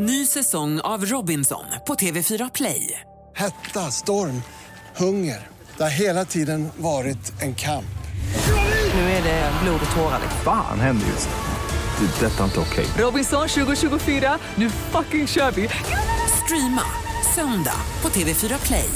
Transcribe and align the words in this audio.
Ny 0.00 0.26
säsong 0.26 0.80
av 0.80 1.04
Robinson 1.04 1.64
på 1.86 1.94
TV4 1.94 2.50
Play. 2.54 3.00
Hetta, 3.36 3.90
storm, 3.90 4.42
hunger. 4.96 5.48
Det 5.76 5.82
har 5.82 5.90
hela 5.90 6.24
tiden 6.24 6.68
varit 6.76 7.42
en 7.42 7.54
kamp. 7.54 7.98
Nu 8.94 9.00
är 9.00 9.22
det 9.22 9.52
blod 9.62 9.80
och 9.90 9.96
tårar. 9.96 10.20
Fan 10.44 10.80
händer 10.80 11.06
just 11.06 11.28
nu. 11.28 12.06
Det. 12.06 12.26
är 12.26 12.30
Detta 12.30 12.40
är 12.40 12.44
inte 12.44 12.60
okej. 12.60 12.86
Robinson 12.98 13.48
2024, 13.48 14.38
nu 14.54 14.70
fucking 14.70 15.26
kör 15.26 15.50
vi! 15.50 15.68
Streama 16.44 16.84
söndag 17.34 17.80
på 18.00 18.08
TV4 18.08 18.66
Play. 18.66 18.90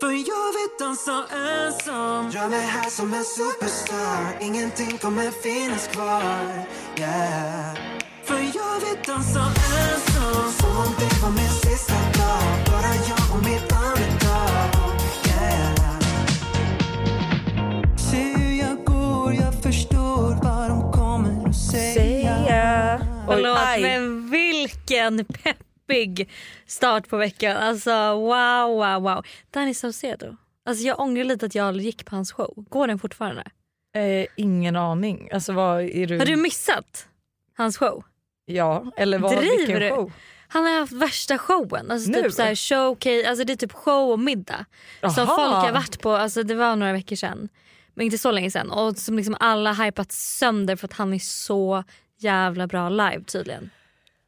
För 0.00 0.10
jag 0.10 0.52
vill 0.52 0.70
dansa 0.78 1.24
ensam 1.32 2.30
Gör 2.30 2.48
mig 2.48 2.66
här 2.66 2.90
som 2.90 3.14
en 3.14 3.24
superstar 3.24 4.38
Ingenting 4.40 4.98
kommer 4.98 5.30
finnas 5.30 5.88
kvar 5.88 6.66
Yeah 6.98 8.00
För 8.30 8.36
jag 8.36 8.80
vill 8.80 8.98
dansa 9.06 9.40
ensam 9.40 10.52
Som 10.52 10.76
om 10.76 10.94
det 10.98 11.22
var 11.22 11.30
min 11.30 11.48
sista 11.48 11.94
dag 11.94 12.42
Bara 12.66 12.92
jag 13.08 13.36
och 13.36 13.44
mitt 13.44 13.72
andetag 13.72 15.00
Yeah 15.26 15.98
Se 17.96 18.34
hur 18.36 18.58
jag 18.58 18.84
går, 18.84 19.34
jag 19.34 19.62
förstår 19.62 20.44
vad 20.44 20.70
de 20.70 20.92
kommer 20.92 21.48
att 21.48 21.56
säga 21.56 23.00
Oj, 23.28 23.34
Förlåt 23.34 23.80
men 23.80 24.30
vilken 24.30 25.24
peppig 25.24 26.30
start 26.66 27.08
på 27.08 27.16
veckan. 27.16 27.56
Alltså 27.56 27.90
wow 28.14 28.68
wow 28.68 29.02
wow. 29.02 29.24
Danny 29.50 29.74
Saucedo. 29.74 30.36
Alltså 30.66 30.86
jag 30.86 31.00
ångrar 31.00 31.24
lite 31.24 31.46
att 31.46 31.54
jag 31.54 31.76
gick 31.76 32.04
på 32.04 32.16
hans 32.16 32.32
show. 32.32 32.64
Går 32.68 32.86
den 32.86 32.98
fortfarande? 32.98 33.44
Eh, 33.96 34.26
ingen 34.36 34.76
aning. 34.76 35.30
Alltså 35.32 35.52
vad 35.52 35.82
är 35.82 36.06
du? 36.06 36.18
Har 36.18 36.26
du 36.26 36.36
missat 36.36 37.06
hans 37.56 37.76
show? 37.76 38.04
Ja, 38.50 38.92
eller 38.96 39.18
vad, 39.18 39.36
Driver 39.36 39.56
vilken 39.58 39.80
du? 39.80 39.88
show? 39.90 40.12
Han 40.48 40.64
har 40.64 40.78
haft 40.80 40.92
värsta 40.92 41.38
showen. 41.38 41.90
Alltså 41.90 42.10
Nu? 42.10 42.22
typ 42.22 42.32
så 42.32 42.42
här 42.42 42.54
showcase, 42.54 43.28
alltså 43.28 43.44
det 43.44 43.52
är 43.52 43.56
typ 43.56 43.72
show 43.72 44.10
och 44.12 44.18
middag. 44.18 44.64
Som 45.00 45.12
Jaha. 45.16 45.26
folk 45.26 45.66
har 45.66 45.72
varit 45.72 46.00
på, 46.00 46.10
alltså 46.12 46.42
det 46.42 46.54
var 46.54 46.76
några 46.76 46.92
veckor 46.92 47.16
sedan. 47.16 47.48
Men 47.94 48.04
inte 48.04 48.18
så 48.18 48.30
länge 48.30 48.50
sedan. 48.50 48.70
Och 48.70 48.96
som 48.98 49.16
liksom 49.16 49.36
alla 49.40 49.72
hypat 49.72 50.12
sönder 50.12 50.76
för 50.76 50.86
att 50.86 50.92
han 50.92 51.14
är 51.14 51.18
så 51.18 51.84
jävla 52.18 52.66
bra 52.66 52.88
live 52.88 53.24
tydligen. 53.26 53.70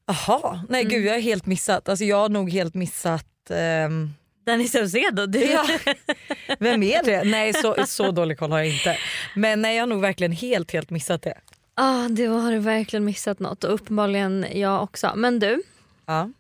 Jaha, 0.06 0.62
nej 0.68 0.80
Mm. 0.80 0.90
gud 0.92 1.04
jag 1.06 1.12
har 1.12 1.20
helt 1.20 1.46
missat. 1.46 1.88
Alltså 1.88 2.04
jag 2.04 2.16
har 2.16 2.28
nog 2.28 2.50
helt 2.50 2.74
missat 2.74 3.26
ehm, 3.50 4.10
Danny 4.46 4.68
Saucedo. 4.68 5.26
Du. 5.26 5.40
Ja. 5.44 5.66
Vem 6.58 6.82
är 6.82 7.02
det? 7.04 7.24
Nej 7.24 7.52
så, 7.52 7.76
så 7.86 8.10
dålig 8.10 8.38
koll 8.38 8.50
har 8.50 8.58
jag 8.58 8.68
inte. 8.68 8.98
Men 9.36 9.62
nej 9.62 9.76
jag 9.76 9.82
har 9.82 9.86
nog 9.88 10.00
verkligen 10.00 10.32
helt 10.32 10.72
helt 10.72 10.90
missat 10.90 11.22
det. 11.22 11.38
Ah, 11.74 12.08
du 12.08 12.28
har 12.28 12.52
du 12.52 12.58
verkligen 12.58 13.04
missat 13.04 13.38
något 13.40 13.64
och 13.64 13.74
uppenbarligen 13.74 14.46
jag 14.54 14.82
också. 14.82 15.12
Men 15.16 15.38
du, 15.38 15.62
Ja. 16.06 16.30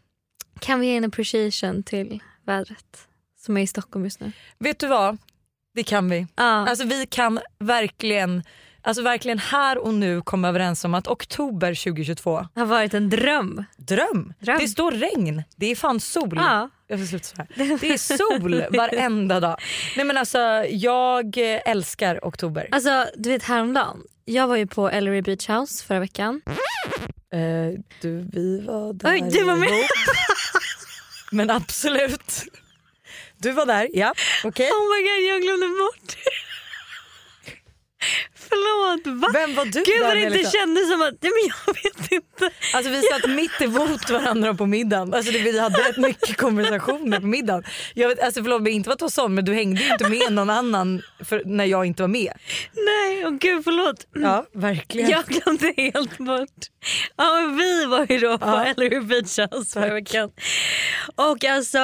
kan 0.60 0.80
vi 0.80 0.86
ge 0.86 0.96
en 0.96 1.04
appreciation 1.04 1.82
till 1.82 2.22
vädret 2.46 3.06
som 3.40 3.56
är 3.56 3.62
i 3.62 3.66
Stockholm 3.66 4.04
just 4.04 4.20
nu? 4.20 4.32
Vet 4.58 4.78
du 4.78 4.86
vad? 4.86 5.18
Det 5.74 5.82
kan 5.82 6.10
vi. 6.10 6.26
Ja. 6.36 6.44
Alltså 6.68 6.84
vi 6.84 7.06
kan 7.06 7.40
verkligen, 7.58 8.42
alltså 8.82 9.02
verkligen 9.02 9.38
här 9.38 9.78
och 9.78 9.94
nu 9.94 10.22
komma 10.22 10.48
överens 10.48 10.84
om 10.84 10.94
att 10.94 11.08
oktober 11.08 11.74
2022, 11.74 12.46
har 12.54 12.66
varit 12.66 12.94
en 12.94 13.10
dröm. 13.10 13.64
dröm. 13.76 14.32
Dröm. 14.38 14.58
Det 14.58 14.68
står 14.68 14.92
regn, 14.92 15.42
det 15.56 15.66
är 15.66 15.76
fan 15.76 16.00
sol. 16.00 16.32
Ja. 16.36 16.70
Jag 16.86 16.98
får 16.98 17.06
sluta 17.06 17.24
så 17.24 17.36
här. 17.36 17.78
Det 17.80 17.90
är 17.92 18.16
sol 18.16 18.64
varenda 18.76 19.40
dag. 19.40 19.56
Nej 19.96 20.06
men 20.06 20.16
alltså 20.16 20.38
jag 20.70 21.36
älskar 21.64 22.20
oktober. 22.22 22.68
Alltså 22.72 23.06
du 23.16 23.30
vet 23.30 23.42
häromdagen, 23.42 24.02
jag 24.24 24.46
var 24.48 24.56
ju 24.56 24.66
på 24.66 24.88
Ellery 24.90 25.22
Beach 25.22 25.48
House 25.48 25.84
förra 25.84 26.00
veckan. 26.00 26.40
Eh, 27.32 27.80
du 28.00 28.28
vi 28.32 28.60
var 28.66 28.92
där 28.92 29.12
Oj, 29.12 29.28
du 29.32 29.44
var 29.44 29.56
med. 29.56 29.68
ihop. 29.68 29.86
Men 31.32 31.50
absolut. 31.50 32.44
Du 33.38 33.52
var 33.52 33.66
där, 33.66 33.88
ja 33.92 34.14
okej. 34.44 34.70
Oh 34.70 34.96
my 34.96 35.02
god 35.08 35.28
jag 35.32 35.42
glömde 35.42 35.68
bort. 35.68 36.16
Förlåt 38.52 39.20
va? 39.22 39.28
Vem 39.32 39.54
var 39.54 39.64
du 39.64 39.82
Gud 39.82 40.02
vad 40.02 40.16
det 40.16 40.22
inte 40.22 40.50
kändes 40.50 40.90
som 40.90 41.02
att, 41.02 41.14
nej 41.20 41.32
men 41.36 41.52
jag 41.56 41.74
vet 41.74 42.12
inte. 42.12 42.50
Alltså 42.74 42.90
vi 42.90 43.02
satt 43.02 43.30
mitt 43.30 43.60
emot 43.60 44.10
varandra 44.10 44.54
på 44.54 44.66
middagen. 44.66 45.14
Alltså 45.14 45.32
vi 45.32 45.58
hade 45.58 45.78
rätt 45.78 45.96
mycket 45.96 46.36
konversationer 46.36 47.20
på 47.20 47.26
middagen. 47.26 47.64
Jag 47.94 48.08
vet, 48.08 48.20
alltså 48.22 48.42
förlåt 48.42 48.62
mig 48.62 48.72
inte 48.72 48.88
för 48.88 48.94
att 48.94 49.00
vara 49.00 49.10
sån 49.10 49.34
men 49.34 49.44
du 49.44 49.54
hängde 49.54 49.82
ju 49.82 49.92
inte 49.92 50.08
med 50.08 50.32
någon 50.32 50.50
annan 50.50 51.02
för, 51.24 51.42
när 51.44 51.64
jag 51.64 51.86
inte 51.86 52.02
var 52.02 52.08
med. 52.08 52.32
Nej 52.86 53.26
och 53.26 53.38
gud 53.38 53.64
förlåt. 53.64 54.06
Ja 54.14 54.46
verkligen. 54.52 55.10
Jag 55.10 55.24
glömde 55.24 55.74
helt 55.76 56.18
bort. 56.18 56.66
Ja, 57.16 57.40
men 57.40 57.56
vi 57.56 57.84
var 57.86 58.06
ju 58.08 58.18
då 58.18 58.38
på 58.38 58.46
Ja. 58.46 58.64
Ellery 58.64 59.00
Beach 59.00 59.38
House 59.38 59.80
förra 59.80 59.94
veckan. 59.94 60.30
Och 61.16 61.44
alltså, 61.44 61.78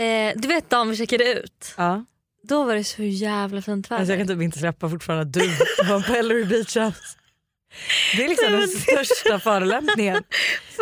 eh, 0.00 0.32
du 0.36 0.48
vet 0.48 0.70
dagen 0.70 0.90
vi 0.90 0.96
checkade 0.96 1.32
ut. 1.32 1.74
Ja. 1.76 2.04
Då 2.42 2.64
var 2.64 2.74
det 2.74 2.84
så 2.84 3.02
jävla 3.02 3.62
fint 3.62 3.90
väder. 3.90 4.00
Alltså 4.00 4.12
jag 4.12 4.20
kan 4.20 4.28
typ 4.36 4.42
inte 4.42 4.58
släppa 4.58 4.88
fortfarande 4.88 5.22
att 5.22 5.32
du 5.32 5.40
var 5.88 6.00
på 6.00 6.14
Ellery 6.14 6.44
Beach 6.44 6.76
House. 6.76 7.18
Det 8.16 8.24
är 8.24 8.28
liksom 8.28 8.52
den 8.52 8.68
största 8.68 9.38
förolämpningen. 9.38 10.22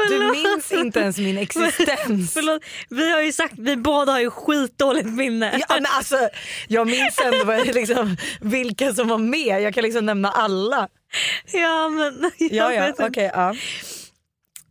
Du 0.09 0.19
minns 0.19 0.73
inte 0.73 1.01
ens 1.01 1.19
min 1.19 1.39
existens. 1.39 2.33
Förlåt, 2.35 2.63
vi 2.89 3.13
har 3.13 3.21
ju 3.21 3.33
sagt 3.33 3.55
vi 3.59 3.77
båda 3.77 4.13
har 4.13 4.21
ju 4.21 4.31
skitdåligt 4.31 5.07
minne. 5.07 5.59
Ja, 5.69 5.75
men 5.75 5.87
alltså, 5.87 6.29
jag 6.69 6.87
minns 6.87 7.19
ändå 7.25 7.45
vad 7.45 7.75
liksom, 7.75 8.17
vilka 8.41 8.95
som 8.95 9.09
var 9.09 9.19
med. 9.19 9.63
Jag 9.63 9.75
kan 9.75 9.83
liksom 9.83 10.07
nämna 10.07 10.31
alla. 10.31 10.89
Ja, 11.53 11.89
men, 11.89 12.31
jag, 12.39 12.75
Ja, 12.75 12.93
ja, 12.99 13.07
okej, 13.07 13.31
ja. 13.35 13.55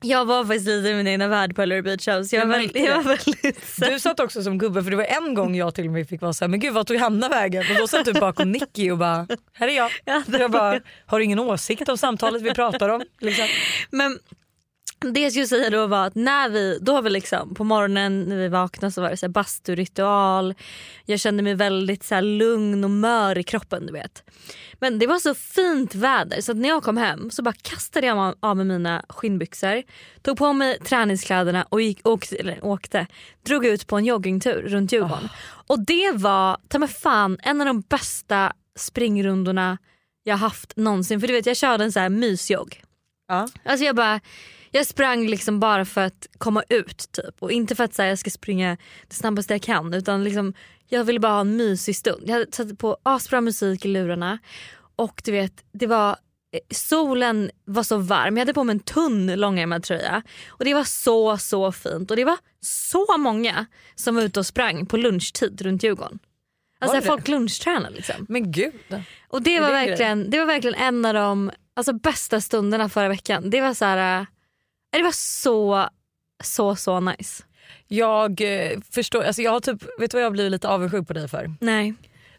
Jag 0.02 0.26
var 0.26 0.46
faktiskt 0.46 0.68
lite 0.68 0.90
i 0.90 0.94
min 0.94 1.08
egna 1.08 1.28
värld 1.28 1.56
på 1.56 1.62
Ellery 1.62 1.82
Beach 1.82 2.08
House. 2.08 2.36
Jag, 2.36 2.46
var, 2.46 2.78
jag 2.78 2.96
var 2.96 3.04
väldigt 3.04 3.76
Du 3.90 4.00
satt 4.00 4.20
också 4.20 4.44
som 4.44 4.58
gubbe 4.58 4.84
för 4.84 4.92
det 4.92 4.98
var 4.98 5.04
en 5.04 5.34
gång 5.34 5.56
jag 5.56 5.76
till 5.76 5.86
och 5.86 5.92
med 5.92 6.10
fick 6.10 6.22
vara 6.22 6.34
så 6.34 6.46
här, 6.46 6.50
men 6.50 6.60
gud 6.60 6.74
vad 6.74 6.88
tog 6.88 6.98
Hanna 6.98 7.30
vägen? 7.30 7.64
Och 7.72 7.78
då 7.78 7.88
satt 7.88 8.06
du 8.06 8.14
bakom 8.14 8.52
Nicky 8.52 8.92
och 8.92 8.98
bara, 8.98 9.28
här 9.54 9.68
är 9.68 9.76
jag. 9.76 9.92
Ja, 10.06 10.24
jag 10.40 10.52
bara, 10.52 10.80
har 11.06 11.20
du 11.20 11.26
ingen 11.26 11.40
åsikt 11.40 11.90
om 11.90 11.98
samtalet 11.98 12.42
vi 12.42 12.54
pratar 12.54 12.90
om? 12.90 13.02
Liksom. 13.20 13.46
Men 13.92 14.20
det 15.00 15.20
jag 15.20 15.32
skulle 15.32 15.48
säga 15.48 15.70
då 15.70 15.88
var 15.88 16.08
att 16.08 16.16
när 16.16 16.50
vi, 16.50 16.78
då 16.82 16.92
har 16.92 17.02
vi 17.02 17.10
liksom 17.10 17.56
på 17.56 17.64
morgonen 17.64 18.22
när 18.22 18.38
vi 18.38 18.48
vaknade 18.48 18.92
så 18.92 19.02
var 19.02 19.10
det 19.10 19.18
så 19.18 19.26
här 19.26 19.32
basturitual. 19.32 20.56
Jag 21.06 21.20
kände 21.20 21.44
mig 21.44 21.56
väldigt 21.56 22.04
så 22.04 22.22
lugn 22.22 22.84
och 22.84 22.90
mör 22.90 23.38
i 23.38 23.44
kroppen 23.44 23.86
du 23.86 23.94
vet. 23.94 24.24
Men 24.80 25.00
det 25.00 25.08
var 25.08 25.20
så 25.20 25.36
fint 25.36 25.96
väder 25.96 26.42
så 26.42 26.54
när 26.54 26.70
jag 26.70 26.84
kom 26.84 26.98
hem 26.98 27.32
så 27.32 27.42
bara 27.42 27.54
kastade 27.62 28.08
jag 28.08 28.36
av- 28.40 28.58
mig 28.58 28.66
mina 28.66 29.06
skinnbyxor. 29.10 29.84
Tog 30.22 30.38
på 30.38 30.54
mig 30.54 30.80
träningskläderna 30.80 31.66
och 31.70 31.82
gick, 31.82 32.08
åkte, 32.08 32.36
eller, 32.36 32.66
åkte. 32.66 33.08
Drog 33.46 33.66
ut 33.66 33.88
på 33.88 33.98
en 33.98 34.06
joggingtur 34.06 34.62
runt 34.62 34.92
Djurgården. 34.92 35.30
Och 35.68 35.86
det 35.86 36.12
var 36.16 36.58
ta 36.68 36.80
mig 36.80 36.90
fan 36.90 37.38
en 37.44 37.62
av 37.62 37.68
de 37.68 37.82
bästa 37.82 38.54
springrundorna 38.80 39.78
jag 40.24 40.38
haft 40.38 40.78
någonsin. 40.78 41.20
För 41.20 41.28
du 41.28 41.34
vet 41.34 41.46
jag 41.46 41.58
körde 41.58 41.84
en 41.84 41.92
så 41.92 42.00
här 42.00 42.10
mysjogg. 42.10 42.84
Ja. 43.28 43.48
Alltså 43.64 43.86
jag 43.86 43.96
bara 43.96 44.20
jag 44.72 44.88
sprang 44.88 45.28
liksom 45.28 45.60
bara 45.60 45.86
för 45.86 46.02
att 46.02 46.28
komma 46.38 46.64
ut 46.70 47.12
typ 47.12 47.36
och 47.40 47.52
inte 47.52 47.76
för 47.76 47.84
att 47.84 47.94
säga 47.94 48.10
jag 48.10 48.20
ska 48.20 48.30
springa 48.30 48.78
det 49.08 49.16
snabbaste 49.16 49.54
jag 49.54 49.62
kan 49.62 49.94
utan 49.94 50.24
liksom 50.24 50.54
jag 50.90 51.04
ville 51.04 51.20
bara 51.20 51.34
ha 51.34 51.42
en 51.42 51.58
mysig 51.58 51.96
stund. 51.96 52.24
Jag 52.26 52.34
hade 52.34 52.52
satt 52.52 52.78
på 52.78 52.98
asbra 53.04 53.42
musik 53.42 53.86
i 53.86 53.88
lurarna 53.88 54.40
och 54.96 55.22
du 55.26 55.32
vet 55.32 55.64
det 55.72 55.88
var 55.88 56.10
eh, 56.52 56.60
Solen 56.70 57.52
var 57.66 57.84
så 57.84 57.98
varm, 57.98 58.38
jag 58.38 58.42
hade 58.42 58.54
på 58.54 58.64
mig 58.64 58.74
en 58.74 58.80
tunn 58.80 59.36
långärmad 59.36 59.84
tröja 59.84 60.22
och 60.48 60.66
det 60.66 60.74
var 60.74 60.84
så 60.84 61.38
så 61.38 61.72
fint 61.72 62.12
och 62.12 62.18
det 62.18 62.26
var 62.26 62.38
så 62.62 63.18
många 63.18 63.66
som 63.96 64.16
var 64.16 64.22
ute 64.22 64.40
och 64.40 64.46
sprang 64.46 64.86
på 64.86 64.98
lunchtid 64.98 65.62
runt 65.62 65.84
Djurgården. 65.84 66.20
Alltså 66.80 67.02
folk 67.02 67.28
lunchtränar 67.28 67.90
liksom. 67.90 68.26
Men 68.30 68.52
gud. 68.52 68.74
Och 69.28 69.42
det 69.42 69.60
var, 69.60 69.68
det 69.68 69.74
grej? 69.74 69.88
verkligen, 69.88 70.30
det 70.30 70.40
var 70.40 70.46
verkligen 70.46 70.76
en 70.76 71.06
av 71.06 71.14
de 71.14 71.52
alltså, 71.74 71.94
bästa 71.94 72.42
stunderna 72.42 72.90
förra 72.90 73.10
veckan. 73.10 73.50
Det 73.50 73.62
var 73.62 73.74
så 73.74 73.86
här, 73.86 74.20
äh, 74.20 74.26
det 74.92 75.04
var 75.04 75.12
så, 75.12 75.90
så, 76.44 76.76
så 76.76 77.00
nice. 77.00 77.44
Jag 77.88 78.42
eh, 78.42 78.80
förstår, 78.92 79.24
alltså 79.24 79.42
jag 79.42 79.52
har 79.52 79.60
typ, 79.60 79.84
vet 80.00 80.12
du 80.12 80.18
vad 80.18 80.24
jag 80.26 80.32
blir 80.32 80.50
lite 80.50 80.68
avundsjuk 80.70 81.08
på 81.08 81.14
dig 81.14 81.28
för? 81.28 81.54
Nej. 81.62 81.94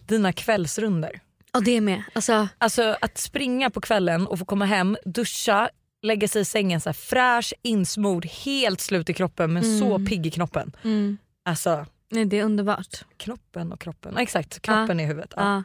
Dina 0.07 0.33
kvällsrunder. 0.33 1.21
Och 1.53 1.65
det 1.65 1.81
med. 1.81 2.03
Alltså, 2.13 2.49
Alltså 2.59 2.97
att 3.01 3.19
springa 3.19 3.71
på 3.71 3.81
kvällen 3.81 4.27
och 4.27 4.39
få 4.39 4.45
komma 4.45 4.65
hem, 4.65 4.97
duscha, 5.05 5.71
lägga 6.03 6.29
sig 6.29 6.43
i 6.43 6.45
sängen 6.45 6.81
så 6.81 6.89
här 6.89 6.95
fräsch, 6.95 7.55
insmord, 7.63 8.27
helt 8.27 8.81
slut 8.81 9.11
i 9.11 9.15
kroppen 9.15 9.53
men 9.53 9.79
så 9.81 9.99
pigg 10.07 10.27
i 10.27 10.31
knoppen. 10.31 10.73
mm, 10.85 11.19
Alltså 11.45 11.87
nej, 12.11 12.25
det 12.25 12.39
är 12.39 12.45
underbart. 12.45 13.05
knoppen 13.17 13.73
och 13.73 13.81
kroppen. 13.81 14.13
Ja, 14.17 14.23
exakt, 14.23 14.63
knoppen 14.63 15.01
i 15.01 15.07
huvudet. 15.07 15.33
Ja. 15.37 15.43
Ja. 15.43 15.63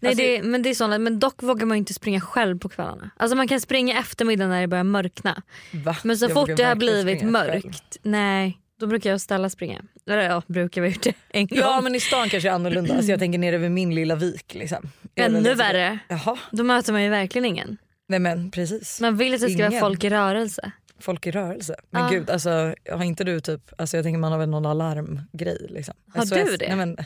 Nej, 0.00 0.10
Alltså- 0.10 0.24
det, 0.24 0.42
men 0.42 0.62
det 0.62 0.70
är 0.70 0.74
sånt, 0.74 1.00
men 1.00 1.18
dock 1.18 1.42
vågar 1.42 1.66
man 1.66 1.76
inte 1.76 1.94
springa 1.94 2.20
själv 2.20 2.58
på 2.58 2.68
kvällarna. 2.68 3.10
Alltså 3.16 3.36
man 3.36 3.48
kan 3.48 3.60
springa 3.60 3.98
eftermiddag 4.00 4.46
när 4.46 4.60
det 4.60 4.66
börjar 4.66 4.84
mörkna. 4.84 5.42
Va? 5.72 5.96
Men 6.04 6.18
så 6.18 6.24
Jag 6.24 6.32
fort 6.32 6.50
det 6.56 6.64
har 6.64 6.74
blivit 6.74 7.22
mörkt, 7.22 7.62
själv. 7.62 7.74
nej 8.02 8.58
då 8.84 8.88
brukar 8.88 9.10
jag 9.10 9.20
ställa 9.20 9.50
springa. 9.50 9.82
Eller 10.06 10.22
ja, 10.22 10.42
brukar 10.46 10.80
vi 10.82 10.88
gjort 10.88 11.02
det 11.02 11.14
en 11.28 11.46
gång. 11.46 11.58
Ja 11.58 11.80
men 11.80 11.94
i 11.94 12.00
stan 12.00 12.28
kanske 12.28 12.48
är 12.48 12.52
annorlunda. 12.52 12.94
Alltså 12.94 13.10
jag 13.10 13.20
tänker 13.20 13.38
nere 13.38 13.58
vid 13.58 13.70
min 13.70 13.94
lilla 13.94 14.14
vik. 14.14 14.54
Liksom. 14.54 14.90
Ännu 15.14 15.38
lite- 15.38 15.54
värre. 15.54 15.98
Jaha, 16.08 16.38
Då 16.52 16.64
möter 16.64 16.92
man 16.92 17.02
ju 17.02 17.08
verkligen 17.08 17.44
ingen. 17.44 17.76
nej 18.08 18.18
men 18.18 18.50
precis. 18.50 19.00
Man 19.00 19.16
vill 19.16 19.34
att 19.34 19.40
det 19.40 19.48
ska 19.50 19.58
vara 19.58 19.68
Ingen. 19.68 19.80
folk 19.80 20.04
i 20.04 20.10
rörelse. 20.10 20.72
folk 20.98 21.26
i 21.26 21.30
rörelse. 21.30 21.76
Men 21.90 22.02
Ja. 22.02 22.08
gud, 22.08 22.30
alltså, 22.30 22.74
har 22.90 23.04
inte 23.04 23.24
du 23.24 23.40
typ, 23.40 23.72
alltså, 23.78 23.96
jag 23.96 24.04
tänker 24.04 24.18
man 24.18 24.32
har 24.32 24.38
väl 24.38 24.48
någon 24.48 24.66
alarmgrej. 24.66 25.66
Liksom. 25.70 25.94
Har 26.14 26.24
du 26.46 26.56
det? 26.56 26.66
Nej, 26.68 26.76
men, 26.76 26.96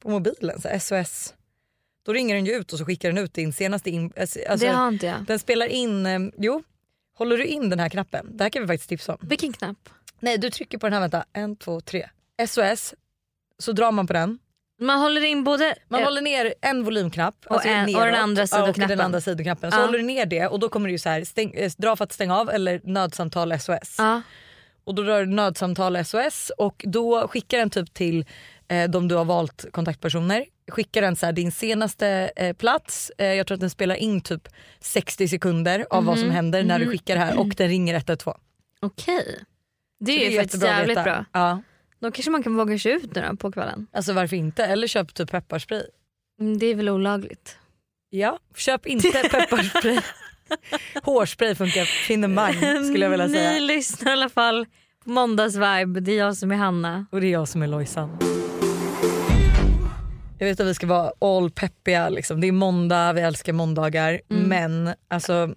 på 0.00 0.10
mobilen, 0.10 0.60
så 0.60 0.68
SOS. 0.80 1.34
Då 2.06 2.12
ringer 2.12 2.34
den 2.34 2.46
ju 2.46 2.52
ut 2.52 2.72
och 2.72 2.78
så 2.78 2.84
skickar 2.84 3.08
den 3.08 3.18
ut 3.18 3.34
din 3.34 3.52
senaste... 3.52 3.90
In, 3.90 4.12
alltså, 4.20 4.38
det 4.58 4.66
har 4.68 4.88
inte 4.88 5.06
jag. 5.06 5.24
Den 5.26 5.38
spelar 5.38 5.66
in, 5.66 6.06
eh, 6.06 6.18
jo, 6.38 6.62
håller 7.18 7.36
du 7.38 7.44
in 7.44 7.70
den 7.70 7.78
här 7.80 7.88
knappen, 7.88 8.36
det 8.36 8.44
här 8.44 8.50
kan 8.50 8.62
vi 8.62 8.68
faktiskt 8.68 8.88
tipsa 8.88 9.12
om. 9.12 9.18
Vilken 9.22 9.52
knapp? 9.52 9.88
Nej 10.22 10.38
du 10.38 10.50
trycker 10.50 10.78
på 10.78 10.86
den 10.86 10.92
här, 10.92 11.00
vänta, 11.00 11.24
en, 11.32 11.56
två, 11.56 11.80
tre. 11.80 12.08
SOS, 12.48 12.94
så 13.58 13.72
drar 13.72 13.92
man 13.92 14.06
på 14.06 14.12
den. 14.12 14.38
Man 14.80 15.00
håller 15.00 15.24
in 15.24 15.44
både... 15.44 15.74
Man 15.88 16.00
eh, 16.00 16.04
håller 16.06 16.20
ner 16.22 16.54
en 16.60 16.84
volymknapp 16.84 17.34
Och 17.46 17.66
en- 17.66 17.96
och 17.96 18.04
den 18.06 18.14
andra 18.14 18.42
och 18.42 18.48
sidoknappen. 18.48 18.88
den 18.88 19.00
andra 19.00 19.20
sidoknappen. 19.20 19.72
Så 19.72 19.78
Ja. 19.78 19.82
håller 19.86 19.98
du 19.98 20.04
ner 20.04 20.26
det 20.26 20.46
och 20.46 20.60
då 20.60 20.68
kommer 20.68 20.88
det 20.88 20.92
ju 20.92 20.98
så 20.98 21.08
här, 21.08 21.24
stäng, 21.24 21.54
eh, 21.54 21.70
dra 21.78 21.96
för 21.96 22.04
att 22.04 22.12
stänga 22.12 22.36
av 22.38 22.50
eller 22.50 22.80
nödsamtal 22.84 23.52
SOS. 23.60 23.94
Ja. 23.98 24.22
Och 24.84 24.94
då 24.94 25.02
drar 25.02 25.20
du 25.20 25.26
nödsamtal 25.26 26.04
SOS 26.04 26.52
och 26.58 26.84
då 26.86 27.28
skickar 27.28 27.58
den 27.58 27.70
typ 27.70 27.94
till 27.94 28.26
eh, 28.68 28.90
de 28.90 29.08
du 29.08 29.14
har 29.14 29.24
valt 29.24 29.64
kontaktpersoner. 29.72 30.44
Skickar 30.70 31.02
den 31.02 31.16
så 31.16 31.26
här, 31.26 31.32
din 31.32 31.52
senaste 31.52 32.30
eh, 32.36 32.56
plats, 32.56 33.12
eh, 33.18 33.26
jag 33.26 33.46
tror 33.46 33.54
att 33.54 33.60
den 33.60 33.70
spelar 33.70 33.94
in 33.94 34.20
typ 34.20 34.48
60 34.80 35.28
sekunder 35.28 35.86
av 35.90 36.04
vad 36.04 36.18
som 36.18 36.26
Mhm. 36.28 36.34
händer 36.36 36.62
när 36.64 36.78
du 36.78 36.86
skickar 36.90 37.14
det 37.14 37.20
här 37.20 37.38
och 37.38 37.48
den 37.56 37.68
ringer 37.68 37.94
112. 37.94 38.38
Okej. 38.80 39.38
Det 40.04 40.12
Så 40.12 40.18
är 40.26 40.30
ju 40.30 40.38
faktiskt 40.38 40.64
jävligt 40.64 40.98
veta. 40.98 41.04
bra. 41.04 41.24
Ja. 41.32 41.62
Då 42.00 42.10
kanske 42.10 42.30
man 42.30 42.42
kan 42.42 42.56
våga 42.56 42.78
sig 42.78 42.92
ut 42.92 43.14
nu 43.14 43.24
då 43.30 43.36
på 43.36 43.52
kvällen. 43.52 43.86
Alltså 43.92 44.12
varför 44.12 44.36
inte? 44.36 44.64
Eller 44.64 44.86
köp 44.86 45.14
typ 45.14 45.30
pepparspray. 45.30 45.82
Mm, 46.40 46.58
Det 46.58 46.66
är 46.66 46.74
väl 46.74 46.88
olagligt. 46.88 47.56
Ja, 48.10 48.38
köp 48.56 48.86
inte 48.86 49.08
pepparspray. 49.30 50.00
Hårspray 51.02 51.54
funkar 51.54 51.84
finemang 51.84 52.54
skulle 52.84 53.04
jag 53.04 53.10
vilja 53.10 53.26
Ni 53.26 53.32
säga. 53.34 53.60
lyssnar 53.60 54.10
i 54.10 54.12
alla 54.12 54.28
fall 54.28 54.66
på 55.04 55.10
måndagsvibe. 55.10 56.00
Det 56.00 56.12
är 56.12 56.18
jag 56.18 56.36
som 56.36 56.52
är 56.52 56.56
Hanna. 56.56 57.06
Och 57.12 57.20
det 57.20 57.26
är 57.26 57.30
jag 57.32 57.48
som 57.48 57.62
är 57.62 57.66
Lojsan. 57.66 58.18
Jag 60.38 60.46
vet 60.46 60.60
att 60.60 60.66
vi 60.66 60.74
ska 60.74 60.86
vara 60.86 61.12
all 61.20 61.50
peppiga, 61.50 62.08
liksom. 62.08 62.40
det 62.40 62.46
är 62.46 62.52
måndag, 62.52 63.12
vi 63.12 63.20
älskar 63.20 63.52
måndagar. 63.52 64.20
Men 64.28 64.94
alltså, 65.08 65.54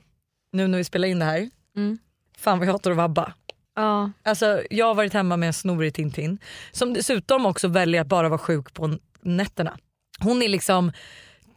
nu 0.51 0.67
när 0.67 0.77
vi 0.77 0.83
spelar 0.83 1.07
in 1.07 1.19
det 1.19 1.25
här, 1.25 1.49
Mm. 1.75 1.97
fan 2.37 2.59
vad 2.59 2.67
jag 2.67 2.71
hatar 2.71 2.91
att 2.91 2.97
vabba. 2.97 3.33
Ja. 3.75 4.11
Alltså, 4.23 4.63
jag 4.69 4.85
har 4.85 4.95
varit 4.95 5.13
hemma 5.13 5.37
med 5.37 5.47
en 5.47 5.53
snorig 5.53 5.93
Tintin 5.93 6.37
som 6.71 6.93
dessutom 6.93 7.45
också 7.45 7.67
väljer 7.67 8.01
att 8.01 8.07
bara 8.07 8.29
vara 8.29 8.39
sjuk 8.39 8.73
på 8.73 8.97
nätterna. 9.21 9.77
Hon 10.19 10.41
är 10.41 10.49
liksom 10.49 10.91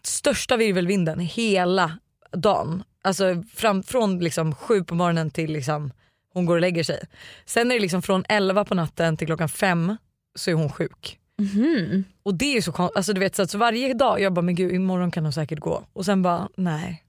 största 0.03 0.57
virvelvinden 0.57 1.21
hela 1.21 1.99
dagen. 2.33 2.83
Alltså 3.03 3.45
fram, 3.55 3.83
från 3.83 4.19
liksom 4.19 4.55
sju 4.55 4.85
på 4.85 4.95
morgonen 4.95 5.31
till 5.31 5.53
liksom 5.53 5.93
hon 6.33 6.47
går 6.47 6.55
och 6.55 6.61
lägger 6.61 6.85
sig. 6.85 7.01
Sen 7.45 7.71
är 7.71 7.75
det 7.75 7.81
liksom 7.81 8.03
från 8.03 8.25
11 8.29 8.65
på 8.65 8.75
natten 8.75 9.17
till 9.17 9.27
klockan 9.27 9.49
fem 9.49 9.97
så 10.35 10.51
är 10.51 10.55
hon 10.55 10.73
sjuk. 10.73 11.19
Mhm. 11.39 12.05
Och 12.23 12.35
det 12.35 12.57
är 12.57 12.61
så 12.61 12.73
konstigt, 12.73 12.97
alltså 12.97 13.13
du 13.13 13.21
vet 13.21 13.37
så, 13.37 13.43
att 13.43 13.51
så 13.51 13.59
varje 13.59 13.95
dag 13.95 14.21
jag 14.21 14.33
bara 14.33 14.43
men 14.43 14.55
gud 14.55 14.73
imorgon 14.73 15.11
kan 15.11 15.25
hon 15.25 15.33
säkert 15.33 15.59
gå 15.61 15.85
och 15.93 16.05
sen 16.05 16.23
bara 16.23 16.49
nej. 16.57 17.05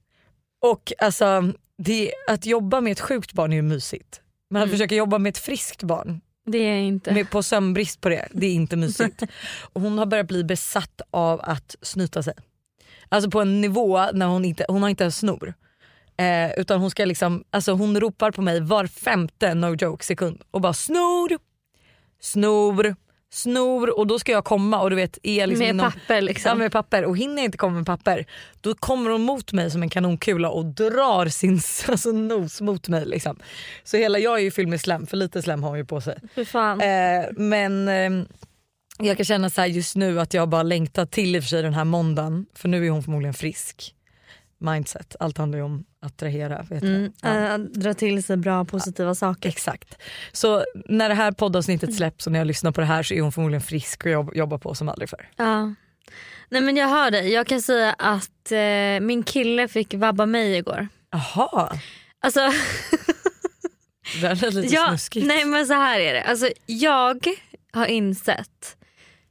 Och 0.62 0.94
alltså 0.98 1.54
det, 1.78 2.12
att 2.28 2.46
jobba 2.46 2.82
med 2.82 2.92
ett 2.92 3.00
sjukt 3.00 3.34
barn 3.34 3.52
är 3.52 3.56
ju 3.56 3.62
mysigt. 3.62 4.22
Men 4.50 4.62
att 4.62 4.70
försöka 4.70 4.96
jobba 4.96 5.18
med 5.18 5.30
ett 5.30 5.38
friskt 5.38 5.84
barn 5.84 6.22
Det 6.46 6.58
är 6.58 6.80
inte. 6.80 7.14
med, 7.14 7.30
på 7.30 7.44
sömnbrist 7.44 8.02
på 8.02 8.10
det, 8.10 8.28
det 8.32 8.48
är 8.48 8.54
inte 8.54 8.76
mysigt. 8.76 9.24
och 9.74 9.82
hon 9.82 9.98
har 9.98 10.06
börjat 10.06 10.28
bli 10.28 10.44
besatt 10.44 11.02
av 11.12 11.42
att 11.44 11.76
snyta 11.82 12.24
sig. 12.24 12.34
Alltså 13.10 13.30
på 13.30 13.42
en 13.42 13.62
nivå 13.62 14.06
när 14.14 14.28
hon 14.28 14.46
inte, 14.46 14.66
hon 14.68 14.82
har 14.82 14.90
inte 14.90 15.04
ens 15.04 15.18
snor. 15.18 15.54
Eh, 16.18 16.52
utan 16.58 16.80
hon 16.82 16.92
ska 16.92 17.06
liksom, 17.06 17.44
alltså 17.50 17.72
hon 17.72 18.00
ropar 18.00 18.32
på 18.32 18.42
mig 18.42 18.60
var 18.62 18.88
femte 18.88 19.54
no 19.54 19.76
joke 19.76 20.06
sekund 20.06 20.42
och 20.52 20.62
bara 20.62 20.74
snor, 20.74 21.38
snor, 22.20 22.96
snor 23.32 24.00
och 24.00 24.08
då 24.08 24.20
ska 24.20 24.32
jag 24.32 24.46
komma 24.46 24.82
och 24.82 24.90
du 24.90 24.96
vet 24.96 25.18
är 25.24 25.48
liksom 25.48 25.60
Med 25.66 25.70
inom- 25.76 25.92
papper 25.92 26.22
liksom. 26.22 26.50
Ja, 26.50 26.56
med 26.56 26.72
papper 26.72 27.06
och 27.06 27.18
hinner 27.18 27.36
jag 27.36 27.46
inte 27.46 27.58
komma 27.58 27.76
med 27.78 27.86
papper 27.86 28.26
då 28.62 28.76
kommer 28.76 29.12
hon 29.12 29.22
mot 29.22 29.54
mig 29.54 29.72
som 29.72 29.84
en 29.84 29.90
kanonkula 29.90 30.50
och 30.50 30.66
drar 30.66 31.26
sin 31.26 31.54
alltså, 31.88 32.12
nos 32.12 32.62
mot 32.62 32.88
mig. 32.88 33.06
Liksom. 33.06 33.40
Så 33.84 33.98
hela 33.98 34.20
jag 34.20 34.38
är 34.40 34.44
ju 34.44 34.52
fylld 34.52 34.70
med 34.70 34.82
slem, 34.82 35.08
för 35.08 35.18
lite 35.18 35.42
slem 35.42 35.64
har 35.64 35.70
hon 35.70 35.78
ju 35.78 35.86
på 35.86 36.02
sig. 36.02 36.20
Fan. 36.46 36.82
Eh, 36.82 37.26
men 37.38 37.88
eh, 37.88 38.26
jag 39.00 39.18
kan 39.18 39.26
känna 39.26 39.50
så 39.50 39.66
just 39.66 39.96
nu 39.96 40.20
att 40.20 40.34
jag 40.34 40.50
bara 40.50 40.64
längtar 40.64 41.06
till 41.06 41.36
i 41.36 41.40
och 41.40 41.44
för 41.44 41.50
sig 41.50 41.62
den 41.62 41.74
här 41.74 41.84
måndagen 41.86 42.46
för 42.56 42.68
nu 42.70 42.86
är 42.86 42.90
hon 42.90 43.04
förmodligen 43.04 43.34
frisk. 43.34 43.96
Mindset, 44.62 45.16
allt 45.20 45.38
handlar 45.38 45.58
ju 45.58 45.64
om 45.66 45.86
attrahera. 46.02 46.66
Vet. 46.70 46.84
Mm. 46.84 47.12
Ja. 47.22 47.30
Äh, 47.54 47.58
dra 47.58 47.94
till 47.94 48.24
sig 48.24 48.38
bra 48.38 48.66
positiva 48.66 49.16
saker. 49.16 49.50
Exakt. 49.50 49.98
Så 50.32 50.64
när 50.86 51.10
det 51.10 51.16
här 51.16 51.32
poddavsnittet 51.32 51.96
släpps 51.96 52.26
och 52.28 52.32
när 52.34 52.40
jag 52.40 52.48
lyssnar 52.48 52.72
på 52.72 52.82
det 52.82 52.88
här 52.88 53.04
så 53.04 53.14
är 53.14 53.22
hon 53.22 53.32
förmodligen 53.32 53.62
frisk 53.62 54.06
och 54.06 54.12
jobb, 54.12 54.32
jobbar 54.36 54.58
på 54.58 54.76
som 54.76 54.90
aldrig 54.90 55.10
förr. 55.10 55.30
Ja. 55.36 55.74
Nej 56.50 56.62
men 56.62 56.78
jag 56.78 56.88
hör 56.88 57.12
dig. 57.12 57.30
Jag 57.32 57.48
kan 57.48 57.62
säga 57.62 57.94
att 57.94 58.52
eh, 58.52 59.00
min 59.06 59.24
kille 59.24 59.68
fick 59.68 59.94
vabba 59.94 60.26
mig 60.26 60.56
igår. 60.58 60.88
Jaha, 61.12 61.78
Alltså, 62.22 62.40
det 64.14 64.22
där 64.22 64.44
är 64.48 64.52
lite 64.52 64.76
jag, 64.76 64.90
snuskigt. 64.90 65.26
nej 65.28 65.46
men 65.46 65.68
så 65.68 65.74
här 65.74 66.00
är 66.00 66.14
det. 66.14 66.24
Alltså, 66.24 66.50
jag 66.66 67.28
har 67.74 67.86
insett 67.86 68.76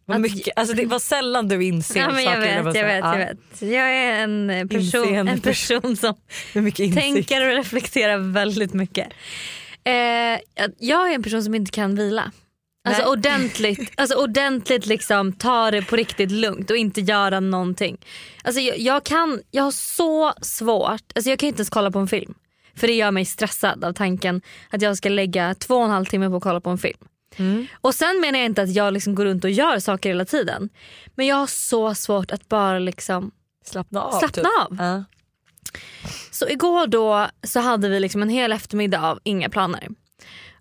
Vad 0.09 0.21
mycket, 0.21 0.59
alltså 0.59 0.75
det 0.75 0.87
var 0.87 0.99
sällan 0.99 1.49
du 1.49 1.65
inser 1.65 2.01
Ja, 2.01 2.11
men 2.11 2.25
jag 2.25 2.35
saker. 2.35 2.63
vet, 2.63 2.75
jag 2.75 2.85
vet, 2.85 3.05
ja, 3.05 3.19
jag 3.19 3.27
vet. 3.27 3.63
Jag 3.63 3.95
är 3.95 4.23
en 4.23 4.69
person, 4.69 5.05
Inseende 5.05 5.33
en 5.33 5.41
person 5.41 5.97
som 5.97 6.15
tänker 6.95 7.47
och 7.49 7.55
reflekterar 7.57 8.19
väldigt 8.19 8.75
mycket. 8.75 9.09
Eh, 9.85 9.93
jag 10.79 11.11
är 11.11 11.15
en 11.15 11.23
person 11.23 11.45
som 11.45 11.55
inte 11.55 11.71
kan 11.71 11.95
vila. 11.95 12.33
Alltså 12.89 13.03
Nej. 13.03 13.11
ordentligt, 13.11 13.93
alltså 13.97 14.17
ordentligt 14.17 14.87
liksom 14.87 15.33
ta 15.33 15.71
det 15.71 15.83
på 15.83 15.97
riktigt 15.97 16.31
lugnt 16.31 16.71
och 16.71 16.77
inte 16.77 17.01
göra 17.01 17.41
någonting. 17.41 17.97
Alltså 18.45 18.61
jag, 18.61 18.79
jag, 18.79 19.05
kan, 19.05 19.41
jag 19.51 19.63
har 19.63 19.71
så 19.71 20.33
svårt, 20.43 21.13
alltså 21.15 21.31
jag 21.31 21.39
kan 21.39 21.47
inte 21.49 21.59
ens 21.59 21.71
kolla 21.71 21.91
på 21.91 21.99
en 21.99 22.09
film. 22.09 22.35
För 22.75 22.87
det 22.87 22.95
gör 22.95 23.11
mig 23.11 23.25
stressad 23.25 23.85
av 23.85 23.93
tanken 23.93 24.43
att 24.71 24.83
jag 24.83 24.97
ska 24.97 25.09
lägga 25.09 25.55
två 25.55 25.75
och 25.75 25.85
en 25.85 25.91
halv 25.91 26.05
timme 26.05 26.29
på 26.29 26.37
att 26.37 26.43
kolla 26.43 26.61
på 26.61 26.71
en 26.71 26.79
film. 26.79 26.99
Och 27.81 27.95
sen 27.95 28.21
menar 28.21 28.39
jag 28.39 28.47
inte 28.47 28.63
att 28.63 28.75
jag 28.75 28.93
liksom 28.93 29.15
går 29.15 29.25
runt 29.25 29.45
och 29.45 29.51
gör 29.51 29.79
saker 29.79 30.09
hela 30.09 30.25
tiden. 30.25 30.69
Men 31.15 31.27
jag 31.27 31.37
har 31.37 31.47
så 31.47 31.95
svårt 31.95 32.31
att 32.31 32.49
bara 32.49 32.79
liksom 32.79 33.31
Slappna 33.65 34.03
av. 34.03 34.19
slappna 34.19 34.43
typ. 34.43 34.61
av. 34.61 34.77
Ja. 34.79 35.05
Så 36.31 36.49
igår 36.49 36.87
då 36.87 37.27
så 37.43 37.61
hade 37.61 37.89
vi 37.89 38.01
liksom 38.01 38.23
en 38.23 38.29
hel 38.29 38.53
eftermiddag 38.53 39.01
av 39.01 39.19
inga 39.23 39.49
planer. 39.49 39.89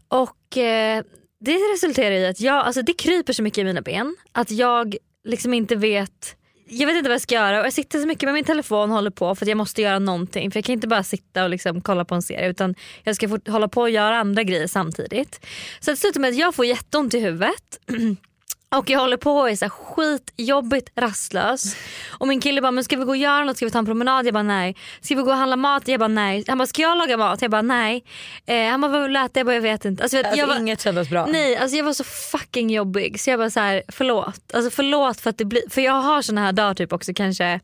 Och 0.08 0.58
eh, 0.58 1.04
det 1.40 1.52
resulterar 1.54 2.12
i 2.16 2.28
att 2.28 2.40
jag, 2.42 2.66
alltså 2.66 2.82
det 2.82 2.94
kryper 2.94 3.34
så 3.34 3.44
mycket 3.44 3.58
i 3.58 3.64
mina 3.64 3.82
ben 3.82 4.16
att 4.32 4.52
jag 4.52 4.96
liksom 5.24 5.54
inte 5.54 5.76
vet 5.76 6.36
jag 6.70 6.88
vet 6.88 6.98
inte 6.98 7.10
vad 7.10 7.14
jag 7.14 7.22
ska 7.22 7.36
göra 7.36 7.60
och 7.60 7.66
jag 7.66 7.74
sitter 7.74 8.00
så 8.00 8.08
mycket 8.08 8.28
med 8.28 8.34
min 8.34 8.46
telefon 8.46 8.90
och 8.90 8.96
håller 8.96 9.12
på 9.12 9.36
för 9.36 9.46
att 9.46 9.50
jag 9.50 9.58
måste 9.58 9.82
göra 9.82 10.00
någonting. 10.00 10.52
För 10.52 10.58
jag 10.58 10.66
kan 10.66 10.74
inte 10.74 10.88
bara 10.88 11.04
sitta 11.04 11.44
och 11.44 11.50
liksom 11.50 11.82
kolla 11.82 12.06
på 12.06 12.16
en 12.16 12.22
serie 12.22 12.50
utan 12.50 12.76
jag 13.04 13.16
ska 13.16 13.40
hålla 13.48 13.68
på 13.68 13.82
och 13.82 13.90
göra 13.90 14.20
andra 14.20 14.44
grejer 14.44 14.68
samtidigt. 14.68 15.46
Så 15.80 15.92
det 15.92 15.98
slutar 15.98 16.20
med 16.20 16.30
att 16.30 16.38
jag 16.38 16.56
får 16.56 16.66
jätteont 16.66 17.14
i 17.14 17.20
huvudet. 17.20 17.80
Och 18.76 18.90
jag 18.90 19.00
håller 19.00 19.18
på 19.18 19.32
och 19.38 19.50
är 19.50 19.56
så 19.56 19.66
här 19.66 19.70
skitjobbigt 19.70 20.90
rastlös. 20.96 21.76
Och 22.10 22.28
min 22.28 22.42
kille 22.42 22.62
bara, 22.62 22.72
men 22.72 22.84
ska 22.84 22.98
vi 22.98 23.04
gå 23.04 23.10
och 23.10 23.18
göra 23.18 23.44
något? 23.44 23.58
Ska 23.58 23.66
vi 23.66 23.72
ta 23.72 23.80
en 23.80 23.86
promenad? 23.86 24.26
Jag 24.26 24.34
bara 24.34 24.44
nej. 24.44 24.76
Ska 25.02 25.16
vi 25.16 25.22
gå 25.22 25.32
och 25.32 25.38
handla 25.38 25.56
mat? 25.56 25.88
Jag 25.88 26.00
bara 26.00 26.08
nej. 26.08 26.44
Han 26.48 26.58
bara, 26.58 26.68
ska 26.68 26.82
jag 26.82 26.98
laga 26.98 27.18
mat? 27.18 27.42
Jag 27.42 27.52
bara 27.52 27.62
nej. 27.62 28.04
Eh, 28.46 28.70
han 28.70 28.82
bara, 28.82 28.92
vad 28.92 29.04
vill 29.04 29.14
du 29.14 29.20
äta? 29.20 29.40
Jag 29.40 29.46
bara, 29.46 29.56
jag 29.56 29.62
vet 29.62 29.86
inte. 29.86 30.04
Alltså, 30.04 30.18
jag, 30.18 30.26
Alltså, 30.26 30.40
jag 30.40 30.50
bara, 30.50 30.60
inget 30.60 30.82
kändes 30.82 31.10
bra. 31.10 31.26
Nej, 31.26 31.58
alltså 31.58 31.78
jag 31.78 31.84
var 31.86 31.94
så 31.94 32.04
fucking 32.04 32.70
jobbig 32.70 33.20
så 33.20 33.30
jag 33.30 33.40
bara 33.40 33.50
så 33.50 33.60
här, 33.60 33.84
förlåt. 33.88 34.54
Alltså 34.54 34.72
förlåt 34.72 35.22
för 35.22 35.30
att 35.30 35.38
det 35.38 35.46
blir, 35.46 35.62
för 35.70 35.82
jag 35.82 36.02
har 36.02 36.22
såna 36.22 36.42
här 36.42 36.52
dagar 36.54 36.74
typ 36.74 36.94
också 36.94 37.12
kanske 37.16 37.60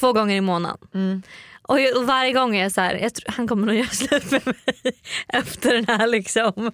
två 0.00 0.12
gånger 0.12 0.36
i 0.36 0.40
månaden. 0.40 0.88
Mm. 0.94 1.22
Och, 1.70 1.80
jag, 1.80 1.96
och 1.96 2.06
varje 2.06 2.32
gång 2.32 2.56
är 2.56 2.62
jag 2.62 2.72
så 2.72 2.80
här, 2.80 2.94
jag 2.94 3.14
tror, 3.14 3.32
han 3.32 3.48
kommer 3.48 3.66
nog 3.66 3.76
göra 3.76 3.88
slut 3.88 4.30
med 4.30 4.46
mig 4.46 4.54
efter 5.28 5.74
den 5.74 5.84
här 5.88 6.06
liksom. 6.06 6.72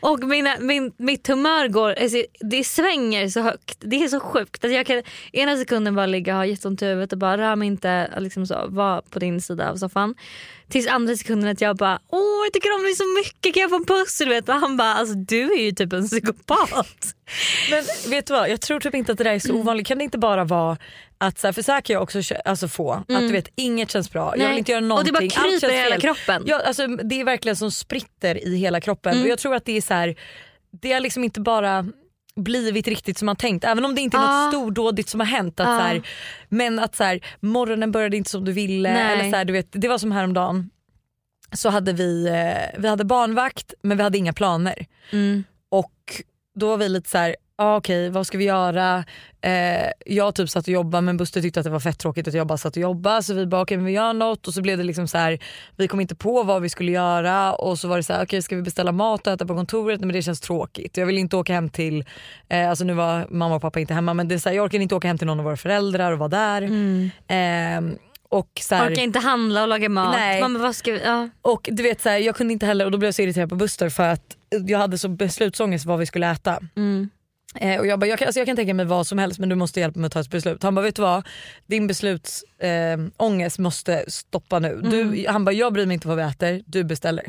Och 0.00 0.18
mina, 0.24 0.56
min, 0.60 0.92
mitt 0.96 1.26
humör 1.26 1.68
går, 1.68 1.94
alltså, 2.02 2.22
det 2.40 2.64
svänger 2.64 3.28
så 3.28 3.40
högt. 3.40 3.76
Det 3.80 3.96
är 4.04 4.08
så 4.08 4.20
sjukt. 4.20 4.64
Att 4.64 4.72
jag 4.72 4.86
kan 4.86 5.02
ena 5.32 5.56
sekunden 5.56 5.94
bara 5.94 6.06
ligga 6.06 6.32
och 6.32 6.38
ha 6.38 6.46
jätteont 6.46 6.82
i 6.82 6.86
huvudet 6.86 7.12
och 7.12 7.18
bara 7.18 7.38
rör 7.38 7.56
mig 7.56 7.68
inte, 7.68 8.10
liksom 8.18 8.46
så, 8.46 8.66
var 8.68 9.00
på 9.10 9.18
din 9.18 9.40
sida 9.40 9.70
av 9.70 9.76
soffan. 9.76 10.14
Tills 10.68 10.86
andra 10.88 11.16
sekunden 11.16 11.50
att 11.50 11.60
jag 11.60 11.76
bara 11.76 11.98
åh 12.08 12.44
jag 12.46 12.52
tycker 12.52 12.74
om 12.74 12.82
dig 12.82 12.94
så 12.94 13.04
mycket, 13.18 13.54
kan 13.54 13.60
jag 13.60 13.70
få 13.70 13.76
en 13.76 13.84
puss? 13.84 14.18
Du 14.18 14.24
vet? 14.28 14.48
Och 14.48 14.54
han 14.54 14.76
bara 14.76 14.94
alltså 14.94 15.14
du 15.14 15.52
är 15.52 15.62
ju 15.62 15.72
typ 15.72 15.92
en 15.92 16.08
psykopat. 16.08 17.14
Men 17.70 17.84
vet 18.10 18.26
du 18.26 18.32
vad, 18.34 18.50
jag 18.50 18.60
tror 18.60 18.80
typ 18.80 18.94
inte 18.94 19.12
att 19.12 19.18
det 19.18 19.24
där 19.24 19.32
är 19.34 19.38
så 19.38 19.48
Mm. 19.48 19.60
ovanligt. 19.60 19.86
Kan 19.86 19.98
det 19.98 20.04
inte 20.04 20.18
bara 20.18 20.44
vara 20.44 20.76
att, 21.18 21.38
så 21.38 21.46
här, 21.46 21.52
för 21.52 21.62
så 21.62 21.72
här 21.72 21.80
kan 21.80 21.94
jag 21.94 22.02
också 22.02 22.20
alltså 22.44 22.68
få, 22.68 22.92
att 22.92 23.06
du 23.08 23.32
vet 23.32 23.48
inget 23.54 23.90
känns 23.90 24.10
bra, 24.12 24.22
jag 24.24 24.34
Mm. 24.34 24.44
Nej. 24.44 24.48
vill 24.48 24.58
inte 24.58 24.72
göra 24.72 24.78
Och 24.78 24.82
det 24.82 24.88
någonting. 24.88 25.12
bara 25.14 25.24
allt 25.44 25.60
kryper 25.60 25.74
i 25.74 25.76
hela 25.76 26.00
kroppen. 26.00 26.42
Ja, 26.46 26.62
alltså, 26.66 26.86
det 26.86 27.20
är 27.20 27.24
verkligen 27.24 27.56
som 27.56 27.70
spritter 27.70 28.44
i 28.46 28.56
hela 28.56 28.80
kroppen. 28.80 29.12
Mm. 29.12 29.24
Och 29.24 29.28
jag 29.30 29.38
tror 29.38 29.54
att 29.54 29.64
det 29.64 29.76
är 29.76 29.80
så 29.80 29.94
här, 29.94 30.16
det 30.82 30.92
har 30.92 31.00
liksom 31.00 31.24
inte 31.24 31.40
bara 31.40 31.86
blivit 32.36 32.88
riktigt 32.88 33.18
som 33.18 33.26
man 33.26 33.36
tänkt. 33.36 33.64
Även 33.64 33.84
om 33.84 33.94
det 33.94 34.00
inte 34.00 34.16
är 34.16 34.20
Ja. 34.20 34.44
något 34.44 34.52
stordådigt 34.54 35.08
som 35.08 35.20
har 35.20 35.26
hänt. 35.26 35.60
Att 35.60 35.66
Ja. 35.68 35.78
så 35.78 35.84
här, 35.84 36.02
men 36.48 36.78
att 36.78 36.94
så 36.96 37.04
här, 37.04 37.20
morgonen 37.40 37.92
började 37.92 38.16
inte 38.16 38.30
som 38.30 38.44
du 38.44 38.52
ville. 38.52 38.92
Nej. 38.92 39.12
Eller 39.12 39.30
så 39.30 39.36
här, 39.36 39.44
du 39.44 39.52
vet, 39.52 39.66
det 39.70 39.88
var 39.88 39.98
som 39.98 40.12
häromdagen. 40.12 40.70
så 41.52 41.68
hade 41.68 41.92
vi, 41.92 42.26
eh, 42.28 42.80
vi 42.80 42.88
hade 42.88 43.04
barnvakt 43.04 43.74
men 43.82 43.96
vi 43.96 44.02
hade 44.02 44.18
inga 44.18 44.32
planer. 44.32 44.86
Mm. 45.12 45.44
Och 45.68 45.92
då 46.54 46.68
var 46.68 46.76
vi 46.76 46.88
lite 46.88 47.10
så 47.10 47.18
här, 47.18 47.36
ah, 47.56 47.76
okej 47.76 48.10
vad 48.10 48.26
ska 48.26 48.38
vi 48.38 48.44
göra? 48.44 49.04
Eh, 49.40 49.90
jag 50.06 50.34
typ 50.34 50.50
satt 50.50 50.64
och 50.64 50.72
jobbade 50.72 51.02
men 51.02 51.16
Buster 51.16 51.42
tyckte 51.42 51.60
att 51.60 51.64
det 51.64 51.70
var 51.70 51.80
fett 51.80 51.98
tråkigt 51.98 52.28
att 52.28 52.34
jag 52.34 52.46
bara 52.46 52.58
satt 52.58 52.76
och 52.76 52.82
jobbade 52.82 53.22
så 53.22 53.34
vi 53.34 53.46
bara 53.46 53.62
okej 53.62 53.76
men 53.76 53.86
vi 53.86 53.92
gör 53.92 54.12
något 54.12 54.48
och 54.48 54.54
så 54.54 54.62
blev 54.62 54.78
det 54.78 54.84
liksom 54.84 55.08
så 55.08 55.18
här, 55.18 55.38
vi 55.76 55.88
kom 55.88 56.00
inte 56.00 56.14
på 56.14 56.42
vad 56.42 56.62
vi 56.62 56.68
skulle 56.68 56.92
göra 56.92 57.54
och 57.54 57.78
så 57.78 57.88
var 57.88 57.96
det 57.96 58.02
så 58.02 58.12
här, 58.12 58.24
okej 58.24 58.42
ska 58.42 58.56
vi 58.56 58.62
beställa 58.62 58.92
mat 58.92 59.26
och 59.26 59.32
äta 59.32 59.46
på 59.46 59.54
kontoret? 59.54 60.00
Nej, 60.00 60.06
men 60.06 60.14
det 60.14 60.22
känns 60.22 60.40
tråkigt. 60.40 60.96
Jag 60.96 61.06
vill 61.06 61.18
inte 61.18 61.36
åka 61.36 61.54
hem 61.54 61.68
till, 61.68 62.04
eh, 62.48 62.70
alltså 62.70 62.84
nu 62.84 62.92
var 62.92 63.26
mamma 63.30 63.54
och 63.54 63.62
pappa 63.62 63.80
inte 63.80 63.94
hemma 63.94 64.14
men 64.14 64.28
det 64.28 64.34
är 64.34 64.38
så 64.38 64.48
här, 64.48 64.56
jag 64.56 64.64
orkar 64.64 64.78
inte 64.78 64.94
åka 64.94 65.08
hem 65.08 65.18
till 65.18 65.26
någon 65.26 65.38
av 65.38 65.44
våra 65.44 65.56
föräldrar 65.56 66.12
och 66.12 66.18
vara 66.18 66.28
där. 66.28 66.62
Eh, 67.28 67.96
och 68.28 68.50
så 68.60 68.74
här, 68.74 68.90
Orkar 68.90 69.02
inte 69.02 69.18
handla 69.18 69.62
och 69.62 69.68
laga 69.68 69.88
mat. 69.88 70.14
Nej. 70.14 70.40
Mamma, 70.40 70.58
vad 70.58 70.76
ska 70.76 70.92
vi, 70.92 71.02
ja. 71.04 71.28
och 71.42 71.68
du 71.72 71.82
vet 71.82 72.00
så 72.00 72.08
här, 72.08 72.18
jag 72.18 72.36
kunde 72.36 72.52
inte 72.52 72.66
heller 72.66 72.84
och 72.84 72.90
då 72.90 72.98
blev 72.98 73.06
jag 73.06 73.14
så 73.14 73.22
irriterad 73.22 73.48
på 73.48 73.56
Buster 73.56 73.88
för 73.88 74.08
att 74.08 74.36
jag 74.50 74.78
hade 74.78 74.98
så 74.98 75.08
beslutsångest 75.08 75.86
vad 75.86 75.98
vi 75.98 76.06
skulle 76.06 76.30
äta. 76.30 76.60
Mm. 76.76 77.10
Eh, 77.56 77.80
och 77.80 77.86
jag, 77.86 77.98
bara, 77.98 78.06
jag, 78.06 78.18
kan, 78.18 78.26
alltså 78.26 78.40
jag 78.40 78.46
kan 78.46 78.56
tänka 78.56 78.74
mig 78.74 78.86
vad 78.86 79.06
som 79.06 79.18
helst 79.18 79.38
men 79.38 79.48
du 79.48 79.54
måste 79.54 79.80
hjälpa 79.80 79.98
mig 79.98 80.06
att 80.06 80.12
ta 80.12 80.20
ett 80.20 80.30
beslut. 80.30 80.62
Han 80.62 80.74
bara 80.74 80.82
vet 80.82 80.96
du 80.96 81.02
vad, 81.02 81.26
din 81.66 81.86
beslutsångest 81.86 83.58
eh, 83.58 83.62
måste 83.62 84.04
stoppa 84.08 84.58
nu. 84.58 84.72
Mm. 84.72 84.90
Du, 84.90 85.26
han 85.28 85.44
bara 85.44 85.52
jag 85.52 85.72
bryr 85.72 85.86
mig 85.86 85.94
inte 85.94 86.08
vad 86.08 86.16
vi 86.16 86.22
äter, 86.22 86.62
du 86.66 86.84
beställer. 86.84 87.24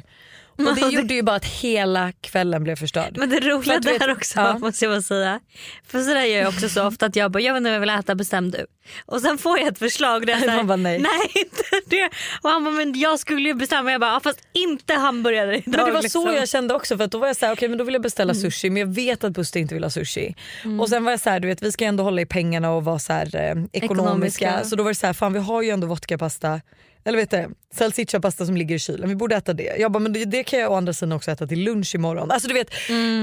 Och 0.58 0.76
det 0.82 0.90
gjorde 0.90 1.14
ju 1.14 1.24
bara 1.24 1.36
att 1.36 1.46
hela 1.46 2.12
kvällen 2.12 2.64
blev 2.64 2.76
förstörd. 2.76 3.18
Men 3.18 3.30
det 3.30 3.40
roliga 3.40 3.80
du 3.80 3.92
vet- 3.92 4.00
där 4.00 4.12
också 4.12 4.40
ja. 4.40 4.58
måste 4.60 4.86
jag 4.86 4.94
bara 4.94 5.02
säga. 5.02 5.40
För 5.88 6.00
sådär 6.00 6.24
gör 6.24 6.40
jag 6.40 6.48
också 6.50 6.70
så 6.70 6.88
ofta 6.88 7.06
att 7.06 7.16
jag 7.16 7.32
bara, 7.32 7.40
jag 7.40 7.54
vet 7.54 7.58
inte 7.58 7.70
vad 7.70 7.76
jag 7.76 7.80
vill 7.80 7.90
äta, 7.90 8.16
bestäm 8.16 8.52
du. 8.52 8.66
Och 9.06 9.22
sen 9.22 9.38
får 9.38 9.60
jag 9.60 9.68
ett 9.68 9.80
förslag 9.80 10.28
där 10.28 10.46
jag 10.46 10.66
bara, 10.68 10.76
nej. 10.76 11.00
nej 11.00 11.32
inte 11.36 11.64
det. 11.86 12.10
Och 12.42 12.50
han 12.50 12.64
bara, 12.64 12.74
men 12.74 13.00
jag 13.00 13.20
skulle 13.20 13.50
ju 13.50 13.54
bestämma. 13.54 13.92
Jag 13.92 14.02
bara, 14.02 14.12
ja, 14.14 14.20
fast 14.24 14.40
inte 14.54 14.94
hamburgare 14.94 15.58
idag. 15.58 15.64
Men 15.78 15.86
det 15.86 15.92
var 15.92 16.02
liksom. 16.02 16.24
så 16.24 16.32
jag 16.32 16.50
kände 16.50 16.74
också 16.74 16.98
för 16.98 17.04
att 17.04 17.12
då 17.12 17.18
var 17.18 17.28
jag 17.28 17.36
såhär, 17.36 17.54
okej 17.54 17.70
men 17.70 17.78
då 17.78 17.84
vill 17.84 17.94
jag 17.94 18.02
beställa 18.04 18.34
sushi 18.34 18.70
men 18.70 18.80
jag 18.80 18.88
vet 18.88 19.24
att 19.24 19.32
Buster 19.34 19.60
inte 19.60 19.74
vill 19.74 19.84
ha 19.84 19.92
sushi. 19.92 20.36
Och 20.80 20.90
sen 20.90 21.04
var 21.04 21.12
jag 21.12 21.20
såhär, 21.20 21.40
du 21.40 21.48
vet 21.48 21.64
vi 21.64 21.72
ska 21.72 21.86
ändå 21.86 22.04
hålla 22.04 22.22
i 22.22 22.26
pengarna 22.26 22.72
och 22.72 22.84
vara 22.84 23.00
så 23.00 23.14
här, 23.14 23.36
eh, 23.36 23.42
ekonomiska. 23.42 23.78
Ekonomiska. 23.78 24.64
Så 24.64 24.76
då 24.76 24.84
var 24.84 24.92
det 24.92 24.96
såhär, 24.96 25.14
fan 25.14 25.34
vi 25.34 25.40
har 25.40 25.62
ju 25.62 25.70
ändå 25.70 25.88
vodkapasta 25.88 26.62
eller 27.04 27.18
vet 27.18 27.32
du, 27.32 27.50
salsiccia-pasta 27.76 28.46
som 28.46 28.58
ligger 28.58 28.76
i 28.76 28.80
kylen, 28.80 29.10
vi 29.10 29.16
borde 29.16 29.36
äta 29.36 29.54
det. 29.54 29.76
Jag 29.80 29.92
bara, 29.92 30.00
men 30.00 30.14
det, 30.14 30.26
det 30.26 30.44
kan 30.44 30.60
jag 30.60 30.72
å 30.72 30.76
andra 30.76 30.94
sidan 30.94 31.12
också 31.12 31.32
äta 31.32 31.48
till 31.48 31.64
lunch 31.64 31.96
imorgon. 31.96 32.32
Alltså 32.32 32.48
du 32.48 32.54
vet, 32.54 32.70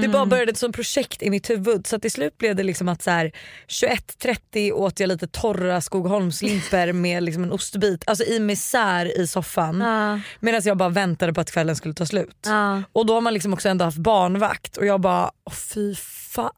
Det 0.01 0.07
bara 0.07 0.25
började 0.25 0.51
ett 0.51 0.57
sånt 0.57 0.75
projekt 0.75 1.23
i 1.23 1.29
mitt 1.29 1.49
huvud 1.49 1.87
så 1.87 1.99
till 1.99 2.11
slut 2.11 2.37
blev 2.37 2.55
det 2.55 2.63
liksom 2.63 2.89
att 2.89 3.01
så 3.01 3.11
här 3.11 3.31
21.30 3.67 4.71
åt 4.71 4.99
jag 4.99 5.07
lite 5.07 5.27
torra 5.27 5.81
Skogholmslimper 5.81 6.93
med 6.93 7.23
liksom 7.23 7.43
en 7.43 7.51
ostbit, 7.51 8.03
alltså 8.07 8.23
i 8.23 8.39
misär 8.39 9.19
i 9.19 9.27
soffan. 9.27 9.81
Ja. 9.81 10.19
Medan 10.39 10.61
jag 10.65 10.77
bara 10.77 10.89
väntade 10.89 11.33
på 11.33 11.41
att 11.41 11.51
kvällen 11.51 11.75
skulle 11.75 11.93
ta 11.93 12.05
slut. 12.05 12.37
Ja. 12.45 12.83
Och 12.91 13.05
då 13.05 13.13
har 13.13 13.21
man 13.21 13.33
liksom 13.33 13.53
också 13.53 13.69
ändå 13.69 13.85
haft 13.85 13.97
barnvakt 13.97 14.77
och 14.77 14.85
jag 14.85 15.01
bara, 15.01 15.31
åh 15.45 15.53
fy 15.53 15.95
fan 15.95 16.51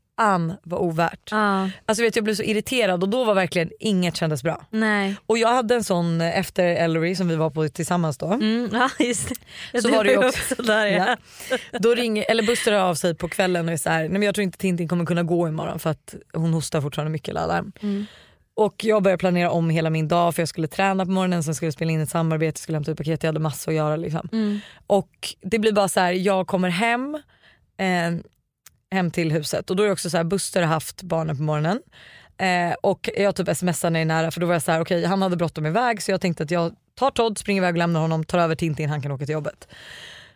vad 0.64 0.80
ovärt. 0.80 1.32
Ja. 1.32 1.70
Alltså 1.86 2.04
vet, 2.04 2.16
jag 2.16 2.26
blev 2.26 2.36
så 2.36 2.44
irriterad 2.44 3.04
och 3.04 3.10
då 3.10 3.24
var 3.24 3.34
verkligen 3.34 3.70
inget 3.80 4.18
kändes 4.18 4.44
bra. 4.44 4.66
Nej. 4.70 5.16
Och 5.26 5.38
jag 5.38 5.50
hade 5.50 5.76
en 5.76 5.84
sån 5.84 6.22
eh, 6.22 6.40
efter 6.40 6.66
Ellery 6.66 7.16
som 7.16 7.28
vi 7.28 7.36
var 7.36 7.50
på 7.50 7.70
tillsammans 7.70 8.18
då. 8.18 8.28
Mm, 8.28 8.70
ja 8.74 8.90
just 9.00 9.30
det. 9.72 9.82
Så 9.82 9.88
det 9.88 9.98
var 9.98 10.04
det 10.04 10.12
ju 10.12 10.28
också. 10.28 10.64
där 10.64 10.86
ja. 10.86 11.18
Då 11.80 11.96
ringer, 11.96 12.26
eller 12.30 12.44
Buster 12.44 12.74
av 12.74 12.96
sig 12.96 13.16
på 13.16 13.28
kvällen 13.30 13.68
och 13.68 13.74
är 13.74 13.78
så 13.78 13.90
här, 13.90 14.00
nej 14.00 14.10
men 14.10 14.22
jag 14.22 14.36
tror 14.36 14.44
inte 14.44 14.58
Tintin 14.58 14.88
kommer 14.88 15.06
kunna 15.06 15.24
gå 15.24 15.48
imorgon 15.48 15.80
för 15.80 15.90
att 15.90 16.16
hon 16.34 16.54
hostar 16.54 16.82
fortfarande 16.82 17.12
mycket 17.12 17.34
lallar. 17.34 17.66
Och 18.56 18.84
jag 18.84 19.04
började 19.04 19.20
planera 19.20 19.52
om 19.52 19.70
hela 19.70 19.90
min 19.90 20.08
dag 20.08 20.36
för 20.36 20.42
jag 20.42 20.50
skulle 20.50 20.68
träna 20.68 21.06
på 21.06 21.12
morgonen, 21.12 21.44
sen 21.44 21.56
skulle 21.56 21.68
jag 21.68 21.74
spela 21.74 21.92
in 21.92 22.02
ett 22.02 22.10
samarbete, 22.10 22.60
skulle 22.60 22.76
hämta 22.76 22.92
ut 22.92 22.98
paket, 22.98 23.24
jag 23.24 23.28
hade 23.28 23.40
massor 23.40 23.72
att 23.72 23.76
göra. 23.76 23.96
Liksom. 23.96 24.30
Och 24.88 25.36
det 25.42 25.60
blir 25.60 25.72
bara 25.72 25.88
så 25.88 26.00
här, 26.00 26.12
jag 26.12 26.48
kommer 26.48 26.70
hem, 26.70 27.16
eh, 27.78 28.20
hem 28.92 29.12
till 29.12 29.32
huset 29.32 29.70
och 29.70 29.76
då 29.76 29.84
är 29.84 29.88
det 29.88 29.94
också 29.94 30.10
så 30.10 30.18
här, 30.18 30.24
Buster 30.24 30.62
har 30.62 30.70
haft 30.70 31.02
barnen 31.02 31.38
på 31.38 31.44
morgonen. 31.44 31.80
Eh, 32.38 32.76
och 32.82 33.10
jag 33.18 33.36
typ 33.36 33.58
smsar 33.58 33.90
när 33.90 34.00
jag 34.00 34.02
är 34.02 34.06
nära 34.06 34.32
för 34.32 34.42
då 34.42 34.48
var 34.48 34.54
jag 34.54 34.62
så 34.62 34.72
här, 34.72 34.82
okej 34.82 35.06
han 35.06 35.22
hade 35.22 35.36
bråttom 35.36 35.66
iväg 35.66 36.02
så 36.02 36.12
jag 36.12 36.22
tänkte 36.22 36.44
att 36.44 36.52
jag 36.52 36.76
tar 36.96 37.12
Todd, 37.12 37.38
springer 37.38 37.62
iväg 37.62 37.74
och 37.74 37.78
lämnar 37.78 38.00
honom, 38.00 38.24
tar 38.24 38.40
över 38.40 38.56
Tintin, 38.56 38.90
han 38.90 39.02
kan 39.02 39.12
åka 39.12 39.26
till 39.26 39.34
jobbet. 39.34 39.68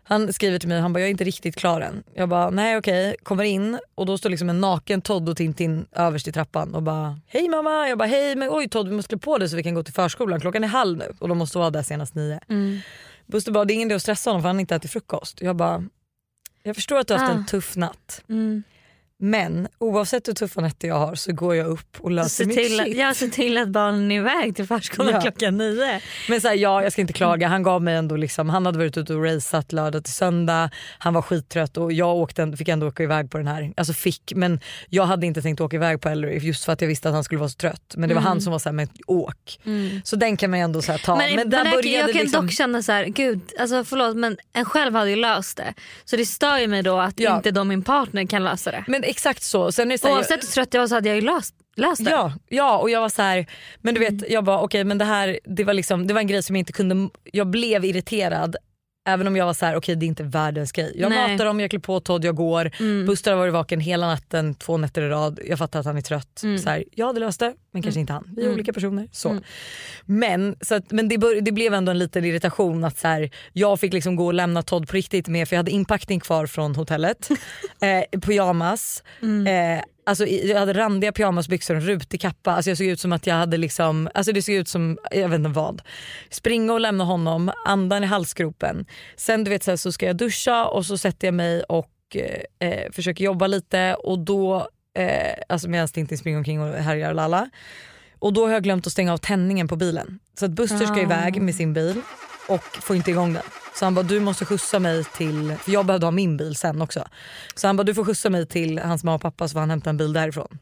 Han 0.04 0.34
skriver 0.34 0.60
till 0.60 0.70
mig, 0.70 0.80
han 0.80 0.94
bara 0.94 1.00
jag 1.00 1.08
är 1.08 1.12
inte 1.12 1.24
riktigt 1.24 1.56
klar 1.56 1.82
än. 1.82 2.04
Jag 2.14 2.30
bara 2.30 2.50
nej 2.50 2.78
okej, 2.78 3.16
kommer 3.24 3.44
in 3.44 3.80
och 3.96 4.06
då 4.06 4.18
står 4.18 4.30
liksom 4.30 4.50
en 4.50 4.62
naken 4.62 5.02
Todd 5.02 5.30
och 5.30 5.38
Tintin 5.38 5.86
överst 5.92 6.28
i 6.28 6.32
trappan 6.32 6.76
och 6.76 6.84
bara 6.84 7.20
hej 7.28 7.50
mamma. 7.50 7.90
Jag 7.90 7.98
bara 7.98 8.08
hej 8.08 8.36
men 8.36 8.50
oj 8.52 8.70
Todd 8.70 8.88
vi 8.90 8.96
måste 8.96 9.10
klä 9.10 9.18
på 9.18 9.38
dig 9.38 9.50
så 9.50 9.56
vi 9.56 9.64
kan 9.64 9.74
gå 9.74 9.84
till 9.84 9.94
förskolan, 9.94 10.40
klockan 10.40 10.64
är 10.64 10.68
halv 10.68 10.98
nu 10.98 11.14
och 11.20 11.28
de 11.28 11.38
måste 11.38 11.58
vara 11.58 11.70
där 11.70 11.84
senast 11.84 12.16
nio. 12.16 12.40
Buster 13.26 13.52
bara 13.52 13.66
det 13.66 13.74
är 13.74 13.76
ingen 13.76 13.88
idé 13.88 13.96
att 13.96 14.02
stressa 14.02 14.30
honom 14.30 14.42
för 14.42 14.50
han 14.50 14.56
har 14.56 14.62
inte 14.62 14.76
ätit 14.76 14.92
frukost. 14.92 15.42
Jag 15.42 15.56
bara 15.56 15.84
jag 16.64 16.76
förstår 16.76 17.00
att 17.00 17.08
du 17.08 17.14
har 17.14 17.20
haft 17.20 17.32
Ah. 17.32 17.38
en 17.38 17.46
tuff 17.46 17.76
natt 17.76 18.24
Mm. 18.30 18.64
Men 19.22 19.68
oavsett 19.80 20.28
hur 20.28 20.34
tuffa 20.34 20.62
nätter 20.62 20.88
jag 20.88 20.96
har 20.96 21.16
så 21.16 21.34
går 21.34 21.56
jag 21.56 21.68
upp 21.68 21.98
och 22.00 22.12
löser 22.12 22.30
Se 22.30 22.46
mitt 22.46 22.58
till, 22.58 22.78
shit. 22.86 22.98
jag 22.98 23.16
ser 23.16 23.28
till 23.28 23.58
att 23.58 23.70
barnen 23.70 24.12
är 24.12 24.16
iväg 24.16 24.56
till 24.56 24.68
förskolan 24.68 25.14
Ja. 25.14 25.22
klockan 25.22 25.58
nio. 25.58 26.02
Men 26.30 26.42
så 26.42 26.48
här, 26.48 26.56
ja 26.56 26.84
jag 26.84 26.92
ska 26.92 27.02
inte 27.02 27.14
klaga, 27.14 27.48
han 27.48 27.64
gav 27.64 27.82
mig 27.84 27.96
ändå 27.96 28.16
liksom, 28.16 28.50
han 28.50 28.66
hade 28.66 28.78
varit 28.78 28.98
ute 28.98 29.14
och 29.14 29.24
raceat 29.26 29.72
lördag 29.72 30.04
till 30.04 30.14
söndag, 30.14 30.70
han 31.00 31.14
var 31.14 31.22
skittrött 31.22 31.78
och 31.78 31.94
jag 31.94 32.16
åkte, 32.16 32.54
fick 32.58 32.68
ändå 32.68 32.88
åka 32.88 33.04
iväg 33.04 33.32
på 33.32 33.38
den 33.38 33.48
här, 33.48 33.74
alltså 33.78 33.94
fick 33.94 34.34
men 34.36 34.60
jag 34.90 35.04
hade 35.06 35.26
inte 35.26 35.42
tänkt 35.42 35.62
åka 35.62 35.76
iväg 35.76 36.02
på 36.02 36.10
Ellery 36.10 36.38
just 36.38 36.66
för 36.66 36.74
att 36.74 36.82
jag 36.82 36.88
visste 36.88 37.10
att 37.10 37.16
han 37.16 37.24
skulle 37.24 37.40
vara 37.40 37.50
så 37.50 37.58
trött. 37.58 37.94
Men 37.98 38.10
det 38.10 38.16
var 38.16 38.22
han 38.22 38.42
som 38.42 38.52
var 38.52 38.60
såhär, 38.60 38.74
men 38.74 38.88
åk. 39.08 39.60
Så 40.04 40.16
den 40.16 40.38
kan 40.38 40.50
man 40.50 40.60
ju 40.60 40.64
ändå 40.64 40.82
så 40.82 40.92
här 40.92 41.00
ta. 41.00 41.16
Men, 41.18 41.36
men, 41.36 41.50
där, 41.50 41.64
började 41.64 41.88
jag 41.90 42.12
kan 42.14 42.22
liksom, 42.22 42.46
dock 42.46 42.54
känna 42.54 42.82
så 42.84 42.92
här, 42.92 43.06
gud 43.06 43.40
alltså 43.60 43.84
förlåt 43.84 44.16
men 44.18 44.38
en 44.54 44.66
själv 44.66 44.96
hade 44.96 45.10
ju 45.10 45.16
löst 45.16 45.58
det. 45.58 45.74
Så 46.06 46.16
det 46.16 46.26
stör 46.26 46.58
ju 46.58 46.68
mig 46.68 46.84
då 46.84 46.98
att 47.00 47.20
Ja. 47.20 47.36
inte 47.38 47.52
då 47.52 47.64
min 47.64 47.82
partner 47.84 48.26
kan 48.26 48.44
lösa 48.44 48.72
det. 48.72 48.84
men 48.88 49.04
exakt 49.12 49.44
så. 49.44 49.72
Sen 49.72 49.92
är 49.92 49.98
så 49.98 50.08
här, 50.08 50.16
Oavsett 50.16 50.44
hur 50.44 50.48
trött 50.48 50.74
jag 50.74 50.82
var 50.82 50.88
så 50.88 50.96
hade 50.96 51.10
jag 51.10 51.16
ju 51.16 51.22
löst, 51.22 51.56
löst 51.76 52.06
det. 52.06 52.12
Ja, 52.12 52.34
ja 52.50 52.78
och 52.78 52.90
jag 52.90 53.02
var 53.02 53.10
så 53.10 53.22
här, 53.22 53.46
men 53.82 53.94
du 53.94 54.00
vet 54.00 54.30
jag 54.30 54.44
bara 54.44 54.62
okej 54.62 54.84
men 54.84 54.98
det 54.98 55.06
här 55.06 55.40
det 55.44 55.64
var, 55.64 55.74
liksom, 55.74 56.08
det 56.08 56.14
var 56.14 56.22
en 56.22 56.28
grej 56.28 56.44
som 56.44 56.56
jag 56.56 56.62
inte 56.62 56.74
kunde, 56.74 57.10
jag 57.24 57.48
blev 57.48 57.86
irriterad 57.86 58.56
Även 59.06 59.28
om 59.28 59.36
jag 59.36 59.46
var 59.46 59.54
så 59.54 59.66
här, 59.66 59.76
okej 59.76 59.96
det 59.96 60.06
är 60.06 60.08
inte 60.08 60.24
världens 60.24 60.72
grej. 60.72 60.94
Jag 60.96 61.10
Nej. 61.10 61.32
matar 61.32 61.46
dem, 61.46 61.60
jag 61.60 61.70
klär 61.70 61.80
på 61.80 62.00
Todd, 62.00 62.26
jag 62.26 62.36
går. 62.36 62.72
Mm. 62.80 63.06
Buster 63.06 63.32
har 63.32 63.38
varit 63.38 63.54
vaken 63.54 63.80
hela 63.80 64.08
natten, 64.08 64.56
två 64.56 64.78
nätter 64.78 65.02
i 65.02 65.10
rad. 65.10 65.40
Jag 65.46 65.58
fattar 65.58 65.80
att 65.80 65.86
han 65.86 65.98
är 65.98 66.02
trött. 66.02 66.42
Mm. 66.44 66.58
Så 66.58 66.70
här, 66.70 67.20
löst 67.20 67.40
det, 67.40 67.54
men 67.72 67.82
kanske 67.82 68.00
inte 68.00 68.14
han. 68.14 68.34
Vi 68.36 68.46
är 68.46 68.54
olika 68.54 68.74
personer. 68.74 69.10
Så. 69.12 69.40
Men, 70.06 70.56
så 70.62 70.76
att, 70.76 70.92
men 70.92 71.08
det, 71.08 71.18
bör, 71.18 71.42
det 71.42 71.52
blev 71.52 71.74
ändå 71.74 71.92
en 71.92 72.00
liten 72.00 72.26
irritation 72.26 72.84
att 72.84 72.98
så 72.98 73.08
här, 73.08 73.30
jag 73.54 73.80
fick 73.80 73.94
liksom 73.94 74.16
gå 74.16 74.26
och 74.26 74.34
lämna 74.34 74.62
Todd 74.62 74.88
på 74.88 74.96
riktigt 74.96 75.28
med 75.28 75.48
för 75.48 75.56
jag 75.56 75.60
hade 75.60 75.72
inpackning 75.72 76.20
kvar 76.20 76.46
från 76.46 76.76
hotellet. 76.76 77.30
eh, 77.82 78.20
pyjamas. 78.20 79.04
Eh, 79.22 79.84
alltså, 80.04 80.26
jag 80.26 80.60
hade 80.60 80.74
randiga 80.74 81.12
pyjamasbyxor 81.12 81.76
och 81.76 81.82
en 81.82 81.88
rutig 81.88 82.22
kappa. 82.22 82.52
Alltså, 82.52 82.70
jag 82.70 82.78
såg 82.78 82.88
ut 82.88 83.00
som 83.00 83.12
att 83.12 83.28
jag 83.28 83.36
hade 83.36 83.58
liksom, 83.58 84.10
alltså, 84.14 84.32
det 84.32 84.42
såg 84.42 84.56
ut 84.56 84.68
som 84.68 84.98
jag 85.12 85.30
vet 85.30 85.38
inte 85.38 85.50
vad. 85.50 85.82
Springa 86.30 86.74
och 86.74 86.80
lämna 86.80 87.04
honom, 87.04 87.52
andan 87.66 88.04
i 88.04 88.08
halsgropen. 88.08 88.86
Sen 89.16 89.44
du 89.44 89.50
vet 89.50 89.64
så, 89.64 89.72
här, 89.72 89.76
så 89.78 89.92
ska 89.92 90.06
jag 90.06 90.18
duscha 90.18 90.66
och 90.66 90.86
så 90.86 90.98
sätter 90.98 91.28
jag 91.28 91.34
mig 91.34 91.64
och 91.64 91.92
eh, 92.16 92.70
eh, 92.70 92.92
försöker 92.92 93.26
jobba 93.26 93.48
lite 93.48 93.96
och 93.96 94.20
då, 94.20 94.68
eh, 94.98 95.34
alltså 95.50 95.70
medan 95.70 95.88
Tintin 95.88 96.18
springer 96.18 96.38
omkring 96.38 96.62
och 96.62 96.76
härjar 96.76 97.10
och 97.10 97.16
lalla. 97.16 97.50
Och 98.20 98.34
då 98.34 98.46
har 98.46 98.54
jag 98.54 98.64
glömt 98.64 98.88
att 98.88 98.94
stänga 98.94 99.14
av 99.14 99.18
tändningen 99.18 99.68
på 99.68 99.76
bilen. 99.76 100.20
Så 100.40 100.46
att 100.46 100.52
Buster 100.52 100.86
ska 100.86 101.02
iväg 101.02 101.42
med 101.42 101.56
sin 101.56 101.74
bil 101.74 102.02
och 102.48 102.64
får 102.64 102.96
inte 102.96 103.12
igång 103.12 103.34
den. 103.34 103.61
Så 103.76 103.86
han 103.86 103.96
bara 103.96 104.04
du 104.04 104.20
måste 104.20 104.46
skjutsa 104.46 104.80
mig 104.80 105.04
till, 105.04 105.56
för 105.60 105.72
jag 105.72 105.86
behövde 105.86 106.06
ha 106.06 106.12
min 106.12 106.38
bil 106.38 106.56
sen 106.56 106.82
också. 106.82 107.04
Så 107.56 107.68
han 107.68 107.78
bara 107.78 107.84
du 107.84 107.94
får 107.94 108.06
skjutsa 108.06 108.30
mig 108.30 108.46
till 108.46 108.80
hans 108.80 109.04
mamma 109.04 109.16
och 109.16 109.22
pappa 109.22 109.48
så 109.48 109.54
får 109.54 109.60
han 109.60 109.70
hämta 109.70 109.90
en 109.90 109.98
bil 109.98 110.14
därifrån. 110.14 110.58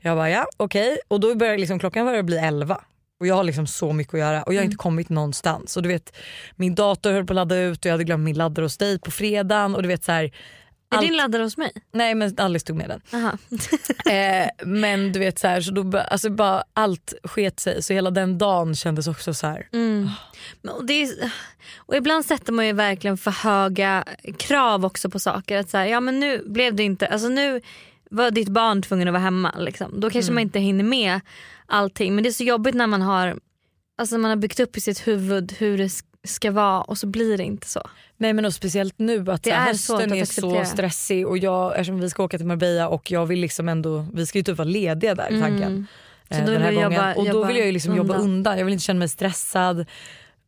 Jag 0.00 0.16
bara 0.16 0.30
ja 0.30 0.46
okej 0.56 0.98
och 1.08 1.20
då 1.20 1.34
börjar 1.34 1.58
liksom, 1.58 1.78
klockan 1.78 2.06
börjar 2.06 2.22
bli 2.22 2.36
11 2.36 2.80
och 3.20 3.26
jag 3.26 3.34
har 3.34 3.44
liksom 3.44 3.66
så 3.66 3.92
mycket 3.92 4.14
att 4.14 4.20
göra 4.20 4.42
och 4.42 4.54
jag 4.54 4.60
har 4.60 4.64
inte 4.64 4.76
kommit 4.76 5.08
någonstans. 5.08 5.76
Och 5.76 5.82
du 5.82 5.88
vet 5.88 6.16
min 6.56 6.74
dator 6.74 7.12
höll 7.12 7.26
på 7.26 7.32
att 7.32 7.36
ladda 7.36 7.56
ut 7.56 7.78
och 7.78 7.86
jag 7.86 7.92
hade 7.92 8.04
glömt 8.04 8.24
min 8.24 8.36
laddare 8.36 8.64
hos 8.64 8.76
dig 8.76 8.98
på 8.98 9.10
fredagen 9.10 9.74
och 9.74 9.82
du 9.82 9.88
vet 9.88 10.04
så 10.04 10.12
här. 10.12 10.30
Är 10.94 10.98
allt- 10.98 11.06
din 11.06 11.16
laddare 11.16 11.42
hos 11.42 11.56
mig? 11.56 11.72
Nej 11.92 12.14
men 12.14 12.34
Alice 12.38 12.66
tog 12.66 12.76
med 12.76 12.88
den. 12.88 13.00
Eh, 14.06 14.48
men 14.66 15.12
du 15.12 15.18
vet 15.18 15.38
så 15.38 15.48
här, 15.48 15.60
så 15.60 15.72
då, 15.72 15.98
alltså 15.98 16.30
bara 16.30 16.64
allt 16.72 17.14
sket 17.24 17.60
sig 17.60 17.82
så 17.82 17.92
hela 17.92 18.10
den 18.10 18.38
dagen 18.38 18.74
kändes 18.74 19.06
också 19.06 19.34
så 19.34 19.46
här. 19.46 19.68
Mm. 19.72 20.10
Men, 20.62 20.74
och, 20.74 20.90
är, 20.90 21.32
och 21.76 21.96
ibland 21.96 22.24
sätter 22.24 22.52
man 22.52 22.66
ju 22.66 22.72
verkligen 22.72 23.16
för 23.16 23.30
höga 23.30 24.04
krav 24.38 24.84
också 24.84 25.10
på 25.10 25.18
saker. 25.18 25.58
Att 25.58 25.70
så 25.70 25.76
här, 25.78 25.86
ja 25.86 26.00
men 26.00 26.20
nu 26.20 26.42
blev 26.46 26.74
det 26.74 26.82
inte, 26.82 27.06
alltså 27.06 27.28
nu 27.28 27.60
var 28.10 28.30
ditt 28.30 28.48
barn 28.48 28.82
tvungen 28.82 29.08
att 29.08 29.12
vara 29.12 29.22
hemma. 29.22 29.54
Liksom. 29.58 30.00
Då 30.00 30.10
kanske 30.10 30.32
man 30.32 30.42
inte 30.42 30.58
hinner 30.58 30.84
med 30.84 31.20
allting. 31.66 32.14
Men 32.14 32.24
det 32.24 32.30
är 32.30 32.32
så 32.32 32.44
jobbigt 32.44 32.74
när 32.74 32.86
man 32.86 33.02
har, 33.02 33.38
alltså 33.98 34.18
man 34.18 34.28
har 34.28 34.36
byggt 34.36 34.60
upp 34.60 34.76
i 34.76 34.80
sitt 34.80 35.06
huvud 35.06 35.52
hur 35.58 35.78
det 35.78 35.88
ska 36.24 36.50
vara 36.50 36.80
och 36.82 36.98
så 36.98 37.06
blir 37.06 37.38
det 37.38 37.44
inte 37.44 37.68
så. 37.68 37.82
Nej 38.16 38.32
men 38.32 38.44
och 38.44 38.54
speciellt 38.54 38.98
nu 38.98 39.30
att 39.30 39.42
Det 39.42 39.50
så 39.50 39.56
är 39.56 39.60
hösten 39.60 40.12
att 40.12 40.18
är 40.18 40.24
så 40.24 40.64
stressig 40.64 41.26
och 41.26 41.38
jag, 41.38 41.72
eftersom 41.72 42.00
vi 42.00 42.10
ska 42.10 42.24
åka 42.24 42.38
till 42.38 42.46
Marbella 42.46 42.88
och 42.88 43.10
jag 43.10 43.26
vill 43.26 43.40
liksom 43.40 43.68
ändå, 43.68 44.06
vi 44.12 44.26
ska 44.26 44.38
ju 44.38 44.44
typ 44.44 44.58
vara 44.58 44.68
lediga 44.68 45.14
där 45.14 45.32
i 45.32 45.40
tanken. 45.40 45.62
Mm. 45.62 45.86
Så 46.30 46.36
eh, 46.36 46.44
den 46.44 46.62
här 46.62 46.72
gången. 46.72 46.92
jobba- 46.92 47.14
och 47.14 47.24
då 47.24 47.30
jobba 47.30 47.46
vill 47.46 47.56
jag 47.56 47.66
ju 47.66 47.72
liksom 47.72 47.96
jobba 47.96 48.14
undan. 48.14 48.30
undan, 48.30 48.58
jag 48.58 48.64
vill 48.64 48.72
inte 48.72 48.84
känna 48.84 48.98
mig 48.98 49.08
stressad. 49.08 49.86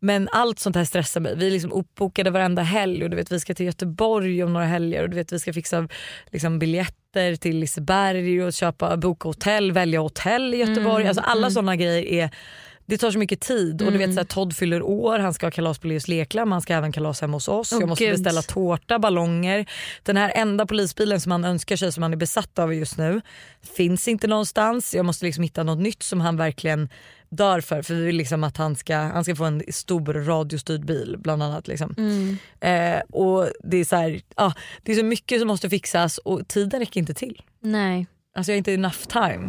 Men 0.00 0.28
allt 0.32 0.58
sånt 0.58 0.76
här 0.76 0.84
stressar 0.84 1.20
mig. 1.20 1.36
Vi 1.36 1.46
är 1.46 1.50
liksom 1.50 1.72
uppbokade 1.72 2.30
varenda 2.30 2.62
helg 2.62 3.04
och 3.04 3.10
du 3.10 3.16
vet 3.16 3.32
vi 3.32 3.40
ska 3.40 3.54
till 3.54 3.66
Göteborg 3.66 4.44
om 4.44 4.52
några 4.52 4.66
helger 4.66 5.02
och 5.02 5.10
du 5.10 5.16
vet 5.16 5.32
vi 5.32 5.38
ska 5.38 5.52
fixa 5.52 5.88
liksom, 6.30 6.58
biljetter 6.58 7.36
till 7.36 7.58
Liseberg 7.58 8.42
och 8.42 8.52
köpa, 8.52 8.96
boka 8.96 9.28
hotell, 9.28 9.72
välja 9.72 10.00
hotell 10.00 10.54
i 10.54 10.56
Göteborg. 10.56 11.02
Mm, 11.02 11.08
alltså 11.08 11.22
alla 11.22 11.50
såna 11.50 11.76
grejer 11.76 12.04
är 12.04 12.30
det 12.86 12.98
tar 12.98 13.10
så 13.10 13.18
mycket 13.18 13.40
tid 13.40 13.72
och 13.82 13.92
du 13.92 13.96
Mm. 13.96 13.98
vet 14.08 14.14
så 14.14 14.20
här, 14.20 14.24
Todd 14.26 14.56
fyller 14.56 14.82
år, 14.82 15.18
han 15.18 15.34
ska 15.34 15.46
ha 15.46 15.50
kalas 15.50 15.78
på 15.78 15.86
Leos 15.86 16.08
Lekland, 16.08 16.50
man 16.50 16.62
ska 16.62 16.74
även 16.74 16.92
kalas 16.92 17.20
hemma 17.20 17.36
hos 17.36 17.48
oss. 17.48 17.72
Åh, 17.72 17.78
jag 17.80 17.88
måste 17.88 18.04
Gud. 18.04 18.12
beställa 18.14 18.42
tårta, 18.42 18.98
ballonger. 18.98 19.66
Den 20.02 20.16
här 20.16 20.32
enda 20.34 20.66
polisbilen 20.66 21.20
som 21.20 21.32
han 21.32 21.44
önskar 21.44 21.76
sig 21.76 21.92
som 21.92 22.02
han 22.02 22.12
är 22.12 22.16
besatt 22.16 22.58
av 22.58 22.74
just 22.74 22.98
nu 22.98 23.20
finns 23.76 24.08
inte 24.08 24.26
någonstans. 24.26 24.94
Jag 24.94 25.04
måste 25.06 25.24
liksom 25.24 25.42
hitta 25.44 25.62
något 25.62 25.78
nytt 25.78 26.02
som 26.02 26.20
han 26.20 26.36
verkligen 26.36 26.88
dör 27.28 27.60
för. 27.60 27.82
För 27.82 27.94
vi 27.94 28.04
vill 28.04 28.16
liksom 28.16 28.44
att 28.44 28.56
han 28.56 28.76
ska, 28.76 28.96
han 28.96 29.24
ska 29.24 29.36
få 29.36 29.44
en 29.44 29.62
stor 29.68 30.12
radiostyrd 30.14 30.84
bil 30.86 31.16
bland 31.18 31.42
annat. 31.42 31.68
Liksom. 31.68 31.94
Mm. 31.98 32.36
Eh, 32.60 33.00
och 33.12 33.48
det 33.64 33.76
är, 33.76 33.84
så 33.84 33.96
här, 33.96 34.20
ah, 34.36 34.52
det 34.82 34.92
är 34.92 34.96
så 34.96 35.04
mycket 35.04 35.38
som 35.40 35.48
måste 35.48 35.70
fixas 35.70 36.18
och 36.18 36.48
tiden 36.48 36.80
räcker 36.80 37.00
inte 37.00 37.14
till. 37.14 37.42
Nej. 37.60 38.06
Alltså 38.36 38.52
jag 38.52 38.54
har 38.54 38.58
inte 38.58 38.72
enough 38.74 39.06
time. 39.08 39.48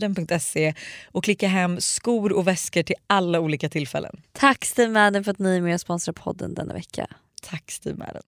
steamadden.se 0.01 0.73
och 1.11 1.23
klicka 1.23 1.47
hem 1.47 1.81
skor 1.81 2.33
och 2.33 2.47
väskor 2.47 2.83
till 2.83 2.95
alla 3.07 3.39
olika 3.39 3.69
tillfällen. 3.69 4.21
Tack 4.31 4.65
Steve 4.65 4.91
Madden 4.91 5.23
för 5.23 5.31
att 5.31 5.39
ni 5.39 5.57
är 5.57 5.61
med 5.61 5.73
och 5.73 5.81
sponsrar 5.81 6.13
podden 6.13 6.53
denna 6.53 6.73
vecka. 6.73 7.07
Tack 7.41 7.71
Steve 7.71 7.97
Madden. 7.97 8.21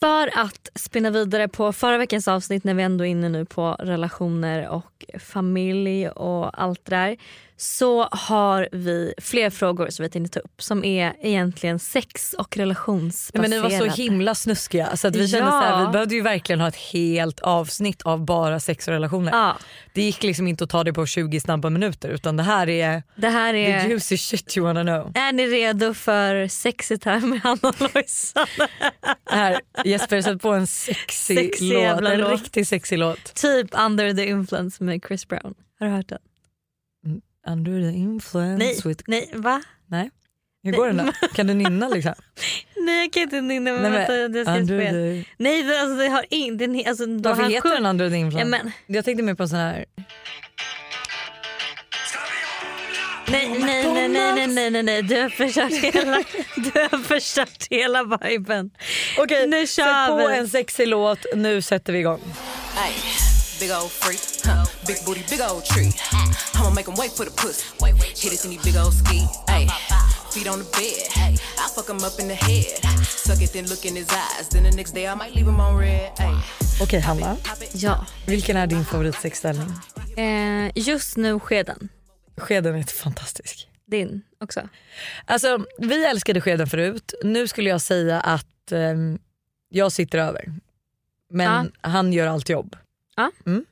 För 0.00 0.30
att 0.38 0.68
spinna 0.74 1.10
vidare 1.10 1.48
på 1.48 1.72
förra 1.72 1.98
veckans 1.98 2.28
avsnitt 2.28 2.64
när 2.64 2.74
vi 2.74 2.82
ändå 2.82 3.06
är 3.06 3.08
inne 3.08 3.28
nu 3.28 3.44
på 3.44 3.76
relationer 3.78 4.68
och 4.68 5.04
familj 5.18 6.08
och 6.08 6.62
allt 6.62 6.84
det 6.84 6.96
där. 6.96 7.16
Så 7.60 8.02
har 8.12 8.68
vi 8.72 9.14
fler 9.18 9.50
frågor 9.50 9.90
som 9.90 10.02
vi 10.02 10.10
tänkte 10.10 10.40
ta 10.40 10.44
upp 10.44 10.62
som 10.62 10.84
är 10.84 11.12
egentligen 11.22 11.78
sex 11.78 12.32
och 12.38 12.56
Nej, 12.56 12.62
relationsbaserade. 12.62 13.48
men 13.62 13.70
ni 13.70 13.78
var 13.78 13.86
så 13.88 14.02
himla 14.02 14.34
snuskiga 14.34 14.96
så 14.96 15.08
att 15.08 15.16
vi 15.16 15.28
kände 15.28 15.46
Ja. 15.46 15.50
så 15.50 15.58
här, 15.66 15.86
vi 15.86 15.92
behövde 15.92 16.14
ju 16.14 16.20
verkligen 16.22 16.60
ha 16.60 16.68
ett 16.68 16.76
helt 16.76 17.40
avsnitt 17.40 18.02
av 18.02 18.24
bara 18.24 18.60
sex 18.60 18.88
och 18.88 18.94
relationer. 18.94 19.32
Ja, 19.32 19.56
Det 19.94 20.02
gick 20.02 20.22
liksom 20.22 20.48
inte 20.48 20.64
att 20.64 20.70
ta 20.70 20.84
det 20.84 20.92
på 20.92 21.06
20 21.06 21.40
snabba 21.40 21.70
minuter 21.70 22.08
utan 22.08 22.36
det 22.36 22.42
här 22.42 22.68
är 22.68 23.02
det 23.16 23.28
här 23.28 23.52
the 23.52 23.66
är... 23.72 23.88
juicy 23.88 24.16
shit 24.18 24.56
you 24.56 24.66
wanna 24.66 24.82
know. 24.82 25.12
Är 25.14 25.32
ni 25.32 25.46
redo 25.46 25.94
för 25.94 26.48
sexy 26.48 26.98
time 26.98 27.20
med 27.26 27.40
Hanna 27.40 27.58
och 27.68 27.80
Lojsan? 27.94 28.46
Här, 29.30 29.60
Jesper 29.84 30.22
sätt 30.22 30.42
på 30.42 30.48
en 30.52 30.66
sexy, 30.66 31.34
Sexy 31.36 31.72
låt, 31.74 32.00
en 32.04 32.20
låt. 32.20 32.30
riktigt 32.30 32.68
sexy 32.68 32.96
låt. 32.96 33.34
typ 33.34 33.66
Under 33.86 34.14
the 34.14 34.26
influence 34.28 34.84
med 34.84 35.00
Chris 35.08 35.28
Brown. 35.28 35.54
Har 35.80 35.86
du 35.86 35.92
hört 35.92 36.08
den? 36.08 36.18
Under 37.52 37.90
the 37.90 37.96
influence 37.96 38.64
nej, 38.64 38.80
with... 38.84 39.04
Nej, 39.06 39.30
va? 39.32 39.62
Nej. 39.86 40.10
Hur 40.62 40.72
går 40.72 40.86
den 40.86 40.96
då? 40.96 41.12
Kan 41.34 41.46
du 41.46 41.54
nynna 41.54 41.88
liksom? 41.88 42.14
nej 42.76 43.00
jag 43.00 43.12
kan 43.12 43.22
inte 43.22 43.40
nynna 43.40 43.72
men, 43.72 43.92
vänta 43.92 44.28
det 44.28 44.44
ska 44.44 44.54
under 44.54 44.78
the... 44.78 45.24
Nej 45.36 45.62
det, 45.62 45.80
alltså, 45.80 45.96
det 45.96 46.08
har 46.08 46.24
in, 46.30 46.84
alltså, 46.86 47.04
Varför 47.08 47.42
heter 47.42 47.74
den 47.74 47.86
Under 47.86 48.10
the 48.10 48.16
influence? 48.16 48.60
Ja. 48.64 48.70
Jag 48.86 49.04
tänkte 49.04 49.22
mer 49.22 49.34
på 49.34 49.42
en 49.42 49.48
sån 49.48 49.58
här... 49.58 49.84
Nej, 53.30 53.48
nej, 53.48 53.92
nej, 53.92 54.08
nej, 54.08 54.32
nej, 54.32 54.46
nej, 54.46 54.70
nej, 54.70 54.82
nej, 54.82 55.02
du 55.02 55.20
har 55.22 55.28
förstört 55.28 55.72
hela, 55.94 56.16
du 56.56 56.80
har 56.80 56.98
förstört 57.02 57.66
hela 57.70 58.18
viben. 58.22 58.70
Okej, 59.18 59.46
nu 59.46 59.66
kör 59.66 60.06
sätt 60.06 60.26
på 60.26 60.28
en 60.28 60.48
sexig 60.48 60.88
låt, 60.88 61.26
nu 61.34 61.62
sätter 61.62 61.92
vi 61.92 61.98
igång. 61.98 62.20
Nej 62.74 63.27
big 63.60 63.70
old 63.70 63.90
freak, 63.90 64.20
huh? 64.44 64.64
big 64.86 64.98
booty, 65.04 65.22
big 65.30 65.40
old 65.40 65.64
tree. 65.64 65.90
I'ma 66.54 66.70
make 66.70 66.88
'em 66.90 66.96
wait 66.96 67.12
for 67.16 67.24
the 67.24 67.30
pussy. 67.30 67.64
Hit 68.22 68.32
it 68.32 68.44
in 68.44 68.50
these 68.50 68.62
big 68.64 68.76
old 68.76 68.94
ski. 68.94 69.20
Ay, 69.48 69.66
feet 70.34 70.46
on 70.48 70.58
the 70.64 70.70
bed. 70.78 71.34
I 71.34 71.66
fuck 71.74 71.88
'em 71.90 71.96
up 71.96 72.20
in 72.20 72.28
the 72.28 72.34
head. 72.34 72.80
Suck 73.06 73.42
it, 73.42 73.52
then 73.52 73.66
look 73.66 73.84
in 73.84 73.96
his 73.96 74.08
eyes. 74.10 74.48
Then 74.48 74.62
the 74.64 74.70
next 74.76 74.92
day 74.94 75.04
I 75.12 75.14
might 75.14 75.34
leave 75.34 75.48
him 75.50 75.60
on 75.60 75.78
red. 75.78 76.10
Ay. 76.18 76.34
Okej 76.82 77.00
Hanna, 77.00 77.36
Ja. 77.72 78.06
vilken 78.26 78.56
är 78.56 78.66
din 78.66 78.84
favoritsexställning? 78.84 79.72
Eh, 80.16 80.70
just 80.74 81.16
nu 81.16 81.40
skeden. 81.40 81.88
Skeden 82.36 82.74
är 82.74 82.82
fantastisk. 82.82 83.68
Din 83.86 84.22
också. 84.40 84.68
Alltså 85.24 85.64
vi 85.78 86.04
älskade 86.04 86.40
skeden 86.40 86.66
förut. 86.66 87.14
Nu 87.24 87.48
skulle 87.48 87.70
jag 87.70 87.80
säga 87.80 88.20
att 88.20 88.72
ehm, 88.72 89.18
jag 89.68 89.92
sitter 89.92 90.18
över. 90.18 90.52
Men 91.30 91.72
han 91.80 92.12
gör 92.12 92.26
allt 92.26 92.48
jobb. 92.48 92.76
Ja. 93.18 93.30
Mm. 93.46 93.64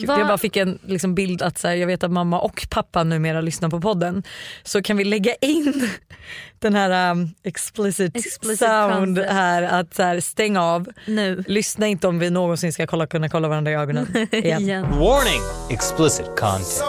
Gud, 0.00 0.10
Jag 0.10 0.26
bara 0.26 0.38
fick 0.38 0.56
en 0.56 0.78
liksom, 0.86 1.14
bild 1.14 1.42
att 1.42 1.58
så 1.58 1.68
här, 1.68 1.74
jag 1.74 1.86
vet 1.86 2.04
att 2.04 2.10
mamma 2.10 2.40
och 2.40 2.66
pappa 2.70 3.04
numera 3.04 3.40
lyssnar 3.40 3.68
på 3.68 3.80
podden. 3.80 4.22
Så 4.62 4.82
kan 4.82 4.96
vi 4.96 5.04
lägga 5.04 5.34
in 5.34 5.90
den 6.58 6.74
här 6.74 7.10
um, 7.10 7.30
explicit, 7.42 8.16
Explicit 8.16 8.58
sound 8.58 9.16
content. 9.16 9.30
här 9.30 9.62
att 9.62 9.94
så 9.94 10.02
här, 10.02 10.20
stäng 10.20 10.56
av. 10.56 10.88
Nu. 11.06 11.44
Lyssna 11.46 11.86
inte 11.86 12.08
om 12.08 12.18
vi 12.18 12.30
någonsin 12.30 12.72
ska 12.72 12.86
kolla, 12.86 13.06
kunna 13.06 13.28
kolla 13.28 13.48
varandra 13.48 13.72
i 13.72 13.74
ögonen 13.74 14.26
igen. 14.32 14.62
Igen. 14.62 14.82
Warning! 14.82 15.40
Explicit 15.70 16.26
content. 16.26 16.82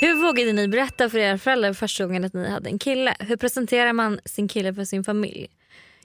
Hur 0.00 0.14
vågade 0.26 0.52
ni 0.52 0.68
berätta 0.68 1.10
för 1.10 1.18
era 1.18 1.38
föräldrar 1.38 1.72
första 1.72 2.06
gången 2.06 2.24
att 2.24 2.32
ni 2.34 2.50
hade 2.50 2.70
en 2.70 2.78
kille? 2.78 3.14
Hur 3.18 3.36
presenterar 3.36 3.92
man 3.92 4.20
sin 4.24 4.48
kille 4.48 4.74
för 4.74 4.84
sin 4.84 5.04
familj? 5.04 5.48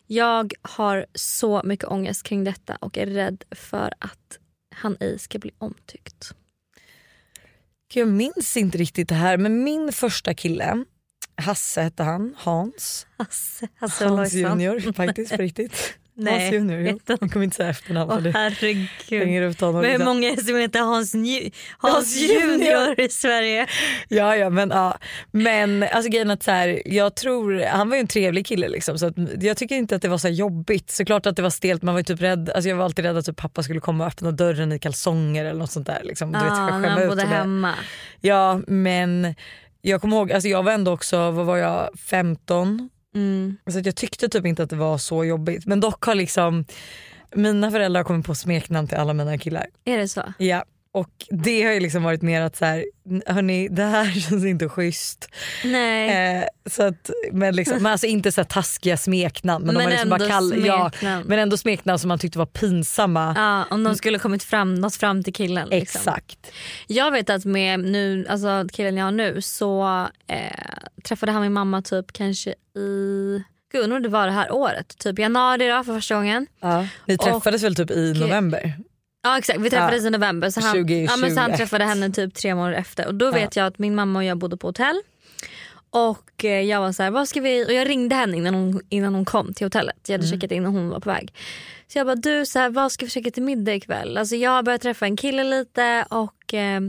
Jag 0.07 0.53
har 0.61 1.05
så 1.13 1.61
mycket 1.63 1.85
ångest 1.85 2.23
kring 2.23 2.43
detta 2.43 2.75
och 2.75 2.97
är 2.97 3.05
rädd 3.05 3.43
för 3.51 3.93
att 3.99 4.39
han 4.75 4.97
ej 4.99 5.19
ska 5.19 5.39
bli 5.39 5.51
omtyckt. 5.57 6.31
Jag 7.93 8.07
minns 8.07 8.57
inte 8.57 8.77
riktigt 8.77 9.09
det 9.09 9.15
här 9.15 9.37
men 9.37 9.63
min 9.63 9.91
första 9.91 10.33
kille, 10.33 10.85
Hasse 11.41 11.81
hette 11.81 12.03
han, 12.03 12.35
Hans. 12.37 13.07
Hasse, 13.17 13.67
Hasse 13.75 14.05
Hans 14.05 14.33
Lojsan. 14.33 14.59
junior 14.59 14.93
faktiskt 14.93 15.31
på 15.31 15.41
riktigt. 15.41 15.97
Nej, 16.19 16.39
Hans 16.41 16.53
junior, 16.53 16.79
jo. 16.79 16.99
jag 17.05 17.31
kommer 17.31 17.43
inte 17.43 17.55
säga 17.55 17.69
efternamn 17.69 18.11
Åh 18.11 18.31
herregud. 18.33 18.87
hänger 19.09 19.41
ut 19.41 19.61
honom. 19.61 19.81
Men 19.81 19.91
hur 19.91 20.05
många 20.05 20.29
är 20.29 20.35
det 20.35 20.43
som 20.43 20.55
heter 20.55 20.79
Hans, 20.79 21.13
Hans 21.13 21.53
Hans 21.77 22.15
junior. 22.17 22.99
i 22.99 23.09
Sverige? 23.09 23.67
Ja 24.07 24.35
ja 24.35 24.49
men 24.49 24.69
ja. 24.69 24.97
Men 25.31 25.83
alltså 25.83 26.11
grejen 26.11 26.31
att 26.31 26.43
så 26.43 26.51
här, 26.51 26.81
jag 26.85 27.15
tror, 27.15 27.63
han 27.65 27.89
var 27.89 27.95
ju 27.95 27.99
en 27.99 28.07
trevlig 28.07 28.45
kille 28.45 28.67
liksom 28.69 28.97
så 28.97 29.05
att 29.05 29.13
jag 29.43 29.57
tycker 29.57 29.75
inte 29.75 29.95
att 29.95 30.01
det 30.01 30.07
var 30.09 30.17
så 30.17 30.27
jobbigt. 30.27 30.89
Såklart 30.91 31.25
att 31.25 31.35
det 31.35 31.41
var 31.41 31.49
stelt, 31.49 31.81
man 31.83 31.93
var 31.93 31.99
ju 31.99 32.03
typ 32.03 32.21
rädd, 32.21 32.49
alltså 32.49 32.69
jag 32.69 32.75
var 32.75 32.85
alltid 32.85 33.05
rädd 33.05 33.17
att 33.17 33.25
typ 33.25 33.37
pappa 33.37 33.63
skulle 33.63 33.79
komma 33.79 34.03
och 34.03 34.11
öppna 34.11 34.31
dörren 34.31 34.71
i 34.71 34.79
kalsonger 34.79 35.45
eller 35.45 35.59
något 35.59 35.71
sånt 35.71 35.87
där. 35.87 36.01
Liksom. 36.03 36.31
Du 36.31 36.39
vet, 36.39 36.47
Ja, 36.47 36.77
när 36.79 36.89
han 36.89 37.07
bodde 37.07 37.25
hemma. 37.25 37.73
Ja 38.21 38.61
men 38.67 39.35
jag 39.81 40.01
kommer 40.01 40.17
ihåg, 40.17 40.31
alltså 40.31 40.49
jag 40.49 40.63
var 40.63 40.71
ändå 40.71 40.91
också, 40.91 41.31
vad 41.31 41.45
var 41.45 41.57
jag, 41.57 41.89
15? 41.99 42.89
Mm. 43.17 43.57
Så 43.67 43.79
att 43.79 43.85
jag 43.85 43.95
tyckte 43.95 44.29
typ 44.29 44.45
inte 44.45 44.63
att 44.63 44.69
det 44.69 44.75
var 44.75 44.97
så 44.97 45.25
jobbigt. 45.25 45.65
Men 45.65 45.79
dock 45.79 46.03
har 46.03 46.15
liksom 46.15 46.65
mina 47.35 47.71
föräldrar 47.71 48.03
kommit 48.03 48.25
på 48.25 48.35
smeknamn 48.35 48.87
till 48.87 48.97
alla 48.97 49.13
mina 49.13 49.37
killar. 49.37 49.67
Är 49.85 49.97
det 49.97 50.07
så? 50.07 50.33
Ja. 50.37 50.63
Och 50.97 51.25
det 51.29 51.63
har 51.63 51.71
ju 51.73 51.79
liksom 51.79 52.03
varit 52.03 52.21
mer 52.21 52.41
att 52.41 52.55
så 52.55 52.65
här, 52.65 52.85
hörni 53.25 53.67
det 53.67 53.83
här 53.83 54.11
känns 54.29 54.45
inte 54.45 54.69
schysst. 54.69 55.29
Nej. 55.63 56.37
Eh, 56.37 56.43
så 56.69 56.83
att, 56.83 57.09
men, 57.31 57.55
liksom, 57.55 57.83
men 57.83 57.91
alltså 57.91 58.07
inte 58.07 58.31
så 58.31 58.43
taskiga 58.43 58.97
smeknamn 58.97 59.65
men, 59.65 59.75
de 59.75 59.77
Men 59.77 59.85
har 59.85 59.91
liksom 59.91 60.09
bara 60.09 60.27
kall, 60.27 60.65
ja, 60.65 60.89
smeknamn. 60.89 61.27
men 61.27 61.39
ändå 61.39 61.57
smeknamn 61.57 61.99
som 61.99 62.07
man 62.07 62.19
tyckte 62.19 62.39
var 62.39 62.45
pinsamma. 62.45 63.33
Ja, 63.37 63.75
om 63.75 63.83
de 63.83 63.95
skulle 63.95 64.19
kommit 64.19 64.43
fram, 64.43 64.75
nått 64.75 64.95
fram 64.95 65.23
till 65.23 65.33
killen. 65.33 65.69
Liksom. 65.69 65.99
Exakt. 65.99 66.51
Jag 66.87 67.11
vet 67.11 67.29
att 67.29 67.45
med 67.45 67.79
nu, 67.79 68.25
alltså 68.29 68.65
killen 68.73 68.97
jag 68.97 69.05
har 69.05 69.11
nu 69.11 69.41
så 69.41 70.01
eh, 70.27 70.37
träffade 71.03 71.31
han 71.31 71.41
min 71.41 71.53
mamma 71.53 71.81
typ 71.81 72.13
kanske 72.13 72.49
i, 72.77 73.43
gud 73.71 73.83
undrar 73.83 73.99
det 73.99 74.09
var 74.09 74.25
det 74.25 74.33
här 74.33 74.51
året, 74.51 74.97
typ 74.97 75.19
januari 75.19 75.67
då 75.67 75.83
för 75.83 75.93
första 75.93 76.15
gången. 76.15 76.47
Ja. 76.59 76.87
Ni 77.05 77.17
träffades 77.17 77.63
väl 77.63 77.75
typ 77.75 77.91
i 77.91 78.13
november? 78.19 78.73
Ja 79.27 79.37
exakt, 79.37 79.59
vi 79.59 79.69
träffades 79.69 80.01
Ja. 80.03 80.07
i 80.07 80.11
november 80.11 80.49
så 80.49 80.61
han, 80.61 80.73
20, 80.75 81.03
ja, 81.03 81.17
men 81.17 81.33
så 81.33 81.39
han 81.39 81.49
21. 81.49 81.57
träffade 81.57 81.83
henne 81.83 82.09
typ 82.11 82.33
tre 82.33 82.55
månader 82.55 82.77
efter 82.77 83.07
och 83.07 83.15
då 83.15 83.31
vet 83.31 83.55
jag 83.55 83.65
att 83.67 83.79
min 83.79 83.95
mamma 83.95 84.19
och 84.19 84.25
jag 84.25 84.37
bodde 84.37 84.57
på 84.57 84.67
hotell. 84.67 85.01
Och 85.89 86.45
eh, 86.45 86.61
jag 86.61 86.79
var 86.79 86.91
så 86.91 87.03
här, 87.03 87.11
vad 87.11 87.27
ska 87.27 87.41
vi, 87.41 87.65
och 87.65 87.73
jag 87.73 87.89
ringde 87.89 88.15
henne 88.15 88.37
innan 88.37 88.53
hon, 88.53 88.81
innan 88.89 89.15
hon 89.15 89.25
kom 89.25 89.53
till 89.53 89.65
hotellet. 89.65 89.97
Jag 90.07 90.13
hade 90.13 90.27
Mm. 90.27 90.39
checkat 90.39 90.51
in 90.51 90.65
och 90.65 90.71
hon 90.73 90.89
var 90.89 90.99
på 90.99 91.09
väg. 91.09 91.33
Så 91.87 91.97
jag 91.97 92.07
bara, 92.07 92.15
du 92.15 92.45
så 92.45 92.59
här, 92.59 92.69
vad 92.69 92.91
ska 92.91 93.05
vi 93.05 93.11
käka 93.11 93.31
till 93.31 93.43
middag 93.43 93.73
ikväll? 93.75 94.17
Alltså 94.17 94.35
jag 94.35 94.51
har 94.51 94.63
börjat 94.63 94.81
träffa 94.81 95.05
en 95.05 95.17
kille 95.17 95.43
lite 95.43 96.05
och 96.09 96.53
eh, 96.53 96.81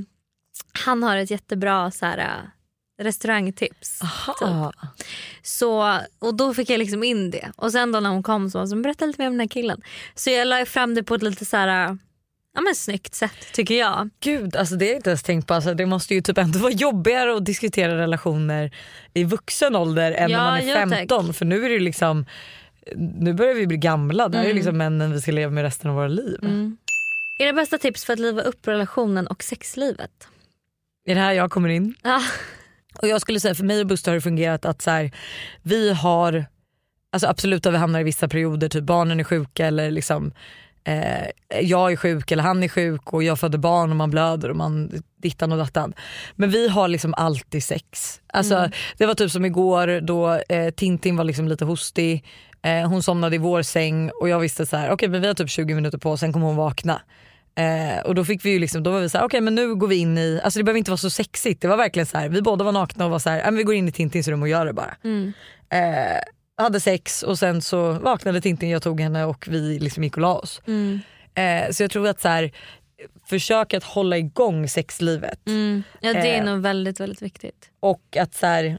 han 0.85 1.03
har 1.03 1.17
ett 1.17 1.31
jättebra 1.31 1.91
så 1.91 2.07
här, 2.07 2.19
eh, 2.19 3.05
restaurangtips. 3.05 4.03
Aha. 4.03 4.73
Så, 5.43 5.99
och 6.19 6.35
då 6.37 6.55
fick 6.55 6.71
jag 6.71 6.79
liksom 6.79 7.05
in 7.05 7.31
det. 7.31 7.53
Och 7.57 7.73
sen 7.73 7.93
då 7.93 8.01
när 8.01 8.11
hon 8.11 8.23
kom 8.23 8.51
så 8.51 8.59
var 8.59 8.63
hon 8.63 8.69
så 8.69 8.77
berätta 8.77 9.07
lite 9.07 9.21
mer 9.23 9.27
om 9.29 9.33
den 9.35 9.41
här 9.41 9.49
killen. 9.49 9.83
Så 10.15 10.31
jag 10.31 10.49
la 10.49 10.67
fram 10.67 10.95
det 10.95 11.03
på 11.03 11.15
ett 11.15 11.23
lite 11.23 11.45
så 11.45 11.57
här, 11.57 11.99
ja 12.59 12.63
men 12.63 12.75
snyggt 12.75 13.15
sätt 13.15 13.53
tycker 13.53 13.79
jag. 13.79 14.11
Gud, 14.21 14.57
alltså 14.57 14.77
det 14.77 14.85
har 14.85 14.91
jag 14.91 14.99
inte 14.99 15.11
ens 15.11 15.23
tänkt 15.23 15.47
på. 15.47 15.55
Alltså, 15.55 15.75
det 15.75 15.87
måste 15.87 16.15
ju 16.15 16.21
typ 16.21 16.39
ändå 16.39 16.59
vara 16.59 16.73
jobbigare 16.73 17.37
att 17.37 17.45
diskutera 17.45 17.97
relationer 17.99 18.71
i 19.15 19.25
vuxen 19.25 19.77
ålder 19.77 20.13
än 20.13 20.31
Ja, 20.31 20.39
när 20.39 20.45
man 20.51 20.61
är 20.61 20.67
jo, 20.69 20.75
tack. 20.91 20.99
15. 20.99 21.35
För 21.35 21.45
nu 21.45 21.65
är 21.65 21.69
det 21.71 21.79
liksom, 21.79 22.27
nu 22.97 23.33
börjar 23.35 23.55
vi 23.55 23.67
bli 23.67 23.77
gamla. 23.77 24.29
Det 24.29 24.39
här 24.39 24.45
är 24.45 24.49
ju 24.49 24.51
Mm. 24.51 24.57
liksom 24.57 24.77
männen 24.79 25.13
vi 25.13 25.21
ska 25.21 25.33
leva 25.33 25.53
med 25.53 25.63
resten 25.63 25.91
av 25.91 25.97
våra 25.97 26.09
liv. 26.09 26.39
Era 27.39 27.53
bästa 27.53 27.79
tips 27.79 28.05
för 28.05 28.13
att 28.13 28.19
liva 28.19 28.43
upp 28.43 28.69
relationen 28.69 29.27
och 29.27 29.43
sexlivet? 29.43 30.29
Är 31.07 31.15
det 31.15 31.21
här 31.21 31.33
jag 31.33 31.51
kommer 31.51 31.69
in? 31.69 31.95
Ja. 32.03 32.21
Och 33.03 33.09
jag 33.09 33.21
skulle 33.21 33.41
säga 33.41 33.55
för 33.55 33.65
mig 33.65 33.81
och 33.81 33.87
Buster 33.87 34.11
har 34.11 34.15
det 34.17 34.21
fungerat 34.21 34.65
att 34.65 34.83
så 34.83 34.91
här, 34.91 35.11
vi 35.63 35.93
har, 35.93 36.47
alltså 37.13 37.27
absolut 37.29 37.67
att 37.67 37.73
vi 37.73 37.77
hamnar 37.77 38.01
i 38.01 38.05
vissa 38.05 38.29
perioder, 38.29 38.69
typ 38.69 38.85
barnen 38.85 39.21
är 39.21 39.25
sjuka 39.25 39.67
eller 39.67 39.91
liksom 39.91 40.33
eh, 40.89 41.61
jag 41.61 41.93
är 41.93 41.97
sjuk 41.97 42.31
eller 42.31 42.43
han 42.43 42.63
är 42.63 42.69
sjuk 42.69 43.13
och 43.13 43.23
jag 43.23 43.41
föder 43.41 43.59
barn 43.59 43.91
och 43.91 43.97
man 43.97 44.11
blöder 44.11 44.51
och 44.51 44.57
man 44.57 44.91
dittan 45.23 45.53
och 45.53 45.59
dattan. 45.59 45.95
Men 46.37 46.51
vi 46.51 46.69
har 46.69 46.89
liksom 46.89 47.15
alltid 47.15 47.65
sex. 47.65 48.21
Alltså, 48.33 48.55
Mm. 48.55 48.71
Det 48.99 49.07
var 49.07 49.15
typ 49.15 49.31
som 49.31 49.45
igår 49.45 50.01
då 50.01 50.33
eh, 50.49 50.71
Tintin 50.71 51.17
var 51.17 51.25
liksom 51.25 51.49
lite 51.49 51.65
hostig, 51.65 52.25
eh, 52.63 52.89
hon 52.89 53.03
somnade 53.03 53.37
i 53.37 53.39
vår 53.39 53.63
säng 53.63 54.11
och 54.21 54.29
jag 54.29 54.41
visste 54.41 54.67
så 54.67 54.77
här, 54.77 54.91
okej 54.91 55.09
men 55.09 55.21
vi 55.21 55.27
har 55.27 55.35
typ 55.35 55.51
20 55.51 55.75
minuter 55.75 55.99
på 55.99 56.11
oss, 56.11 56.21
sen 56.21 56.33
kommer 56.33 56.47
hon 56.47 56.57
vakna. 56.57 57.01
Eh, 57.55 58.01
och 58.05 58.15
då 58.15 58.25
fick 58.25 58.45
vi 58.45 58.51
ju 58.51 58.59
liksom, 58.59 58.83
då 58.83 58.91
var 58.91 59.01
vi 59.01 59.09
så 59.09 59.19
här, 59.19 59.25
okej 59.25 59.41
men 59.41 59.55
nu 59.55 59.75
går 59.75 59.89
vi 59.89 59.97
in 59.97 60.19
i, 60.19 60.41
alltså 60.45 60.59
det 60.61 60.65
behöver 60.65 60.79
inte 60.79 60.91
vara 60.91 60.99
så 60.99 61.11
sexigt. 61.11 61.63
Det 61.63 61.69
var 61.69 61.77
verkligen 61.77 62.07
så 62.07 62.19
här, 62.19 62.29
vi 62.29 62.43
båda 62.43 62.65
var 62.65 62.73
nakna 62.73 63.05
och 63.05 63.11
var 63.11 63.19
så 63.19 63.31
här, 63.31 63.39
"Ja, 63.39 63.45
men 63.45 63.57
vi 63.57 63.63
går 63.63 63.75
in 63.75 63.89
i 63.89 63.93
Tintins 63.93 64.29
rum 64.29 64.43
och 64.43 64.49
gör 64.49 64.67
det 64.67 64.73
bara. 64.73 64.95
Mm. 65.05 65.33
Eh, 65.71 66.19
hade 66.63 66.81
sex 66.81 67.23
och 67.23 67.39
sen 67.39 67.63
så 67.63 67.93
vaknade 67.93 68.41
Tintin, 68.41 68.71
jag 68.71 68.83
tog 68.83 69.01
henne 69.01 69.25
och 69.25 69.49
vi 69.51 69.79
liksom 69.79 70.05
gick 70.05 70.17
och 70.17 70.23
la 70.23 70.35
oss. 70.35 70.63
Mm. 70.67 71.01
Eh, 71.35 71.71
så 71.71 71.83
jag 71.83 71.91
tror 71.91 72.09
att 72.09 72.21
så 72.21 72.29
här, 72.29 72.53
försök 73.27 73.75
att 73.75 73.85
hålla 73.85 74.19
igång 74.19 74.69
sexlivet. 74.69 75.47
Mm. 75.47 75.83
Ja 76.01 76.13
det 76.13 76.35
är 76.35 76.39
Eh, 76.39 76.45
nog 76.45 76.61
väldigt 76.63 77.01
väldigt 77.01 77.23
viktigt. 77.23 77.71
Och 77.81 78.17
att 78.21 78.35
så 78.35 78.47
här, 78.47 78.79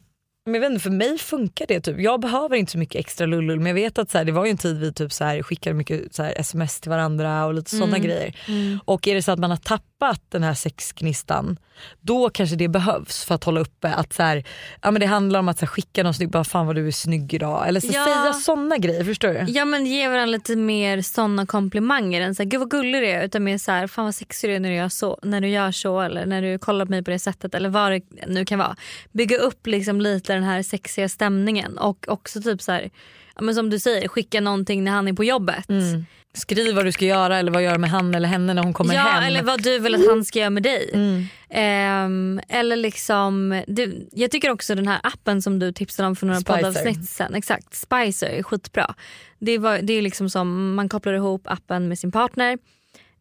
men 0.50 0.62
jag 0.62 0.70
vet 0.70 0.72
inte, 0.72 0.84
för 0.84 0.90
mig 0.90 1.18
funkar 1.18 1.66
det. 1.68 1.82
Typ. 1.82 2.00
Jag 2.00 2.20
behöver 2.22 2.56
inte 2.56 2.72
så 2.72 2.78
mycket 2.78 3.00
extra 3.00 3.26
lullull 3.28 3.58
men 3.60 3.68
jag 3.68 3.74
vet 3.74 3.98
att 3.98 4.12
så 4.12 4.18
här, 4.18 4.26
det 4.26 4.32
var 4.32 4.46
ju 4.46 4.52
en 4.52 4.58
tid 4.58 4.80
vi 4.80 4.94
typ 4.94 5.14
så 5.14 5.24
här, 5.24 5.44
skickade 5.44 5.74
mycket 5.74 6.16
så 6.16 6.24
här, 6.24 6.34
sms 6.38 6.80
till 6.82 6.90
varandra 6.90 7.46
och 7.46 7.54
lite 7.54 7.70
sådana 7.72 7.98
Mm. 7.98 8.08
grejer. 8.08 8.36
Mm. 8.48 8.80
Och 8.86 9.08
är 9.08 9.16
det 9.16 9.22
så 9.24 9.32
att 9.32 9.40
man 9.40 9.50
har 9.50 9.58
tappat 9.58 10.22
den 10.30 10.44
här 10.44 10.54
sexgnistan 10.54 11.58
då 12.02 12.30
kanske 12.30 12.56
det 12.56 12.68
behövs 12.68 13.26
för 13.26 13.36
att 13.36 13.44
hålla 13.44 13.60
uppe 13.62 13.94
att 13.94 14.14
så 14.14 14.24
här, 14.24 14.44
ja, 14.82 14.92
men 14.92 15.00
det 15.00 15.06
handlar 15.06 15.40
om 15.40 15.50
att 15.50 15.60
så 15.60 15.66
här, 15.66 15.68
skicka 15.68 16.04
någon 16.04 16.14
snygg, 16.14 16.30
bara 16.30 16.44
fan 16.44 16.68
vad 16.68 16.76
du 16.76 16.88
är 16.88 16.92
snygg 16.92 17.34
idag. 17.34 17.68
Eller 17.68 17.80
så 17.80 17.88
Ja. 17.94 18.06
säga 18.06 18.34
sådana 18.34 18.78
grejer, 18.78 19.04
förstår 19.04 19.28
du? 19.34 19.46
Ja 19.52 19.66
men 19.66 19.86
ge 19.86 20.08
varandra 20.08 20.26
lite 20.26 20.56
mer 20.56 21.02
såna 21.02 21.46
komplimanger 21.46 22.22
än 22.22 22.36
så 22.36 22.44
här, 22.44 22.50
gud 22.50 22.60
vad 22.60 22.70
gullig 22.72 23.02
du 23.02 23.08
är 23.08 23.26
utan 23.26 23.44
mer 23.44 23.58
så 23.58 23.72
här, 23.72 23.88
fan 23.88 24.06
vad 24.06 24.16
sexig 24.16 24.50
du 24.50 24.56
är 24.56 24.60
när 24.60 24.70
du 24.70 24.76
gör 24.76 24.90
så, 24.90 25.20
när 25.24 25.42
du 25.42 25.48
gör 25.50 25.72
så 25.72 26.02
eller 26.02 26.26
när 26.26 26.42
du 26.42 26.60
kollar 26.60 26.86
på 26.86 26.90
mig 26.92 27.04
på 27.04 27.12
det 27.12 27.20
sättet 27.20 27.56
eller 27.56 27.70
vad 27.70 27.92
det 27.92 28.02
nu 28.28 28.46
kan 28.46 28.60
vara. 28.60 28.76
Bygga 29.12 29.38
upp 29.38 29.68
liksom 29.68 30.02
lite 30.02 30.34
den 30.40 30.50
här 30.50 30.64
sexiga 30.64 31.10
stämningen 31.10 31.78
och 31.78 32.06
också 32.08 32.42
typ 32.42 32.62
så 32.62 32.72
här, 32.72 32.90
ja, 33.36 33.42
men 33.42 33.56
som 33.56 33.70
du 33.70 33.80
säger 33.80 34.08
skicka 34.08 34.42
någonting 34.42 34.84
när 34.84 34.92
han 34.92 35.08
är 35.08 35.14
på 35.14 35.24
jobbet. 35.24 35.70
Mm. 35.70 36.06
Skriv 36.34 36.76
vad 36.76 36.86
du 36.86 36.92
ska 36.92 37.06
göra 37.06 37.38
eller 37.38 37.52
vad 37.52 37.64
gör 37.64 37.78
med 37.78 37.90
han 37.90 38.16
eller 38.16 38.28
henne 38.28 38.54
när 38.54 38.64
hon 38.64 38.74
kommer 38.74 38.94
ja, 38.94 39.02
hem. 39.02 39.24
eller 39.24 39.44
vad 39.44 39.64
du 39.64 39.80
vill 39.80 39.96
att 39.96 40.08
han 40.08 40.26
ska 40.26 40.40
göra 40.40 40.50
med 40.50 40.64
dig. 40.64 40.90
Mm. 40.94 41.26
Ehm, 41.50 42.42
eller 42.50 42.76
liksom, 42.76 43.64
du, 43.68 44.10
jag 44.12 44.32
tycker 44.32 44.50
också 44.50 44.76
den 44.76 44.88
här 44.88 45.00
appen 45.04 45.42
som 45.42 45.60
du 45.60 45.72
tipsade 45.72 46.08
om 46.08 46.16
för 46.16 46.26
några 46.26 46.40
Spicer. 46.40 46.56
poddavsnitt 46.58 47.10
sen. 47.10 47.36
Exakt, 47.36 47.74
Spicer 47.76 48.28
är 48.28 48.44
skitbra. 48.44 48.96
Det, 49.40 49.58
var, 49.58 49.80
det 49.82 49.94
är 49.94 50.02
liksom 50.02 50.30
som 50.30 50.76
man 50.76 50.90
kopplar 50.90 51.14
ihop 51.14 51.42
appen 51.46 51.88
med 51.88 52.00
sin 52.00 52.12
partner. 52.12 52.58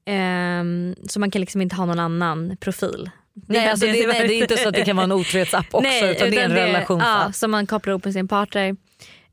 ehm, 0.04 0.94
så 1.08 1.20
man 1.20 1.30
kan 1.30 1.40
liksom 1.40 1.60
inte 1.60 1.76
ha 1.76 1.86
någon 1.86 1.98
annan 1.98 2.56
profil. 2.60 3.10
Nej, 3.48 3.68
alltså 3.68 3.86
det, 3.86 4.06
nej, 4.06 4.28
det 4.28 4.34
är 4.34 4.42
inte 4.42 4.56
så 4.56 4.68
att 4.68 4.74
det 4.74 4.84
kan 4.84 4.96
vara 4.96 5.04
en 5.04 5.12
otrohetsapp 5.20 5.66
också 5.70 5.88
Nej, 5.88 6.12
utan 6.12 6.30
det 6.30 6.36
är 6.36 6.44
en 6.44 6.52
utan 6.52 6.66
relationsapp. 6.66 7.22
Ja, 7.26 7.32
som 7.32 7.50
man 7.50 7.66
kopplar 7.66 7.92
ihop 7.92 8.04
med 8.04 8.14
sin 8.14 8.28
partner. 8.28 8.76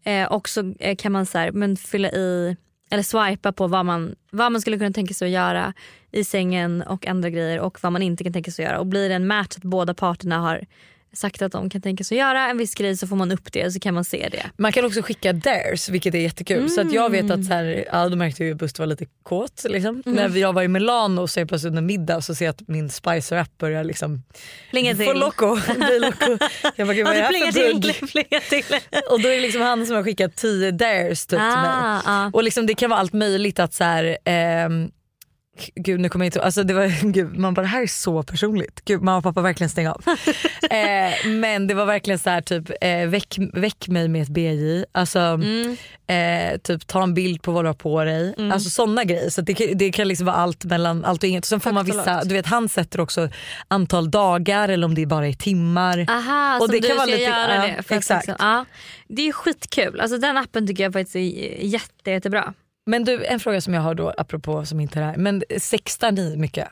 Eh, 0.03 0.25
och 0.25 0.49
så 0.49 0.73
eh, 0.79 0.95
kan 0.95 1.11
man 1.11 1.25
så 1.25 1.37
här, 1.37 1.51
men 1.51 1.77
fylla 1.77 2.11
i 2.11 2.55
eller 2.91 3.03
swipa 3.03 3.51
på 3.51 3.67
vad 3.67 3.85
man, 3.85 4.15
vad 4.31 4.51
man 4.51 4.61
skulle 4.61 4.77
kunna 4.77 4.91
tänka 4.91 5.13
sig 5.13 5.25
att 5.25 5.31
göra 5.31 5.73
i 6.11 6.23
sängen 6.23 6.81
och 6.81 7.07
andra 7.07 7.29
grejer 7.29 7.59
och 7.59 7.77
vad 7.81 7.91
man 7.91 8.01
inte 8.01 8.23
kan 8.23 8.33
tänka 8.33 8.51
sig 8.51 8.65
att 8.65 8.71
göra. 8.71 8.79
Och 8.79 8.85
blir 8.85 9.09
det 9.09 9.15
en 9.15 9.27
match 9.27 9.57
att 9.57 9.63
båda 9.63 9.93
parterna 9.93 10.39
har 10.39 10.65
sagt 11.15 11.41
att 11.41 11.51
de 11.51 11.69
kan 11.69 11.81
tänka 11.81 12.03
sig 12.03 12.15
att 12.21 12.27
göra 12.27 12.49
en 12.49 12.57
viss 12.57 12.75
grej 12.75 12.97
så 12.97 13.07
får 13.07 13.15
man 13.15 13.31
upp 13.31 13.51
det 13.51 13.65
och 13.65 13.73
så 13.73 13.79
kan 13.79 13.93
man 13.93 14.03
se 14.05 14.29
det. 14.31 14.45
Man 14.57 14.71
kan 14.71 14.85
också 14.85 15.01
skicka 15.01 15.33
dares 15.33 15.89
vilket 15.89 16.15
är 16.15 16.19
jättekul. 16.19 16.69
Så 16.69 16.81
att 16.81 16.93
jag 16.93 17.09
vet 17.09 17.21
Mm. 17.25 17.39
att 17.39 17.45
så 17.47 17.53
här, 17.53 17.85
ja, 17.91 18.09
då 18.09 18.15
märkte 18.15 18.43
jag 18.45 18.51
att 18.51 18.57
Buster 18.57 18.79
var 18.81 18.87
lite 18.87 19.05
kåt. 19.23 19.65
Liksom. 19.69 20.03
Mm. 20.05 20.15
När 20.31 20.37
jag 20.39 20.53
var 20.53 20.63
i 20.63 20.67
Milano 20.67 21.27
så 21.27 21.39
är 21.39 21.45
plötsligt 21.45 21.69
under 21.69 21.81
middag 21.81 22.21
så 22.21 22.35
ser 22.35 22.45
jag 22.45 22.53
att 22.53 22.67
min 22.67 22.89
Spicer 22.89 23.35
app 23.37 23.57
börjar 23.57 23.83
liksom 23.83 24.23
Plinga 24.71 24.95
till. 24.95 25.05
få 25.05 25.13
loco. 25.13 25.55
bli 25.75 25.99
loco. 25.99 26.37
Jag 26.75 26.87
bara 26.87 26.93
gud 26.93 27.05
vad 27.05 27.15
Ja, 27.17 27.19
är 27.19 27.31
det 27.31 27.37
här 27.37 27.51
för 27.51 28.49
till. 28.49 28.75
Och 29.11 29.21
då 29.21 29.27
är 29.29 29.35
det 29.35 29.39
liksom 29.41 29.61
han 29.61 29.85
som 29.85 29.95
har 29.95 30.03
skickat 30.03 30.35
10 30.35 30.71
dares 30.71 31.25
typ, 31.25 31.29
till 31.29 31.37
mig. 31.37 31.69
Ah, 31.73 32.01
ah. 32.05 32.29
Och 32.33 32.43
liksom, 32.43 32.65
det 32.65 32.73
kan 32.75 32.89
vara 32.89 32.99
allt 32.99 33.13
möjligt 33.13 33.59
att 33.59 33.73
så 33.73 33.83
här, 33.83 34.17
ehm, 34.25 34.91
Gud 35.75 35.99
nu 35.99 36.09
kommer 36.09 36.25
jag 36.25 36.27
inte 36.27 36.41
alltså 36.41 36.63
det 36.63 36.73
var, 36.73 37.11
gud, 37.11 37.37
Man 37.37 37.53
bara 37.53 37.61
det 37.61 37.67
här 37.67 37.81
är 37.83 37.87
så 37.87 38.23
personligt. 38.23 38.81
Gud 38.85 39.01
mamma 39.01 39.17
och 39.17 39.23
pappa 39.23 39.41
verkligen 39.41 39.69
stäng 39.69 39.87
av. 39.87 40.01
eh, 40.71 41.27
men 41.27 41.67
det 41.67 41.73
var 41.73 41.85
verkligen 41.85 42.19
så 42.19 42.29
här 42.29 42.41
typ 42.41 42.69
eh, 42.81 43.07
väck, 43.07 43.35
väck 43.53 43.87
mig 43.87 44.07
med 44.07 44.21
ett 44.21 44.29
BJ. 44.29 44.85
Alltså, 44.91 45.19
Mm. 45.19 45.77
eh, 46.07 46.57
typ 46.57 46.87
ta 46.87 47.03
en 47.03 47.13
bild 47.13 47.41
på 47.41 47.51
vad 47.51 47.63
du 47.63 47.69
har 47.69 47.73
på 47.73 48.03
dig. 48.03 48.35
Alltså 48.51 48.69
sådana 48.69 49.03
grejer. 49.03 49.29
Så 49.29 49.41
det, 49.41 49.53
kan- 49.53 49.77
det 49.77 49.91
kan 49.91 50.07
liksom 50.07 50.25
vara 50.25 50.35
allt 50.35 50.63
mellan 50.65 51.05
allt 51.05 51.23
och 51.23 51.29
inget. 51.29 51.43
Och 51.43 51.47
sen 51.47 51.59
får 51.59 51.71
man 51.71 51.85
vissa, 51.85 52.23
du 52.23 52.33
vet 52.35 52.45
han 52.45 52.69
sätter 52.69 52.99
också 52.99 53.29
antal 53.67 54.11
dagar 54.11 54.69
eller 54.69 54.85
om 54.87 54.95
det 54.95 55.05
bara 55.05 55.27
är 55.27 55.33
timmar. 55.33 56.05
Aha, 56.09 56.55
Och 56.57 56.65
som 56.65 56.71
det 56.71 56.79
du 56.79 56.87
kan 56.87 56.97
vara 56.97 57.05
lite- 57.05 57.21
göra 57.21 57.55
ja, 57.55 57.61
det. 57.87 57.95
Exakt. 57.95 58.27
Liksom, 58.27 58.45
ja, 58.47 58.65
det 59.07 59.27
är 59.27 59.31
skitkul. 59.31 59.99
Alltså, 59.99 60.17
den 60.17 60.37
appen 60.37 60.67
tycker 60.67 60.83
jag 60.83 60.93
faktiskt 60.93 61.15
är 61.15 61.63
jätte, 61.65 62.11
jättebra. 62.11 62.53
Men 62.85 63.03
du 63.03 63.25
en 63.25 63.39
fråga 63.39 63.61
som 63.61 63.73
jag 63.73 63.81
har 63.81 63.95
då 63.95 64.13
apropå 64.17 64.65
som 64.65 64.79
inte 64.79 64.99
är 64.99 65.03
här. 65.03 65.17
Men 65.17 65.43
sextar 65.59 66.11
ni 66.11 66.37
mycket? 66.37 66.67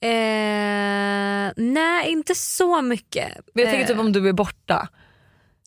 Eh, 0.00 1.52
nej 1.56 2.10
inte 2.10 2.34
så 2.34 2.82
mycket. 2.82 3.28
Men 3.54 3.64
jag 3.64 3.72
tänker 3.72 3.86
typ 3.88 3.96
Eh, 3.96 4.00
om 4.00 4.12
du 4.12 4.28
är 4.28 4.32
borta. 4.32 4.88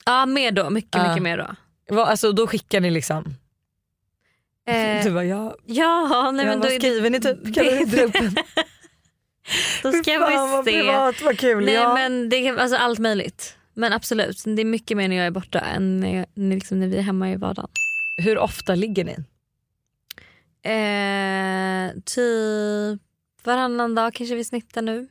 Ja 0.05 0.25
mer 0.25 0.51
då, 0.51 0.69
mycket 0.69 0.95
Ja. 0.95 1.07
mycket 1.07 1.23
mer 1.23 1.37
då. 1.37 1.55
Vad- 1.89 2.07
Alltså, 2.07 2.31
då 2.31 2.47
skickar 2.47 2.79
ni 2.81 2.91
liksom? 2.91 3.25
Eh, 4.67 5.03
Du 5.03 5.11
bara 5.11 5.23
ja, 5.25 5.55
ja, 5.65 6.31
nej, 6.31 6.45
ja 6.45 6.51
men 6.51 6.59
vad 6.59 6.69
då, 6.71 6.75
skriver 6.75 7.09
ni 7.09 7.19
typ? 7.21 7.55
Kan 7.55 7.65
du 7.65 7.85
dra 7.85 8.03
upp 8.03 8.15
en? 8.15 8.35
då 9.83 9.91
ska 9.91 10.19
Fan, 10.19 10.51
vad 10.51 10.65
se. 10.65 10.71
privat, 10.71 11.21
vad 11.21 11.39
kul. 11.39 11.65
Nej, 11.65 11.73
ja. 11.73 11.93
men 11.93 12.29
det 12.29 12.49
alltså 12.49 12.77
allt 12.77 12.99
möjligt. 12.99 13.57
Men 13.73 13.93
absolut, 13.93 14.43
det 14.45 14.61
är 14.61 14.65
mycket 14.65 14.97
mer 14.97 15.07
när 15.07 15.15
jag 15.15 15.25
är 15.25 15.31
borta 15.31 15.59
än 15.59 15.99
när, 15.99 16.17
jag, 16.17 16.25
liksom 16.35 16.79
när 16.79 16.87
vi 16.87 16.97
är 16.97 17.01
hemma 17.01 17.31
i 17.31 17.35
vardagen. 17.35 17.69
Hur 18.17 18.37
ofta 18.37 18.75
ligger 18.75 19.03
ni? 19.03 19.15
Eh, 20.65 21.91
typ 22.05 23.01
varannan 23.43 23.95
dag 23.95 24.13
kanske 24.13 24.35
vi 24.35 24.43
snittar 24.43 24.81
nu. 24.81 25.07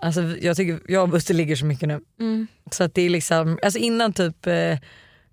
Alltså, 0.00 0.22
jag, 0.22 0.56
tycker, 0.56 0.80
jag 0.88 1.02
och 1.02 1.08
Buster 1.08 1.34
ligger 1.34 1.56
så 1.56 1.66
mycket 1.66 1.88
nu. 1.88 2.00
Mm. 2.20 2.46
Så 2.70 2.84
att 2.84 2.94
det 2.94 3.02
är 3.02 3.10
liksom, 3.10 3.58
alltså 3.62 3.78
innan 3.78 4.12
typ, 4.12 4.46
eh, 4.46 4.78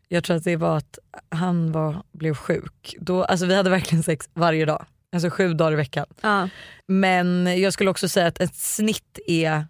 jag 0.07 0.23
tror 0.23 0.37
att 0.37 0.43
det 0.43 0.55
var 0.55 0.77
att 0.77 0.99
han 1.29 1.71
var, 1.71 2.03
blev 2.11 2.33
sjuk. 2.33 2.95
Då, 2.99 3.23
alltså 3.23 3.45
vi 3.45 3.55
hade 3.55 3.69
verkligen 3.69 4.03
sex 4.03 4.29
varje 4.33 4.65
dag. 4.65 4.85
Alltså 5.11 5.29
sju 5.29 5.53
dagar 5.53 5.71
i 5.71 5.75
veckan. 5.75 6.05
Ja. 6.21 6.49
Men 6.87 7.59
jag 7.61 7.73
skulle 7.73 7.89
också 7.89 8.09
säga 8.09 8.27
att 8.27 8.39
ett 8.39 8.55
snitt 8.55 9.19
är 9.27 9.65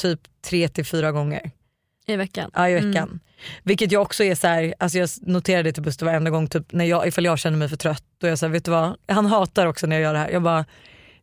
typ 0.00 0.20
tre 0.42 0.68
till 0.68 0.86
fyra 0.86 1.12
gånger 1.12 1.50
I 2.08 2.16
veckan. 2.16 2.50
ja, 2.54 2.68
i 2.68 2.72
Mm. 2.78 2.90
veckan. 2.90 3.20
Vilket 3.62 3.92
jag 3.92 4.02
också 4.02 4.24
är 4.24 4.34
så 4.34 4.46
här, 4.46 4.74
alltså 4.78 4.98
jag 4.98 5.08
noterar 5.22 5.62
det 5.62 5.72
till 5.72 5.82
Buster 5.82 6.06
varenda 6.06 6.30
gång 6.30 6.48
typ, 6.48 6.72
när 6.72 6.84
jag, 6.84 7.06
ifall 7.08 7.24
jag 7.24 7.38
känner 7.38 7.58
mig 7.58 7.68
för 7.68 7.76
trött. 7.76 8.04
Då 8.20 8.26
är 8.26 8.30
jag 8.30 8.38
så 8.38 8.46
här, 8.46 8.52
vet 8.52 8.64
du 8.64 8.70
vad? 8.70 8.96
Han 9.08 9.26
hatar 9.26 9.66
också 9.66 9.86
när 9.86 9.96
jag 9.96 10.02
gör 10.02 10.12
det 10.12 10.18
här. 10.18 10.30
Jag 10.30 10.42
bara, 10.42 10.64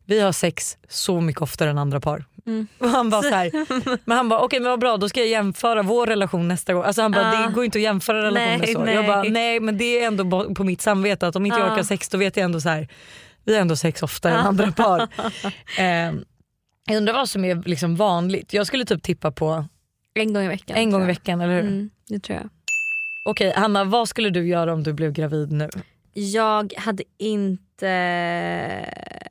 vi 0.04 0.20
har 0.20 0.32
sex 0.32 0.76
så 0.88 1.20
mycket 1.20 1.42
oftare 1.42 1.70
än 1.70 1.78
andra 1.78 2.00
par. 2.00 2.24
Mm. 2.46 2.66
Och 2.78 2.88
han 2.88 3.10
bara 3.10 3.22
så 3.22 3.28
här, 3.34 3.50
men 4.08 4.16
han 4.16 4.28
bara 4.28 4.40
okej 4.40 4.60
men 4.60 4.70
vad 4.70 4.80
bra 4.80 4.96
då 4.96 5.08
ska 5.08 5.20
jag 5.20 5.28
jämföra 5.28 5.82
vår 5.82 6.06
relation 6.06 6.48
nästa 6.48 6.74
gång. 6.74 6.84
Alltså 6.84 7.02
han 7.02 7.12
bara 7.12 7.34
Ja. 7.34 7.46
det 7.46 7.52
går 7.52 7.64
inte 7.64 7.78
att 7.78 7.82
jämföra 7.82 8.22
relationer 8.22 8.58
Nej, 8.58 8.74
så. 8.74 8.84
nej. 8.84 8.94
Jag 8.94 9.06
bara 9.06 9.22
nej 9.22 9.60
men 9.60 9.78
det 9.78 10.02
är 10.02 10.06
ändå 10.06 10.54
på 10.54 10.64
mitt 10.64 10.80
samvete 10.80 11.26
att 11.26 11.36
om 11.36 11.46
inte 11.46 11.58
jag 11.58 11.68
Ja. 11.68 11.72
orkar 11.72 11.82
sex 11.82 12.08
då 12.08 12.18
vet 12.18 12.36
jag 12.36 12.44
ändå 12.44 12.60
så 12.60 12.68
här, 12.68 12.88
vi 13.44 13.54
har 13.54 13.60
ändå 13.60 13.76
sex 13.76 14.02
oftare 14.02 14.32
än 14.34 14.46
andra 14.46 14.72
par. 14.72 15.08
Eh, 15.78 16.12
jag 16.88 16.96
undrar 16.96 17.12
vad 17.14 17.28
som 17.28 17.44
är 17.44 17.62
liksom 17.68 17.96
vanligt. 17.96 18.52
Jag 18.52 18.66
skulle 18.66 18.84
typ 18.84 19.02
tippa 19.02 19.30
på 19.32 19.64
En 20.16 20.32
gång 20.32 20.44
i 20.44 20.48
veckan. 20.48 20.76
en 20.76 20.90
gång 20.90 21.02
i 21.02 21.06
veckan 21.06 21.40
eller 21.40 21.54
hur? 21.54 21.70
Mm, 21.70 21.90
det 22.08 22.18
tror 22.18 22.38
jag. 22.38 22.48
Okej 23.24 23.52
Hanna 23.56 23.84
vad 23.84 24.08
skulle 24.08 24.30
du 24.30 24.46
göra 24.48 24.72
om 24.72 24.82
du 24.82 24.92
blev 24.92 25.12
gravid 25.12 25.52
nu? 25.52 25.68
Jag 26.12 26.72
hade 26.76 27.02
inte 27.18 27.86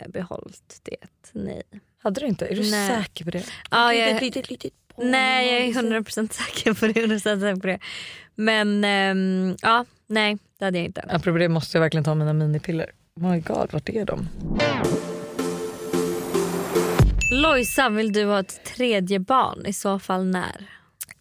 behållit 0.08 0.82
det. 0.84 0.96
Nej. 1.32 1.64
Hade 2.04 2.20
du 2.20 2.28
inte? 2.28 2.46
Är 2.46 2.56
du 2.56 2.72
Nej. 2.72 2.90
säker 2.90 3.26
på 3.26 3.32
det? 3.32 3.44
Ja, 3.72 3.94
jag, 3.94 4.22
litet, 4.22 4.50
litet 4.50 4.74
nej 4.98 5.54
jag 5.74 5.84
är 5.86 6.02
100% 6.02 6.34
säker 6.34 6.74
på 6.74 6.88
det. 6.88 6.94
100% 6.94 7.20
säker 7.20 7.62
på 7.62 7.68
det. 7.68 7.80
Men 8.36 8.84
ehm, 8.84 9.56
ja, 9.62 9.86
nej 10.08 10.38
det 10.60 10.66
hade 10.66 10.78
jag 10.78 10.86
inte. 10.86 11.02
Apropå 11.02 11.38
det 11.38 11.50
måste 11.50 11.78
jag 11.78 11.82
verkligen 11.82 12.04
ta 12.04 12.16
mina 12.16 12.34
minipiller. 12.34 12.92
Oh 13.22 13.32
my 13.32 13.40
god, 13.40 13.70
vart 13.74 13.90
är 13.90 14.06
de? 14.06 14.28
Lojsan, 17.32 17.96
vill 17.96 18.14
du 18.14 18.26
ha 18.26 18.40
ett 18.40 18.66
tredje 18.66 19.20
barn? 19.20 19.66
I 19.66 19.74
så 19.74 20.00
fall 20.00 20.26
när? 20.26 20.70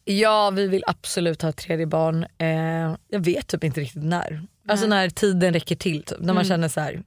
Ja 0.05 0.51
vi 0.51 0.67
vill 0.67 0.85
absolut 0.87 1.43
ha 1.43 1.49
ett 1.49 1.57
tredje 1.57 1.87
barn. 1.87 2.27
Eh, 2.39 2.97
jag 3.09 3.25
vet 3.25 3.47
typ 3.49 3.65
inte 3.65 3.81
riktigt 3.81 4.03
när. 4.05 4.43
Alltså 4.69 4.87
när 4.87 5.09
tiden 5.09 5.53
räcker 5.53 5.77
till. 5.77 6.03
Typ. 6.03 6.19
När 6.19 6.27
man 6.27 6.37
Mm. 6.37 6.45
känner 6.45 6.69
så 6.69 6.81
här. 6.81 7.03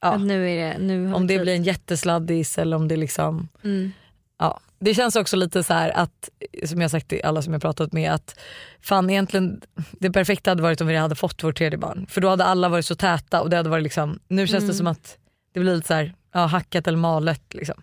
Ja, 0.00 0.16
nu 0.16 0.50
är 0.50 0.56
det, 0.72 0.78
nu 0.78 1.14
om 1.14 1.26
det 1.26 1.34
tid. 1.34 1.40
blir 1.42 1.54
en 1.54 1.62
jättesladdis 1.64 2.58
eller 2.58 2.76
om 2.76 2.88
det 2.88 2.96
liksom 2.96 3.48
Mm. 3.64 3.92
Ja, 4.38 4.60
det 4.78 4.94
känns 4.94 5.16
också 5.16 5.36
lite 5.36 5.62
så 5.64 5.74
här 5.74 5.90
att, 5.90 6.28
som 6.64 6.80
jag 6.80 6.90
sagt 6.90 7.08
till 7.08 7.20
alla 7.24 7.42
som 7.42 7.52
jag 7.52 7.62
pratat 7.62 7.92
med, 7.92 8.12
att 8.12 8.38
fan 8.80 9.10
egentligen 9.10 9.60
det 9.92 10.10
perfekta 10.10 10.50
hade 10.50 10.62
varit 10.62 10.80
om 10.80 10.86
vi 10.86 10.96
hade 10.96 11.14
fått 11.14 11.42
vårt 11.44 11.58
tredje 11.58 11.78
barn. 11.78 12.06
För 12.10 12.20
då 12.20 12.28
hade 12.28 12.44
alla 12.44 12.68
varit 12.68 12.86
så 12.86 12.94
täta 12.94 13.40
och 13.42 13.50
det 13.50 13.56
hade 13.56 13.68
varit 13.70 13.82
liksom, 13.82 14.18
nu 14.28 14.46
känns 14.46 14.62
det 14.64 14.66
Mm. 14.66 14.76
som 14.76 14.86
att 14.86 15.18
det 15.54 15.60
blir 15.60 15.74
lite 15.74 15.86
så 15.86 15.94
här, 15.94 16.14
ja, 16.32 16.40
hackat 16.46 16.86
eller 16.86 16.98
malet. 16.98 17.42
Liksom. 17.54 17.82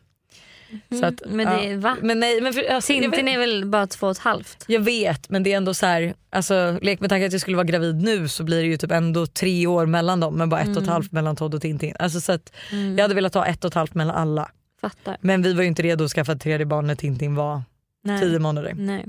Så 0.99 1.05
att, 1.05 1.21
Mm. 1.21 1.38
Men 1.38 1.47
det, 1.57 1.63
ja. 1.65 1.77
va? 1.77 1.97
Men 2.01 2.19
nej, 2.19 2.41
men 2.41 2.53
för, 2.53 2.63
alltså, 2.71 2.93
Tintin 2.93 3.27
är 3.27 3.39
väl 3.39 3.65
bara 3.65 3.88
två 3.88 4.05
och 4.07 4.12
ett 4.12 4.17
halvt? 4.17 4.63
jag 4.67 4.79
vet 4.79 5.29
men 5.29 5.43
det 5.43 5.53
är 5.53 5.57
ändå 5.57 5.73
så 5.73 5.86
här, 5.86 6.13
alltså, 6.29 6.79
lek 6.81 6.99
med 6.99 7.10
tanke 7.10 7.25
att 7.25 7.31
jag 7.31 7.41
skulle 7.41 7.57
vara 7.57 7.65
gravid 7.67 7.95
nu 8.03 8.27
så 8.27 8.43
blir 8.43 8.62
det 8.62 8.67
ju 8.67 8.77
typ 8.77 8.91
ändå 8.91 9.25
tre 9.27 9.67
år 9.67 9.86
mellan 9.86 10.19
dem 10.19 10.36
men 10.38 10.49
bara 10.49 10.62
ett 10.62 10.67
och 10.67 10.71
ett 10.73 10.77
Mm. 10.77 10.89
halvt 10.93 11.12
mellan 11.12 11.36
Todd 11.36 11.53
och 11.55 11.62
Tintin. 11.62 11.95
Alltså, 11.99 12.21
så 12.21 12.31
att, 12.31 12.53
Mm. 12.71 12.95
Jag 12.97 13.03
hade 13.03 13.15
velat 13.15 13.34
ha 13.34 13.45
ett 13.45 13.63
och 13.63 13.67
ett 13.71 13.75
halvt 13.75 13.93
mellan 13.93 14.15
alla. 14.15 14.51
Fattar. 14.81 15.17
Men 15.21 15.41
vi 15.41 15.53
var 15.53 15.62
ju 15.62 15.67
inte 15.67 15.81
redo 15.84 16.03
att 16.03 16.12
skaffa 16.12 16.31
ett 16.31 16.41
tredje 16.41 16.65
barn 16.65 16.88
när 16.88 16.95
Tintin 16.95 17.36
var 17.36 17.62
Nej. 18.03 18.19
tio 18.21 18.39
månader. 18.39 18.73
Nej. 18.77 19.05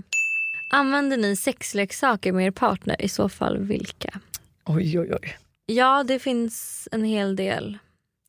Använder 0.71 1.17
ni 1.17 1.37
sexleksaker 1.37 2.33
med 2.33 2.47
er 2.47 2.51
partner? 2.51 3.03
I 3.03 3.09
så 3.09 3.29
fall 3.29 3.59
vilka? 3.59 4.21
Oj 4.67 4.99
oj 5.01 5.13
oj. 5.23 5.37
Ja 5.67 6.05
det 6.09 6.19
finns 6.19 6.89
en 6.93 7.05
hel 7.05 7.37
del. 7.37 7.79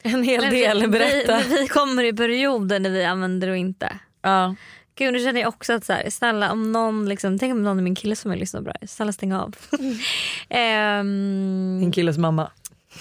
En 0.04 0.24
hel 0.24 0.42
del, 0.50 0.90
berätta. 0.90 1.42
Vi, 1.50 1.58
vi 1.62 1.68
kommer 1.68 2.04
i 2.04 2.14
perioder 2.14 2.80
när 2.80 2.90
vi 2.90 3.04
använder 3.06 3.48
och 3.48 3.58
inte. 3.58 4.00
Ja. 4.22 4.56
Gud, 4.96 5.14
nu 5.14 5.20
känner 5.20 5.42
jag 5.42 5.48
också 5.48 5.74
att 5.74 5.86
så 5.86 5.94
här, 5.94 6.10
snälla 6.10 6.52
om 6.52 6.72
någon, 6.72 7.10
liksom, 7.10 7.40
tänk 7.40 7.52
om 7.54 7.64
någon 7.64 7.78
är 7.78 7.82
min 7.84 7.96
kille 7.96 8.16
som 8.16 8.32
är 8.32 8.36
lyssnar 8.36 8.62
bra. 8.62 8.74
Snälla 8.88 9.12
stäng 9.12 9.34
av. 9.34 9.56
Ehm, 10.50 11.78
Din 11.80 11.92
killes 11.92 12.18
mamma. 12.18 12.52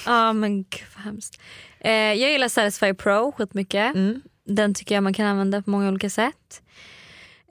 Ja 0.06 0.32
men 0.32 0.56
gud 0.62 0.84
vad 0.96 1.04
hemskt. 1.04 1.40
Eh, 1.80 1.92
jag 1.92 2.30
gillar 2.30 2.48
Satisfy 2.48 2.94
Pro 2.94 3.32
skitmycket. 3.32 3.94
Mm. 3.94 4.22
Den 4.46 4.74
tycker 4.74 4.94
jag 4.94 5.04
man 5.04 5.14
kan 5.14 5.26
använda 5.26 5.62
på 5.62 5.70
många 5.70 5.88
olika 5.88 6.10
sätt. 6.10 6.62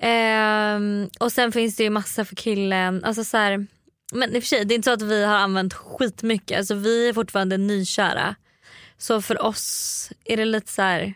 Ehm, 0.01 1.09
och 1.19 1.31
sen 1.31 1.51
finns 1.51 1.75
det 1.75 1.83
ju 1.83 1.89
massa 1.89 2.25
för 2.25 2.35
killen. 2.35 3.03
Alltså 3.03 3.23
så 3.23 3.37
här, 3.37 3.67
men 4.13 4.35
i 4.35 4.39
och 4.39 4.43
för 4.43 4.47
sig, 4.47 4.65
det 4.65 4.73
är 4.73 4.75
inte 4.75 4.85
så 4.85 4.93
att 4.93 5.01
vi 5.01 5.25
har 5.25 5.35
använt 5.35 5.73
skitmycket. 5.73 6.57
Alltså 6.57 6.73
vi 6.75 7.09
är 7.09 7.13
fortfarande 7.13 7.57
nykära. 7.57 8.35
Så 9.01 9.21
för 9.21 9.41
oss 9.41 10.09
är 10.25 10.37
det 10.37 10.45
lite 10.45 10.71
så 10.71 10.81
här. 10.81 11.13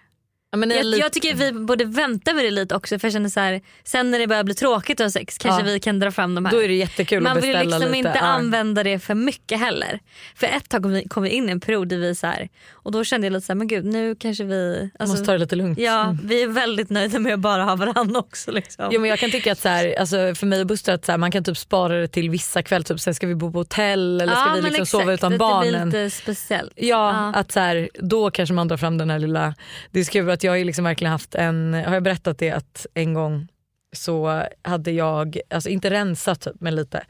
Ja, 0.55 0.57
men 0.59 0.69
jag, 0.71 0.85
lite- 0.85 1.01
jag 1.03 1.13
tycker 1.13 1.35
vi 1.35 1.51
borde 1.51 1.85
vänta 1.85 2.33
med 2.33 2.45
det 2.45 2.51
lite 2.51 2.75
också 2.75 2.99
för 2.99 3.07
jag 3.07 3.13
känner 3.13 3.29
så 3.29 3.39
här, 3.39 3.61
sen 3.83 4.11
när 4.11 4.19
det 4.19 4.27
börjar 4.27 4.43
bli 4.43 4.53
tråkigt 4.53 4.99
att 4.99 5.05
ha 5.05 5.09
sex 5.11 5.37
kanske 5.37 5.61
Ja. 5.61 5.65
vi 5.73 5.79
kan 5.79 5.99
dra 5.99 6.11
fram 6.11 6.35
de 6.35 6.45
här. 6.45 6.51
Då 6.51 6.63
är 6.63 6.67
det 6.67 6.73
jättekul 6.73 7.23
Man 7.23 7.37
att 7.37 7.43
vill 7.43 7.51
beställa 7.53 7.77
liksom 7.77 7.91
lite. 7.95 7.97
inte 7.97 8.19
Ja. 8.19 8.25
använda 8.25 8.83
det 8.83 8.99
för 8.99 9.13
mycket 9.15 9.59
heller. 9.59 9.99
För 10.35 10.47
ett 10.47 10.69
tag 10.69 10.83
kom 10.83 10.91
vi, 10.93 11.07
kom 11.07 11.23
vi 11.23 11.29
in 11.29 11.49
i 11.49 11.51
en 11.51 11.59
period 11.59 11.87
där 11.87 11.97
vi 11.97 12.15
så 12.15 12.27
här, 12.27 12.49
och 12.71 12.91
då 12.91 13.03
kände 13.03 13.27
jag 13.27 13.33
lite 13.33 13.45
så 13.45 13.53
här, 13.53 13.57
men 13.57 13.67
gud 13.67 13.85
nu 13.85 14.15
kanske 14.15 14.43
vi... 14.43 14.89
alltså, 14.99 15.13
Måste 15.13 15.25
ta 15.25 15.31
det 15.31 15.37
lite 15.37 15.55
lugnt. 15.55 15.79
Ja, 15.79 16.03
Mm. 16.03 16.19
vi 16.23 16.43
är 16.43 16.47
väldigt 16.47 16.89
nöjda 16.89 17.19
med 17.19 17.33
att 17.33 17.39
bara 17.39 17.63
ha 17.63 17.75
varandra 17.75 18.19
också. 18.19 18.51
Liksom. 18.51 18.89
Jo, 18.91 19.01
men 19.01 19.09
jag 19.09 19.19
kan 19.19 19.31
tycka 19.31 19.51
att 19.51 19.59
så 19.59 19.69
här, 19.69 19.99
alltså 19.99 20.15
för 20.35 20.45
mig 20.45 20.59
och 20.61 20.67
Buster 20.67 20.93
att 20.93 21.05
så 21.05 21.11
här, 21.11 21.17
man 21.17 21.31
kan 21.31 21.43
typ 21.43 21.57
spara 21.57 21.93
det 22.01 22.07
till 22.07 22.29
vissa 22.29 22.63
kvällar, 22.63 22.83
typ 22.83 22.99
sen 22.99 23.15
ska 23.15 23.27
vi 23.27 23.35
bo 23.35 23.51
på 23.51 23.57
hotell 23.57 24.21
eller 24.21 24.35
ska 24.35 24.53
vi 24.55 24.61
liksom 24.61 24.85
sova 24.85 25.03
exakt, 25.03 25.19
utan 25.19 25.33
att 25.33 25.39
barnen. 25.39 25.73
Det 25.73 25.85
blir 25.91 26.03
lite 26.05 26.15
speciellt. 26.15 26.73
Ja, 26.75 27.31
att 27.35 27.51
så 27.51 27.87
då 27.93 28.31
kanske 28.31 28.53
man 28.53 28.67
drar 28.67 28.77
fram 28.77 28.97
den 28.97 29.09
här 29.09 29.19
lilla... 29.19 29.53
Det 29.91 29.99
är 29.99 30.03
så 30.03 30.11
kul 30.11 30.29
att 30.29 30.43
jag 30.45 30.51
har 30.51 30.57
ju 30.57 30.63
liksom 30.63 30.83
verkligen 30.83 31.11
haft 31.11 31.35
en, 31.35 31.73
har 31.73 31.93
jag 31.93 32.03
berättat 32.03 32.37
det 32.37 32.51
att 32.51 32.85
en 32.93 33.13
gång 33.13 33.47
så 33.95 34.43
hade 34.61 34.91
jag, 34.91 35.39
alltså 35.49 35.69
inte 35.69 35.89
rensat 35.89 36.41
typ 36.41 36.55
men 36.59 36.75
lite. 36.75 37.03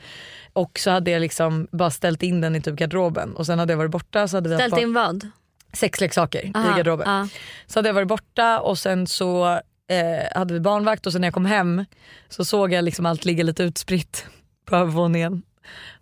Och 0.54 0.80
så 0.80 0.92
hade 0.92 1.12
jag 1.12 1.20
liksom 1.22 1.68
bara 1.72 1.92
ställt 1.92 2.24
in 2.24 2.42
den 2.42 2.56
i 2.56 2.62
typ 2.62 2.76
garderoben 2.76 3.36
och 3.36 3.46
sen 3.46 3.60
hade 3.60 3.74
jag 3.74 3.78
varit 3.78 3.92
borta 3.92 4.28
så 4.28 4.38
hade 4.38 4.50
vi 4.50 4.56
Ställt 4.56 4.78
in 4.78 4.94
vad? 4.94 5.30
sexleksaker 5.74 6.52
Aha, 6.56 6.74
i 6.74 6.78
garderoben. 6.78 7.08
ja. 7.10 7.28
Så 7.68 7.80
hade 7.80 7.90
jag 7.90 7.94
varit 7.94 8.08
borta 8.08 8.60
och 8.60 8.78
sen 8.78 9.08
så 9.08 9.46
eh, 9.90 10.36
hade 10.36 10.54
vi 10.54 10.60
barnvakt 10.60 11.06
och 11.06 11.12
sen 11.12 11.22
när 11.22 11.28
jag 11.28 11.34
kom 11.34 11.46
hem 11.46 11.86
så 12.30 12.46
såg 12.46 12.74
jag 12.74 12.84
liksom 12.84 13.06
allt 13.06 13.26
ligga 13.26 13.44
lite 13.44 13.64
utspritt 13.64 14.26
på 14.66 14.76
övervåningen. 14.76 15.42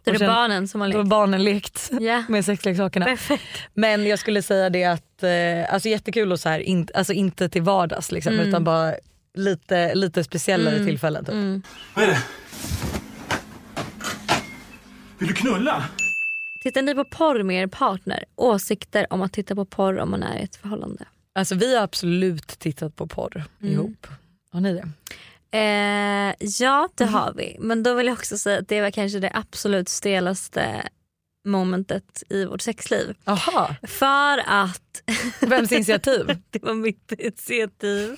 Det 0.03 0.11
är 0.11 0.15
sen- 0.15 0.27
barnen 0.27 0.67
som 0.67 0.81
har 0.81 0.87
Då 0.89 0.97
har 0.97 1.03
lekt. 1.03 1.09
barnen 1.09 1.43
lekt 1.43 1.91
Ja. 1.99 2.23
med 2.29 2.45
sexleksakerna. 2.45 3.05
Perfekt. 3.05 3.43
Men 3.73 4.05
jag 4.07 4.19
skulle 4.19 4.41
säga 4.41 4.69
det 4.69 4.83
att, 4.83 5.23
eh, 5.23 5.73
alltså 5.73 5.89
jättekul 5.89 6.31
och 6.31 6.39
så 6.39 6.49
här, 6.49 6.59
in, 6.59 6.87
alltså 6.93 7.13
inte 7.13 7.49
till 7.49 7.61
vardags 7.61 8.11
liksom, 8.11 8.33
Mm. 8.33 8.47
utan 8.47 8.63
bara 8.63 8.93
lite, 9.35 9.95
lite 9.95 10.23
speciellare 10.23 10.75
Mm. 10.75 10.87
tillfällen. 10.87 11.25
Typ. 11.25 11.33
Vad 11.95 12.03
är 12.05 12.07
det? 12.09 12.21
Vill 15.19 15.27
du 15.27 15.33
knulla? 15.33 15.83
Tittar 16.63 16.81
ni 16.81 16.95
på 16.95 17.03
porr 17.03 17.43
med 17.43 17.63
er 17.63 17.67
partner? 17.67 18.25
Åsikter 18.35 19.07
om 19.09 19.21
att 19.21 19.33
titta 19.33 19.55
på 19.55 19.65
porr 19.65 19.99
om 19.99 20.11
man 20.11 20.23
är 20.23 20.39
i 20.39 20.43
ett 20.43 20.55
förhållande? 20.55 21.05
Alltså 21.35 21.55
vi 21.55 21.75
har 21.75 21.83
absolut 21.83 22.47
tittat 22.47 22.95
på 22.95 23.07
porr 23.07 23.43
Mm. 23.61 23.73
ihop. 23.73 24.07
Har 24.51 24.61
ni 24.61 24.73
det? 24.73 24.89
Eh, 25.53 26.33
ja 26.59 26.89
det 26.95 27.05
har 27.05 27.33
vi. 27.33 27.57
Men 27.59 27.83
då 27.83 27.93
vill 27.93 28.07
jag 28.07 28.13
också 28.13 28.37
säga 28.37 28.59
att 28.59 28.67
det 28.67 28.81
var 28.81 28.91
kanske 28.91 29.19
det 29.19 29.31
absolut 29.33 29.89
stelaste 29.89 30.89
momentet 31.45 32.23
i 32.29 32.45
vårt 32.45 32.61
sexliv. 32.61 33.15
Aha. 33.25 33.75
För 33.83 34.37
att... 34.47 35.03
Vems 35.39 35.71
initiativ? 35.71 36.25
det 36.49 36.63
var 36.63 36.73
mitt 36.73 37.11
initiativ. 37.11 38.17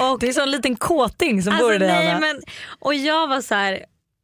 Och, 0.00 0.18
Det 0.20 0.28
är 0.28 0.32
som 0.32 0.42
en 0.42 0.50
liten 0.50 0.76
kåting 0.76 1.42
som 1.42 1.52
Alltså, 1.52 1.68
nej, 1.68 2.08
Anna. 2.08 2.20
men, 2.20 2.40
Och 2.78 2.94
jag 2.94 3.28
var 3.28 3.40
så 3.40 3.54
här... 3.54 3.72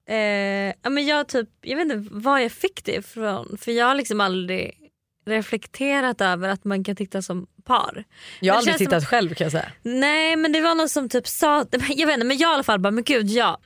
Eh, 0.09 0.90
men 0.90 1.07
jag, 1.07 1.29
typ, 1.29 1.48
jag 1.61 1.76
vet 1.76 1.92
inte 1.92 2.09
var 2.14 2.38
jag 2.38 2.52
fick 2.52 2.85
det 2.85 2.94
ifrån. 2.94 3.59
För 3.61 3.72
jag 3.72 3.87
har 3.87 3.94
liksom 3.94 4.20
aldrig 4.20 4.86
reflekterat 5.26 6.20
över 6.20 6.48
att 6.48 6.64
man 6.64 6.84
kan 6.84 6.96
titta 6.96 7.22
som 7.22 7.46
par. 7.64 8.04
Jag 8.40 8.54
har 8.54 8.58
aldrig 8.58 8.76
tittat 8.78 9.02
som- 9.02 9.06
själv 9.08 9.34
kan 9.34 9.44
jag 9.44 9.52
säga. 9.52 9.72
Nej 9.82 10.36
men 10.36 10.52
det 10.52 10.60
var 10.60 10.74
någon 10.74 10.88
som 10.88 11.08
typ 11.08 11.26
sa, 11.28 11.64
jag 11.88 12.06
vet 12.06 12.14
inte 12.14 12.26
men 12.26 12.38
jag 12.38 12.50
i 12.50 12.54
alla 12.54 12.62
fall 12.62 12.80
bara 12.80 12.90
men 12.90 13.04
gud 13.04 13.28
ja. 13.30 13.60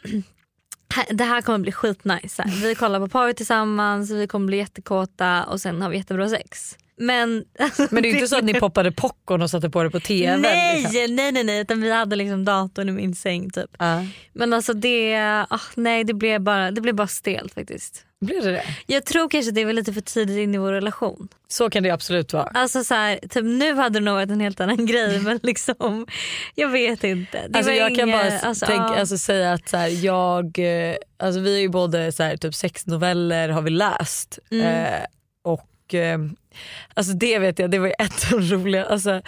Det 1.11 1.25
här 1.25 1.43
kommer 1.43 1.59
bli 1.59 1.73
skitnice. 1.73 2.45
Vi 2.63 2.75
kollar 2.75 3.01
på 3.01 3.09
porr 3.09 3.33
tillsammans, 3.33 4.11
vi 4.11 4.27
kommer 4.27 4.47
bli 4.47 4.57
jättekåta 4.57 5.45
och 5.45 5.61
sen 5.61 5.83
har 5.83 5.91
vi 5.91 5.97
jättebra 5.97 6.29
sex. 6.29 6.77
Men, 6.97 7.45
alltså, 7.59 7.87
Men 7.91 8.03
det 8.03 8.09
är 8.09 8.11
ju 8.11 8.17
inte 8.17 8.29
så 8.29 8.37
att 8.39 8.45
ni 8.45 8.55
poppade 8.55 8.93
popcorn 8.93 9.43
och 9.43 9.51
satte 9.51 9.71
på 9.71 9.83
det 9.83 9.91
på 9.91 10.01
tv. 10.01 10.37
Nej, 10.37 10.81
liksom. 10.83 11.17
nej 11.17 11.33
nej 11.33 11.45
nej 11.45 11.61
utan 11.61 11.81
vi 11.81 11.91
hade 11.93 12.17
liksom 12.17 12.45
datorn 12.45 12.89
i 12.89 12.93
min 12.93 13.15
säng 13.15 13.51
typ. 13.51 13.71
Ja. 13.79 14.07
Men 14.33 14.53
alltså 14.53 14.73
det, 14.73 15.17
ah, 15.51 15.59
nej 15.75 16.05
det 16.05 16.15
blev 16.15 16.41
bara, 16.41 16.71
det 16.71 16.81
blev 16.81 16.95
bara 16.95 17.07
stelt 17.07 17.55
faktiskt. 17.55 18.07
Blev 18.21 18.43
det 18.43 18.51
det? 18.51 18.63
Jag 18.87 19.05
tror 19.07 19.29
kanske 19.29 19.53
det 19.53 19.65
var 19.65 19.73
lite 19.73 19.93
för 19.93 20.01
tidigt 20.01 20.39
in 20.39 20.55
i 20.55 20.59
vår 20.59 20.73
relation. 20.73 21.29
Så 21.49 21.71
kan 21.71 21.83
det 21.83 21.91
absolut 21.91 22.33
vara. 22.33 22.45
Alltså 22.55 22.85
så 22.85 22.95
här, 22.95 23.19
typ, 23.29 23.45
nu 23.45 23.75
hade 23.75 23.99
det 23.99 24.05
nog 24.05 24.15
varit 24.15 24.31
en 24.31 24.41
helt 24.41 24.61
annan 24.61 24.87
grej 24.87 25.21
men 25.21 25.41
liksom 25.43 26.07
jag 26.55 26.69
vet 26.69 27.05
inte. 27.05 27.49
Det 27.49 27.59
Alltså 27.59 27.73
jag 27.73 27.97
kan 27.97 28.09
inget- 28.09 28.21
bara 28.41 28.49
alltså, 28.49 28.67
tänk, 28.67 28.81
ja. 28.81 28.99
alltså 28.99 29.19
säga 29.19 29.53
att 29.53 29.69
så 29.69 29.77
här, 29.77 30.05
jag, 30.05 30.59
eh, 30.59 30.97
alltså 31.19 31.41
vi 31.41 31.57
är 31.57 31.61
ju 31.61 31.69
både 31.69 32.13
så 32.13 32.23
här, 32.23 32.37
typ 32.37 32.55
sex 32.55 32.87
noveller 32.87 33.49
har 33.49 33.63
vi 33.63 33.71
läst 33.71 34.39
Mm. 34.51 34.67
eh, 34.67 35.01
och 35.45 35.95
eh, 35.95 36.19
alltså 36.95 37.13
det 37.13 37.39
vet 37.39 37.59
jag, 37.59 37.71
det 37.71 37.79
var 37.79 37.89
ett 37.99 38.33
av 38.33 38.41
de 38.41 38.47
roliga, 38.57 38.85
alltså, 38.85 39.23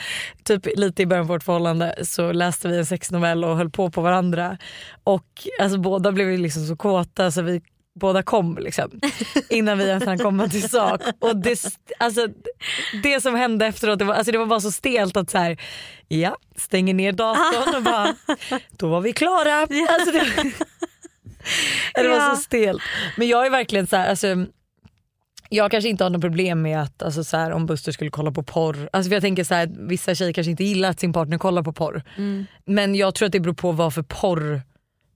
typ 0.44 0.66
lite 0.76 1.02
i 1.02 1.07
början 1.07 1.26
på 1.26 1.33
vårt 1.33 1.42
förhållande 1.42 1.94
så 2.05 2.33
läste 2.33 2.68
vi 2.68 2.78
en 2.78 2.87
sexnovell 2.87 3.44
och 3.44 3.57
höll 3.57 3.70
på 3.70 3.90
på 3.90 4.00
varandra 4.00 4.59
och 5.05 5.26
alltså 5.61 5.78
båda 5.78 6.12
blev 6.12 6.38
liksom 6.38 6.66
så 6.66 6.76
kåta 6.76 7.31
så 7.31 7.42
vi 7.42 7.62
båda 7.94 8.22
kom 8.22 8.59
liksom 8.59 9.00
innan 9.48 9.78
vi 9.78 9.88
ens 9.88 10.05
hann 10.05 10.18
komma 10.18 10.48
till 10.48 10.70
sak. 10.70 11.00
Och 11.18 11.37
det, 11.37 11.78
alltså, 11.98 12.28
det 13.02 13.20
som 13.20 13.35
hände 13.35 13.66
efteråt 13.66 13.98
det 13.98 14.05
var, 14.05 14.14
alltså, 14.14 14.33
det 14.33 14.38
var 14.38 14.46
bara 14.46 14.61
så 14.61 14.72
stelt 14.72 15.16
att 15.16 15.31
så 15.31 15.38
här, 15.38 15.61
ja 16.09 16.37
stänger 16.57 16.94
ner 16.94 17.12
datorn 17.12 17.74
och 17.76 17.83
bara 17.83 18.16
då 18.70 18.88
var 18.88 19.00
vi 19.00 19.12
klara. 19.12 19.55
Alltså, 19.55 20.12
det, 20.12 20.52
det 21.94 22.09
var 22.09 22.35
så 22.35 22.42
stelt. 22.42 22.83
Men 23.16 23.28
jag 23.28 23.46
är 23.46 23.50
verkligen 23.50 23.87
så 23.87 23.96
här, 23.96 24.09
alltså, 24.09 24.46
jag 25.48 25.70
kanske 25.70 25.88
inte 25.88 26.05
har 26.05 26.11
något 26.11 26.20
problem 26.20 26.62
med 26.62 26.83
att 26.83 27.02
alltså, 27.02 27.24
så 27.24 27.37
här, 27.37 27.50
om 27.50 27.66
Buster 27.66 27.92
skulle 27.92 28.11
kolla 28.11 28.31
på 28.31 28.42
porr. 28.42 28.88
Alltså, 28.92 29.09
för 29.09 29.16
jag 29.16 29.22
tänker 29.22 29.44
så 29.44 29.55
här, 29.55 29.70
vissa 29.78 30.14
tjejer 30.14 30.33
kanske 30.33 30.50
inte 30.50 30.64
gillar 30.64 30.90
att 30.90 31.00
sin 31.00 31.12
partner 31.12 31.38
kollar 31.38 31.62
på 31.62 31.72
porr. 31.72 32.02
Mm. 32.16 32.46
Men 32.64 32.94
jag 32.94 33.14
tror 33.14 33.26
att 33.26 33.33
det 33.33 33.40
beror 33.40 33.55
på 33.55 33.72
vad 33.72 33.94
för 33.94 34.02
porr 34.02 34.61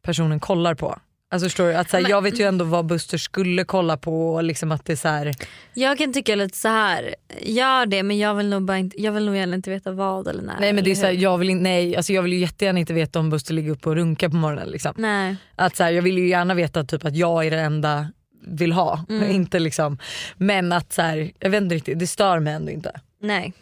personen 0.02 0.40
kollar 0.40 0.74
på. 0.74 0.98
Alltså 1.28 1.46
förstår 1.46 1.66
du? 1.66 1.74
Att, 1.74 1.90
så 1.90 1.96
här, 1.96 2.02
Men- 2.02 2.10
jag 2.10 2.22
vet 2.22 2.40
ju 2.40 2.44
ändå 2.44 2.64
vad 2.64 2.86
Buster 2.86 3.18
skulle 3.18 3.64
kolla 3.64 3.96
på 3.96 4.34
och 4.34 4.42
liksom 4.44 4.72
att 4.72 4.84
det 4.84 4.92
är 4.92 4.96
så 4.96 5.08
här, 5.08 5.34
Jag 5.74 5.98
kan 5.98 6.12
tycka 6.12 6.34
lite 6.34 6.56
så 6.56 6.68
här. 6.68 7.14
gör 7.40 7.86
det 7.86 8.02
men 8.02 8.18
jag 8.18 8.34
vill 8.34 8.48
nog, 8.48 8.62
bara 8.62 8.78
inte, 8.78 9.02
jag 9.02 9.12
vill 9.12 9.24
nog 9.26 9.36
inte 9.36 9.70
veta 9.70 9.92
vad 9.92 10.28
eller 10.28 10.42
när. 10.42 10.60
Nej 10.60 10.72
men 10.72 10.84
det 10.84 10.90
är 10.90 10.94
så 10.94 11.06
här, 11.06 11.12
jag 11.12 11.38
vill, 11.38 11.50
in, 11.50 11.62
nej, 11.62 11.96
alltså 11.96 12.12
jag 12.12 12.22
vill 12.22 12.32
ju 12.32 12.38
jättegärna 12.38 12.78
inte 12.78 12.92
veta 12.92 13.18
om 13.18 13.30
Buster 13.30 13.54
ligger 13.54 13.70
uppe 13.70 13.88
och 13.88 13.94
runkar 13.96 14.28
på 14.28 14.36
morgonen. 14.36 14.68
Liksom. 14.68 14.92
Nej. 14.96 15.36
Att 15.56 15.76
så 15.76 15.84
här, 15.84 15.90
jag 15.90 16.02
vill 16.02 16.18
ju 16.18 16.28
gärna 16.28 16.54
veta 16.54 16.84
typ 16.84 17.04
att 17.04 17.16
jag 17.16 17.46
är 17.46 17.50
det 17.50 17.60
enda 17.60 18.08
vill 18.46 18.72
ha. 18.72 19.04
Mm. 19.08 19.30
inte 19.30 19.58
liksom, 19.58 19.98
men 20.36 20.72
att 20.72 20.92
så 20.92 21.02
här, 21.02 21.32
jag 21.38 21.50
vet 21.50 21.62
inte 21.62 21.74
riktigt, 21.74 21.98
det 21.98 22.06
stör 22.06 22.38
mig 22.40 22.54
ändå 22.54 22.72
inte. 22.72 23.00
Nej. 23.20 23.52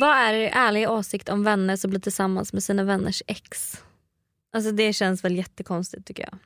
Vad 0.00 0.16
är 0.16 0.32
er 0.32 0.50
ärliga 0.54 0.90
åsikt 0.90 1.28
om 1.28 1.44
vänner 1.44 1.76
som 1.76 1.90
blir 1.90 2.00
tillsammans 2.00 2.52
med 2.52 2.62
sina 2.62 2.84
vänners 2.84 3.22
ex? 3.26 3.80
Alltså 4.56 4.72
det 4.72 4.92
känns 4.92 5.24
väl 5.24 5.36
jättekonstigt 5.36 6.06
tycker 6.06 6.22
jag. 6.22 6.38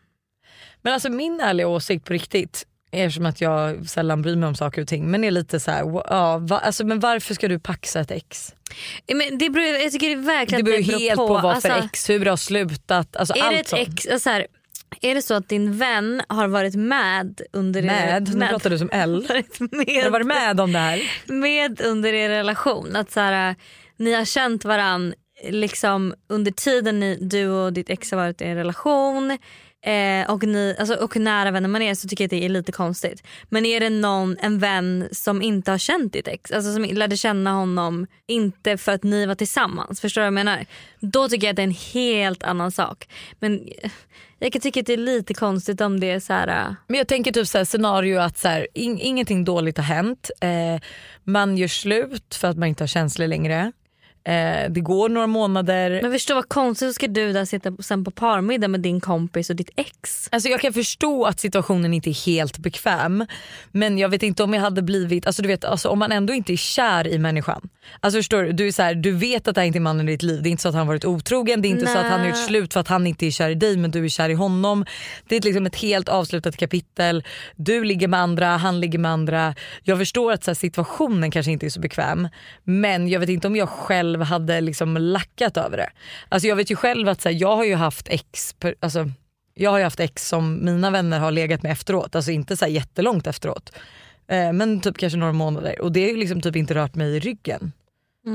Men 0.83 0.93
alltså 0.95 1.09
min 1.11 1.41
ärliga 1.41 1.69
åsikt 1.69 2.05
på 2.05 2.13
riktigt, 2.13 2.67
eftersom 2.93 3.27
att 3.27 3.41
jag 3.41 3.89
sällan 3.89 4.23
bryr 4.23 4.37
mig 4.37 4.49
om 4.49 4.55
saker 4.55 4.83
och 4.83 4.89
ting, 4.89 5.11
men 5.11 5.25
är 5.25 5.31
lite 5.31 5.61
så 5.61 5.71
här, 5.71 5.81
ja, 6.11 6.39
va, 6.39 6.59
alltså, 6.59 6.85
men 6.85 7.01
varför 7.01 7.35
ska 7.35 7.49
du 7.49 7.59
paxa 7.59 8.01
ett 8.01 8.11
ex? 8.11 8.55
Men 9.15 9.39
det 9.39 9.51
beror, 9.51 9.67
jag 9.67 9.93
tycker 9.93 10.09
det 10.09 10.17
verkligen 10.17 10.65
Det 10.65 10.79
att 10.79 10.87
beror 10.87 10.99
helt 11.01 11.17
på, 11.17 11.27
vad 11.27 11.63
för 11.63 11.71
alltså, 11.71 11.89
ex, 11.89 12.11
hur 12.11 12.25
det 12.25 12.31
har 12.31 12.37
slutat, 12.37 13.17
alltså 13.17 13.35
Är 13.35 13.39
det 13.39 13.47
allt 13.47 13.61
ett 13.61 13.69
sånt. 13.69 13.89
ex, 13.89 14.07
alltså 14.07 14.19
så 14.19 14.31
här, 14.31 14.47
är 15.01 15.15
det 15.15 15.23
så 15.23 15.35
att 15.35 15.49
din 15.49 15.79
vän 15.79 16.23
har 16.29 16.49
varit 16.49 16.75
med 16.75 17.41
under 17.53 17.83
Med? 17.83 18.35
Nu 18.37 18.47
pratar 18.47 18.71
du 18.71 18.79
som 18.79 18.91
L. 18.93 19.27
varit 19.29 19.59
Har 19.59 19.69
du 19.69 20.03
med, 20.03 20.13
varit 20.13 20.27
med 20.27 20.61
om 20.61 20.73
det 20.73 20.79
här? 20.79 21.03
med 21.27 21.81
under 21.81 22.13
er 22.13 22.29
relation? 22.29 22.97
Att 22.97 23.11
så 23.11 23.21
här, 23.21 23.55
ni 23.97 24.15
har 24.15 24.25
känt 24.25 24.65
varann 24.65 25.15
liksom 25.49 26.15
under 26.29 26.53
tiden 26.53 27.01
ni, 27.01 27.19
du 27.21 27.49
och 27.49 27.73
ditt 27.73 27.91
ex 27.91 28.11
har 28.11 28.19
varit 28.19 28.41
i 28.41 28.45
en 28.45 28.57
relation 28.57 29.39
eh, 29.87 30.31
och, 30.31 30.45
ni, 30.45 30.77
alltså, 30.79 30.95
och 30.95 31.15
hur 31.15 31.21
nära 31.21 31.51
vänner 31.51 31.69
man 31.69 31.83
är 31.83 31.95
så 31.95 32.09
tycker 32.09 32.25
jag 32.25 32.27
att 32.27 32.31
det 32.31 32.45
är 32.45 32.49
lite 32.49 32.73
konstigt. 32.73 33.23
Men 33.49 33.67
är 33.67 33.81
det 33.81 33.91
någon, 33.91 34.37
en 34.41 34.59
vän 34.59 35.09
som 35.13 35.43
inte 35.43 35.71
har 35.71 35.79
känt 35.79 36.13
ditt 36.13 36.29
ex, 36.29 36.53
alltså 36.53 36.73
som 36.73 36.85
lärde 36.85 37.17
känna 37.17 37.53
honom 37.53 38.07
inte 38.27 38.77
för 38.79 38.93
att 38.93 39.03
ni 39.03 39.27
var 39.27 39.35
tillsammans, 39.35 40.01
förstår 40.01 40.21
du 40.21 40.23
vad 40.23 40.27
jag 40.27 40.35
menar? 40.35 40.67
Då 41.01 41.29
tycker 41.29 41.47
jag 41.47 41.53
att 41.53 41.57
det 41.57 41.63
är 41.63 41.65
en 41.65 41.93
helt 41.93 42.43
annan 42.43 42.73
sak. 42.73 43.09
Men 43.41 43.69
eh, 43.83 43.91
jag 44.39 44.53
kan 44.53 44.61
tycka 44.61 44.81
att 44.81 44.87
det 44.87 44.93
är 44.93 44.97
lite 44.97 45.35
konstigt 45.35 45.81
om 45.81 46.01
det 46.01 46.11
är 46.11 46.21
så 46.21 46.33
här. 46.33 46.49
Eh. 46.49 46.75
Men 46.87 46.99
jag 46.99 47.09
tänker 47.09 47.33
typ 47.33 47.49
så 47.49 47.59
här, 47.59 47.65
scenario 47.65 48.19
att 48.19 48.39
så 48.39 48.49
här, 48.49 48.67
in, 48.75 48.99
ingenting 48.99 49.45
dåligt 49.45 49.77
har 49.77 49.85
hänt. 49.85 50.31
Eh, 50.41 50.81
man 51.25 51.57
gör 51.57 51.69
slut 51.69 52.35
för 52.35 52.49
att 52.49 52.57
man 52.57 52.69
inte 52.69 52.83
har 52.83 52.89
känslor 52.89 53.27
längre. 53.27 53.73
Eh, 54.29 54.71
det 54.71 54.81
går 54.81 55.09
några 55.09 55.27
månader. 55.27 56.03
Men 56.03 56.13
förstå 56.13 56.35
vad 56.35 56.49
konstigt, 56.49 56.89
så 56.89 56.93
ska 56.93 57.07
du 57.07 57.33
där 57.33 57.45
sitta 57.45 57.73
sen 57.81 58.05
på 58.05 58.11
parmiddag 58.11 58.69
med 58.69 58.81
din 58.81 59.01
kompis 59.01 59.51
och 59.51 59.57
ditt 59.57 59.71
ex. 59.77 60.29
Alltså 60.33 60.49
jag 60.49 60.61
kan 60.61 60.73
förstå 60.73 61.25
att 61.25 61.41
situationen 61.41 61.95
inte 61.95 62.11
är 62.11 62.27
helt 62.27 62.59
bekväm 62.59 63.27
men 63.73 63.99
jag 63.99 64.09
vet 64.09 64.23
inte 64.23 64.43
om 64.43 64.55
jag 64.55 64.61
hade 64.61 64.83
blivit, 64.83 65.27
alltså 65.27 65.43
du 65.43 65.49
vet 65.49 65.65
alltså 65.65 65.89
om 65.89 65.99
man 65.99 66.13
ändå 66.13 66.33
inte 66.33 66.53
är 66.53 66.57
kär 66.57 67.07
i 67.07 67.19
människan. 67.19 67.69
Alltså 68.01 68.19
förstår 68.19 68.43
du, 68.43 68.53
du, 68.53 68.69
är 68.69 68.73
så 68.73 68.83
här, 68.83 68.95
du 68.95 69.13
vet 69.13 69.49
att 69.49 69.55
det 69.55 69.61
här 69.61 69.67
inte 69.67 69.79
är 69.79 69.81
mannen 69.81 70.09
i 70.09 70.13
ditt 70.13 70.23
liv. 70.23 70.43
Det 70.43 70.49
är 70.49 70.51
inte 70.51 70.63
så 70.63 70.69
att 70.69 70.75
han 70.75 70.87
varit 70.87 71.05
otrogen, 71.05 71.63
det 71.63 71.69
är 71.69 71.71
inte 71.71 71.87
så 71.87 71.99
att 71.99 72.07
han 72.07 72.21
har 72.21 72.27
gjort 72.27 72.47
slut 72.47 72.73
för 72.73 72.81
att 72.81 72.89
han 72.89 73.07
inte 73.07 73.27
är 73.27 73.31
kär 73.31 73.51
i 73.51 73.55
dig 73.55 73.77
men 73.77 73.91
du 73.91 74.05
är 74.05 74.09
kär 74.09 74.29
i 74.29 74.35
honom. 74.35 74.85
Det 75.29 75.37
är 75.37 75.41
liksom 75.41 75.67
ett 75.67 75.77
helt 75.77 76.09
avslutat 76.09 76.57
kapitel. 76.57 77.25
Du 77.57 77.85
ligger 77.85 78.09
med 78.09 78.21
andra, 78.21 78.47
han 78.47 78.81
ligger 78.81 78.99
med 78.99 79.11
andra. 79.11 79.55
Jag 79.83 79.99
förstår 79.99 80.33
att 80.33 80.45
så 80.45 80.51
här, 80.51 80.55
situationen 80.55 81.31
kanske 81.31 81.53
inte 81.53 81.67
är 81.67 81.71
så 81.71 81.81
bekväm 81.81 82.29
men 82.65 83.09
jag 83.09 83.21
vet 83.21 83.29
inte 83.29 83.47
om 83.47 83.57
jag 83.57 83.69
själv 83.69 84.18
hade 84.25 84.61
liksom 84.61 84.97
lackat 84.97 85.57
över 85.57 85.77
det. 85.77 85.91
Alltså 86.29 86.49
jag 86.49 86.57
vet 86.57 86.71
ju 86.71 86.77
själv 86.77 87.09
att 87.09 87.21
så 87.21 87.29
här, 87.29 87.37
jag 87.37 87.57
har 87.57 87.65
ju 87.65 87.75
haft 87.75 88.09
ex, 88.09 88.55
alltså 88.81 89.11
jag 89.55 89.71
har 89.71 89.79
ju 89.79 89.85
haft 89.85 90.01
ex 90.01 90.29
som 90.29 90.65
mina 90.65 90.91
vänner 90.91 91.19
har 91.19 91.31
legat 91.31 91.63
med 91.63 91.73
efteråt, 91.73 92.15
alltså 92.15 92.31
inte 92.31 92.57
så 92.57 92.65
här 92.65 92.73
jättelångt 92.73 93.27
efteråt. 93.27 93.73
Eh, 94.29 94.53
men 94.53 94.81
typ 94.81 94.99
kanske 94.99 95.19
några 95.19 95.33
månader 95.33 95.81
och 95.81 95.93
det 95.93 96.03
har 96.03 96.11
ju 96.11 96.17
liksom 96.17 96.41
typ 96.41 96.57
inte 96.57 96.75
rört 96.75 96.95
mig 96.95 97.17
i 97.17 97.21
ryggen. 97.21 97.73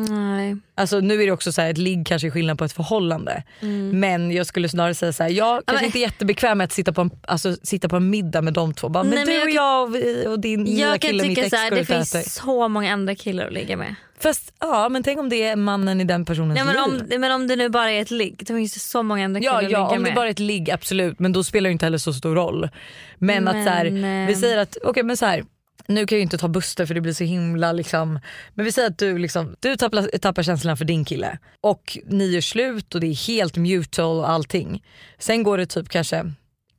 Nej. 0.10 0.58
Alltså 0.76 1.00
nu 1.00 1.22
är 1.22 1.26
det 1.26 1.32
också 1.32 1.52
så 1.52 1.62
här, 1.62 1.70
ett 1.70 1.78
ligg 1.78 2.08
kanske 2.08 2.28
är 2.28 2.32
skillnad 2.32 2.58
på 2.58 2.66
ett 2.66 2.74
förhållande. 2.74 3.44
Mm. 3.60 4.00
Men 4.00 4.32
jag 4.32 4.46
skulle 4.46 4.70
snarare 4.70 4.94
säga 4.96 5.14
så 5.14 5.24
här, 5.24 5.30
jag 5.30 5.64
kanske 5.66 5.76
men- 5.76 5.86
inte 5.86 6.00
är 6.00 6.02
jättebekväm 6.02 6.58
med 6.58 6.66
att 6.66 6.72
sitta 6.72 6.94
på, 6.94 7.02
en, 7.02 7.12
alltså, 7.28 7.56
sitta 7.64 7.90
på 7.90 7.96
en 7.96 8.10
middag 8.10 8.42
med 8.42 8.54
de 8.54 8.74
två. 8.74 8.90
Bara, 8.90 9.04
men 9.04 9.16
Nej, 9.16 9.26
du 9.26 9.32
men 9.46 9.54
jag 9.54 9.90
och 9.90 9.98
jag 9.98 10.26
och, 10.26 10.32
och 10.32 10.40
din 10.40 10.64
nya 10.64 10.88
Jag 10.88 11.02
kan 11.02 11.12
kille, 11.12 11.28
mitt 11.28 11.38
ex 11.38 11.50
så 11.50 11.56
här, 11.56 11.72
det 11.72 11.86
finns 11.86 12.16
äter. 12.16 12.30
så 12.30 12.68
många 12.68 12.94
andra 12.94 13.16
killar 13.16 13.48
att 13.48 13.54
ligga 13.54 13.78
med. 13.78 13.96
Fast 14.20 14.54
ja 14.60 14.90
men 14.90 15.04
tänk 15.04 15.20
om 15.20 15.30
det 15.30 15.44
är 15.44 15.56
mannen 15.56 16.02
i 16.02 16.04
den 16.04 16.26
personens 16.26 16.60
Ja, 16.60 16.66
men, 16.66 16.74
liv. 16.76 17.02
om, 17.16 17.22
men 17.22 17.32
om 17.32 17.48
det 17.48 17.56
nu 17.56 17.70
bara 17.70 17.92
är 17.92 18.02
ett 18.02 18.12
ligg, 18.12 18.44
då 18.48 18.54
finns 18.56 18.74
det 18.74 18.80
så 18.80 19.04
många 19.04 19.26
andra 19.26 19.40
killar 19.40 19.54
Ja, 19.54 19.58
att 19.58 19.64
ja 19.64 19.68
ligga 19.68 19.82
om 19.98 20.02
med. 20.04 20.12
det 20.12 20.16
bara 20.16 20.28
är 20.28 20.32
ett 20.32 20.40
ligg 20.40 20.72
absolut 20.72 21.20
men 21.20 21.34
då 21.34 21.44
spelar 21.44 21.70
det 21.70 21.72
inte 21.72 21.86
heller 21.86 21.98
så 21.98 22.14
stor 22.14 22.36
roll. 22.36 22.70
Men, 23.18 23.48
att 23.48 23.64
så 23.66 23.70
här, 23.70 23.90
Men, 23.92 24.28
vi 24.28 24.34
eh, 24.34 24.40
säger 24.40 24.58
att, 24.58 24.78
okej 24.84 25.04
men 25.04 25.18
så 25.18 25.26
här, 25.26 25.44
nu 25.88 26.06
kan 26.06 26.16
jag 26.16 26.20
ju 26.20 26.24
inte 26.24 26.38
ta 26.38 26.48
Buster 26.48 26.86
för 26.86 26.94
det 26.94 27.02
blir 27.02 27.14
så 27.14 27.24
himla 27.24 27.72
liksom, 27.72 28.20
men 28.54 28.66
vi 28.66 28.72
säger 28.72 28.90
att 28.90 28.98
du, 28.98 29.18
liksom, 29.18 29.56
du 29.60 29.76
tappar, 29.76 30.18
tappar 30.18 30.44
känslorna 30.44 30.76
för 30.76 30.86
din 30.86 31.06
kille 31.06 31.38
och 31.62 31.98
ni 32.06 32.26
gör 32.26 32.42
slut 32.42 32.96
och 32.96 33.02
det 33.02 33.08
är 33.08 33.28
helt 33.28 33.58
mutual 33.58 34.20
och 34.20 34.30
allting. 34.30 34.84
Sen 35.18 35.44
går 35.44 35.58
det 35.58 35.66
typ 35.66 35.90
kanske 35.90 36.32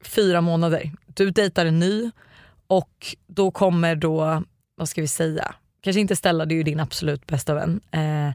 fyra 0.05 0.41
månader, 0.41 0.91
du 1.07 1.31
dejtar 1.31 1.67
en 1.67 1.79
ny 1.79 2.11
och 2.67 3.17
då 3.27 3.51
kommer 3.51 3.97
då, 3.97 4.43
vad 4.77 4.89
ska 4.89 5.01
vi 5.01 5.09
säga, 5.09 5.55
kanske 5.81 6.01
inte 6.01 6.17
Stella 6.17 6.47
det 6.47 6.55
är 6.55 6.57
ju 6.57 6.63
din 6.63 6.81
absolut 6.81 7.27
bästa 7.27 7.55
vän. 7.55 7.81
Eh, 7.91 8.31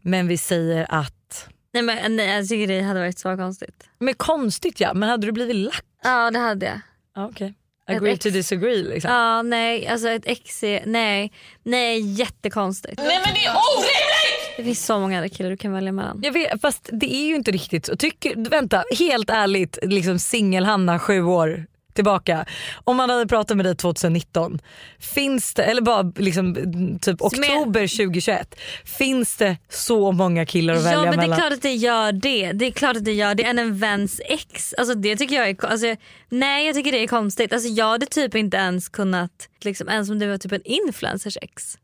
men 0.00 0.28
vi 0.28 0.38
säger 0.38 0.86
att 0.88 1.48
Nej, 1.74 1.82
men, 1.82 2.16
nej, 2.16 2.36
jag 2.36 2.48
tycker 2.48 2.68
det 2.68 2.80
hade 2.82 3.00
varit 3.00 3.18
så 3.18 3.36
konstigt. 3.36 3.88
men 3.98 4.14
konstigt 4.14 4.80
ja, 4.80 4.94
men 4.94 5.08
hade 5.08 5.26
du 5.26 5.32
blivit 5.32 5.56
lack? 5.56 5.84
Ja 6.04 6.30
det 6.30 6.38
hade 6.38 6.66
jag. 6.66 6.80
Ja, 7.14 7.26
Okej. 7.26 7.54
Agree 7.86 8.16
to 8.16 8.28
disagree 8.30 8.82
liksom. 8.82 9.10
Ja 9.10 9.42
nej 9.42 9.86
alltså 9.86 10.08
ett 10.08 10.26
ex 10.26 10.62
är, 10.62 10.82
nej, 10.86 11.32
nej 11.62 12.00
jättekonstigt. 12.00 12.98
Nej 12.98 13.20
men 13.24 13.34
det 13.34 13.44
är 13.44 13.50
orimligt! 13.50 14.56
Det 14.56 14.64
finns 14.64 14.86
så 14.86 14.98
många 14.98 15.16
andra 15.16 15.28
killar 15.28 15.50
du 15.50 15.56
kan 15.56 15.72
välja 15.72 15.92
mellan. 15.92 16.20
Jag 16.22 16.32
vet, 16.32 16.60
fast 16.60 16.88
det 16.92 17.14
är 17.14 17.26
ju 17.26 17.34
inte 17.34 17.50
riktigt 17.50 17.86
så. 17.86 17.96
Tycker, 17.96 18.50
vänta, 18.50 18.84
helt 18.98 19.30
ärligt, 19.30 19.78
liksom 19.82 20.18
singel-Hanna 20.18 20.98
sju 20.98 21.22
år 21.22 21.66
tillbaka. 21.94 22.46
Om 22.84 22.96
man 22.96 23.10
hade 23.10 23.26
pratat 23.26 23.56
med 23.56 23.66
dig 23.66 23.76
2019, 23.76 24.58
finns 24.98 25.54
det, 25.54 25.64
eller 25.64 25.82
bara 25.82 26.12
liksom, 26.16 26.54
typ 27.02 27.22
oktober 27.22 27.96
2021, 27.96 28.54
finns 28.84 29.36
det 29.36 29.56
så 29.68 30.12
många 30.12 30.46
killar 30.46 30.74
att 30.74 30.84
välja 30.84 30.92
Ja 30.92 31.02
men 31.04 31.10
det 31.10 31.16
mellan? 31.16 31.32
är 31.32 31.40
klart 31.40 31.52
att 31.52 31.62
det 31.62 31.74
gör 31.74 32.12
det. 32.12 32.52
Det 32.52 32.66
är 32.66 32.70
klart 32.70 32.96
att 32.96 33.04
det 33.04 33.12
gör 33.12 33.34
det 33.34 33.44
än 33.44 33.58
en 33.58 33.78
väns 33.78 34.20
ex. 34.24 34.74
Alltså 34.78 34.94
det 34.94 35.16
tycker 35.16 35.34
jag 35.36 35.48
är 35.48 35.64
alltså, 35.64 35.96
Nej 36.28 36.66
jag 36.66 36.74
tycker 36.74 36.92
det 36.92 37.02
är 37.02 37.06
konstigt. 37.06 37.52
Alltså 37.52 37.68
jag 37.68 37.88
hade 37.88 38.06
typ 38.06 38.34
inte 38.34 38.56
ens 38.56 38.88
kunnat, 38.88 39.48
liksom, 39.60 39.88
ens 39.88 40.10
om 40.10 40.18
det 40.18 40.26
var 40.26 40.38
typ 40.38 40.52
en 40.52 40.62
influencers 40.64 41.36
ex. 41.42 41.78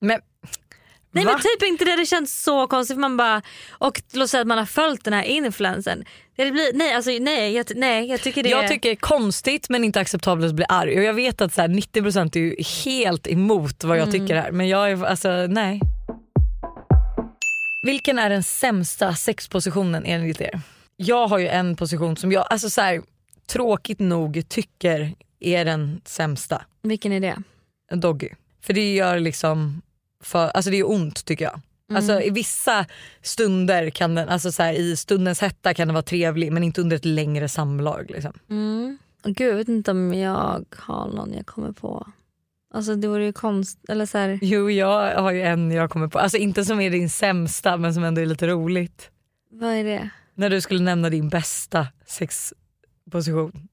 Men, 0.00 0.20
Nej 1.14 1.24
va? 1.24 1.32
men 1.32 1.40
typ 1.40 1.62
inte 1.68 1.84
det 1.84 1.90
hade 1.90 2.06
känts 2.06 2.42
så 2.42 2.66
konstigt. 2.66 2.98
Man 2.98 3.16
bara, 3.16 3.42
och 3.70 4.02
låt 4.12 4.30
säga 4.30 4.40
att 4.40 4.46
man 4.46 4.58
har 4.58 4.66
följt 4.66 5.04
den 5.04 5.12
här 5.12 5.22
influencern. 5.22 6.04
Det 6.36 6.50
blir, 6.50 6.70
nej, 6.74 6.94
alltså, 6.94 7.10
nej, 7.20 7.52
jag, 7.54 7.66
nej 7.76 8.06
jag 8.10 8.20
tycker 8.20 8.42
det 8.42 8.48
Jag 8.48 8.68
tycker 8.68 8.88
det 8.88 8.94
är 8.94 8.96
konstigt 8.96 9.68
men 9.70 9.84
inte 9.84 10.00
acceptabelt 10.00 10.48
att 10.48 10.54
bli 10.54 10.64
arg. 10.68 10.98
Och 10.98 11.04
jag 11.04 11.14
vet 11.14 11.40
att 11.40 11.54
så 11.54 11.60
här, 11.60 11.68
90% 11.68 12.36
är 12.36 12.40
ju 12.40 12.56
helt 12.84 13.26
emot 13.26 13.84
vad 13.84 13.98
jag 13.98 14.08
Mm. 14.08 14.20
tycker 14.20 14.36
här. 14.36 14.50
Men 14.52 14.68
jag 14.68 14.90
är 14.90 15.04
alltså 15.04 15.28
nej. 15.48 15.80
Vilken 17.82 18.18
är 18.18 18.30
den 18.30 18.42
sämsta 18.42 19.14
sexpositionen 19.14 20.04
enligt 20.06 20.40
er? 20.40 20.60
Jag 20.96 21.26
har 21.28 21.38
ju 21.38 21.48
en 21.48 21.76
position 21.76 22.16
som 22.16 22.32
jag, 22.32 22.46
alltså 22.50 22.70
så 22.70 22.80
här, 22.80 23.02
tråkigt 23.52 23.98
nog 23.98 24.48
tycker 24.48 25.14
är 25.40 25.64
den 25.64 26.00
sämsta. 26.04 26.62
Vilken 26.82 27.12
är 27.12 27.20
det? 27.20 27.36
Doggy. 27.96 28.28
För 28.62 28.72
det 28.72 28.94
gör 28.94 29.18
liksom, 29.18 29.82
för, 30.24 30.48
alltså 30.48 30.70
det 30.70 30.76
är 30.76 30.90
ont 30.90 31.24
tycker 31.24 31.44
jag. 31.44 31.60
Mm. 31.90 31.96
Alltså 31.96 32.20
i 32.20 32.30
vissa 32.30 32.86
stunder 33.22 33.90
kan 33.90 34.14
den, 34.14 34.28
alltså 34.28 34.52
så 34.52 34.62
här, 34.62 34.72
i 34.72 34.96
stundens 34.96 35.40
hetta 35.40 35.74
kan 35.74 35.88
den 35.88 35.94
vara 35.94 36.02
trevlig 36.02 36.52
men 36.52 36.64
inte 36.64 36.80
under 36.80 36.96
ett 36.96 37.04
längre 37.04 37.48
samlag. 37.48 38.10
Liksom. 38.10 38.32
Mm. 38.50 38.98
Gud 39.24 39.50
jag 39.50 39.56
vet 39.56 39.68
inte 39.68 39.90
om 39.90 40.14
jag 40.14 40.64
har 40.76 41.08
någon 41.08 41.32
jag 41.32 41.46
kommer 41.46 41.72
på. 41.72 42.06
Alltså 42.74 42.94
det 42.94 43.08
vore 43.08 43.24
ju 43.24 43.32
konst... 43.32 43.78
Eller 43.88 44.06
så 44.06 44.18
här, 44.18 44.38
Jo 44.42 44.70
jag 44.70 45.22
har 45.22 45.32
ju 45.32 45.42
en 45.42 45.70
jag 45.70 45.90
kommer 45.90 46.08
på, 46.08 46.18
alltså 46.18 46.38
inte 46.38 46.64
som 46.64 46.80
är 46.80 46.90
din 46.90 47.10
sämsta 47.10 47.76
men 47.76 47.94
som 47.94 48.04
ändå 48.04 48.20
är 48.20 48.26
lite 48.26 48.46
roligt. 48.46 49.10
vad 49.50 49.70
är 49.70 49.84
det? 49.84 50.10
När 50.34 50.50
du 50.50 50.60
skulle 50.60 50.80
nämna 50.80 51.10
din 51.10 51.28
bästa 51.28 51.86
sexposition. 52.06 53.68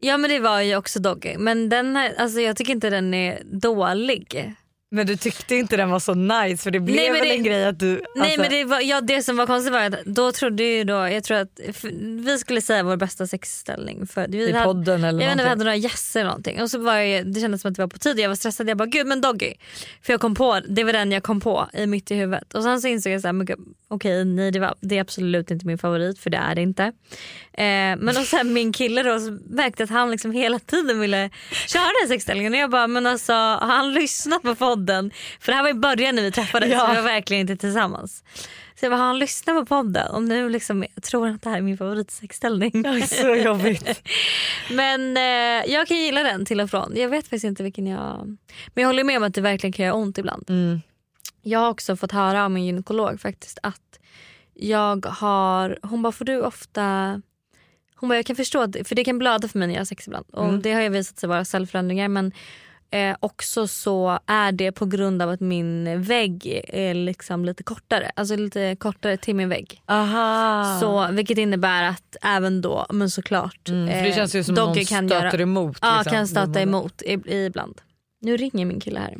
Ja 0.00 0.16
men 0.16 0.30
det 0.30 0.38
var 0.38 0.60
ju 0.60 0.76
också 0.76 1.00
Doggy. 1.00 1.38
Men 1.38 1.68
den 1.68 1.96
här, 1.96 2.14
alltså, 2.18 2.40
jag 2.40 2.56
tycker 2.56 2.72
inte 2.72 2.90
den 2.90 3.14
är 3.14 3.42
dålig. 3.44 4.54
Men 4.94 5.06
du 5.06 5.16
tyckte 5.16 5.54
inte 5.54 5.76
den 5.76 5.90
var 5.90 5.98
så 6.00 6.14
nice 6.14 6.62
för 6.62 6.70
det 6.70 6.80
blev 6.80 6.96
Nej, 6.96 7.10
väl 7.12 7.28
det- 7.28 7.34
en 7.34 7.42
grej 7.44 7.64
att 7.66 7.78
du... 7.78 7.86
Nej 8.14 8.22
alltså- 8.22 8.40
men 8.40 8.50
det, 8.50 8.64
var, 8.64 8.80
ja, 8.80 9.00
det 9.00 9.22
som 9.22 9.36
var 9.36 9.46
konstigt 9.46 9.72
var 9.72 9.80
att 9.80 10.04
då 10.04 10.32
trodde 10.32 10.62
ju 10.62 10.84
då, 10.84 10.94
jag 10.94 11.24
tror 11.24 11.36
att 11.38 11.60
vi 12.26 12.38
skulle 12.38 12.60
säga 12.60 12.82
vår 12.82 12.96
bästa 12.96 13.26
sexställning. 13.26 14.06
För 14.06 14.26
vi 14.28 14.48
I 14.48 14.52
hade- 14.52 14.64
podden 14.64 15.04
eller 15.04 15.20
Jag 15.22 15.28
vet 15.28 15.32
inte, 15.32 15.44
vi 15.44 15.48
hade 15.48 15.64
några 15.64 15.76
gäster 15.76 16.20
eller 16.20 16.30
någonting. 16.30 16.62
Och 16.62 16.70
så 16.70 16.78
var 16.78 16.96
jag, 16.96 17.26
det 17.32 17.40
kändes 17.40 17.60
som 17.62 17.68
att 17.70 17.76
det 17.76 17.82
var 17.82 17.88
på 17.88 17.98
tid 17.98 18.18
jag 18.18 18.28
var 18.28 18.36
stressad. 18.36 18.68
Jag 18.68 18.76
bara 18.76 18.86
gud 18.86 19.06
men 19.06 19.20
Doggy. 19.20 19.52
För 20.02 20.12
jag 20.12 20.20
kom 20.20 20.34
på, 20.34 20.60
det 20.68 20.84
var 20.84 20.92
den 20.92 21.12
jag 21.12 21.22
kom 21.22 21.40
på 21.40 21.68
i 21.72 21.86
mitt 21.86 22.10
i 22.10 22.14
huvudet. 22.14 22.54
Och 22.54 22.62
sen 22.62 22.80
så 22.80 22.88
insåg 22.88 23.12
jag 23.12 23.20
så 23.20 23.28
här, 23.28 23.56
okej 23.94 24.24
nej 24.24 24.50
det, 24.50 24.60
var, 24.60 24.74
det 24.80 24.96
är 24.96 25.00
absolut 25.00 25.50
inte 25.50 25.66
min 25.66 25.78
favorit 25.78 26.18
för 26.18 26.30
det 26.30 26.36
är 26.36 26.54
det 26.54 26.62
inte. 26.62 26.82
Eh, 27.52 27.96
men 27.98 28.08
och 28.08 28.26
sen 28.26 28.52
min 28.52 28.72
kille 28.72 29.02
då 29.02 29.20
så 29.20 29.38
märkte 29.50 29.84
att 29.84 29.90
han 29.90 30.10
liksom 30.10 30.32
hela 30.32 30.58
tiden 30.58 31.00
ville 31.00 31.30
köra 31.66 31.90
den 32.02 32.08
sexställningen. 32.08 32.52
Och 32.52 32.58
jag 32.58 32.70
bara 32.70 32.86
men 32.86 33.06
alltså 33.06 33.32
har 33.32 33.66
han 33.76 33.92
lyssnat 33.92 34.42
på 34.42 34.54
podden? 34.54 35.10
För 35.40 35.52
det 35.52 35.56
här 35.56 35.62
var 35.62 35.70
i 35.70 35.74
början 35.74 36.14
när 36.14 36.22
vi 36.22 36.30
träffades 36.32 36.70
Ja. 36.70 36.80
så 36.80 36.86
vi 36.90 36.94
var 36.96 37.02
verkligen 37.02 37.40
inte 37.40 37.56
tillsammans. 37.56 38.24
Så 38.80 38.84
jag 38.84 38.92
bara 38.92 38.96
har 39.00 39.06
han 39.06 39.18
lyssnat 39.18 39.56
på 39.56 39.66
podden? 39.66 40.10
Och 40.10 40.22
nu 40.22 40.48
liksom, 40.48 40.84
tror 41.02 41.26
han 41.26 41.34
att 41.34 41.42
det 41.42 41.50
här 41.50 41.56
är 41.56 41.62
min 41.62 41.78
favoritsexställning. 41.78 42.82
Ja, 42.84 43.06
så 43.06 43.34
jobbigt. 43.34 44.02
Men 44.70 45.16
eh, 45.16 45.72
jag 45.72 45.88
kan 45.88 45.96
gilla 45.96 46.22
den 46.22 46.44
till 46.46 46.60
och 46.60 46.70
från. 46.70 46.92
Jag 46.96 47.08
vet 47.08 47.24
faktiskt 47.24 47.44
inte 47.44 47.62
vilken 47.62 47.86
jag... 47.86 48.36
Men 48.74 48.82
jag 48.82 48.86
håller 48.86 49.04
med 49.04 49.16
om 49.16 49.22
att 49.22 49.34
det 49.34 49.40
verkligen 49.40 49.72
kan 49.72 49.84
göra 49.84 49.94
ont 49.94 50.18
ibland. 50.18 50.50
Mm. 50.50 50.80
Jag 51.44 51.58
har 51.58 51.70
också 51.70 51.96
fått 51.96 52.12
höra 52.12 52.44
av 52.44 52.50
min 52.50 52.64
gynekolog 52.64 53.20
faktiskt 53.20 53.58
att 53.62 53.80
jag 54.54 55.06
har... 55.06 55.78
Hon 55.82 56.02
bara, 56.02 56.12
får 56.12 56.24
du 56.24 56.40
ofta... 56.42 57.22
Hon 57.96 58.08
bara, 58.08 58.16
jag 58.16 58.26
kan 58.26 58.36
förstå, 58.36 58.60
att, 58.62 58.76
för 58.84 58.94
det 58.94 59.04
kan 59.04 59.18
blöda 59.18 59.48
för 59.48 59.58
mig 59.58 59.68
när 59.68 59.74
jag 59.74 59.80
har 59.80 59.84
sex 59.86 60.06
ibland. 60.06 60.26
Och 60.32 60.44
Mm. 60.48 60.62
det 60.62 60.72
har 60.72 60.82
ju 60.82 60.88
visat 60.88 61.18
sig 61.18 61.28
vara 61.28 61.44
cellförändringar 61.44 62.08
men 62.08 62.32
eh, 62.90 63.16
också 63.20 63.66
så 63.68 64.18
är 64.26 64.52
det 64.52 64.72
på 64.72 64.86
grund 64.86 65.22
av 65.22 65.30
att 65.30 65.40
min 65.40 66.02
vägg 66.02 66.62
är 66.68 66.94
liksom 66.94 67.44
lite 67.44 67.62
kortare. 67.62 68.10
Alltså 68.16 68.36
lite 68.36 68.76
kortare 68.76 69.16
till 69.16 69.34
min 69.34 69.48
vägg. 69.48 69.82
Aha. 69.86 70.78
Så, 70.80 71.08
vilket 71.12 71.38
innebär 71.38 71.82
att 71.82 72.16
även 72.22 72.60
då, 72.60 72.86
men 72.90 73.10
såklart. 73.10 73.68
Mm, 73.68 73.88
för 73.88 73.94
det 74.02 74.08
eh, 74.08 74.14
känns 74.14 74.34
ju 74.34 74.44
som 74.44 74.54
någon 74.54 74.68
Doggy 74.68 74.84
stöter 74.84 75.40
emot, 75.40 75.78
Ja, 75.82 75.96
liksom. 75.96 76.12
kan 76.12 76.28
stöta 76.28 76.60
emot 76.60 77.02
ibland. 77.26 77.80
Nu 78.20 78.36
ringer 78.36 78.64
min 78.64 78.80
kille 78.80 79.00
här. 79.00 79.16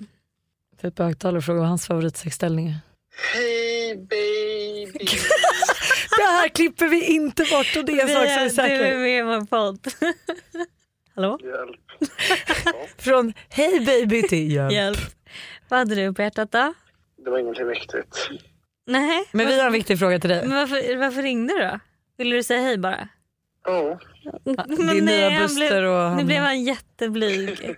Typ 0.84 0.98
högtalare 0.98 1.38
och 1.38 1.44
frågar 1.44 1.60
vad 1.60 1.68
hans 1.68 1.86
favoritsexställning 1.86 2.66
är. 2.68 2.76
Hej 3.34 3.96
baby. 3.96 5.06
Det 6.16 6.22
här 6.22 6.48
klipper 6.48 6.88
vi 6.88 7.04
inte 7.04 7.42
bort 7.50 7.76
och 7.76 7.84
det 7.84 7.92
är 7.92 8.02
en 8.02 8.08
sak 8.08 8.28
som 8.28 8.64
är 8.64 8.68
Du 8.68 8.74
är 8.74 8.78
säker. 8.78 8.98
med 8.98 9.18
i 9.18 9.22
vår 9.22 9.46
podd. 9.46 9.78
Hallå? 11.14 11.38
Hjälp. 11.42 11.80
Från 12.98 13.32
hej 13.48 13.80
baby 13.80 14.22
till 14.22 14.52
hjälp. 14.52 14.72
Hjälp. 14.72 14.98
Vad 15.68 15.78
hade 15.78 15.94
du 15.94 16.12
på 16.14 16.22
hjärtat 16.22 16.52
då? 16.52 16.74
Det 17.24 17.30
var 17.30 17.38
ingenting 17.38 17.68
viktigt. 17.68 18.28
Nej. 18.86 19.24
Men 19.32 19.46
vi 19.46 19.58
har 19.60 19.66
en 19.66 19.72
viktig 19.72 19.98
fråga 19.98 20.18
till 20.18 20.30
dig. 20.30 20.46
Men 20.46 20.56
varför, 20.56 20.96
varför 20.96 21.22
ringde 21.22 21.54
du 21.54 21.60
då? 21.60 21.78
Ville 22.18 22.36
du 22.36 22.42
säga 22.42 22.60
hej 22.60 22.78
bara? 22.78 23.08
Ja. 23.64 23.98
Din 24.92 25.04
nya 25.04 25.30
han 25.30 25.42
Buster 25.42 25.68
blev, 25.80 25.90
och 25.90 26.10
Nu 26.10 26.16
han- 26.16 26.26
blev 26.26 26.42
han 26.42 26.62
jätteblyg. 26.64 27.58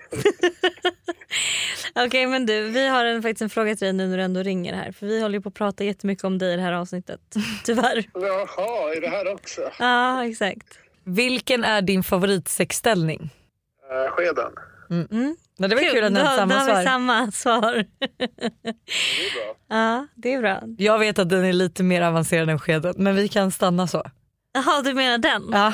Okej 1.95 2.26
men 2.26 2.47
du, 2.47 2.62
vi 2.70 2.87
har 2.89 3.05
en, 3.05 3.22
faktiskt 3.22 3.43
en 3.43 3.51
fråga 3.51 3.76
till 3.76 3.84
dig 3.84 3.93
nu 3.93 4.07
när 4.09 4.16
du 4.16 4.22
ändå 4.22 4.43
ringer 4.43 4.74
här. 4.74 4.93
För 4.93 5.07
vi 5.07 5.20
håller 5.22 5.34
ju 5.39 5.43
på 5.43 5.49
att 5.49 5.55
prata 5.55 5.84
jättemycket 5.84 6.24
om 6.24 6.39
dig 6.39 6.53
i 6.53 6.57
det 6.57 6.62
här 6.62 6.72
avsnittet. 6.72 7.20
Tyvärr. 7.64 8.05
Jaha, 8.14 8.95
är 8.97 9.01
det 9.01 9.09
här 9.09 9.32
också? 9.34 9.61
Ja 9.78 10.24
exakt. 10.24 10.78
Vilken 11.05 11.64
är 11.64 11.82
din 11.82 12.03
favoritsexställning? 12.03 13.20
Uh, 13.93 14.11
skeden. 14.11 14.53
Mm. 14.91 15.37
Men 15.59 15.70
det 15.70 15.76
var 15.76 15.82
kul 15.93 16.05
att 16.05 16.12
ni 16.12 16.20
hade 16.20 16.37
samma 16.37 16.55
då 16.55 16.61
har 16.61 16.66
svar. 16.66 16.78
vi 16.80 16.84
samma 16.87 17.30
svar. 17.32 17.84
Ja 19.68 20.07
det 20.14 20.32
är 20.32 20.41
bra. 20.41 20.62
Jag 20.78 20.99
vet 20.99 21.18
att 21.18 21.28
den 21.28 21.45
är 21.45 21.53
lite 21.53 21.82
mer 21.82 22.03
avancerad 22.03 22.51
än 22.51 22.59
skeden 22.59 22.95
men 22.97 23.16
vi 23.16 23.28
kan 23.28 23.51
stanna 23.51 23.87
så. 23.87 24.03
Jaha 24.57 24.82
du 24.82 24.94
menar 24.94 25.18
den? 25.18 25.48
Ja. 25.52 25.72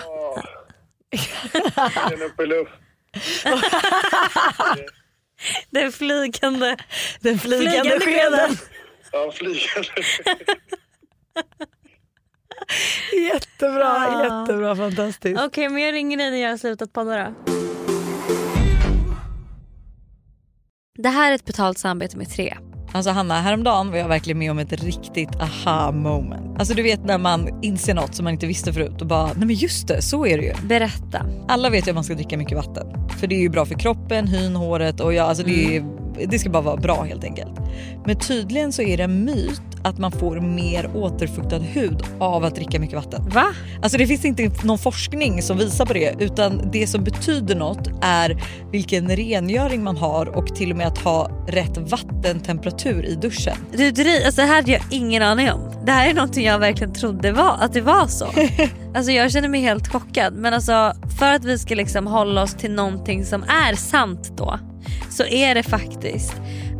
Den 2.11 2.22
uppe 2.22 2.43
i 2.43 2.47
luft. 2.47 2.72
Den 5.70 5.93
flygande, 5.93 6.76
Den 7.20 7.39
flygande, 7.39 8.01
skeden. 8.01 8.57
Ja, 9.12 9.33
flygande. 9.33 9.91
Jättebra, 13.33 13.85
Ah. 13.93 14.24
jättebra, 14.43 14.76
fantastiskt. 14.76 15.41
Okej 15.41 15.68
men 15.68 15.83
jag 15.83 15.93
ringer 15.95 16.16
dig 16.16 16.30
när 16.30 16.39
jag 16.39 16.51
har 16.51 16.57
slutat 16.57 16.93
podda 16.93 17.24
då. 17.24 17.35
Det 20.99 21.09
här 21.09 21.30
är 21.30 21.35
ett 21.35 21.45
betalt 21.45 21.78
samarbete 21.78 22.16
med 22.16 22.30
Tre. 22.30 22.57
Alltså 22.95 23.11
Hanna, 23.11 23.40
häromdagen 23.40 23.90
var 23.90 23.99
jag 23.99 24.09
verkligen 24.09 24.38
med 24.38 24.51
om 24.51 24.59
ett 24.59 24.72
riktigt 24.72 25.36
aha 25.40 25.93
moment. 25.93 26.59
Alltså 26.59 26.74
du 26.74 26.82
vet 26.82 27.05
när 27.05 27.18
man 27.18 27.62
inser 27.62 27.95
något 27.95 28.14
som 28.14 28.24
man 28.24 28.32
inte 28.32 28.47
visste 28.47 28.72
förut 28.72 29.01
och 29.01 29.07
bara, 29.07 29.26
nej 29.26 29.47
men 29.47 29.57
just 29.57 29.88
det, 29.88 30.03
så 30.03 30.26
är 30.26 30.38
det 30.38 30.45
ju. 30.45 30.55
Berätta. 30.66 31.26
Alla 31.49 31.70
vet 31.70 31.86
ju 31.86 31.90
att 31.90 31.95
man 31.95 32.05
ska 32.05 32.14
dricka 32.14 32.38
mycket 32.38 32.57
vatten. 32.57 32.86
För 33.20 33.26
det 33.26 33.34
är 33.34 33.40
ju 33.40 33.49
bra 33.49 33.66
för 33.66 33.74
kroppen, 33.74 34.26
hyn, 34.26 34.57
håret 34.57 35.01
och 35.01 35.14
ja, 35.14 35.24
alltså 35.24 35.45
det, 35.45 35.76
är, 35.76 35.84
det 36.26 36.38
ska 36.38 36.51
bara 36.51 36.62
vara 36.62 36.76
bra 36.76 37.03
helt 37.03 37.24
enkelt. 37.24 37.53
Men 38.07 38.16
tydligen 38.16 38.72
så 38.72 38.82
är 38.82 38.97
det 38.97 39.03
en 39.03 39.24
myt 39.24 39.72
att 39.85 39.99
man 39.99 40.12
får 40.12 40.41
mer 40.41 40.91
återfuktad 40.97 41.59
hud 41.59 42.03
av 42.18 42.45
att 42.45 42.55
dricka 42.55 42.80
mycket 42.80 42.97
vatten. 42.97 43.28
Va? 43.28 43.47
Alltså 43.83 43.99
det 43.99 44.07
finns 44.07 44.24
inte 44.24 44.51
någon 44.64 44.78
forskning 44.78 45.43
som 45.43 45.59
visar 45.59 45.87
på 45.87 45.93
det 45.93 46.14
utan 46.18 46.70
det 46.72 46.87
som 46.87 47.05
betyder 47.05 47.55
något 47.55 47.89
är 48.03 48.43
vilken 48.70 49.16
rengöring 49.16 49.85
man 49.85 49.97
har 49.97 50.26
och 50.37 50.47
till 50.57 50.70
och 50.70 50.76
med 50.76 50.87
att 50.87 50.99
ha 50.99 51.30
rätt 51.49 51.78
vattentemperatur 51.78 53.05
i 53.05 53.14
duschen. 53.14 53.57
Du, 53.72 53.91
dri- 53.91 54.24
alltså 54.26 54.41
det 54.41 54.47
här 54.47 54.55
hade 54.57 54.70
jag 54.72 54.83
ingen 54.91 55.22
aning 55.22 55.51
om. 55.53 55.61
Det 55.87 55.93
här 55.93 56.11
är 56.11 56.14
någonting 56.14 56.45
jag 56.47 56.59
verkligen 56.59 56.93
trodde 56.93 57.33
var, 57.33 57.57
att 57.61 57.72
det 57.72 57.80
var 57.80 58.07
så. 58.07 58.26
alltså 58.95 59.12
jag 59.12 59.33
känner 59.33 59.49
mig 59.49 59.61
helt 59.61 59.89
chockad 59.89 60.35
men 60.35 60.55
alltså 60.55 60.93
för 61.18 61.33
att 61.33 61.45
vi 61.45 61.59
ska 61.59 61.74
liksom 61.74 62.07
hålla 62.07 62.43
oss 62.43 62.55
till 62.55 62.72
någonting 62.72 63.24
som 63.24 63.43
är 63.43 63.74
sant 63.74 64.33
då 64.37 64.59
så 65.11 65.24
är 65.24 65.55
det 65.55 65.62
faktiskt 65.62 66.35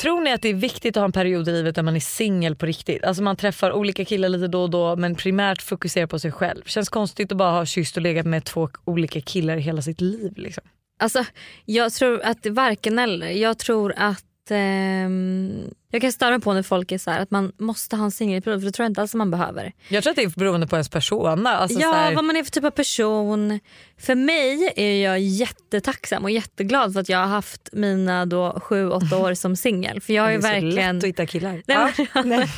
Tror 0.00 0.20
ni 0.20 0.32
att 0.32 0.42
det 0.42 0.48
är 0.48 0.54
viktigt 0.54 0.96
att 0.96 1.00
ha 1.00 1.04
en 1.04 1.12
period 1.12 1.48
i 1.48 1.52
livet 1.52 1.74
där 1.74 1.82
man 1.82 1.96
är 1.96 2.00
singel 2.00 2.56
på 2.56 2.66
riktigt? 2.66 3.04
Alltså 3.04 3.22
man 3.22 3.36
träffar 3.36 3.72
olika 3.72 4.04
killar 4.04 4.28
lite 4.28 4.48
då 4.48 4.62
och 4.62 4.70
då 4.70 4.96
men 4.96 5.14
primärt 5.14 5.62
fokuserar 5.62 6.06
på 6.06 6.18
sig 6.18 6.32
själv. 6.32 6.62
Känns 6.64 6.88
konstigt 6.88 7.32
att 7.32 7.38
bara 7.38 7.50
ha 7.50 7.66
kysst 7.66 7.96
och 7.96 8.02
legat 8.02 8.26
med 8.26 8.44
två 8.44 8.68
olika 8.84 9.20
killar 9.20 9.56
i 9.56 9.60
hela 9.60 9.82
sitt 9.82 10.00
liv. 10.00 10.32
Liksom. 10.36 10.64
Alltså 11.00 11.24
jag 11.64 11.92
tror 11.92 12.20
att 12.24 12.46
varken 12.46 12.98
eller. 12.98 13.28
Jag 13.28 13.58
tror 13.58 13.94
att 13.96 14.24
ehm, 14.50 15.70
jag 15.90 16.00
kan 16.00 16.12
störa 16.12 16.30
mig 16.30 16.40
på 16.40 16.52
när 16.52 16.62
folk 16.62 16.92
är 16.92 16.98
så 16.98 17.10
här 17.10 17.20
att 17.20 17.30
man 17.30 17.52
måste 17.58 17.96
ha 17.96 18.04
en 18.04 18.10
singelperiod 18.10 18.60
för 18.60 18.66
det 18.66 18.72
tror 18.72 18.84
jag 18.84 18.90
inte 18.90 19.00
alls 19.00 19.14
man 19.14 19.30
behöver. 19.30 19.72
Jag 19.88 20.02
tror 20.02 20.10
att 20.10 20.16
det 20.16 20.22
är 20.22 20.38
beroende 20.38 20.66
på 20.66 20.76
ens 20.76 20.88
persona. 20.88 21.50
Alltså 21.50 21.80
ja 21.80 21.92
så 21.92 21.94
här, 21.94 22.14
vad 22.14 22.24
man 22.24 22.36
är 22.36 22.44
för 22.44 22.50
typ 22.50 22.64
av 22.64 22.70
person. 22.70 23.60
För 23.98 24.14
mig 24.14 24.72
är 24.76 25.04
jag 25.04 25.20
jättetacksam 25.20 26.24
och 26.24 26.30
jättegglad 26.30 26.92
för 26.92 27.00
att 27.00 27.08
jag 27.08 27.18
har 27.18 27.26
haft 27.26 27.68
mina 27.72 28.26
då 28.26 28.60
sju, 28.60 28.90
åtta 28.90 29.18
år 29.18 29.34
som 29.34 29.56
singel. 29.56 30.00
För 30.00 30.12
jag 30.12 30.28
det 30.28 30.32
ju 30.32 30.38
är 30.38 30.42
så 30.42 30.48
verkligen... 30.48 30.96
lätt 30.96 31.04
att 31.04 31.08
hitta 31.08 31.26
killar. 31.26 31.62
Nej, 31.66 31.94
men, 32.14 32.28
nej. 32.28 32.48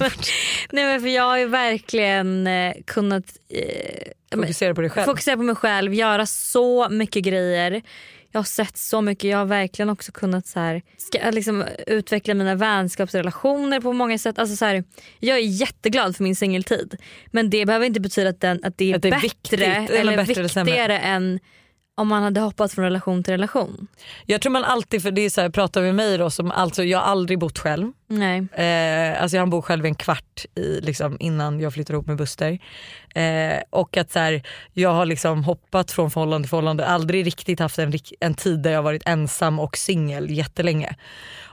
nej 0.70 0.84
men 0.84 1.01
för 1.01 1.09
jag 1.09 1.22
har 1.22 1.38
ju 1.38 1.47
verkligen 1.47 2.47
eh, 2.47 2.74
kunnat 2.86 3.24
eh, 3.49 4.12
Fokusera 4.34 4.74
på 4.74 4.80
dig 4.80 4.91
själv. 4.91 5.05
fokusera 5.05 5.36
på 5.36 5.43
mig 5.43 5.55
själv, 5.55 5.95
göra 5.95 6.26
så 6.26 6.88
mycket 6.88 7.24
grejer. 7.24 7.82
Jag 8.33 8.39
har 8.39 8.45
sett 8.45 8.76
så 8.76 9.01
mycket. 9.01 9.31
Jag 9.31 9.39
har 9.39 9.45
verkligen 9.45 9.91
också 9.91 10.12
kunnat 10.12 10.47
så 10.47 10.61
här, 10.61 10.83
ska, 10.97 11.31
liksom, 11.31 11.64
utveckla 11.87 12.35
mina 12.35 12.55
vänskapsrelationer 12.55 13.81
på 13.81 13.93
många 13.93 14.18
sätt. 14.18 14.39
Alltså, 14.39 14.57
så 14.57 14.64
här, 14.64 14.85
jag 15.18 15.39
är 15.39 15.43
jätteglad 15.43 16.16
för 16.16 16.24
min 16.24 16.37
singeltid. 16.37 16.97
Men 17.26 17.51
det 17.51 17.66
behöver 17.66 17.87
inte 17.87 18.01
betyda 18.01 18.31
att, 18.31 18.41
den, 18.41 18.61
att 18.64 18.78
det 18.78 18.91
är 18.93 18.97
Att 18.97 19.03
det 19.03 19.09
är 19.09 19.12
bättre 19.12 19.22
viktigt, 19.22 19.53
eller 19.53 20.01
eller 20.01 20.16
bättre 20.16 20.33
eller 20.33 20.64
viktigare 20.64 20.99
än 20.99 21.41
om 22.01 22.09
man 22.09 22.22
hade 22.22 22.40
hoppat 22.40 22.72
från 22.72 22.84
relation 22.84 23.22
till 23.22 23.32
relation. 23.32 23.88
Jag 24.26 24.40
tror 24.40 24.53
man 24.53 24.64
alltid, 24.64 25.03
för 25.03 25.11
det 25.11 25.20
är 25.20 25.30
så 25.30 25.40
här, 25.40 25.48
pratar 25.48 25.80
vi 25.80 25.86
med 25.86 25.94
mig 25.94 26.18
då 26.18 26.30
som 26.30 26.51
alltså 26.51 26.84
jag 26.84 26.98
har 26.98 27.07
aldrig 27.07 27.38
bott 27.38 27.59
själv. 27.59 27.92
Nej. 28.07 28.38
Eh, 28.38 29.22
alltså 29.22 29.36
jag 29.36 29.42
har 29.42 29.46
bott 29.46 29.64
själv 29.64 29.84
en 29.84 29.94
kvart 29.94 30.44
i, 30.55 30.80
liksom, 30.80 31.16
innan 31.20 31.61
jag 31.61 31.74
flyttade 31.74 31.96
ihop 31.96 32.07
med 32.07 32.16
Buster. 32.16 32.59
Eh, 33.14 33.62
och 33.70 33.96
att 33.96 34.12
så 34.12 34.18
här, 34.18 34.42
jag 34.72 34.90
har 34.90 35.07
liksom 35.07 35.44
hoppat 35.44 35.90
från 35.90 36.11
förhållande 36.11 36.44
till 36.44 36.51
förhållande, 36.51 36.86
aldrig 36.86 37.26
riktigt 37.26 37.61
haft 37.61 37.78
en, 37.78 37.92
en 38.20 38.34
tid 38.34 38.62
där 38.62 38.70
jag 38.70 38.82
varit 38.82 39.03
ensam 39.07 39.59
och 39.59 39.76
singel 39.76 40.30
jättelänge. 40.30 40.96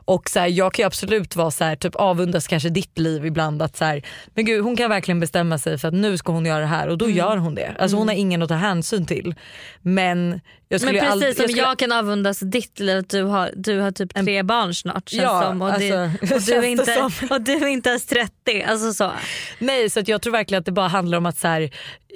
Och 0.08 0.30
så 0.30 0.40
här, 0.40 0.48
jag 0.48 0.74
kan 0.74 0.84
ju 0.84 0.88
absolut 0.88 1.36
vara 1.36 1.52
så 1.52 1.64
här, 1.64 1.76
typ 1.76 1.96
avundas 1.96 2.48
kanske 2.48 2.70
ditt 2.70 3.00
liv 3.00 3.26
ibland 3.26 3.62
att 3.62 3.78
så 3.78 3.86
här, 3.86 4.02
men 4.34 4.46
gud 4.46 4.64
hon 4.64 4.78
kan 4.78 4.90
verkligen 4.90 5.20
bestämma 5.20 5.58
sig 5.58 5.78
för 5.78 5.88
att 5.88 5.94
nu 5.94 6.18
ska 6.18 6.32
hon 6.32 6.46
göra 6.46 6.60
det 6.60 6.66
här 6.66 6.88
och 6.88 6.98
då 6.98 7.06
Mm. 7.06 7.18
gör 7.18 7.38
hon 7.38 7.56
det. 7.56 7.76
Alltså 7.80 7.98
hon 7.98 8.08
har 8.08 8.16
ingen 8.16 8.42
att 8.42 8.50
ta 8.50 8.56
hänsyn 8.56 9.06
till. 9.06 9.36
Men 9.82 10.42
jag 10.70 10.82
skulle 10.82 10.94
Men 10.94 11.02
precis 11.02 11.12
aldrig, 11.12 11.36
som 11.36 11.44
jag, 11.44 11.50
skulle- 11.52 11.76
kan 11.76 11.92
avundas 11.92 12.40
ditt 12.40 12.80
liv 12.80 12.98
att 12.98 13.10
du 13.10 13.24
har, 13.24 13.52
du 13.56 13.80
har 13.80 13.92
typ 13.92 14.14
tre 14.14 14.44
barn 14.44 14.74
snart 14.74 15.10
känns 15.10 15.24
Ja, 15.24 15.42
som, 15.42 15.62
och, 15.62 15.80
det, 15.80 15.92
alltså, 15.92 16.36
och, 16.36 16.62
du 16.62 16.68
inte, 16.68 16.86
som. 16.94 17.12
och 17.30 17.42
du 17.42 17.54
är 17.54 17.68
inte 17.68 17.90
ens 17.90 18.06
30. 18.06 18.64
Alltså 18.68 18.94
så. 18.94 19.12
Nej 19.60 19.90
så 19.90 20.00
att 20.00 20.08
jag 20.08 20.22
tror 20.22 20.34
verkligen 20.34 20.60
att 20.60 20.66
det 20.66 20.72
bara 20.72 20.88
handlar 20.88 21.18
om 21.18 21.26
att 21.26 21.38
så 21.38 21.48
här, 21.48 21.70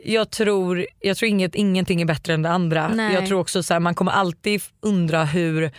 jag 0.03 0.29
tror, 0.31 0.85
jag 0.99 1.17
tror 1.17 1.29
inget, 1.29 1.55
ingenting 1.55 2.01
är 2.01 2.05
bättre 2.05 2.33
än 2.33 2.41
det 2.41 2.49
andra. 2.49 2.87
Nej. 2.87 3.13
Jag 3.13 3.27
tror 3.27 3.39
också 3.39 3.63
så 3.63 3.73
här, 3.73 3.79
man 3.79 3.95
kommer 3.95 4.11
alltid 4.11 4.61
undra 4.81 5.23
hur 5.25 5.71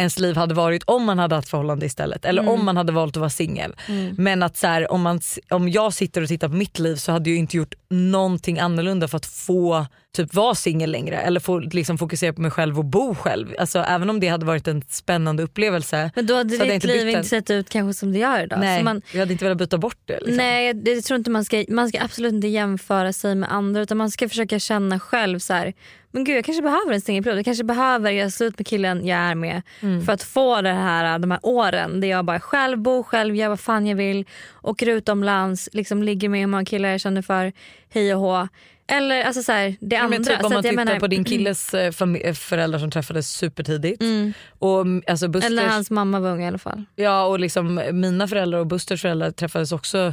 ens 0.00 0.18
liv 0.18 0.36
hade 0.36 0.54
varit 0.54 0.82
om 0.86 1.04
man 1.04 1.18
hade 1.18 1.34
haft 1.34 1.48
förhållande 1.48 1.86
istället 1.86 2.24
eller 2.24 2.42
Mm. 2.42 2.54
om 2.54 2.64
man 2.64 2.76
hade 2.76 2.92
valt 2.92 3.16
att 3.16 3.20
vara 3.20 3.30
singel. 3.30 3.74
Mm. 3.88 4.14
Men 4.18 4.42
att 4.42 4.56
så 4.56 4.66
här, 4.66 4.92
om, 4.92 5.02
man, 5.02 5.20
om 5.50 5.68
jag 5.68 5.92
sitter 5.92 6.22
och 6.22 6.28
tittar 6.28 6.48
på 6.48 6.54
mitt 6.54 6.78
liv 6.78 6.96
så 6.96 7.12
hade 7.12 7.30
jag 7.30 7.38
inte 7.38 7.56
gjort 7.56 7.74
någonting 7.90 8.58
annorlunda 8.58 9.08
för 9.08 9.16
att 9.16 9.26
få 9.26 9.86
typ 10.16 10.34
vara 10.34 10.54
singel 10.54 10.90
längre 10.90 11.16
eller 11.16 11.40
få 11.40 11.58
liksom, 11.58 11.98
fokusera 11.98 12.32
på 12.32 12.40
mig 12.40 12.50
själv 12.50 12.78
och 12.78 12.84
bo 12.84 13.14
själv. 13.14 13.54
Alltså, 13.58 13.78
även 13.78 14.10
om 14.10 14.20
det 14.20 14.28
hade 14.28 14.46
varit 14.46 14.68
en 14.68 14.82
spännande 14.88 15.42
upplevelse 15.42 16.10
Men 16.14 16.26
då 16.26 16.34
hade 16.36 16.50
så 16.50 16.58
hade 16.58 16.74
ditt 16.74 16.84
inte 16.84 16.86
liv 16.86 17.08
inte 17.08 17.24
sett 17.28 17.50
ut 17.50 17.68
kanske 17.68 17.98
som 17.98 18.12
det 18.12 18.18
gör 18.18 18.42
idag. 18.42 18.60
Nej, 18.60 18.78
Så 18.78 18.84
man, 18.84 19.02
jag 19.12 19.20
hade 19.20 19.32
inte 19.32 19.44
velat 19.44 19.58
byta 19.58 19.78
bort 19.78 19.98
det. 20.04 20.16
Liksom. 20.20 20.36
Nej 20.36 20.66
jag, 20.66 20.88
jag 20.88 21.04
tror 21.04 21.18
inte 21.18 21.30
man 21.30 21.44
ska, 21.44 21.64
man 21.68 21.88
ska 21.88 22.02
absolut 22.02 22.32
inte 22.32 22.48
jämföra 22.48 23.12
sig 23.12 23.34
med 23.34 23.52
andra 23.52 23.80
utan 23.82 23.98
man 23.98 24.10
ska 24.10 24.28
försöka 24.28 24.58
känna 24.58 25.00
själv 25.00 25.38
så 25.38 25.52
här. 25.52 25.72
Men 26.12 26.24
gud 26.24 26.36
jag 26.36 26.44
kanske 26.44 26.62
behöver 26.62 26.92
en 26.92 27.00
singelperiod. 27.00 27.38
Jag 27.38 27.44
kanske 27.44 27.64
behöver 27.64 28.10
göra 28.10 28.30
slut 28.30 28.58
med 28.58 28.66
killen 28.66 29.06
jag 29.06 29.18
är 29.18 29.34
med 29.34 29.62
Mm. 29.80 30.04
för 30.06 30.12
att 30.12 30.22
få 30.22 30.62
det 30.62 30.72
här, 30.72 31.18
de 31.18 31.30
här 31.30 31.40
åren 31.42 32.00
där 32.00 32.08
jag 32.08 32.24
bara 32.24 32.40
själv 32.40 32.78
bor 32.78 33.02
själv, 33.02 33.36
gör 33.36 33.48
vad 33.48 33.60
fan 33.60 33.86
jag 33.86 33.96
vill, 33.96 34.24
åker 34.62 34.86
utomlands, 34.86 35.68
liksom 35.72 36.02
ligger 36.02 36.28
med 36.28 36.40
hur 36.40 36.46
många 36.46 36.64
killar 36.64 36.88
jag 36.88 37.00
känner 37.00 37.22
för, 37.22 37.52
hej 37.88 38.14
och 38.14 38.20
hå. 38.20 38.48
Eller 38.92 39.24
alltså 39.24 39.42
så 39.42 39.52
här, 39.52 39.76
det 39.80 39.96
andra. 39.96 40.08
men 40.18 40.24
typ 40.26 40.44
om 40.44 40.52
man 40.52 40.62
tittar 40.62 40.76
menar- 40.76 41.00
på 41.00 41.06
din 41.06 41.24
killes 41.24 41.74
eh, 41.74 41.92
eh, 42.24 42.34
föräldrar 42.34 42.78
som 42.78 42.90
träffades 42.90 43.28
supertidigt. 43.32 44.02
Mm. 44.02 44.32
Och, 44.58 44.80
mm, 44.80 45.02
alltså 45.06 45.28
Busters, 45.28 45.50
Eller 45.50 45.66
hans 45.68 45.90
mamma 45.90 46.20
var 46.20 46.30
ung 46.30 46.42
i 46.44 46.46
alla 46.48 46.58
fall. 46.58 46.84
ja, 46.96 47.24
och 47.24 47.40
liksom, 47.40 47.82
mina 47.92 48.28
föräldrar 48.28 48.58
och 48.58 48.66
Busters 48.66 49.02
föräldrar 49.02 49.30
träffades 49.30 49.72
också 49.72 50.12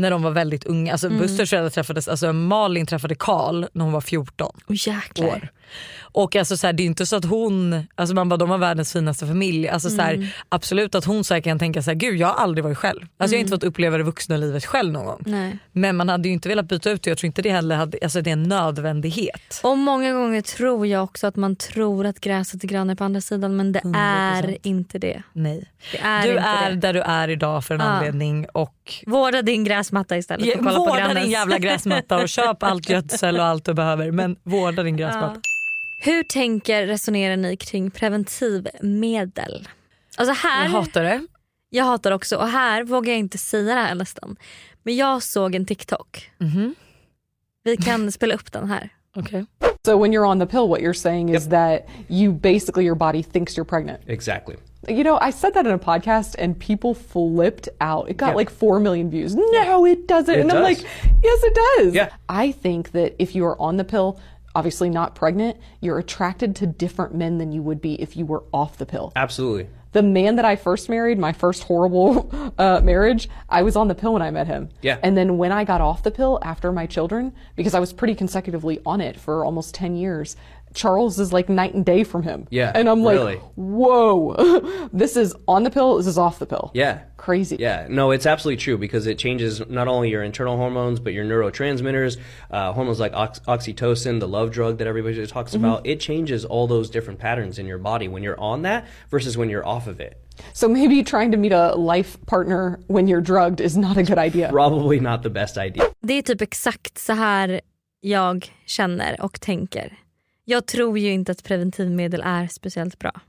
när 0.00 0.10
de 0.10 0.22
var 0.22 0.30
väldigt 0.30 0.64
unga. 0.64 0.92
Alltså, 0.92 1.06
Mm. 1.06 1.18
Busters 1.18 1.50
föräldrar 1.50 1.70
träffades, 1.70 2.08
alltså, 2.08 2.32
Malin 2.32 2.86
träffade 2.86 3.14
Karl 3.14 3.64
när 3.72 3.84
hon 3.84 3.92
var 3.92 4.00
14 4.00 4.56
Oh, 4.68 4.76
jäklar. 4.88 5.26
år. 5.28 5.48
Och 6.12 6.36
alltså 6.36 6.56
så 6.56 6.66
här, 6.66 6.72
det 6.72 6.82
är 6.82 6.84
inte 6.84 7.06
så 7.06 7.16
att 7.16 7.24
hon, 7.24 7.86
alltså 7.94 8.14
man 8.14 8.28
bara 8.28 8.36
de 8.36 8.50
har 8.50 8.58
världens 8.58 8.92
finaste 8.92 9.26
familj. 9.26 9.68
Alltså 9.68 9.90
så 9.90 10.02
här, 10.02 10.14
Mm. 10.14 10.28
absolut 10.48 10.94
att 10.94 11.04
hon 11.04 11.24
säkert 11.24 11.44
kan 11.44 11.58
tänka 11.58 11.82
så 11.82 11.90
här, 11.90 11.94
gud 11.96 12.16
jag 12.16 12.26
har 12.28 12.34
aldrig 12.34 12.64
varit 12.64 12.78
själv. 12.78 13.00
Alltså 13.00 13.34
jag 13.34 13.38
har 13.38 13.40
inte 13.40 13.50
Mm. 13.50 13.60
fått 13.60 13.64
uppleva 13.64 13.96
det 13.98 14.04
vuxna 14.04 14.36
livet 14.36 14.64
själv 14.66 14.92
någon 14.92 15.04
gång. 15.04 15.22
Nej. 15.26 15.58
Men 15.72 15.96
man 15.96 16.08
hade 16.08 16.28
ju 16.28 16.34
inte 16.34 16.48
velat 16.48 16.66
byta 16.66 16.90
ut 16.90 17.02
det. 17.02 17.10
Jag 17.10 17.18
tror 17.18 17.26
inte 17.26 17.42
det 17.42 17.50
heller 17.50 17.76
hade, 17.76 17.98
alltså 18.02 18.20
det 18.22 18.30
är 18.30 18.32
en 18.32 18.42
nödvändighet. 18.42 19.60
Och 19.62 19.78
många 19.78 20.12
gånger 20.12 20.42
tror 20.42 20.86
jag 20.86 21.04
också 21.04 21.26
att 21.26 21.36
man 21.36 21.56
tror 21.56 22.06
att 22.06 22.20
gräset 22.20 22.64
är 22.64 22.68
grönare 22.68 22.96
på 22.96 23.04
andra 23.04 23.20
sidan 23.20 23.56
men 23.56 23.72
det 23.72 23.80
100%. 23.80 23.96
är 23.96 24.56
inte 24.62 24.98
det. 24.98 25.22
Nej. 25.32 25.64
det 25.92 25.98
är 25.98 26.22
du 26.26 26.36
är 26.38 26.70
det. 26.70 26.76
där 26.76 26.92
du 26.92 27.00
är 27.00 27.28
idag 27.28 27.64
för 27.64 27.74
en 27.74 27.80
Ja. 27.80 27.86
anledning 27.86 28.46
och 28.52 28.74
Vårda 29.06 29.42
din 29.42 29.64
gräsmatta 29.64 30.16
istället 30.16 30.58
på 30.58 30.64
vårda 30.64 31.14
din 31.14 31.30
jävla 31.30 31.58
gräsmatta 31.58 32.16
och 32.22 32.28
köp 32.28 32.62
allt 32.62 32.88
gödsel 32.90 33.36
och 33.36 33.44
allt 33.44 33.64
du 33.64 33.74
behöver 33.74 34.10
men 34.10 34.36
vårda 34.42 34.82
din 34.82 34.96
gräsmatta. 35.00 35.32
Ja. 35.34 35.40
Hur 36.02 36.22
tänker, 36.22 36.86
resonerar 36.86 37.36
ni 37.36 37.56
kring 37.56 37.90
preventivmedel? 37.90 39.68
Alltså 40.16 40.34
här, 40.48 40.64
Jag 40.64 40.70
hatar 40.70 41.02
det. 41.02 41.26
Jag 41.70 41.84
hatar 41.84 42.12
också 42.12 42.36
och 42.36 42.48
här 42.48 42.84
vågar 42.84 43.12
jag 43.12 43.18
inte 43.18 43.38
säga 43.38 43.74
det 43.74 43.80
här 43.80 43.94
nästan. 43.94 44.36
Men 44.82 44.96
jag 44.96 45.22
såg 45.22 45.54
en 45.54 45.66
TikTok. 45.66 46.30
Mhm. 46.38 46.74
Vi 47.64 47.76
kan 47.76 48.12
spela 48.18 48.34
upp 48.34 48.52
den 48.52 48.68
här. 48.68 48.88
Okay. 49.16 49.44
So 49.86 49.98
when 50.02 50.12
you're 50.12 50.26
on 50.30 50.40
the 50.40 50.46
pill, 50.46 50.68
what 50.68 50.80
you're 50.80 50.92
saying 50.92 51.34
is 51.34 51.48
that 51.48 51.80
you 52.08 52.32
basically 52.32 52.84
your 52.84 52.94
body 52.96 53.22
thinks 53.22 53.56
you're 53.58 53.64
pregnant. 53.68 54.00
Exactly. 54.06 54.56
You 54.88 55.02
know, 55.02 55.18
I 55.28 55.32
said 55.32 55.54
that 55.54 55.66
in 55.66 55.72
a 55.72 55.78
podcast 55.78 56.36
and 56.44 56.58
people 56.58 56.94
flipped 56.94 57.68
out. 57.80 58.08
It 58.10 58.16
got 58.16 58.28
Yeah. 58.28 58.36
like 58.36 58.50
four 58.50 58.80
million 58.80 59.10
views. 59.10 59.34
No, 59.34 59.86
it 59.86 60.06
doesn't. 60.08 60.34
It 60.34 60.40
and 60.40 60.52
I'm 60.52 60.58
does. 60.62 60.68
like, 60.68 60.80
yes, 61.22 61.40
it 61.44 61.54
does. 61.78 61.94
Yeah. 61.94 62.08
I 62.28 62.52
think 62.52 62.90
that 62.92 63.12
if 63.18 63.34
you 63.34 63.44
are 63.46 63.56
on 63.60 63.76
the 63.76 63.84
pill, 63.84 64.18
obviously 64.54 64.90
not 64.90 65.14
pregnant, 65.14 65.56
you're 65.80 65.98
attracted 65.98 66.56
to 66.56 66.66
different 66.66 67.14
men 67.14 67.38
than 67.38 67.52
you 67.52 67.62
would 67.62 67.80
be 67.80 68.00
if 68.00 68.16
you 68.16 68.26
were 68.26 68.42
off 68.52 68.78
the 68.78 68.86
pill. 68.86 69.12
Absolutely. 69.16 69.68
The 69.92 70.02
man 70.02 70.36
that 70.36 70.44
I 70.44 70.54
first 70.54 70.88
married, 70.88 71.18
my 71.18 71.32
first 71.32 71.64
horrible 71.64 72.52
uh, 72.58 72.80
marriage, 72.82 73.28
I 73.48 73.62
was 73.62 73.74
on 73.74 73.88
the 73.88 73.94
pill 73.94 74.12
when 74.12 74.22
I 74.22 74.30
met 74.30 74.46
him. 74.46 74.68
Yeah. 74.82 74.98
And 75.02 75.16
then 75.16 75.36
when 75.36 75.50
I 75.50 75.64
got 75.64 75.80
off 75.80 76.02
the 76.04 76.12
pill 76.12 76.38
after 76.42 76.70
my 76.70 76.86
children, 76.86 77.32
because 77.56 77.74
I 77.74 77.80
was 77.80 77.92
pretty 77.92 78.14
consecutively 78.14 78.80
on 78.86 79.00
it 79.00 79.18
for 79.18 79.44
almost 79.44 79.74
10 79.74 79.96
years, 79.96 80.36
Charles 80.74 81.18
is 81.18 81.32
like 81.32 81.48
night 81.48 81.74
and 81.74 81.84
day 81.84 82.04
from 82.04 82.22
him. 82.22 82.46
Yeah, 82.50 82.72
And 82.74 82.88
I'm 82.88 83.02
like, 83.02 83.16
really. 83.18 83.36
whoa, 83.56 84.88
this 84.92 85.16
is 85.16 85.34
on 85.48 85.62
the 85.64 85.70
pill, 85.70 85.96
this 85.96 86.06
is 86.06 86.18
off 86.18 86.38
the 86.38 86.46
pill. 86.46 86.70
Yeah. 86.74 87.00
Crazy. 87.16 87.56
Yeah, 87.58 87.86
no, 87.90 88.12
it's 88.12 88.24
absolutely 88.24 88.56
true 88.62 88.78
because 88.78 89.06
it 89.06 89.18
changes 89.18 89.60
not 89.68 89.88
only 89.88 90.08
your 90.10 90.22
internal 90.22 90.56
hormones 90.56 91.00
but 91.00 91.12
your 91.12 91.24
neurotransmitters, 91.24 92.16
uh, 92.50 92.72
hormones 92.72 92.98
like 93.00 93.12
ox- 93.12 93.40
oxytocin, 93.40 94.20
the 94.20 94.28
love 94.28 94.50
drug 94.52 94.78
that 94.78 94.86
everybody 94.86 95.26
talks 95.26 95.52
Mhm. 95.52 95.58
about. 95.58 95.86
It 95.86 96.00
changes 96.00 96.44
all 96.46 96.66
those 96.66 96.88
different 96.90 97.18
patterns 97.20 97.58
in 97.58 97.66
your 97.66 97.78
body 97.78 98.08
when 98.08 98.22
you're 98.22 98.40
on 98.40 98.62
that 98.62 98.84
versus 99.10 99.36
when 99.36 99.50
you're 99.50 99.66
off 99.66 99.86
of 99.86 100.00
it. 100.00 100.14
So 100.54 100.68
maybe 100.68 101.02
trying 101.04 101.30
to 101.32 101.36
meet 101.36 101.52
a 101.52 101.74
life 101.74 102.16
partner 102.26 102.78
when 102.86 103.06
you're 103.06 103.20
drugged 103.20 103.60
is 103.60 103.76
not 103.76 103.96
a 103.98 104.02
good 104.02 104.18
idea. 104.18 104.48
Probably 104.52 104.98
not 105.00 105.22
the 105.22 105.30
best 105.30 105.58
idea. 105.58 105.84
Det 106.00 106.14
är 106.14 106.22
typ 106.22 106.40
exakt 106.42 106.98
så 106.98 107.12
här 107.12 107.60
jag 108.00 108.46
känner 108.66 109.20
och 109.20 109.40
tänker. 109.40 109.92
Jag 110.50 110.66
tror 110.66 110.98
ju 110.98 111.12
inte 111.12 111.32
att 111.32 111.44
preventivmedel 111.44 112.22
är 112.24 112.46
speciellt 112.46 112.98
bra. 112.98 113.20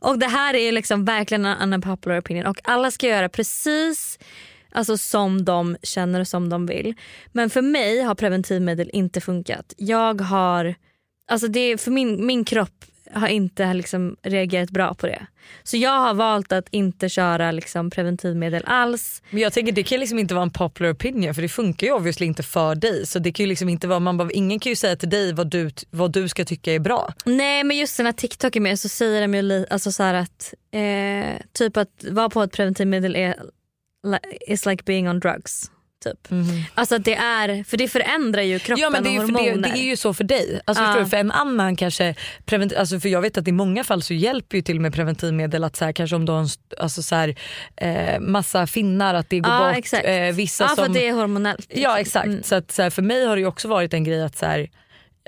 Och 0.00 0.18
det 0.18 0.26
här 0.26 0.54
är 0.54 0.72
liksom 0.72 1.04
verkligen 1.04 1.44
en 1.44 1.72
unpopular 1.72 2.20
opinion 2.20 2.46
och 2.46 2.60
alla 2.64 2.90
ska 2.90 3.06
göra 3.08 3.28
precis 3.28 4.18
alltså, 4.72 4.98
som 4.98 5.44
de 5.44 5.76
känner 5.82 6.20
och 6.20 6.28
som 6.28 6.48
de 6.48 6.66
vill. 6.66 6.94
Men 7.32 7.50
för 7.50 7.62
mig 7.62 8.02
har 8.02 8.14
preventivmedel 8.14 8.90
inte 8.92 9.20
funkat. 9.20 9.74
Jag 9.76 10.20
har, 10.20 10.74
alltså 11.26 11.48
det, 11.48 11.80
för 11.80 11.90
min, 11.90 12.26
min 12.26 12.44
kropp 12.44 12.84
har 13.14 13.28
inte 13.28 13.74
liksom 13.74 14.16
reagerat 14.22 14.70
bra 14.70 14.94
på 14.94 15.06
det. 15.06 15.26
Så 15.62 15.76
jag 15.76 15.98
har 15.98 16.14
valt 16.14 16.52
att 16.52 16.68
inte 16.70 17.08
köra 17.08 17.52
liksom 17.52 17.90
preventivmedel 17.90 18.62
alls. 18.66 19.22
Men 19.30 19.40
jag 19.40 19.52
tänker 19.52 19.72
det 19.72 19.82
kan 19.82 20.00
liksom 20.00 20.18
inte 20.18 20.34
vara 20.34 20.42
en 20.42 20.50
popular 20.50 20.92
opinion 20.92 21.34
för 21.34 21.42
det 21.42 21.48
funkar 21.48 21.86
ju 21.86 21.92
obviously 21.92 22.26
inte 22.26 22.42
för 22.42 22.74
dig. 22.74 23.06
Så 23.06 23.18
det 23.18 23.32
kan 23.32 23.44
ju 23.44 23.48
liksom 23.48 23.68
inte 23.68 23.88
vara, 23.88 24.00
man 24.00 24.16
bara, 24.16 24.30
ingen 24.30 24.60
kan 24.60 24.70
ju 24.70 24.76
säga 24.76 24.96
till 24.96 25.10
dig 25.10 25.32
vad 25.32 25.50
du, 25.50 25.70
vad 25.90 26.12
du 26.12 26.28
ska 26.28 26.44
tycka 26.44 26.72
är 26.72 26.78
bra. 26.78 27.14
Nej 27.24 27.64
men 27.64 27.76
just 27.76 27.98
när 27.98 28.12
TikTok 28.12 28.56
är 28.56 28.60
med 28.60 28.78
så 28.78 28.88
säger 28.88 29.20
de 29.20 29.34
ju 29.34 29.66
alltså 29.70 29.92
så 29.92 30.02
att 30.02 30.54
eh, 30.70 31.40
typ 31.52 31.76
att 31.76 32.04
vara 32.10 32.28
på 32.28 32.42
ett 32.42 32.52
preventivmedel 32.52 33.16
är 33.16 33.34
is 34.46 34.66
like 34.66 34.82
being 34.84 35.08
on 35.08 35.20
drugs. 35.20 35.70
Typ. 36.02 36.28
Alltså 36.74 36.94
att 36.94 37.04
det 37.04 37.14
är, 37.14 37.64
för 37.64 37.76
det 37.76 37.88
förändrar 37.88 38.42
ju 38.42 38.58
kroppen 38.58 38.82
Ja 38.82 38.90
men 38.90 39.02
det 39.04 39.08
är, 39.08 39.12
ju 39.12 39.18
och 39.20 39.26
för 39.26 39.32
det, 39.32 39.38
hormoner. 39.50 39.68
det 39.72 39.78
är 39.78 39.82
ju 39.84 39.96
så 39.96 40.14
för 40.14 40.24
dig. 40.24 40.60
Alltså, 40.64 40.84
Ja. 40.84 40.96
du? 40.98 41.06
För 41.06 41.16
en 41.16 41.30
annan 41.30 41.76
kanske, 41.76 42.14
prevent, 42.44 42.72
alltså, 42.74 43.00
för 43.00 43.08
jag 43.08 43.20
vet 43.20 43.38
att 43.38 43.48
i 43.48 43.52
många 43.52 43.84
fall 43.84 44.02
så 44.02 44.14
hjälper 44.14 44.56
ju 44.56 44.62
till 44.62 44.76
och 44.76 44.82
med 44.82 44.94
preventivmedel 44.94 45.64
att 45.64 45.76
så 45.76 45.84
här, 45.84 45.92
kanske 45.92 46.16
om 46.16 46.24
du 46.26 46.32
har 46.32 46.40
en, 46.40 46.48
alltså, 46.78 47.02
så 47.02 47.14
här, 47.14 47.34
eh, 47.76 48.20
massa 48.20 48.66
finnar 48.66 49.14
att 49.14 49.30
det 49.30 49.38
går 49.40 49.52
Ja, 49.52 49.74
bort. 49.74 50.04
Eh, 50.04 50.34
vissa 50.34 50.64
ja 50.64 50.68
för 50.76 50.84
som, 50.84 50.92
det 50.94 51.08
är 51.08 51.12
hormonellt. 51.12 51.58
liksom. 51.68 51.82
Ja 51.82 51.98
exakt. 51.98 52.46
Så, 52.46 52.54
att, 52.54 52.70
så 52.72 52.82
här, 52.82 52.90
för 52.90 53.02
mig 53.02 53.26
har 53.26 53.36
det 53.36 53.46
också 53.46 53.68
varit 53.68 53.94
en 53.94 54.04
grej 54.04 54.22
att 54.22 54.36
så 54.36 54.46
här, 54.46 54.68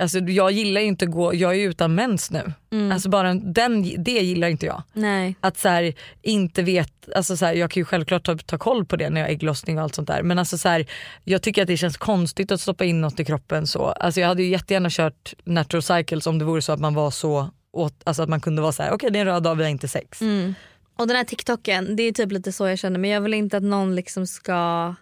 alltså, 0.01 0.19
jag 0.19 0.53
gillar 0.53 0.81
ju 0.81 0.87
inte 0.87 1.07
gå, 1.07 1.35
jag 1.35 1.51
är 1.51 1.59
ju 1.59 1.71
utan 1.71 1.95
mens 1.95 2.31
nu. 2.31 2.53
Mm. 2.73 2.93
Alltså, 2.93 3.09
bara 3.09 3.29
en- 3.29 3.53
den, 3.53 4.05
det 4.05 4.11
gillar 4.11 4.49
inte 4.49 4.67
jag. 4.67 4.83
Nej. 4.93 5.37
Att 5.41 5.59
så 5.59 5.69
här, 5.69 5.95
inte 6.23 6.63
vet, 6.63 7.09
alltså 7.17 7.37
så 7.37 7.47
här, 7.47 7.55
jag 7.55 7.71
kan 7.71 7.81
ju 7.81 7.85
självklart 7.85 8.25
ta, 8.25 8.37
ta 8.37 8.59
koll 8.59 8.85
på 8.85 8.97
det 8.97 9.11
när 9.11 9.21
jag 9.21 9.27
har 9.29 9.33
ägglossning 9.33 9.77
och 9.79 9.83
allt 9.85 9.95
sånt 9.95 10.09
där. 10.09 10.23
Men 10.23 10.39
alltså 10.39 10.59
så 10.59 10.69
här, 10.69 10.87
jag 11.25 11.43
tycker 11.43 11.63
att 11.63 11.69
det 11.69 11.77
känns 11.77 11.97
konstigt 11.97 12.53
att 12.53 12.61
stoppa 12.61 12.85
in 12.85 13.01
något 13.01 13.21
i 13.21 13.25
kroppen 13.25 13.67
så. 13.67 13.85
Alltså 13.85 14.21
jag 14.21 14.29
hade 14.29 14.43
ju 14.43 14.49
jättegärna 14.49 14.89
kört 14.91 15.35
natural 15.45 15.83
cycles 15.83 16.27
om 16.27 16.39
det 16.39 16.45
vore 16.45 16.63
så 16.63 16.73
att 16.73 16.81
man 16.81 16.95
var 16.95 17.11
så, 17.11 17.51
åt, 17.73 17.95
alltså 18.05 18.23
att 18.23 18.29
man 18.29 18.41
kunde 18.41 18.63
vara 18.63 18.73
så 18.73 18.83
här: 18.83 18.93
okej 18.93 19.11
det 19.11 19.19
är 19.19 19.21
en 19.21 19.27
röd 19.27 19.43
dag, 19.43 19.55
vi 19.55 19.63
har 19.63 19.71
inte 19.71 19.89
sex. 19.89 20.21
Mm. 20.21 20.55
Och 20.99 21.07
den 21.07 21.17
här 21.17 21.25
TikToken, 21.25 21.97
det 21.97 22.03
är 22.03 22.13
typ 22.13 22.33
lite 22.33 22.53
så 22.53 22.67
jag 22.69 22.79
känner 22.79 22.99
men 22.99 23.11
jag 23.11 23.21
vill 23.21 23.35
inte 23.35 23.57
att 23.57 23.63
någon 23.63 23.95
liksom 23.95 24.27
ska 24.27 24.95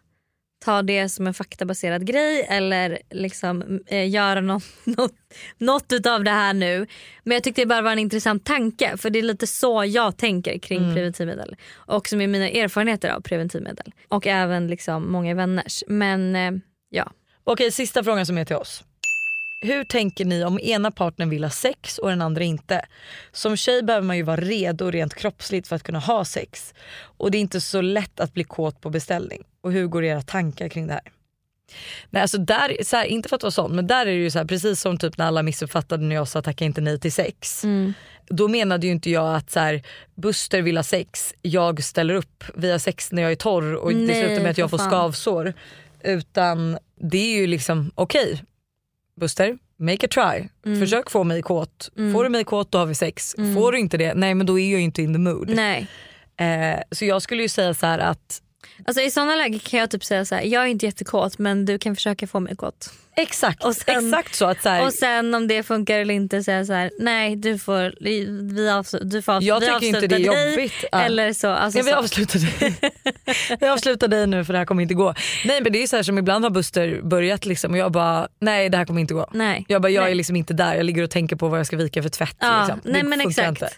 ta 0.65 0.83
det 0.83 1.09
som 1.09 1.27
en 1.27 1.35
faktabaserad 1.35 2.07
grej 2.07 2.47
eller 2.49 2.99
liksom 3.11 3.81
eh, 3.87 4.09
göra 4.11 4.41
något, 4.41 4.65
något, 4.85 5.15
något 5.59 5.93
utav 5.93 6.25
det 6.25 6.31
här 6.31 6.55
nu. 6.55 6.87
Men 7.25 7.35
jag 7.35 7.45
tyckte 7.45 7.63
det 7.63 7.67
bara 7.67 7.83
var 7.83 7.93
en 7.93 7.99
intressant 7.99 8.45
tanke 8.45 8.97
för 8.97 9.11
det 9.11 9.19
är 9.19 9.23
lite 9.23 9.47
så 9.47 9.85
jag 9.85 10.17
tänker 10.17 10.59
kring 10.59 10.83
Mm. 10.83 10.95
preventivmedel. 10.95 11.57
Och 11.75 12.09
som 12.09 12.21
är 12.21 12.27
mina 12.27 12.49
erfarenheter 12.49 13.09
av 13.11 13.21
preventivmedel. 13.21 13.93
Och 14.09 14.27
även 14.27 14.67
liksom 14.67 15.13
många 15.13 15.35
vänners. 15.35 15.85
Men 15.87 16.37
eh, 16.37 16.53
ja. 16.91 17.11
Okej 17.45 17.73
sista 17.73 18.05
frågan 18.05 18.27
som 18.27 18.39
är 18.39 18.45
till 18.45 18.57
oss. 18.57 18.85
Hur 19.65 19.85
tänker 19.85 20.25
ni 20.25 20.45
om 20.45 20.59
ena 20.61 20.91
partnern 20.91 21.31
vill 21.31 21.45
ha 21.45 21.51
sex 21.51 21.99
och 21.99 22.09
den 22.09 22.23
andra 22.23 22.45
inte? 22.45 22.85
Som 23.33 23.57
tjej 23.57 23.83
behöver 23.83 24.07
man 24.07 24.17
ju 24.17 24.23
vara 24.23 24.41
redo 24.41 24.91
rent 24.91 25.15
kroppsligt 25.15 25.69
för 25.69 25.77
att 25.77 25.83
kunna 25.83 25.99
ha 25.99 26.25
sex. 26.25 26.75
Och 27.03 27.31
det 27.31 27.39
är 27.39 27.41
inte 27.41 27.61
så 27.61 27.81
lätt 27.81 28.21
att 28.21 28.35
bli 28.35 28.45
kåt 28.45 28.81
på 28.81 28.91
beställning. 28.91 29.43
Och 29.61 29.73
hur 29.73 29.87
går 29.87 30.05
era 30.05 30.23
tankar 30.23 30.69
kring 30.69 30.87
det 30.87 30.93
här? 30.93 31.03
Nej, 32.11 32.23
alltså 32.23 32.39
där, 32.39 32.77
så 32.85 32.97
här, 32.97 33.05
inte 33.05 33.29
för 33.29 33.37
att 33.37 33.43
vara 33.43 33.51
sån 33.51 33.77
men 33.77 33.87
där 33.87 34.01
är 34.07 34.11
det 34.11 34.23
ju 34.23 34.31
så 34.31 34.39
här, 34.39 34.47
precis 34.47 34.81
som 34.81 34.99
typ 34.99 35.19
när 35.19 35.27
alla 35.27 35.43
missuppfattade 35.43 36.05
när 36.05 36.15
jag 36.15 36.29
sa 36.29 36.43
tacka 36.43 36.65
inte 36.65 36.81
nej 36.81 37.01
till 37.01 37.13
sex. 37.13 37.63
Då 38.29 38.49
menade 38.49 38.87
ju 38.87 38.93
inte 38.93 39.11
jag 39.11 39.37
att 39.37 39.51
så 39.51 39.61
här, 39.61 39.83
Buster 40.15 40.63
vill 40.63 40.77
ha 40.77 40.85
sex, 40.85 41.35
jag 41.43 41.85
ställer 41.85 42.15
upp, 42.15 42.45
vi 42.55 42.71
har 42.71 42.79
sex 42.79 43.13
när 43.13 43.23
jag 43.23 43.33
är 43.33 43.37
torr 43.37 43.75
och 43.75 43.91
det 43.91 43.99
Nej, 43.99 44.25
slutar 44.27 44.43
med 44.43 44.51
att 44.51 44.59
jag 44.59 44.71
får 44.71 44.79
fan. 44.79 44.91
skavsår. 44.91 45.53
Utan 46.05 46.79
det 47.01 47.19
är 47.19 47.41
ju 47.41 47.47
liksom 47.47 47.91
okej 47.95 48.43
Buster, 49.23 49.59
make 49.77 50.07
a 50.07 50.09
try. 50.11 50.49
Mm. 50.67 50.81
Försök 50.81 51.11
få 51.11 51.25
mig 51.25 51.43
kåt. 51.43 51.91
Mm. 51.99 52.13
Får 52.13 52.25
du 52.25 52.31
mig 52.31 52.45
kåt 52.45 52.73
då 52.73 52.79
har 52.79 52.87
vi 52.87 52.95
sex. 52.95 53.35
Mm. 53.39 53.55
Får 53.55 53.73
du 53.73 53.79
inte 53.79 53.97
det, 53.97 54.15
nej 54.15 54.35
men 54.35 54.47
då 54.47 54.59
är 54.59 54.73
jag 54.73 54.81
inte 54.81 55.03
in 55.03 55.13
the 55.13 55.19
mood. 55.19 55.51
Nej. 55.55 55.87
Eh, 56.37 56.81
så 56.91 57.05
jag 57.05 57.23
skulle 57.23 57.43
ju 57.43 57.49
säga 57.49 57.75
så 57.75 57.87
här 57.87 57.99
att 57.99 58.43
Alltså 58.85 59.03
I 59.03 59.11
sådana 59.11 59.35
lägen 59.35 59.61
kan 59.61 59.81
jag 59.81 59.91
typ 59.91 60.05
säga 60.05 60.25
så 60.25 60.35
här: 60.35 60.43
jag 60.43 60.63
är 60.63 60.67
inte 60.67 60.87
jättekåt 60.87 61.39
men 61.39 61.65
du 61.65 61.79
kan 61.79 61.97
försöka 61.97 62.27
få 62.27 62.41
mig 62.41 62.57
kåt. 62.57 62.93
Exakt, 63.17 63.65
och 63.65 63.77
sen, 63.77 64.07
exakt 64.07 64.35
så. 64.35 64.47
att 64.47 64.63
så 64.63 64.69
här, 64.69 64.87
Och 64.87 64.93
sen 64.93 65.35
om 65.35 65.49
det 65.49 65.63
funkar 65.63 65.99
eller 65.99 66.15
inte 66.15 66.43
säga 66.43 66.65
så 66.65 66.73
här: 66.73 66.91
nej 66.99 67.37
du 67.37 67.59
får, 67.59 67.95
vi 68.01 68.71
avslutar, 68.71 69.07
du 69.07 69.23
får 69.23 69.43
Jag 69.43 69.61
vi 69.61 69.67
tycker 69.67 69.87
inte 69.87 70.07
det 70.07 70.15
är 70.15 70.19
avslutar 70.19 70.37
dig, 70.37 70.51
jobbigt. 70.53 70.85
Ja. 70.93 71.01
Eller 71.01 71.33
så. 71.33 71.49
Alltså 71.49 71.79
jag 71.79 71.85
vill 71.85 71.93
så. 71.95 71.99
avsluta 71.99 72.39
dig. 72.39 72.75
jag 73.61 73.71
avslutar 73.71 74.09
dig 74.09 74.27
nu 74.27 74.45
för 74.45 74.53
det 74.53 74.59
här 74.59 74.67
kommer 74.67 74.83
inte 74.83 74.95
gå. 74.95 75.15
Nej 75.45 75.61
men 75.63 75.73
det 75.73 75.83
är 75.83 75.87
så 75.87 75.97
här 75.97 76.03
som 76.03 76.19
ibland 76.19 76.45
har 76.45 76.51
Buster 76.51 77.01
börjat 77.03 77.47
liksom 77.47 77.73
och 77.73 77.79
jag 77.79 77.93
bara 77.93 78.29
nej 78.41 78.69
det 78.69 78.79
här 78.79 78.85
kommer 78.85 79.01
inte 79.01 79.15
gå. 79.15 79.31
Nej. 79.33 79.65
Jag 79.69 79.83
bara 79.83 79.89
jag 79.89 80.03
Nej. 80.03 80.11
är 80.11 80.15
liksom 80.15 80.37
inte 80.37 80.55
där, 80.55 80.75
jag 80.75 80.87
ligger 80.87 81.03
och 81.03 81.11
tänker 81.11 81.37
på 81.37 81.49
vad 81.49 81.59
jag 81.59 81.67
ska 81.67 81.77
vika 81.77 82.03
för 82.03 82.11
tvätt. 82.11 82.37
Ja, 82.39 82.59
liksom. 82.61 82.81
nej 82.93 83.03
det 83.03 83.09
men 83.09 83.21
exakt. 83.21 83.49
Inte. 83.49 83.69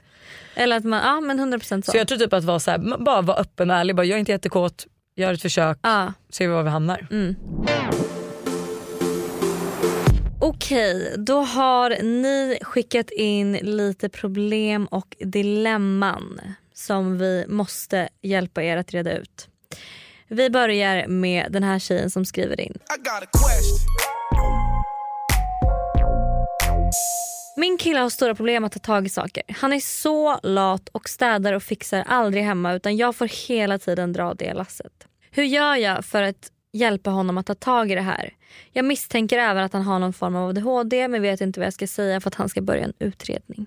Eller 0.55 0.77
att 0.77 0.85
man, 0.85 1.03
ja 1.05 1.21
men 1.21 1.41
100% 1.55 1.83
så. 1.83 1.91
Så 1.91 1.97
jag 1.97 2.09
tror 2.09 2.19
typ 2.19 2.33
att 2.33 2.45
vara 2.45 2.61
så 2.61 2.71
här, 2.71 2.99
bara 2.99 3.23
vara 3.23 3.37
öppen 3.37 3.71
och 3.71 3.77
ärlig, 3.77 3.97
bara, 3.97 4.07
jag 4.07 4.17
är 4.17 4.21
inte 4.21 4.33
jättekåt, 4.33 4.87
gör 5.17 5.33
ett 5.33 5.43
försök, 5.43 5.79
Ja. 5.83 6.12
ser 6.31 6.49
vi 6.49 6.55
var 6.55 6.62
vi 6.62 6.71
hamnar. 6.71 7.07
Mm. 7.11 7.37
Okej, 10.41 11.15
då 11.19 11.41
har 11.41 11.91
ni 12.03 12.59
skickat 12.62 13.11
in 13.11 13.53
lite 13.53 14.09
problem 14.09 14.87
och 14.87 15.17
dilemman 15.21 16.41
som 16.75 17.19
vi 17.19 17.45
måste 17.49 18.09
hjälpa 18.23 18.62
er 18.62 18.77
att 18.77 18.91
reda 18.95 19.12
ut. 19.19 19.49
Vi 20.29 20.51
börjar 20.51 21.07
med 21.07 21.47
den 21.53 21.62
här 21.62 21.79
tjejen 21.79 22.11
som 22.11 22.25
skriver 22.25 22.61
in. 22.61 22.79
Min 27.57 27.79
kille 27.79 27.99
har 27.99 28.11
stora 28.11 28.35
problem 28.35 28.65
att 28.65 28.73
ta 28.73 28.79
tag 28.79 29.07
i 29.07 29.09
saker. 29.09 29.43
Han 29.49 29.73
är 29.73 29.81
så 29.81 30.41
lat 30.43 30.89
och 30.89 31.09
städar 31.09 31.53
och 31.53 31.63
fixar 31.63 32.05
aldrig 32.07 32.45
hemma 32.45 32.73
utan 32.73 32.97
jag 32.97 33.17
får 33.17 33.49
hela 33.49 33.79
tiden 33.79 34.13
dra 34.13 34.35
det 34.35 34.55
lasset. 34.55 34.93
Hur 35.31 35.45
gör 35.45 35.77
jag 35.77 36.05
för 36.05 36.23
att 36.23 36.51
hjälpa 36.73 37.11
honom 37.11 37.39
att 37.39 37.47
ta 37.47 37.55
tag 37.55 37.91
i 37.91 37.95
det 37.95 38.01
här? 38.01 38.35
Jag 38.73 38.85
misstänker 38.85 39.39
även 39.39 39.65
att 39.65 39.73
han 39.73 39.83
har 39.83 39.99
någon 39.99 40.13
form 40.13 40.37
av 40.37 40.49
ADHD 40.49 41.09
men 41.09 41.23
vet 41.23 41.41
inte 41.41 41.61
vad 41.61 41.67
jag 41.67 41.75
ska 41.75 41.87
säga 41.87 42.21
för 42.21 42.29
att 42.29 42.35
han 42.35 42.49
ska 42.49 42.61
börja 42.63 42.85
en 42.85 42.93
utredning. 42.99 43.67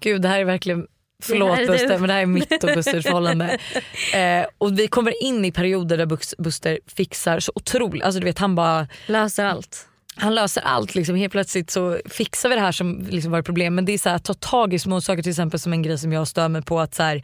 Gud 0.00 0.22
det 0.22 0.28
här 0.28 0.40
är 0.40 0.44
verkligen 0.44 0.86
Förlåt 1.22 1.58
Det 1.58 1.66
Buster 1.66 1.98
men 1.98 2.08
det 2.08 2.12
här 2.12 2.22
är 2.22 2.26
mitt 2.26 2.64
och 2.64 2.70
Busters 2.74 3.04
förhållande. 3.04 3.58
Eh, 4.14 4.46
och 4.58 4.78
vi 4.78 4.88
kommer 4.88 5.22
in 5.22 5.44
i 5.44 5.52
perioder 5.52 5.96
där 5.96 6.06
Buster 6.42 6.78
fixar 6.86 7.40
så 7.40 7.52
otroligt, 7.54 8.02
alltså 8.02 8.20
du 8.20 8.24
vet 8.24 8.38
han 8.38 8.54
bara 8.54 8.88
Löser 9.06 9.44
allt. 9.44 9.86
Han 10.20 10.34
löser 10.34 10.60
allt. 10.60 10.94
Liksom. 10.94 11.16
Helt 11.16 11.32
plötsligt 11.32 11.70
så 11.70 11.98
fixar 12.06 12.48
vi 12.48 12.54
det 12.54 12.60
här 12.60 12.72
som 12.72 13.06
liksom 13.10 13.32
var 13.32 13.38
ett 13.38 13.46
problem. 13.46 13.74
Men 13.74 13.84
det 13.84 13.92
är 13.92 13.98
så 13.98 14.08
här, 14.08 14.16
att 14.16 14.24
ta 14.24 14.34
tag 14.34 14.74
i 14.74 14.78
små 14.78 15.00
saker. 15.00 15.22
Till 15.22 15.30
exempel 15.30 15.60
som 15.60 15.72
en 15.72 15.82
grej 15.82 15.98
som 15.98 16.12
jag 16.12 16.28
stör 16.28 16.48
mig 16.48 16.62
på. 16.62 16.80
Att 16.80 16.94
så 16.94 17.02
här, 17.02 17.22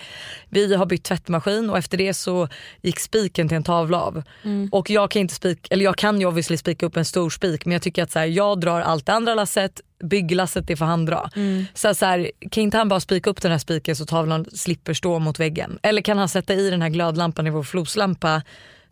vi 0.49 0.75
har 0.75 0.87
bytt 0.87 1.05
tvättmaskin 1.05 1.71
och 1.71 1.79
efter 1.79 1.99
det 1.99 2.15
så 2.15 2.49
gick 2.83 3.01
spiken 3.01 3.49
till 3.49 3.57
en 3.57 3.65
tavla 3.65 4.01
av. 4.01 4.23
Mm. 4.43 4.69
Och 4.73 4.91
jag 4.91 5.11
kan 5.11 5.21
inte 5.21 5.35
spik, 5.35 5.67
eller 5.71 5.85
jag 5.85 5.97
kan 5.97 6.21
ju 6.21 6.27
obviously 6.27 6.57
spika 6.57 6.87
upp 6.87 6.97
en 6.97 7.05
stor 7.05 7.31
spik 7.31 7.65
men 7.65 7.73
jag 7.73 7.83
tycker 7.83 8.03
att 8.03 8.11
så 8.11 8.19
här, 8.19 8.27
jag 8.27 8.61
drar 8.61 8.81
allt 8.81 9.07
det 9.07 9.13
andra 9.13 9.35
lasset, 9.35 9.81
bygglasset 10.05 10.67
det 10.67 10.77
får 10.77 10.85
han 10.85 11.07
dra. 11.07 11.31
Mm. 11.37 11.65
Så, 11.75 11.95
så 11.95 12.07
här, 12.07 12.31
kan 12.51 12.63
inte 12.63 12.77
han 12.77 12.89
bara 12.89 13.01
spika 13.01 13.31
upp 13.31 13.43
den 13.43 13.51
här 13.51 13.59
spiken 13.59 13.97
så 13.97 14.07
tavlan 14.07 14.47
slipper 14.53 14.95
stå 14.95 15.19
mot 15.19 15.41
väggen? 15.41 15.79
Eller 15.83 16.03
kan 16.03 16.19
han 16.19 16.29
sätta 16.29 16.55
i 16.55 16.71
den 16.71 16.83
här 16.83 16.89
glödlampan 16.89 17.47
i 17.47 17.51
vår 17.51 17.63
floslampa 17.63 18.43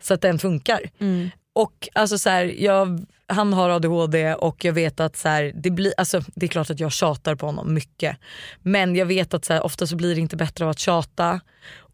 så 0.01 0.13
att 0.13 0.21
den 0.21 0.39
funkar? 0.39 0.79
Mm. 0.99 1.29
Och 1.53 1.89
alltså 1.93 2.17
så 2.17 2.29
här, 2.29 2.53
jag, 2.57 3.05
han 3.27 3.53
har 3.53 3.69
ADHD 3.69 4.33
och 4.33 4.65
jag 4.65 4.73
vet 4.73 4.99
att 4.99 5.15
så 5.15 5.29
här, 5.29 5.51
det, 5.55 5.71
blir, 5.71 5.93
alltså, 5.97 6.21
det 6.35 6.45
är 6.45 6.47
klart 6.47 6.69
att 6.69 6.79
jag 6.79 6.91
tjatar 6.91 7.35
på 7.35 7.45
honom 7.45 7.73
mycket. 7.73 8.17
Men 8.61 8.95
jag 8.95 9.05
vet 9.05 9.33
att 9.33 9.45
så 9.45 9.53
här, 9.53 9.65
ofta 9.65 9.87
så 9.87 9.95
blir 9.95 10.15
det 10.15 10.21
inte 10.21 10.35
bättre 10.37 10.65
av 10.65 10.71
att 10.71 10.79
tjata. 10.79 11.39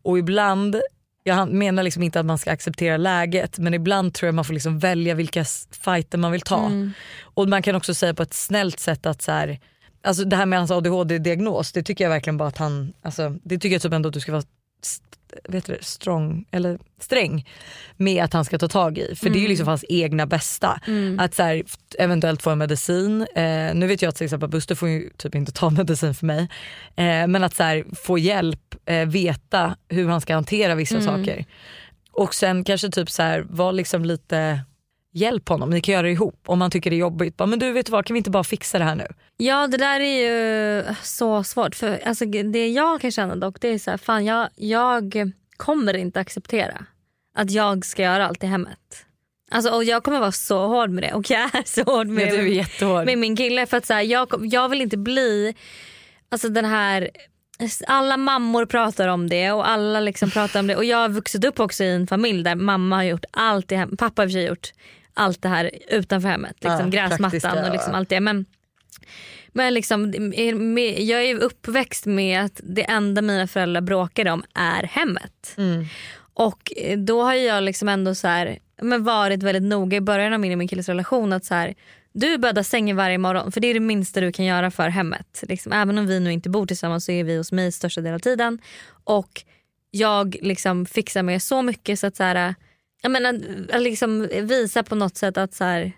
Och 0.04 0.20
ibland, 0.20 0.82
jag 1.24 1.54
menar 1.54 1.84
liksom 1.84 2.04
inte 2.04 2.20
att 2.20 2.26
man 2.26 2.38
ska 2.38 2.52
acceptera 2.52 2.98
läget 2.98 3.60
men 3.60 3.74
ibland 3.74 4.14
tror 4.14 4.28
jag 4.28 4.36
man 4.36 4.46
får 4.46 4.54
liksom 4.54 4.80
välja 4.80 5.14
vilka 5.16 5.46
fighter 5.84 6.18
man 6.18 6.32
vill 6.32 6.42
ta. 6.42 6.66
Mm. 6.66 6.92
Och 7.22 7.50
man 7.50 7.62
kan 7.62 7.76
också 7.76 7.94
säga 7.94 8.14
på 8.14 8.24
ett 8.24 8.34
snällt 8.34 8.80
sätt 8.80 9.06
att 9.06 9.22
så 9.22 9.32
här, 9.32 9.60
alltså 10.04 10.24
det 10.24 10.36
här 10.36 10.46
med 10.46 10.60
hans 10.60 10.72
ADHD-diagnos 10.72 11.72
det 11.72 11.84
tycker 11.84 12.04
jag 12.04 12.10
verkligen 12.10 12.38
bara 12.38 12.50
att 12.50 12.58
han, 12.58 12.94
alltså, 13.02 13.36
det 13.44 13.58
tycker 13.58 13.76
jag 13.76 13.82
typ 13.82 13.94
ändå 13.94 14.08
att 14.08 14.14
du 14.14 14.20
ska 14.20 14.32
vara 14.32 14.44
vet 15.50 15.66
du, 15.66 15.78
strong, 15.82 16.46
eller 16.52 16.80
sträng 17.00 17.50
med 17.98 18.24
att 18.24 18.34
han 18.34 18.46
ska 18.46 18.58
ta 18.58 18.68
tag 18.68 18.98
i. 18.98 19.16
För 19.16 19.26
det 19.26 19.32
är 19.36 19.40
ju 19.40 19.40
Mm. 19.40 19.50
liksom 19.50 19.68
hans 19.68 19.86
egna 19.90 20.26
bästa. 20.26 20.80
Mm. 20.88 21.20
Att 21.20 21.36
så 21.36 21.44
här, 21.44 21.64
eventuellt 22.00 22.42
få 22.42 22.50
en 22.50 22.58
medicin. 22.58 23.22
Eh, 23.36 23.74
nu 23.74 23.88
vet 23.88 24.02
jag 24.02 24.10
att 24.10 24.16
till 24.16 24.26
exempel 24.26 24.50
Buster 24.50 24.76
får 24.76 24.90
ju 24.90 25.10
typ 25.18 25.36
inte 25.36 25.52
ta 25.52 25.70
medicin 25.80 26.14
för 26.14 26.26
mig. 26.26 26.42
Eh, 26.96 27.28
men 27.28 27.44
att 27.44 27.56
så 27.56 27.64
här, 27.64 27.86
få 27.96 28.18
hjälp, 28.18 28.76
eh, 28.86 29.06
veta 29.06 29.76
hur 29.90 30.08
han 30.08 30.22
ska 30.22 30.34
hantera 30.34 30.76
vissa 30.76 30.98
Mm. 30.98 31.06
saker. 31.06 31.46
Och 32.12 32.36
sen 32.36 32.64
kanske 32.64 32.90
typ 32.90 33.10
så 33.10 33.24
här, 33.24 33.46
vara 33.50 33.72
liksom 33.72 34.06
lite 34.06 34.60
Hjälp 35.14 35.50
honom, 35.50 35.70
ni 35.70 35.82
kan 35.82 35.94
göra 35.94 36.02
det 36.04 36.12
ihop. 36.12 36.44
Om 36.46 36.62
han 36.62 36.72
tycker 36.72 36.90
det 36.90 36.96
är 36.96 37.00
jobbigt, 37.00 37.38
bara, 37.38 37.46
men 37.46 37.60
du 37.60 37.72
vet 37.72 37.90
vad, 37.90 38.06
kan 38.06 38.14
vi 38.14 38.18
inte 38.18 38.30
bara 38.30 38.44
fixa 38.44 38.80
det 38.80 38.86
här 38.86 38.96
nu? 38.96 39.08
Ja 39.38 39.68
det 39.68 39.78
där 39.78 40.00
är 40.00 40.22
ju 40.22 40.84
så 41.04 41.44
svårt. 41.44 41.76
För 41.76 42.00
alltså, 42.08 42.26
Det 42.26 42.68
jag 42.68 43.02
kan 43.02 43.12
känna 43.12 43.36
dock 43.36 43.62
det 43.62 43.68
är 43.68 43.78
så 43.80 43.92
här, 43.92 43.98
fan 43.98 44.26
jag, 44.26 44.50
jag 44.56 45.32
kommer 45.58 45.94
inte 45.96 46.20
acceptera 46.20 46.86
att 47.36 47.52
jag 47.52 47.86
ska 47.86 48.02
göra 48.04 48.28
allt 48.28 48.44
i 48.44 48.48
hemmet. 48.48 49.06
Alltså, 49.52 49.72
och 49.72 49.84
jag 49.84 50.04
kommer 50.04 50.20
vara 50.20 50.32
så 50.32 50.68
hård 50.68 50.90
med 50.90 51.04
det 51.04 51.14
och 51.14 51.30
jag 51.30 51.56
är 51.56 51.64
så 51.66 51.84
hård 51.84 52.08
med, 52.08 52.28
Ja, 52.28 52.32
du 52.32 52.38
är 52.42 52.46
jättehård. 52.46 53.06
med 53.06 53.18
min 53.18 53.36
kille. 53.36 53.66
För 53.66 53.78
att 53.78 53.86
så 53.86 53.94
här, 53.94 54.02
jag, 54.02 54.30
jag 54.42 54.70
vill 54.70 54.82
inte 54.82 54.98
bli 54.98 55.56
alltså, 56.30 56.50
den 56.50 56.66
här 56.66 57.10
alla 57.88 58.18
mammor 58.18 58.66
pratar 58.66 59.08
om 59.08 59.30
det 59.30 59.52
och 59.52 59.70
alla 59.70 60.00
liksom 60.00 60.32
pratar 60.32 60.60
om 60.60 60.68
det 60.68 60.76
och 60.76 60.86
jag 60.86 60.98
har 60.98 61.10
vuxit 61.10 61.46
upp 61.46 61.60
också 61.60 61.84
i 61.84 61.92
en 61.96 62.08
familj 62.08 62.44
där 62.44 62.56
mamma 62.56 62.96
har 62.96 63.04
gjort 63.04 63.26
allt 63.32 63.72
i 63.72 63.76
hem, 63.76 63.98
pappa 63.98 64.22
har 64.22 64.26
i 64.26 64.30
och 64.30 64.32
för 64.32 64.40
sig 64.40 64.46
gjort 64.48 64.72
allt 65.14 65.42
det 65.42 65.50
här 65.50 65.72
utanför 65.88 66.30
hemmet. 66.30 66.56
Liksom 66.60 66.80
Ja, 66.80 67.08
gräsmattan 67.08 67.66
och 67.66 67.72
liksom 67.72 67.94
allt 67.94 68.10
det. 68.10 68.20
Men, 68.20 68.46
men 69.52 69.74
liksom, 69.74 70.14
jag 70.98 71.24
är 71.24 71.36
uppväxt 71.36 72.06
med 72.06 72.46
att 72.46 72.62
det 72.64 72.84
enda 72.84 73.22
mina 73.22 73.48
föräldrar 73.48 73.82
bråkade 73.82 74.32
om 74.32 74.44
är 74.54 74.84
hemmet. 74.84 75.54
Mm. 75.58 75.86
Och 76.34 76.74
eh, 76.78 77.00
då 77.00 77.24
har 77.24 77.34
jag 77.34 77.64
liksom 77.64 77.90
ändå 77.90 78.16
så 78.16 78.28
här, 78.28 78.60
men 78.82 79.04
varit 79.04 79.44
väldigt 79.44 79.64
noga 79.64 79.98
i 79.98 80.02
början 80.02 80.34
av 80.34 80.40
min 80.40 80.52
och 80.52 80.58
min 80.58 80.68
killes 80.68 80.90
relation 80.90 81.34
att 81.34 81.46
så 81.46 81.54
här, 81.54 81.74
du 82.14 82.38
bäddar 82.38 82.64
sängen 82.64 82.96
varje 82.96 83.18
morgon 83.18 83.52
för 83.52 83.62
det 83.62 83.68
är 83.68 83.74
det 83.74 83.80
minsta 83.80 84.22
du 84.22 84.32
kan 84.32 84.46
göra 84.46 84.72
för 84.72 84.90
hemmet. 84.90 85.44
Liksom, 85.48 85.74
även 85.74 85.98
om 85.98 86.08
vi 86.08 86.20
nu 86.20 86.32
inte 86.32 86.50
bor 86.50 86.66
tillsammans 86.66 87.06
så 87.06 87.12
är 87.12 87.24
vi 87.24 87.38
hos 87.38 87.52
mig 87.52 87.72
största 87.72 88.02
delen 88.02 88.16
av 88.16 88.20
tiden. 88.20 88.60
Och 89.04 89.44
jag 89.92 90.36
liksom 90.42 90.86
fixar 90.86 91.24
med 91.24 91.44
så 91.44 91.62
mycket 91.62 92.00
så 92.00 92.08
att 92.08 92.16
så 92.16 92.24
här, 92.24 92.56
jag 93.02 93.12
menar, 93.12 93.42
att 93.72 93.82
liksom 93.82 94.30
visa 94.32 94.84
på 94.84 94.96
något 94.96 95.18
sätt 95.18 95.38
att 95.38 95.54
så 95.54 95.64
här, 95.64 95.92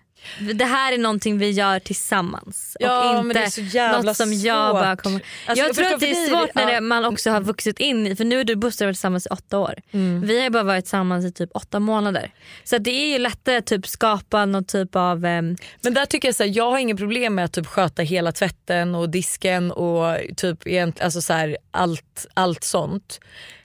det 0.54 0.66
här 0.66 0.93
är 0.93 0.97
någonting 0.97 1.38
vi 1.38 1.49
gör 1.49 1.80
tillsammans. 1.80 2.78
Ja, 2.80 3.20
och 3.20 3.26
inte 3.26 4.01
något 4.01 4.18
som 4.18 4.34
jag 4.34 4.70
svårt. 4.70 4.82
bara 4.82 4.95
kommer... 4.95 5.22
Alltså, 5.45 5.62
jag 5.64 5.70
jag 5.70 5.76
tror 5.76 5.93
att 5.93 5.99
det 5.99 6.12
är 6.12 6.30
svårt 6.30 6.56
när 6.56 6.72
ja. 6.72 6.82
man 6.82 7.06
också 7.06 7.32
har 7.32 7.41
vuxit 7.41 7.80
in 7.80 8.08
i, 8.08 8.16
för 8.16 8.26
nu 8.26 8.39
är 8.39 8.43
du 8.43 8.54
och 8.54 8.60
Buster 8.60 8.86
varit 8.86 8.95
tillsammans 8.95 9.26
i 9.26 9.30
åtta 9.30 9.60
år. 9.60 9.76
Mm. 9.91 10.22
Vi 10.22 10.43
har 10.43 10.49
bara 10.49 10.64
varit 10.64 10.86
tillsammans 10.86 11.26
i 11.26 11.32
typ 11.32 11.49
åtta 11.54 11.80
månader. 11.80 12.32
Så 12.64 12.78
det 12.78 12.91
är 12.91 13.08
ju 13.08 13.20
lättare 13.20 13.58
att 13.58 13.66
typ 13.66 13.88
skapa 13.88 14.45
någon 14.45 14.66
typ 14.66 14.95
av... 14.95 15.26
ehm, 15.26 15.56
Men 15.82 15.93
där 15.93 16.06
tycker 16.06 16.28
jag 16.28 16.36
så 16.36 16.43
här, 16.43 16.51
jag 16.58 16.72
har 16.72 16.78
inget 16.78 16.97
problem 16.97 17.36
med 17.36 17.45
att 17.45 17.54
typ 17.54 17.68
sköta 17.68 18.01
hela 18.01 18.32
tvätten 18.32 18.95
och 18.95 19.10
disken 19.10 19.72
och 19.72 20.18
typ 20.38 20.60
alltså 20.99 21.22
så 21.22 21.34
här, 21.34 21.58
allt, 21.72 22.26
allt 22.34 22.64
sånt. 22.64 23.20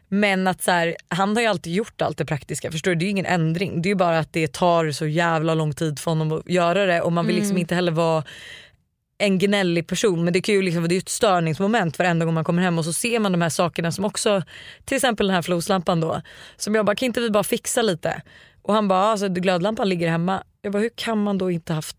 Men 0.08 0.46
att 0.46 0.62
så 0.62 0.70
här, 0.70 0.96
han 1.08 1.36
har 1.36 1.42
ju 1.42 1.48
alltid 1.48 1.72
gjort 1.72 2.02
allt 2.02 2.18
det 2.18 2.24
praktiska. 2.24 2.72
Förstår 2.72 2.90
du? 2.90 2.94
Det 2.96 3.02
är 3.02 3.06
ju 3.06 3.10
ingen 3.10 3.26
ändring. 3.26 3.82
Det 3.82 3.86
är 3.86 3.90
ju 3.90 3.94
bara 3.96 4.18
att 4.18 4.32
det 4.32 4.52
tar 4.52 4.90
så 4.90 5.06
jävla 5.06 5.54
lång 5.54 5.72
tid 5.74 5.98
för 5.98 6.10
honom 6.10 6.32
att 6.32 6.48
göra 6.50 6.86
det 6.86 7.00
och 7.00 7.12
man 7.12 7.26
vill 7.26 7.34
liksom 7.36 7.50
Mm. 7.50 7.60
inte 7.60 7.74
heller 7.74 7.92
vara 7.92 8.24
en 9.18 9.38
gnällig 9.38 9.86
person 9.86 10.24
men 10.24 10.32
det, 10.32 10.40
kan 10.40 10.54
ju 10.54 10.62
liksom, 10.62 10.82
det 10.82 10.92
är 10.92 10.94
ju 10.96 10.98
ett 10.98 11.08
störningsmoment 11.08 11.98
varenda 11.98 12.24
gång 12.24 12.34
man 12.34 12.44
kommer 12.44 12.62
hem 12.62 12.78
och 12.78 12.84
så 12.84 12.92
ser 12.92 13.18
man 13.18 13.32
de 13.32 13.42
här 13.42 13.48
sakerna 13.48 13.92
som 13.92 14.04
också, 14.04 14.42
till 14.84 14.96
exempel 14.96 15.26
den 15.26 15.34
här 15.34 15.42
floslampan 15.42 16.00
då, 16.00 16.22
som 16.56 16.74
jag 16.74 16.86
bara 16.86 16.96
kan 16.96 17.06
inte 17.06 17.20
vi 17.20 17.30
bara 17.30 17.44
fixa 17.44 17.82
lite? 17.82 18.22
Och 18.62 18.74
han 18.74 18.88
bara 18.88 19.02
alltså 19.04 19.28
glödlampan 19.28 19.88
ligger 19.88 20.08
hemma. 20.08 20.42
Jag 20.62 20.72
bara 20.72 20.82
hur 20.82 20.90
kan 20.94 21.22
man 21.22 21.38
då 21.38 21.50
inte 21.50 21.72
haft 21.72 21.96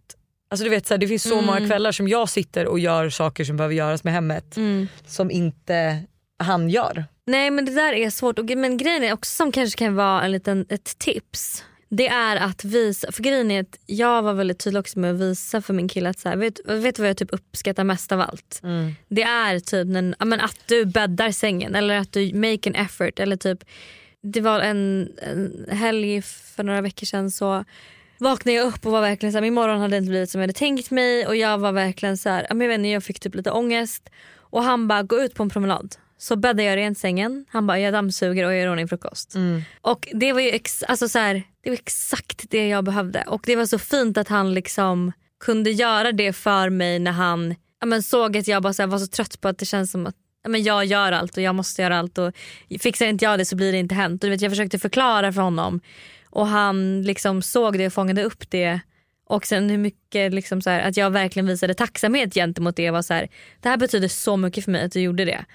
Alltså 0.51 0.63
du 0.63 0.69
vet 0.69 0.87
så 0.87 0.93
här, 0.93 0.99
det 0.99 1.07
finns 1.07 1.23
så 1.23 1.33
Mm. 1.33 1.45
många 1.45 1.67
kvällar 1.67 1.91
som 1.91 2.07
jag 2.07 2.29
sitter 2.29 2.65
och 2.65 2.79
gör 2.79 3.09
saker 3.09 3.43
som 3.43 3.57
behöver 3.57 3.75
göras 3.75 4.03
med 4.03 4.13
hemmet 4.13 4.57
Mm. 4.57 4.87
som 5.05 5.31
inte 5.31 6.03
han 6.43 6.69
gör. 6.69 7.05
Nej 7.29 7.51
men 7.51 7.65
det 7.65 7.73
där 7.73 7.93
är 7.93 8.09
svårt. 8.09 8.39
Och, 8.39 8.49
men 8.49 8.77
grejen 8.77 9.03
är 9.03 9.13
också 9.13 9.35
som 9.35 9.51
kanske 9.51 9.77
kan 9.77 9.95
vara 9.95 10.23
en 10.23 10.31
liten, 10.31 10.65
ett 10.69 10.97
tips. 10.97 11.63
Det 11.89 12.07
är 12.07 12.35
att 12.35 12.63
visa, 12.63 13.11
för 13.11 13.23
grejen 13.23 13.51
är 13.51 13.61
att 13.61 13.79
jag 13.85 14.21
var 14.21 14.33
väldigt 14.33 14.59
tydlig 14.59 14.79
också 14.79 14.99
med 14.99 15.11
att 15.11 15.21
visa 15.21 15.61
för 15.61 15.73
min 15.73 15.87
kille 15.87 16.09
att 16.09 16.19
så 16.19 16.29
här, 16.29 16.35
vet, 16.35 16.59
vet 16.67 16.95
du 16.95 17.01
vad 17.01 17.09
jag 17.09 17.17
typ 17.17 17.33
uppskattar 17.33 17.83
mest 17.83 18.11
av 18.11 18.21
allt? 18.21 18.59
Det 19.07 19.21
är 19.21 19.59
typ 19.59 19.87
när, 19.87 20.15
ja, 20.19 20.25
men 20.25 20.39
att 20.39 20.57
du 20.65 20.85
bäddar 20.85 21.31
sängen 21.31 21.75
eller 21.75 21.97
att 21.97 22.11
du 22.11 22.33
make 22.33 22.69
an 22.69 22.75
effort. 22.75 23.19
Eller 23.19 23.35
typ, 23.35 23.63
det 24.21 24.41
var 24.41 24.59
en, 24.59 25.09
en 25.21 25.65
helg 25.71 26.21
för 26.21 26.63
några 26.63 26.81
veckor 26.81 27.05
sedan 27.05 27.31
så 27.31 27.65
vaknade 28.17 28.57
jag 28.57 28.67
upp 28.67 28.85
och 28.85 28.91
var 28.91 29.01
verkligen 29.01 29.33
så 29.33 29.35
här, 29.35 29.41
min 29.41 29.53
morgon 29.53 29.79
hade 29.79 29.97
inte 29.97 30.09
blivit 30.09 30.29
som 30.29 30.41
jag 30.41 30.43
hade 30.43 30.59
tänkt 30.59 30.91
mig 30.91 31.27
och 31.27 31.35
jag 31.35 31.57
var 31.57 31.71
verkligen 31.71 32.17
så 32.17 32.29
här, 32.29 32.45
jag, 32.49 32.55
vet 32.55 32.75
inte, 32.75 32.87
jag 32.87 33.03
fick 33.03 33.19
typ 33.19 33.35
lite 33.35 33.51
ångest 33.51 34.09
och 34.35 34.63
han 34.63 34.87
bara 34.87 35.03
gå 35.03 35.21
ut 35.21 35.35
på 35.35 35.43
en 35.43 35.49
promenad. 35.49 35.95
Så 36.21 36.35
bäddar 36.35 36.63
jag 36.63 36.75
rent 36.77 36.97
sängen, 36.97 37.45
han 37.49 37.67
bara 37.67 37.79
jag 37.79 37.93
dammsuger 37.93 38.45
och 38.45 38.53
jag 38.53 38.59
gör 38.59 38.71
ordning 38.71 38.87
frukost. 38.87 39.35
Och 39.81 40.07
det 40.13 40.33
var 40.33 40.41
ju 40.41 40.49
ex- 40.49 40.83
alltså 40.83 41.09
så 41.09 41.19
här, 41.19 41.43
det 41.63 41.69
var 41.69 41.77
exakt 41.77 42.45
det 42.49 42.67
jag 42.67 42.83
behövde 42.83 43.23
och 43.27 43.41
det 43.45 43.55
var 43.55 43.65
så 43.65 43.79
fint 43.79 44.17
att 44.17 44.27
han 44.27 44.53
liksom 44.53 45.11
kunde 45.45 45.71
göra 45.71 46.11
det 46.11 46.33
för 46.33 46.69
mig 46.69 46.99
när 46.99 47.11
han 47.11 47.55
ja, 47.79 47.85
men 47.85 48.03
såg 48.03 48.37
att 48.37 48.47
jag 48.47 48.63
bara 48.63 48.73
så 48.73 48.81
här, 48.81 48.87
var 48.87 48.97
så 48.99 49.07
trött 49.07 49.41
på 49.41 49.47
att 49.47 49.57
det 49.57 49.65
känns 49.65 49.91
som 49.91 50.07
att 50.07 50.15
ja, 50.43 50.49
men 50.49 50.63
jag 50.63 50.85
gör 50.85 51.11
allt 51.11 51.37
och 51.37 51.43
jag 51.43 51.55
måste 51.55 51.81
göra 51.81 51.99
allt 51.99 52.17
och 52.17 52.33
fixar 52.79 53.05
inte 53.05 53.25
jag 53.25 53.39
det 53.39 53.45
så 53.45 53.55
blir 53.55 53.71
det 53.71 53.77
inte 53.77 53.95
hänt. 53.95 54.23
Och 54.23 54.27
du 54.27 54.31
vet, 54.31 54.41
jag 54.41 54.51
försökte 54.51 54.79
förklara 54.79 55.33
för 55.33 55.41
honom 55.41 55.79
och 56.29 56.47
han 56.47 57.01
liksom 57.03 57.41
såg 57.41 57.77
det 57.77 57.85
och 57.85 57.93
fångade 57.93 58.23
upp 58.23 58.49
det. 58.49 58.79
Och 59.29 59.45
sen 59.45 59.69
hur 59.69 59.77
mycket 59.77 60.33
liksom 60.33 60.61
så 60.61 60.69
här, 60.69 60.79
att 60.79 60.97
jag 60.97 61.09
verkligen 61.11 61.47
visade 61.47 61.73
tacksamhet 61.73 62.33
gentemot 62.33 62.75
det. 62.75 62.91
Var 62.91 63.01
så 63.01 63.13
här, 63.13 63.27
det 63.61 63.69
här 63.69 63.77
betyder 63.77 64.07
så 64.07 64.37
mycket 64.37 64.65
för 64.65 64.71
mig 64.71 64.85
att 64.85 64.91
du 64.91 64.99
gjorde 64.99 65.25
det. 65.25 65.45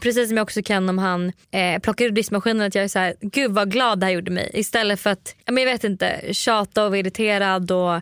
Precis 0.00 0.28
som 0.28 0.36
jag 0.36 0.44
också 0.44 0.62
kan 0.62 0.88
om 0.88 0.98
han 0.98 1.32
eh, 1.50 1.78
plockar 1.80 2.04
ur 2.04 2.10
diskmaskinen. 2.10 2.66
Att 2.66 2.74
jag 2.74 2.84
är 2.84 2.88
så 2.88 2.98
här, 2.98 3.14
gud 3.20 3.50
vad 3.50 3.70
glad 3.72 4.00
det 4.00 4.06
här 4.06 4.12
gjorde 4.12 4.30
mig. 4.30 4.50
Istället 4.54 5.00
för 5.00 5.10
att 5.10 5.36
jag 5.46 5.54
vet 5.54 5.84
inte, 5.84 6.20
tjata 6.32 6.84
och 6.84 6.90
vara 6.90 6.98
irriterad 6.98 7.70
och 7.70 8.00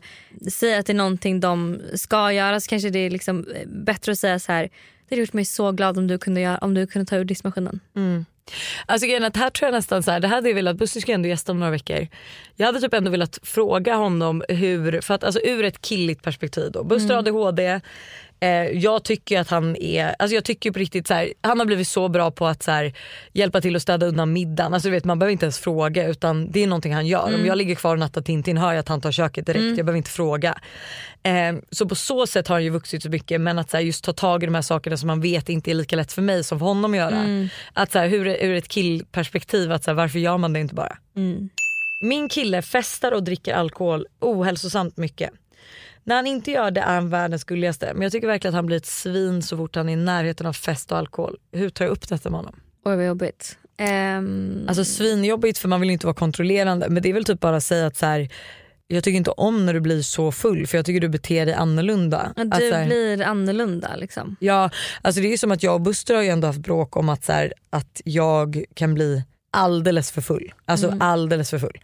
säga 0.53 0.79
att 0.79 0.87
det 0.87 0.93
är 0.93 0.95
någonting 0.95 1.41
de 1.41 1.81
ska 1.95 2.33
göra. 2.33 2.61
Så 2.61 2.69
kanske 2.69 2.91
det 2.91 2.99
är 2.99 3.11
liksom 3.11 3.47
eh, 3.55 3.69
bättre 3.69 4.13
att 4.13 4.19
säga 4.19 4.39
så 4.39 4.53
här. 4.53 4.63
Det 5.09 5.15
hade 5.15 5.21
gjort 5.21 5.33
mig 5.33 5.45
så 5.45 5.73
glad 5.73 5.99
om 5.99 6.07
du 6.07 6.19
kunde, 6.19 6.41
göra, 6.41 6.59
om 6.59 6.75
du 6.75 6.87
kunde 6.87 7.07
ta 7.07 7.17
ur 7.17 7.25
diskmaskinen. 7.25 7.81
Alltså 8.87 9.07
grejen 9.07 9.25
att 9.25 9.37
här 9.37 9.51
tror 9.51 9.67
jag 9.67 9.75
nästan 9.75 10.03
så 10.03 10.11
här, 10.11 10.21
det 10.21 10.29
hade 10.29 10.49
jag 10.49 10.55
velat, 10.55 10.77
Buster 10.77 11.01
ska 11.01 11.13
ändå 11.13 11.29
gästa 11.29 11.53
om 11.53 11.61
några 11.61 11.71
veckor. 11.71 12.09
Jag 12.57 12.67
hade 12.67 12.81
typ 12.81 12.95
ändå 12.95 13.11
velat 13.11 13.39
fråga 13.43 13.95
honom 13.95 14.45
hur, 14.49 15.01
för 15.01 15.15
att 15.15 15.25
alltså 15.25 15.41
ur 15.41 15.65
ett 15.65 15.83
killigt 15.83 16.23
perspektiv 16.23 16.73
då. 16.73 16.85
Buster 16.85 17.15
Mm. 17.15 17.19
ADHD, 17.19 17.81
jag 18.73 19.05
tycker 19.05 19.41
att 19.41 19.51
han 19.51 19.77
är, 19.77 20.15
alltså 20.19 20.35
jag 20.35 20.45
tycker 20.45 20.71
på 20.71 20.79
riktigt 20.79 21.07
så 21.07 21.15
här, 21.15 21.33
han 21.41 21.59
har 21.59 21.67
blivit 21.67 21.89
så 21.89 22.09
bra 22.09 22.31
på 22.31 22.47
att 22.47 22.63
så 22.63 22.71
här, 22.71 22.93
hjälpa 23.33 23.61
till 23.61 23.77
att 23.77 23.83
städa 23.83 24.07
undan 24.07 24.33
middagen. 24.33 24.75
Alltså 24.75 24.89
du 24.89 24.93
vet 24.93 25.05
man 25.05 25.19
behöver 25.19 25.33
inte 25.33 25.45
ens 25.45 25.59
fråga 25.59 26.07
utan 26.09 26.51
det 26.51 26.63
är 26.63 26.67
någonting 26.67 26.95
han 26.95 27.07
gör. 27.07 27.29
Mm. 27.29 27.41
Om 27.41 27.47
jag 27.47 27.59
ligger 27.59 27.75
kvar 27.75 27.93
och 27.93 27.99
nattar 27.99 28.23
Tintin 28.23 28.57
hör 28.59 28.73
jag 28.73 28.81
att 28.81 28.89
han 28.89 29.01
tar 29.01 29.13
köket 29.13 29.47
direkt, 29.47 29.63
Mm. 29.63 29.77
jag 29.77 29.87
behöver 29.87 29.97
inte 29.97 30.11
fråga. 30.11 30.59
Eh, 31.23 31.55
så 31.71 31.89
på 31.89 31.95
så 31.95 32.27
sätt 32.27 32.49
har 32.49 32.57
han 32.57 32.65
ju 32.65 32.71
vuxit 32.71 33.03
så 33.03 33.09
mycket 33.09 33.41
men 33.41 33.59
att 33.59 33.71
så 33.71 33.77
här, 33.77 33.85
just 33.85 34.05
ta 34.05 34.13
tag 34.13 34.43
i 34.43 34.47
de 34.47 34.55
här 34.55 34.63
sakerna 34.63 34.97
som 34.97 35.07
man 35.07 35.21
vet 35.21 35.49
inte 35.49 35.71
är 35.71 35.75
lika 35.75 35.97
lätt 35.97 36.13
för 36.13 36.23
mig 36.23 36.45
som 36.45 36.59
för 36.59 36.67
honom 36.67 36.93
att 36.93 36.99
göra. 36.99 37.17
Mm. 37.19 37.49
Att 37.73 37.93
så 37.93 37.99
här, 37.99 38.09
hur, 38.09 38.27
ur 38.27 38.55
ett 38.57 38.69
killperspektiv, 38.69 39.73
att 39.73 39.85
så 39.85 39.91
här, 39.91 39.97
varför 39.97 40.19
gör 40.19 40.39
man 40.39 40.53
det 40.53 40.61
inte 40.61 40.75
bara? 40.75 40.97
Mm. 41.17 41.49
Min 42.01 42.29
kille 42.29 42.63
festar 42.63 43.13
och 43.13 43.23
dricker 43.23 43.55
alkohol 43.55 44.07
ohälsosamt 44.21 44.97
mycket. 44.97 45.31
När 46.05 46.17
han 46.17 46.27
inte 46.27 46.51
gör 46.51 46.71
det 46.71 46.81
är 46.81 46.95
han 46.95 47.09
världens 47.11 47.45
gulligaste 47.45 47.91
men 47.95 48.03
jag 48.03 48.13
tycker 48.13 48.27
verkligen 48.27 48.55
att 48.55 48.59
han 48.59 48.67
blir 48.67 48.77
ett 48.77 48.87
svin 48.87 49.43
så 49.43 49.57
fort 49.57 49.77
han 49.77 49.89
är 49.89 49.93
i 49.93 49.97
närheten 49.97 50.47
av 50.47 50.53
fest 50.53 50.93
och 50.93 50.99
alkohol. 50.99 51.37
Hur 51.53 51.71
tar 51.71 51.85
jag 51.85 51.93
upp 51.93 52.09
detta 52.09 52.31
med 52.31 52.39
honom? 52.39 52.55
Oj 52.85 52.97
vad 52.97 53.07
jobbigt. 53.07 53.59
Ehm, 53.77 54.65
Alltså 54.69 54.85
svinjobbigt 54.85 55.59
för 55.59 55.69
man 55.69 55.81
vill 55.81 55.91
inte 55.91 56.07
vara 56.07 56.15
kontrollerande 56.15 56.89
men 56.89 57.03
det 57.03 57.09
är 57.09 57.13
väl 57.13 57.25
typ 57.25 57.41
bara 57.41 57.57
att 57.57 57.65
säga 57.65 57.87
att 57.87 57.97
så 57.97 58.07
här, 58.07 58.29
jag 58.87 59.05
tycker 59.05 59.17
inte 59.17 59.31
om 59.31 59.67
när 59.67 59.75
du 59.75 59.81
blir 59.81 60.03
så 60.03 60.33
full 60.33 60.67
för 60.67 60.79
jag 60.79 60.87
tycker 60.87 61.01
du 61.01 61.09
beter 61.09 61.47
dig 61.47 61.55
annorlunda. 61.55 62.19
att 62.19 62.39
Att 62.39 62.61
du 62.61 62.71
så 62.71 62.77
här- 62.77 62.87
blir 62.87 63.23
annorlunda 63.23 63.97
liksom. 63.97 64.37
Ja, 64.41 64.71
alltså 65.03 65.21
det 65.21 65.27
är 65.27 65.31
ju 65.31 65.39
som 65.39 65.53
att 65.53 65.63
jag 65.63 65.75
och 65.75 65.81
Buster 65.81 66.15
har 66.15 66.23
ju 66.23 66.29
ändå 66.29 66.47
haft 66.47 66.59
bråk 66.59 66.97
om 66.97 67.09
att, 67.09 67.25
så 67.25 67.33
här, 67.33 67.53
att 67.71 68.01
jag 68.05 68.65
kan 68.75 68.95
bli 68.95 69.23
alldeles 69.53 70.13
för 70.13 70.21
full. 70.21 70.53
Alltså 70.65 70.87
Mm. 70.87 71.03
alldeles 71.03 71.51
för 71.51 71.59
full. 71.59 71.79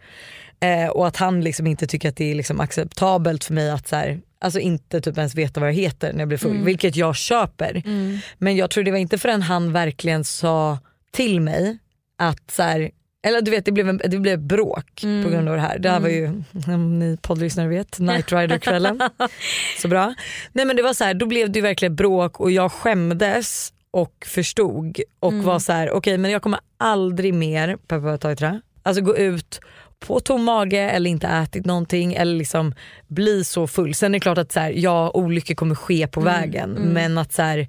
Eh, 0.61 0.89
och 0.89 1.07
att 1.07 1.17
han 1.17 1.41
liksom 1.41 1.67
inte 1.67 1.87
tycker 1.87 2.09
att 2.09 2.15
det 2.15 2.31
är 2.31 2.35
liksom 2.35 2.59
acceptabelt 2.59 3.43
för 3.43 3.53
mig 3.53 3.69
att 3.71 3.87
så 3.87 3.95
här, 3.95 4.21
alltså 4.39 4.59
inte 4.59 5.01
typ 5.01 5.17
ens 5.17 5.35
veta 5.35 5.59
vad 5.59 5.69
jag 5.69 5.73
heter 5.73 6.13
när 6.13 6.19
jag 6.19 6.27
blir 6.27 6.37
full. 6.37 6.51
Mm. 6.51 6.65
Vilket 6.65 6.95
jag 6.95 7.15
köper. 7.15 7.81
Mm. 7.85 8.17
Men 8.37 8.55
jag 8.55 8.69
tror 8.69 8.83
det 8.83 8.91
var 8.91 8.97
inte 8.97 9.17
förrän 9.17 9.41
han 9.41 9.73
verkligen 9.73 10.23
sa 10.23 10.77
till 11.11 11.41
mig 11.41 11.77
att 12.17 12.51
så 12.51 12.63
här, 12.63 12.91
eller 13.27 13.41
du 13.41 13.51
vet 13.51 13.65
det 13.65 13.71
blev, 13.71 13.89
en, 13.89 14.01
det 14.05 14.17
blev 14.19 14.39
bråk 14.39 15.03
Mm. 15.03 15.23
på 15.23 15.29
grund 15.29 15.49
av 15.49 15.55
det 15.55 15.61
här. 15.61 15.79
Det 15.79 15.89
här 15.89 15.99
var 15.99 16.09
ju, 16.09 16.43
om 16.67 16.99
ni 16.99 17.17
poddlyssnare 17.21 17.67
vet, 17.67 17.99
Night 17.99 18.31
Rider-kvällen. 18.31 19.01
så 19.81 19.87
bra. 19.87 20.13
Nej 20.51 20.65
men 20.65 20.75
det 20.75 20.81
var 20.83 20.93
så 20.93 21.03
här, 21.03 21.13
då 21.13 21.25
blev 21.25 21.51
det 21.51 21.59
ju 21.59 21.63
verkligen 21.63 21.95
bråk 21.95 22.39
och 22.39 22.51
jag 22.51 22.71
skämdes 22.71 23.73
och 23.91 24.25
förstod 24.27 24.99
och 25.19 25.31
Mm. 25.33 25.45
var 25.45 25.59
så 25.59 25.71
här: 25.73 25.91
okej 25.91 26.17
men 26.17 26.31
jag 26.31 26.41
kommer 26.41 26.59
aldrig 26.77 27.33
mer, 27.33 27.77
peppa 27.87 28.17
ta 28.17 28.31
i 28.31 28.35
trä, 28.35 28.61
alltså 28.83 29.01
gå 29.03 29.17
ut 29.17 29.59
på 30.07 30.19
tom 30.19 30.43
mage 30.43 30.79
eller 30.89 31.09
inte 31.09 31.27
ätit 31.27 31.65
någonting 31.65 32.13
eller 32.13 32.35
liksom 32.35 32.73
bli 33.07 33.43
så 33.43 33.67
full. 33.67 33.93
Sen 33.95 34.11
är 34.15 34.19
det 34.19 34.23
klart 34.23 34.37
att 34.37 34.51
så 34.51 34.59
här, 34.59 34.71
ja, 34.75 35.11
olyckor 35.13 35.55
kommer 35.55 35.75
ske 35.75 36.07
på 36.07 36.19
Mm, 36.19 36.33
vägen 36.33 36.77
mm. 36.77 36.89
men 36.89 37.17
att, 37.17 37.33
så 37.33 37.41
här, 37.41 37.67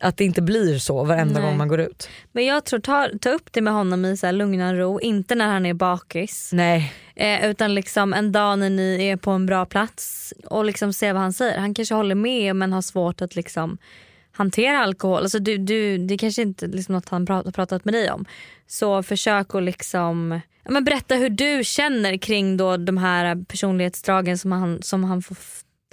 att 0.00 0.16
det 0.16 0.24
inte 0.24 0.42
blir 0.42 0.78
så 0.78 1.04
varenda 1.04 1.40
Nej. 1.40 1.42
gång 1.48 1.56
man 1.56 1.68
går 1.68 1.80
ut. 1.80 2.08
Men 2.32 2.44
jag 2.44 2.64
tror 2.64 2.80
ta, 2.80 3.08
ta 3.20 3.30
upp 3.30 3.48
det 3.52 3.60
med 3.60 3.72
honom 3.72 4.04
i 4.04 4.16
så 4.16 4.26
här 4.26 4.32
lugn 4.32 4.60
och 4.60 4.76
ro, 4.78 5.00
inte 5.00 5.34
när 5.34 5.46
han 5.46 5.66
är 5.66 5.74
bakis. 5.74 6.50
Nej. 6.52 6.92
Eh, 7.16 7.50
utan 7.50 7.74
liksom 7.74 8.14
en 8.14 8.32
dag 8.32 8.58
när 8.58 8.70
ni 8.70 9.06
är 9.06 9.16
på 9.16 9.30
en 9.30 9.46
bra 9.46 9.66
plats 9.66 10.34
och 10.46 10.64
liksom 10.64 10.92
se 10.92 11.12
vad 11.12 11.22
han 11.22 11.32
säger. 11.32 11.58
Han 11.58 11.74
kanske 11.74 11.94
håller 11.94 12.14
med 12.14 12.56
men 12.56 12.72
har 12.72 12.82
svårt 12.82 13.22
att 13.22 13.36
liksom 13.36 13.78
hantera 14.36 14.78
alkohol. 14.78 15.22
Alltså 15.22 15.38
du, 15.38 15.58
du, 15.58 15.98
det 15.98 16.18
kanske 16.18 16.42
inte 16.42 16.66
är 16.66 16.68
liksom 16.68 16.94
något 16.94 17.08
han 17.08 17.28
har 17.28 17.50
pratat 17.50 17.84
med 17.84 17.94
dig 17.94 18.10
om. 18.10 18.24
Så 18.66 19.02
försök 19.02 19.54
att 19.54 19.62
liksom, 19.62 20.40
ja, 20.64 20.70
men 20.70 20.84
berätta 20.84 21.14
hur 21.14 21.30
du 21.30 21.64
känner 21.64 22.16
kring 22.16 22.56
då 22.56 22.76
de 22.76 22.98
här 22.98 23.44
personlighetsdragen 23.44 24.38
som 24.38 24.52
han, 24.52 24.82
som 24.82 25.04
han 25.04 25.22
får 25.22 25.36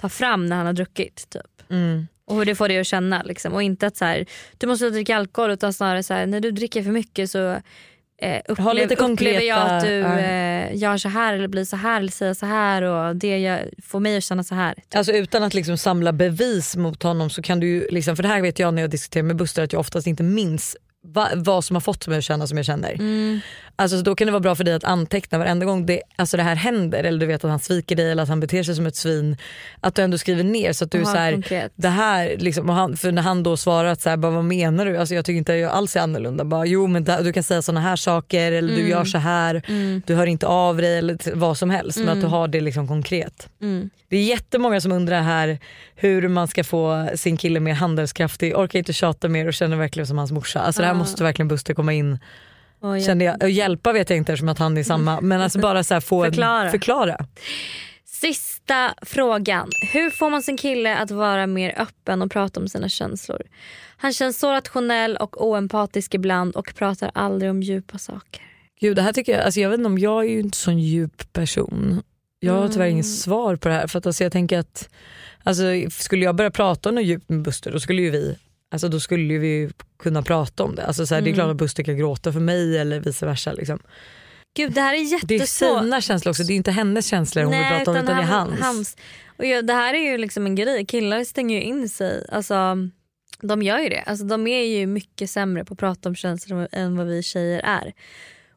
ta 0.00 0.08
fram 0.08 0.46
när 0.46 0.56
han 0.56 0.66
har 0.66 0.72
druckit. 0.72 1.30
Typ. 1.30 1.70
Mm. 1.70 2.06
Och 2.24 2.36
hur 2.36 2.44
det 2.44 2.54
får 2.54 2.68
dig 2.68 2.78
att 2.78 2.86
känna. 2.86 3.22
Liksom. 3.22 3.52
Och 3.52 3.62
inte 3.62 3.86
att 3.86 3.96
så 3.96 4.04
här, 4.04 4.26
du 4.58 4.66
måste 4.66 4.90
dricka 4.90 5.16
alkohol 5.16 5.50
utan 5.50 5.72
snarare 5.72 6.02
så 6.02 6.14
här, 6.14 6.26
när 6.26 6.40
du 6.40 6.50
dricker 6.50 6.82
för 6.82 6.90
mycket 6.90 7.30
så 7.30 7.62
eh, 8.22 8.40
upplev, 8.48 8.64
Ha 8.64 8.72
lite 8.72 8.94
upplever 8.94 9.40
jag 9.40 9.58
konkreta- 9.58 9.76
att 9.76 9.84
du 9.84 9.92
ja. 9.92 10.18
eh, 10.18 10.76
gör 10.76 10.96
så 10.96 11.08
här 11.08 11.34
eller 11.34 11.48
blir 11.48 11.64
så 11.64 11.76
här 11.76 12.00
eller 12.00 12.12
säger 12.12 12.34
så 12.34 12.46
här 12.46 12.82
och 12.82 13.16
det 13.16 13.38
jag, 13.38 13.60
får 13.82 14.00
mig 14.00 14.16
att 14.16 14.24
känna 14.24 14.44
så 14.44 14.54
här. 14.54 14.74
Alltså 14.94 15.12
utan 15.12 15.42
att 15.42 15.54
liksom 15.54 15.78
samla 15.78 16.12
bevis 16.12 16.76
mot 16.76 17.02
honom 17.02 17.30
så 17.30 17.42
kan 17.42 17.60
du 17.60 17.66
ju, 17.66 17.86
liksom, 17.90 18.16
för 18.16 18.22
det 18.22 18.28
här 18.28 18.42
vet 18.42 18.58
jag 18.58 18.74
när 18.74 18.82
jag 18.82 18.90
diskuterar 18.90 19.22
med 19.24 19.36
Buster 19.36 19.62
att 19.62 19.72
jag 19.72 19.80
oftast 19.80 20.06
inte 20.06 20.22
minns 20.22 20.76
va, 21.04 21.28
vad 21.34 21.64
som 21.64 21.76
har 21.76 21.80
fått 21.80 22.06
mig 22.06 22.18
att 22.18 22.24
känna 22.24 22.46
som 22.46 22.56
jag 22.56 22.66
känner. 22.66 22.92
Mm. 22.92 23.40
Alltså, 23.76 23.96
så 23.98 24.02
då 24.02 24.14
kan 24.14 24.26
det 24.26 24.32
vara 24.32 24.40
bra 24.40 24.54
för 24.54 24.64
dig 24.64 24.74
att 24.74 24.84
anteckna 24.84 25.38
varenda 25.38 25.66
gång 25.66 25.86
det, 25.86 26.02
alltså 26.16 26.36
det 26.36 26.42
här 26.42 26.54
händer 26.56 27.04
eller 27.04 27.18
du 27.20 27.26
vet 27.26 27.44
att 27.44 27.50
han 27.50 27.58
sviker 27.58 27.96
dig 27.96 28.10
eller 28.10 28.22
att 28.22 28.28
han 28.28 28.40
beter 28.40 28.62
sig 28.62 28.74
som 28.74 28.86
ett 28.86 28.96
svin. 28.96 29.36
Att 29.80 29.94
du 29.94 30.02
ändå 30.02 30.18
skriver 30.18 30.44
ner 30.44 30.72
så 30.72 30.84
att 30.84 30.90
du 30.90 30.98
Aha, 31.02 31.12
så 31.12 31.16
här, 31.18 31.32
konkret. 31.32 31.72
det 31.76 31.88
här 31.88 32.34
liksom, 32.38 32.68
han, 32.68 32.96
för 32.96 33.12
när 33.12 33.22
han 33.22 33.42
då 33.42 33.56
svarar 33.56 33.88
att 33.88 34.00
så 34.00 34.10
här, 34.10 34.16
bara, 34.16 34.32
vad 34.32 34.44
menar 34.44 34.84
du? 34.86 34.96
Alltså, 34.96 35.14
jag 35.14 35.24
tycker 35.24 35.38
inte 35.38 35.52
jag 35.54 35.70
alls 35.72 35.96
är 35.96 36.00
annorlunda. 36.00 36.44
Bara, 36.44 36.66
jo 36.66 36.86
men 36.86 37.04
du 37.04 37.32
kan 37.32 37.42
säga 37.42 37.62
såna 37.62 37.80
här 37.80 37.96
saker 37.96 38.52
eller 38.52 38.68
du 38.68 38.78
Mm. 38.80 38.90
gör 38.90 39.04
så 39.04 39.18
här. 39.18 39.62
Mm. 39.68 40.02
Du 40.06 40.14
hör 40.14 40.26
inte 40.26 40.46
av 40.46 40.76
dig 40.76 40.98
eller 40.98 41.34
vad 41.34 41.58
som 41.58 41.70
helst. 41.70 41.98
Men 41.98 42.08
att 42.08 42.14
du 42.14 42.20
Mm. 42.20 42.30
har 42.32 42.48
det 42.48 42.60
liksom 42.60 42.88
konkret. 42.88 43.48
Mm. 43.62 43.90
Det 44.08 44.16
är 44.16 44.24
jättemånga 44.24 44.80
som 44.80 44.92
undrar 44.92 45.20
här 45.22 45.58
hur 45.94 46.28
man 46.28 46.48
ska 46.48 46.64
få 46.64 47.08
sin 47.14 47.36
kille 47.36 47.60
mer 47.60 47.74
handelskraftig. 47.74 48.56
Orkar 48.58 48.78
inte 48.78 48.92
tjata 48.92 49.28
mer 49.28 49.46
och 49.46 49.54
känner 49.54 49.76
verkligen 49.76 50.06
som 50.06 50.18
hans 50.18 50.32
morsa. 50.32 50.60
Alltså 50.60 50.82
det 50.82 50.86
här 50.86 50.94
Ah. 50.94 50.98
måste 50.98 51.22
verkligen 51.22 51.48
Buster 51.48 51.74
komma 51.74 51.92
in. 51.92 52.18
Jag- 52.82 53.02
Kände 53.04 53.24
jag. 53.24 53.42
Och 53.42 53.50
hjälpa 53.50 53.92
vet 53.92 54.10
jag 54.10 54.16
inte 54.16 54.32
eftersom 54.32 54.48
att 54.48 54.58
han 54.58 54.76
är 54.76 54.82
samma. 54.82 55.20
Men 55.22 55.40
alltså 55.40 55.58
bara 55.58 55.84
så 55.84 56.00
få 56.00 56.24
Förklara. 56.24 56.64
En, 56.64 56.70
förklara. 56.70 57.16
Sista 58.04 58.94
frågan. 59.02 59.70
Hur 59.92 60.10
får 60.10 60.30
man 60.30 60.42
sin 60.42 60.56
kille 60.56 60.96
att 60.96 61.10
vara 61.10 61.46
mer 61.46 61.74
öppen 61.80 62.22
och 62.22 62.30
prata 62.30 62.60
om 62.60 62.68
sina 62.68 62.88
känslor? 62.88 63.42
Han 63.96 64.12
känns 64.12 64.38
så 64.38 64.52
rationell 64.52 65.16
och 65.16 65.46
oempatisk 65.46 66.14
ibland 66.14 66.56
och 66.56 66.74
pratar 66.74 67.10
aldrig 67.14 67.50
om 67.50 67.62
djupa 67.62 67.98
saker. 67.98 68.42
Gud, 68.80 68.96
det 68.96 69.02
här 69.02 69.12
tycker 69.12 69.32
jag, 69.32 69.44
alltså 69.44 69.60
jag 69.60 69.70
vet 69.70 69.78
inte 69.78 69.86
om 69.86 69.98
jag 69.98 70.24
är 70.24 70.28
ju 70.30 70.40
inte 70.40 70.58
sån 70.58 70.78
djup 70.78 71.32
person. 71.32 72.02
Jag 72.40 72.52
har 72.54 72.68
tyvärr 72.68 72.84
Mm. 72.86 72.92
inget 72.92 73.06
svar 73.18 73.56
på 73.56 73.68
det 73.68 73.74
här. 73.74 73.86
För 73.86 73.98
att 73.98 74.06
alltså 74.06 74.22
jag 74.24 74.32
tänker 74.32 74.58
att 74.58 74.88
alltså, 75.42 75.62
skulle 75.90 76.24
jag 76.24 76.34
börja 76.36 76.50
prata 76.50 76.88
om 76.88 76.94
något 76.94 77.04
djupt 77.04 77.28
med 77.28 77.42
Buster 77.42 77.72
då 77.72 77.80
skulle 77.80 78.02
ju 78.02 78.10
vi 78.10 78.36
Alltså 78.72 78.88
då 78.88 79.00
skulle 79.00 79.32
ju 79.32 79.38
vi 79.38 79.70
kunna 80.02 80.22
prata 80.22 80.64
om 80.64 80.74
det. 80.74 80.86
Alltså 80.86 81.06
så 81.06 81.14
här, 81.14 81.22
Det 81.22 81.26
är 81.30 81.32
Mm. 81.32 81.36
klart 81.36 81.50
att 81.50 81.56
Buster 81.56 81.82
kan 81.82 81.96
gråta 81.96 82.32
för 82.32 82.40
mig 82.40 82.78
eller 82.78 83.00
vice 83.00 83.26
versa. 83.26 83.52
Liksom. 83.52 83.78
Gud 84.56 84.72
det 84.72 84.80
här 84.80 84.94
är 84.94 85.26
Det 85.26 85.34
är 85.34 85.38
jättesvårt. 85.38 85.82
sina 85.82 86.00
känslor 86.00 86.30
också, 86.30 86.42
det 86.42 86.50
är 86.50 86.54
ju 86.54 86.56
inte 86.56 86.70
hennes 86.70 87.06
känslor 87.06 87.42
hon 87.44 87.52
vill 87.52 87.64
prata 87.68 87.90
om 87.90 87.96
utan 87.96 88.06
det 88.16 88.22
är 88.22 88.26
hans. 88.62 88.96
Och 89.38 89.44
ja, 89.46 89.62
det 89.62 89.72
här 89.72 89.94
är 89.94 90.10
ju 90.12 90.18
liksom 90.18 90.46
en 90.46 90.54
grej, 90.54 90.86
killar 90.86 91.24
stänger 91.24 91.56
ju 91.56 91.62
in 91.62 91.88
sig. 91.88 92.26
Alltså, 92.32 92.76
de 93.42 93.62
gör 93.62 93.78
ju 93.78 93.88
det. 93.88 94.00
Alltså, 94.06 94.24
de 94.24 94.46
är 94.46 94.62
ju 94.64 94.86
mycket 94.86 95.30
sämre 95.30 95.64
på 95.64 95.72
att 95.74 95.78
prata 95.78 96.08
om 96.08 96.14
känslor 96.14 96.68
än 96.72 96.96
vad 96.96 97.06
vi 97.06 97.22
tjejer 97.22 97.60
är. 97.64 97.92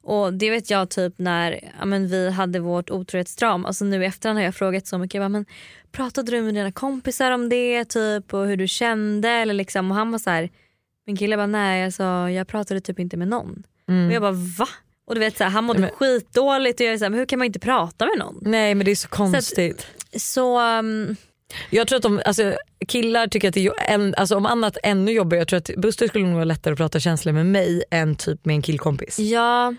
Och 0.06 0.34
det 0.34 0.50
vet 0.50 0.70
jag 0.70 0.90
typ 0.90 1.14
när 1.18 1.72
ja, 1.80 1.86
men 1.86 2.08
vi 2.08 2.30
hade 2.30 2.60
vårt 2.60 2.90
otrohetsdrama. 2.90 3.68
Alltså 3.68 3.86
nu 3.86 4.04
i 4.04 4.06
efterhand 4.06 4.40
har 4.40 4.44
jag 4.46 4.56
frågat 4.56 4.88
så 4.88 4.98
mycket. 4.98 5.14
Jag 5.14 5.22
bara, 5.22 5.30
men, 5.30 5.46
pratade 5.92 6.32
du 6.32 6.42
med 6.42 6.54
dina 6.54 6.72
kompisar 6.72 7.32
om 7.32 7.50
det 7.50 7.86
typ 7.86 8.34
och 8.34 8.48
hur 8.48 8.58
du 8.58 8.68
kände? 8.68 9.30
Eller 9.30 9.54
liksom, 9.54 9.92
och 9.92 9.98
han 9.98 10.12
var 10.12 10.20
så 10.20 10.30
här, 10.30 10.50
min 11.08 11.18
kille 11.18 11.38
bara 11.38 11.48
nej 11.48 11.86
alltså, 11.86 12.04
jag 12.30 12.48
pratade 12.48 12.82
typ 12.82 13.00
inte 13.00 13.18
med 13.18 13.28
någon. 13.28 13.64
Mm. 13.90 14.08
Och 14.08 14.14
jag 14.14 14.22
bara 14.22 14.32
va? 14.32 14.68
Och 15.08 15.16
du 15.16 15.20
vet 15.20 15.38
så 15.38 15.44
här, 15.44 15.52
han 15.52 15.64
mådde 15.64 15.80
Men- 15.80 15.90
skitdåligt 15.90 16.80
och 16.80 16.86
jag 16.86 16.94
är 16.94 16.98
så 16.98 17.06
här, 17.06 17.10
men 17.10 17.20
hur 17.20 17.26
kan 17.26 17.40
man 17.40 17.46
inte 17.46 17.60
prata 17.60 18.06
med 18.06 18.18
någon? 18.20 18.38
Nej 18.42 18.76
men 18.76 18.86
det 18.86 18.92
är 18.92 18.96
så 18.96 19.08
konstigt. 19.08 19.88
Så, 20.18 20.62
um, 20.80 21.16
Jag 21.70 21.88
tror 21.88 21.96
att 21.98 22.04
de, 22.04 22.22
alltså, 22.26 22.54
killar 22.88 23.28
tycker 23.28 23.48
att 23.48 23.54
det 23.54 23.68
är, 23.68 24.20
alltså, 24.20 24.36
om 24.36 24.46
annat 24.46 24.78
ännu 24.84 25.12
jobbigare. 25.12 25.42
Jag 25.42 25.48
tror 25.48 25.58
att 25.58 25.70
Buster 25.78 26.08
skulle 26.08 26.26
nog 26.26 26.34
vara 26.34 26.44
lättare 26.46 26.72
att 26.72 26.78
prata 26.78 27.00
känslor 27.00 27.34
med 27.34 27.46
mig 27.46 27.84
än 27.92 28.16
typ 28.16 28.46
med 28.46 28.54
en 28.56 28.62
killkompis. 28.62 29.20
ja 29.20 29.74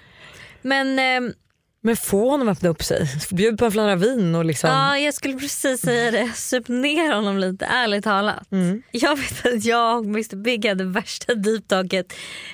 men 0.67 0.99
ehm, 0.99 1.33
Men 1.81 1.97
få 1.97 2.31
honom 2.31 2.49
att 2.49 2.59
öppna 2.59 2.69
upp 2.69 2.83
sig. 2.83 3.07
Bjud 3.31 3.59
på 3.59 3.65
en 3.65 3.73
flaska 3.73 3.97
vin 3.97 4.35
och 4.35 4.45
liksom. 4.45 4.71
ja, 4.71 4.99
jag 4.99 5.15
skulle 5.15 5.39
precis 5.39 5.81
säga 5.81 6.11
det. 6.11 6.33
Sup 6.35 6.69
ner 6.69 7.15
honom 7.15 7.39
lite 7.39 7.65
ärligt 7.65 8.05
talat. 8.05 8.53
Mm. 8.53 8.83
Jag 8.91 9.17
vet 9.17 9.47
att 9.47 9.65
jag 9.65 9.99
och 9.99 10.05
Mr 10.05 10.37
Big 10.37 10.67
hade 10.67 10.85
värsta 10.85 11.35
deep 11.35 11.69
talket 11.69 12.13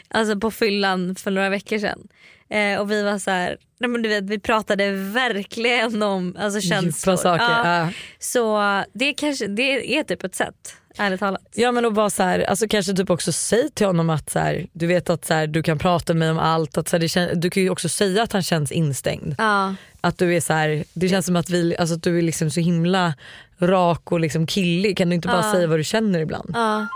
alltså 0.09 0.41
på 0.41 0.51
fyllan 0.51 1.15
för 1.15 1.31
några 1.31 1.49
veckor 1.49 1.79
sedan. 1.79 2.09
Eh, 2.51 2.81
och 2.81 2.91
vi 2.91 3.03
var 3.03 3.19
så 3.19 3.31
här, 3.31 3.57
nej 3.81 3.91
men 3.91 4.03
du 4.03 4.09
vet, 4.09 4.25
vi 4.25 4.39
pratade 4.41 4.93
verkligen 4.93 6.03
om 6.03 6.37
alltså, 6.39 6.61
känslor. 6.61 7.13
Djupa 7.13 7.23
saker. 7.23 7.45
Ja. 7.45 7.79
Ja. 7.79 7.89
Så 8.19 8.63
det, 8.95 9.15
kanske, 9.15 9.47
det 9.47 9.99
är 9.99 10.05
typ 10.05 10.25
ett 10.25 10.35
sätt, 10.35 10.77
ärligt 10.99 11.21
talat. 11.21 11.43
Ja 11.55 11.73
men 11.73 11.85
att 11.85 11.93
vara 11.93 12.11
så 12.11 12.23
här, 12.23 12.41
alltså 12.41 12.69
kanske 12.69 12.93
typ 12.95 13.11
också 13.11 13.33
säg 13.33 13.71
till 13.71 13.87
honom 13.87 14.11
att 14.11 14.31
så 14.31 14.39
här, 14.39 14.67
du 14.73 14.87
vet 14.87 15.11
att 15.11 15.25
så 15.25 15.35
här, 15.35 15.47
du 15.47 15.63
kan 15.63 15.79
prata 15.79 16.15
med 16.15 16.19
mig 16.19 16.31
om 16.31 16.39
allt. 16.39 16.79
Att 16.79 16.89
så 16.89 16.97
här, 16.97 17.01
det 17.29 17.35
du 17.35 17.51
kan 17.51 17.63
ju 17.63 17.71
också 17.71 17.89
säga 17.89 18.23
att 18.23 18.33
han 18.33 18.43
känns 18.43 18.73
instängd. 18.73 19.35
Ja. 19.39 19.75
Att 20.01 20.19
du 20.19 20.37
är 20.37 20.41
så 20.41 20.53
här, 20.53 20.85
det 20.93 21.09
känns 21.09 21.27
som 21.27 21.37
att, 21.37 21.51
vi, 21.51 21.77
alltså 21.77 21.95
att 21.95 22.03
du 22.03 22.19
är 22.19 22.23
liksom 22.23 22.51
så 22.51 22.61
himla 22.61 23.15
rak 23.59 24.13
och 24.13 24.21
liksom 24.21 24.47
killig. 24.47 24.97
Kan 24.97 25.09
du 25.09 25.15
inte 25.15 25.29
bara 25.29 25.37
Ja. 25.47 25.53
säga 25.53 25.67
vad 25.67 25.79
du 25.79 25.85
känner 25.85 26.19
ibland? 26.21 26.51
Ja. 26.55 26.87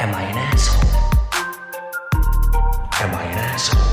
Am 0.00 0.10
I 0.10 0.12
an 0.12 0.38
asshole? 0.54 0.90
Am 3.02 3.10
I 3.10 3.34
an? 3.38 3.54
Asshole. 3.54 3.84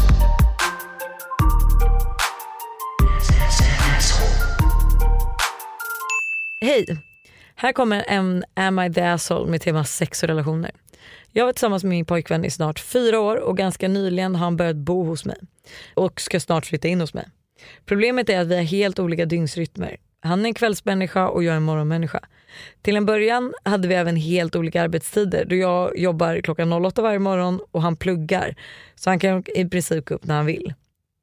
Hej! 6.62 6.86
Här 7.62 7.74
kommer 7.74 8.06
en 8.08 8.44
Am 8.54 8.80
I 8.80 8.94
the 8.94 9.02
asshole 9.02 9.52
med 9.52 9.62
tema 9.62 9.84
sex 9.84 10.24
och 10.24 10.30
relationer. 10.30 10.72
Jag 11.32 11.46
var 11.46 11.54
tillsammans 11.54 11.84
med 11.84 11.90
min 11.90 12.06
pojkvän 12.06 12.46
i 12.46 12.52
snart 12.52 12.80
fyra 12.80 13.20
år 13.20 13.36
och 13.36 13.58
ganska 13.58 13.88
nyligen 13.88 14.36
har 14.36 14.46
han 14.46 14.58
börjat 14.58 14.76
bo 14.76 15.04
hos 15.04 15.26
mig 15.26 15.38
och 15.94 16.22
ska 16.22 16.40
snart 16.40 16.66
flytta 16.66 16.88
in 16.88 17.02
hos 17.02 17.14
mig. 17.14 17.28
Problemet 17.86 18.30
är 18.30 18.40
att 18.40 18.48
vi 18.48 18.56
har 18.56 18.64
helt 18.64 19.00
olika 19.00 19.26
dygnsrytmer. 19.26 19.98
Han 20.22 20.42
är 20.42 20.46
en 20.46 20.54
kvällsmänniska 20.54 21.30
och 21.30 21.44
jag 21.44 21.52
är 21.52 21.58
en 21.58 21.64
morgonmänniska. 21.64 22.20
Till 22.82 22.96
en 22.96 23.06
början 23.06 23.54
hade 23.64 23.88
vi 23.88 23.96
även 23.96 24.16
helt 24.16 24.56
olika 24.56 24.82
arbetstider 24.82 25.46
då 25.46 25.56
jag 25.56 25.98
jobbar 25.98 26.42
klockan 26.42 26.74
08 26.86 27.02
varje 27.02 27.20
morgon 27.20 27.60
och 27.72 27.82
han 27.82 27.96
pluggar. 27.96 28.56
Så 28.96 29.10
han 29.10 29.20
kan 29.20 29.44
i 29.56 29.70
princip 29.70 30.06
gå 30.06 30.16
upp 30.16 30.26
när 30.26 30.36
han 30.36 30.46
vill. 30.46 30.74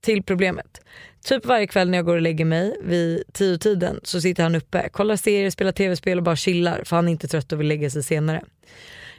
Till 0.09 0.23
problemet. 0.23 0.81
Typ 1.25 1.47
varje 1.47 1.67
kväll 1.67 1.91
när 1.91 1.99
jag 1.99 2.05
går 2.05 2.15
och 2.15 2.23
lägger 2.23 2.45
mig 2.45 2.77
vid 2.83 3.23
tio 3.33 3.59
tiden 3.59 4.01
så 4.03 4.21
sitter 4.21 4.43
han 4.43 4.55
uppe, 4.55 4.89
kollar 4.89 5.17
serier, 5.17 5.51
spelar 5.51 5.73
tv-spel 5.73 6.19
och 6.19 6.25
bara 6.25 6.37
chillar 6.37 6.85
för 6.85 6.97
han 6.97 7.09
är 7.09 7.13
inte 7.13 7.29
trött 7.29 7.53
och 7.53 7.61
vill 7.61 7.69
lägga 7.69 7.91
sig 7.91 8.03
senare. 8.03 8.43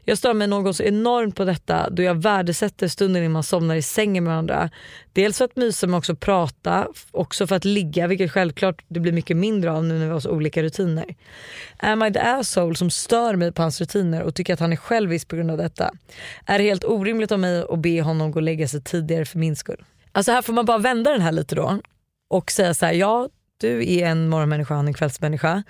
Jag 0.04 0.18
stör 0.18 0.34
mig 0.34 0.48
något 0.48 0.76
så 0.76 0.84
enormt 0.84 1.36
på 1.36 1.46
detta 1.46 1.90
då 1.90 2.04
jag 2.04 2.22
värdesätter 2.22 2.88
stunden 2.88 3.24
innan 3.24 3.32
man 3.32 3.44
somnar 3.44 3.76
i 3.76 3.82
sängen 3.82 4.24
med 4.24 4.32
varandra. 4.32 4.70
Dels 5.14 5.38
för 5.38 5.46
att 5.46 5.56
mysa 5.56 5.88
men 5.88 5.98
också 5.98 6.16
prata, 6.16 6.88
också 7.12 7.48
för 7.48 7.56
att 7.56 7.66
ligga 7.66 8.08
vilket 8.08 8.32
självklart 8.32 8.84
det 8.88 9.00
blir 9.00 9.12
mycket 9.12 9.38
mindre 9.38 9.72
av 9.72 9.84
nu 9.84 10.00
när 10.00 10.06
vi 10.06 10.12
har 10.12 10.20
så 10.20 10.32
olika 10.32 10.64
rutiner. 10.64 11.16
Am 11.78 12.04
I 12.04 12.14
the 12.14 12.20
asshole 12.20 12.76
som 12.76 12.90
stör 12.90 13.36
mig 13.36 13.52
på 13.52 13.62
hans 13.62 13.82
rutiner 13.82 14.24
och 14.24 14.36
tycker 14.36 14.54
att 14.54 14.60
han 14.60 14.72
är 14.72 14.78
självisk 14.78 15.28
på 15.28 15.36
grund 15.36 15.52
av 15.52 15.58
detta? 15.58 15.92
Är 16.46 16.58
det 16.58 16.64
helt 16.64 16.84
orimligt 16.84 17.32
av 17.32 17.40
mig 17.40 17.66
att 17.70 17.80
be 17.80 18.02
honom 18.02 18.32
gå 18.32 18.40
och 18.40 18.44
lägga 18.44 18.68
sig 18.68 18.84
tidigare 18.84 19.26
för 19.26 19.40
min 19.40 19.56
skull? 19.56 19.84
Alltså 20.12 20.32
här 20.32 20.42
får 20.42 20.54
man 20.54 20.66
bara 20.66 20.78
vända 20.78 21.12
den 21.12 21.22
här 21.22 21.32
lite 21.32 21.56
då 21.56 21.80
och 22.30 22.52
säga 22.52 22.74
så 22.74 22.86
här, 22.86 22.94
ja 22.94 23.30
du 23.58 23.94
är 23.94 24.06
en 24.08 24.30
morgonmänniska, 24.30 24.74
han 24.76 24.86
är 24.86 24.90
en 24.90 24.94
kvällsmänniska. 24.94 25.64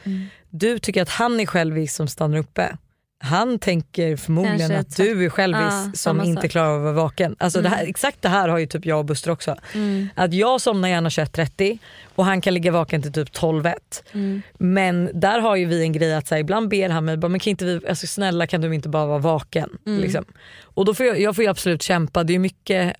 Du 0.49 0.79
tycker 0.79 1.01
att 1.01 1.09
han 1.09 1.39
är 1.39 1.45
självisk 1.45 1.95
som 1.95 2.07
stannar 2.07 2.37
uppe. 2.37 2.77
Han 3.23 3.59
tänker 3.59 4.15
förmodligen 4.17 4.59
Kanske 4.59 4.77
att 4.77 4.95
du 4.97 5.25
är 5.25 5.29
självisk 5.29 5.63
Ja, 5.63 5.91
som 5.93 6.21
inte 6.21 6.41
sak. 6.41 6.51
klarar 6.51 6.69
av 6.69 6.75
att 6.77 6.81
vara 6.83 6.93
vaken. 6.93 7.35
Alltså 7.39 7.61
det 7.61 7.69
här, 7.69 7.77
Mm. 7.77 7.89
exakt 7.89 8.21
det 8.21 8.29
här 8.29 8.47
har 8.49 8.57
ju 8.57 8.65
typ 8.65 8.85
jag 8.85 8.99
och 8.99 9.05
Buster 9.05 9.31
också. 9.31 9.55
Mm. 9.73 10.09
Att 10.15 10.33
jag 10.33 10.61
somnar 10.61 10.89
gärna 10.89 11.09
21.30 11.09 11.77
och 12.15 12.25
han 12.25 12.41
kan 12.41 12.53
ligga 12.53 12.71
vaken 12.71 13.01
till 13.01 13.13
typ 13.13 13.29
12.1. 13.33 13.73
Mm. 14.13 14.41
Men 14.57 15.09
där 15.13 15.39
har 15.39 15.55
ju 15.55 15.65
vi 15.65 15.81
en 15.81 15.91
grej 15.93 16.15
att 16.15 16.27
så 16.27 16.35
här, 16.35 16.39
ibland 16.41 16.69
ber 16.69 16.89
han 16.89 17.05
mig, 17.05 17.17
bara, 17.17 17.27
men 17.29 17.39
kan 17.39 17.51
inte 17.51 17.65
vi, 17.65 17.87
alltså, 17.89 18.07
snälla 18.07 18.47
kan 18.47 18.61
du 18.61 18.75
inte 18.75 18.89
bara 18.89 19.05
vara 19.05 19.19
vaken? 19.19 19.69
Mm. 19.85 19.99
Liksom. 20.01 20.25
Och 20.63 20.85
då 20.85 20.93
får 20.93 21.05
jag, 21.05 21.19
jag 21.19 21.35
får 21.35 21.47
absolut 21.49 21.81
kämpa, 21.81 22.23
det 22.23 22.35
är 22.35 22.39
mycket, 22.39 22.95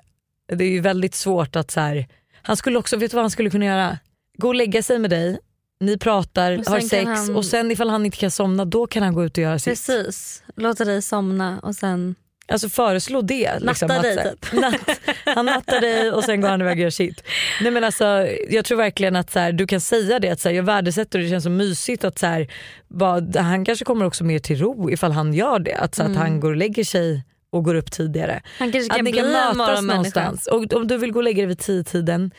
det 0.50 0.64
är 0.64 0.70
ju 0.70 0.80
väldigt 0.82 1.16
svårt 1.16 1.56
att 1.56 1.72
så 1.72 1.80
här, 1.80 2.08
han 2.42 2.58
skulle 2.58 2.80
också, 2.80 2.98
vet 2.98 3.12
du 3.12 3.16
vad 3.16 3.24
han 3.24 3.32
skulle 3.32 3.50
kunna 3.50 3.66
göra? 3.66 3.98
Gå 4.38 4.48
och 4.48 4.56
lägga 4.56 4.84
sig 4.84 5.00
med 5.00 5.10
dig, 5.10 5.40
ni 5.80 5.98
pratar, 5.98 6.52
har 6.70 6.80
sex 6.80 7.06
han- 7.06 7.36
och 7.36 7.46
sen 7.46 7.72
ifall 7.72 7.90
han 7.90 8.06
inte 8.06 8.18
kan 8.18 8.32
somna 8.32 8.66
då 8.66 8.88
kan 8.88 9.04
han 9.04 9.14
gå 9.14 9.26
ut 9.26 9.38
och 9.38 9.44
göra 9.44 9.60
sitt. 9.60 9.72
Precis, 9.72 10.44
låta 10.56 10.86
dig 10.86 11.02
somna 11.02 11.60
och 11.60 11.76
sen 11.76 12.16
Alltså 12.52 12.70
föreslå 12.70 13.22
det. 13.22 13.60
Liksom, 13.60 13.88
Natta 13.88 13.96
att 13.96 14.04
dig 14.04 14.32
typ. 14.42 14.54
Natt, 14.62 15.00
han 15.26 15.46
nattar 15.46 15.82
dig 15.82 16.12
och 16.12 16.24
sen 16.24 16.42
går 16.42 16.50
han 16.50 16.62
iväg 16.62 16.78
och 16.78 16.82
gör 16.82 16.90
sitt. 16.90 17.24
Nej, 17.62 17.72
men 17.72 17.84
alltså, 17.84 18.28
jag 18.50 18.66
tror 18.66 18.78
verkligen 18.78 19.16
att 19.16 19.32
så 19.32 19.40
här, 19.40 19.52
du 19.52 19.68
kan 19.68 19.82
säga 19.82 20.20
det, 20.20 20.30
att 20.30 20.40
så 20.40 20.50
här, 20.50 20.56
jag 20.56 20.64
värdesätter 20.64 21.20
och 21.20 21.24
det 21.24 21.30
känns 21.30 21.44
så 21.44 21.50
mysigt 21.50 22.04
att 22.04 22.20
så 22.20 22.26
här, 22.26 22.48
vad, 22.88 23.36
han 23.36 23.66
kanske 23.66 23.86
kommer 23.86 24.06
också 24.06 24.24
mer 24.24 24.40
till 24.40 24.60
ro 24.60 24.90
ifall 24.92 25.12
han 25.12 25.34
gör 25.34 25.60
det. 25.60 25.74
Att, 25.76 25.96
så 25.96 26.02
Mm. 26.02 26.12
att 26.14 26.18
han 26.20 26.40
går 26.40 26.50
och 26.52 26.58
lägger 26.58 26.84
sig 26.84 27.24
och 27.50 27.64
går 27.64 27.76
upp 27.76 27.92
tidigare. 27.92 28.42
Han 28.60 28.72
kanske 28.72 28.92
att 28.92 28.98
kan 28.98 29.06
ni 29.06 29.14
kan 29.14 29.32
mötas 29.32 29.82
någonstans. 29.82 30.48
Och 30.48 30.74
om 30.74 30.88
du 30.88 30.98
vill 30.98 31.12
gå 31.12 31.20
och 31.20 31.24
lägga 31.24 31.38
dig 31.38 31.46
vid 31.46 31.60
tio 31.60 31.84
tiden 31.84 32.32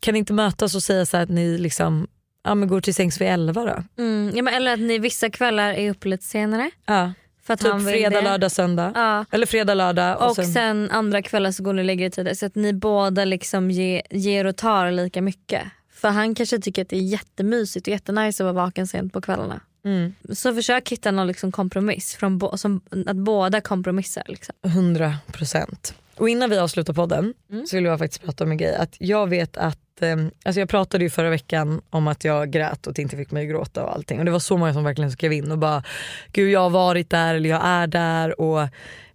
kan 0.00 0.12
ni 0.12 0.18
inte 0.18 0.32
mötas 0.32 0.74
och 0.74 0.82
säga 0.82 1.06
så 1.06 1.16
att 1.16 1.28
ni 1.28 1.58
liksom, 1.58 2.08
ja, 2.44 2.54
men 2.54 2.68
går 2.68 2.80
till 2.80 2.94
sängs 2.94 3.20
vid 3.20 3.28
elva 3.28 3.64
då? 3.64 4.02
Mm, 4.02 4.32
ja, 4.36 4.42
men 4.42 4.54
eller 4.54 4.72
att 4.72 4.80
ni 4.80 4.98
vissa 4.98 5.30
kvällar 5.30 5.72
är 5.72 5.90
uppe 5.90 6.08
lite 6.08 6.24
senare. 6.24 6.70
Ja. 6.86 7.12
För 7.42 7.54
att 7.54 7.60
Typ 7.60 7.70
han 7.70 7.84
fredag, 7.84 8.20
det. 8.20 8.22
lördag, 8.22 8.52
söndag. 8.52 8.92
Ja. 8.94 9.24
Eller 9.30 9.46
fredag, 9.46 9.74
lördag. 9.74 10.28
Och, 10.28 10.36
sen... 10.36 10.90
andra 10.90 11.22
kvällar 11.22 11.50
så 11.50 11.62
går 11.62 11.72
ni 11.72 11.82
och 11.82 11.86
lägger 11.86 12.06
er 12.06 12.10
tidigare 12.10 12.36
så 12.36 12.46
att 12.46 12.54
ni 12.54 12.72
båda 12.72 13.24
liksom 13.24 13.70
ge, 13.70 14.02
ger 14.10 14.44
och 14.44 14.56
tar 14.56 14.90
lika 14.90 15.22
mycket. 15.22 15.62
För 15.92 16.08
han 16.08 16.34
kanske 16.34 16.58
tycker 16.58 16.82
att 16.82 16.88
det 16.88 16.96
är 16.96 17.00
jättemysigt 17.00 17.86
och 17.86 17.90
jättenice 17.90 18.42
att 18.42 18.54
vara 18.54 18.64
vaken 18.64 18.86
sent 18.86 19.12
på 19.12 19.20
kvällarna. 19.20 19.60
Mm. 19.84 20.14
Så 20.32 20.54
försök 20.54 20.88
hitta 20.92 21.10
någon 21.10 21.26
liksom 21.26 21.52
kompromiss, 21.52 22.14
från 22.14 22.38
bo- 22.38 22.56
som, 22.56 22.80
att 23.06 23.16
båda 23.16 23.60
kompromissar. 23.60 24.22
Liksom. 24.26 24.54
100 24.64 25.14
procent. 25.32 25.94
Och 26.16 26.28
innan 26.28 26.50
vi 26.50 26.58
avslutar 26.58 26.92
podden 26.92 27.34
Mm. 27.52 27.66
så 27.66 27.76
vill 27.76 27.84
jag 27.84 27.98
faktiskt 27.98 28.22
prata 28.24 28.44
om 28.44 28.50
en 28.50 28.56
grej. 28.56 28.74
Att 28.76 28.96
jag 28.98 29.26
vet 29.26 29.56
att, 29.56 30.02
eh, 30.02 30.16
alltså 30.44 30.60
jag 30.60 30.68
pratade 30.68 31.04
ju 31.04 31.10
förra 31.10 31.30
veckan 31.30 31.80
om 31.90 32.08
att 32.08 32.24
jag 32.24 32.50
grät 32.50 32.86
och 32.86 32.98
inte 32.98 33.16
fick 33.16 33.30
mig 33.30 33.42
att 33.46 33.50
gråta 33.50 33.84
och 33.84 33.92
allting. 33.94 34.18
Och 34.18 34.24
det 34.24 34.30
var 34.30 34.38
så 34.38 34.56
många 34.56 34.72
som 34.74 34.84
verkligen 34.84 35.10
skrev 35.12 35.32
in 35.32 35.50
och 35.52 35.58
bara, 35.58 35.84
gud 36.32 36.50
jag 36.50 36.60
har 36.60 36.70
varit 36.70 37.10
där 37.10 37.34
eller 37.34 37.50
jag 37.50 37.60
är 37.64 37.86
där. 37.86 38.40
Och 38.40 38.68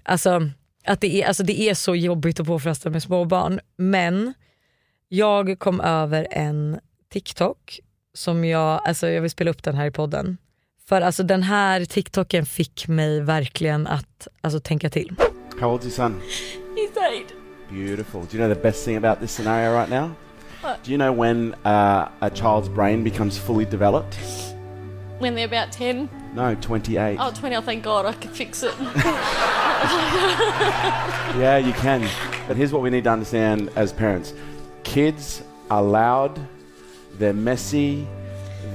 alltså, 0.03 0.49
att 0.85 1.01
det, 1.01 1.21
är, 1.23 1.27
alltså 1.27 1.43
det 1.43 1.59
är 1.61 1.73
så 1.73 1.95
jobbigt 1.95 2.39
och 2.39 2.45
påfrestande 2.47 2.95
med 2.95 3.03
småbarn. 3.03 3.59
Men 3.77 4.33
jag 5.07 5.59
kom 5.59 5.81
över 5.81 6.27
en 6.31 6.79
TikTok 7.13 7.79
som 8.13 8.45
jag, 8.45 8.81
alltså 8.87 9.09
jag 9.09 9.21
vill 9.21 9.31
spela 9.31 9.51
upp 9.51 9.63
den 9.63 9.75
här 9.75 9.85
i 9.85 9.91
podden. 9.91 10.37
För 10.87 11.01
alltså 11.01 11.23
den 11.23 11.43
här 11.43 11.85
TikToken 11.85 12.45
fick 12.45 12.87
mig 12.87 13.21
verkligen 13.21 13.87
att 13.87 14.27
alltså, 14.41 14.59
tänka 14.59 14.89
till. 14.89 15.15
How 15.59 15.77
old's 15.77 15.83
your 15.83 15.91
son? 15.91 16.21
He's 16.75 16.97
eight. 17.11 17.33
Beautiful. 17.69 18.21
Do 18.21 18.37
you 18.37 18.45
know 18.45 18.55
the 18.55 18.61
best 18.61 18.85
thing 18.85 18.97
about 18.97 19.19
this 19.19 19.31
scenario 19.31 19.79
right 19.79 19.89
now? 19.89 20.11
What? 20.61 20.83
Do 20.83 20.91
you 20.91 20.97
know 20.97 21.11
when 21.19 21.53
uh, 21.65 22.09
a 22.19 22.29
child's 22.29 22.69
brain 22.69 23.03
becomes 23.03 23.37
fully 23.37 23.65
developed? 23.65 24.17
When 25.19 25.35
they're 25.35 25.47
about 25.47 25.71
10. 25.71 26.09
No, 26.35 26.55
28. 26.55 27.17
Oh, 27.19 27.31
20, 27.31 27.55
oh, 27.55 27.61
thank 27.61 27.83
God, 27.83 28.05
I 28.05 28.13
could 28.13 28.31
fix 28.31 28.63
it. 28.63 28.73
Yeah, 31.37 31.57
you 31.57 31.73
can. 31.73 32.07
But 32.47 32.55
here's 32.55 32.71
what 32.71 32.81
we 32.81 32.89
need 32.89 33.03
to 33.03 33.09
understand 33.09 33.69
as 33.75 33.91
parents 33.91 34.33
kids 34.83 35.43
are 35.69 35.83
loud, 35.83 36.39
they're 37.19 37.33
messy, 37.33 38.07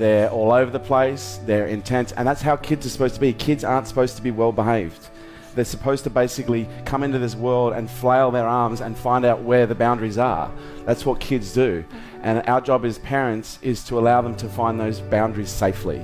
they're 0.01 0.31
all 0.31 0.51
over 0.51 0.71
the 0.71 0.81
place, 0.81 1.39
they're 1.45 1.67
intense, 1.67 2.13
and 2.13 2.27
that's 2.27 2.41
how 2.41 2.57
kids 2.57 2.87
are 2.87 2.89
supposed 2.89 3.15
to 3.17 3.21
be. 3.21 3.35
Kids 3.35 3.65
aren't 3.65 3.87
supposed 3.87 4.17
to 4.17 4.23
be 4.23 4.31
well 4.31 4.51
behaved. 4.51 5.09
They're 5.55 5.65
supposed 5.67 6.05
to 6.05 6.11
basically 6.11 6.67
come 6.87 7.03
into 7.03 7.19
this 7.19 7.35
world 7.35 7.75
and 7.75 7.91
flail 7.91 8.31
their 8.31 8.49
arms 8.49 8.81
and 8.81 8.97
find 8.97 9.27
out 9.27 9.43
where 9.43 9.67
the 9.67 9.75
boundaries 9.75 10.17
are. 10.17 10.51
That's 10.87 11.05
what 11.05 11.21
kids 11.21 11.53
do. 11.53 11.85
And 12.23 12.43
our 12.49 12.63
job 12.63 12.87
as 12.87 12.99
parents 12.99 13.59
is 13.61 13.85
to 13.85 13.99
allow 13.99 14.23
them 14.23 14.37
to 14.37 14.49
find 14.49 14.81
those 14.81 15.01
boundaries 15.01 15.51
safely. 15.51 16.01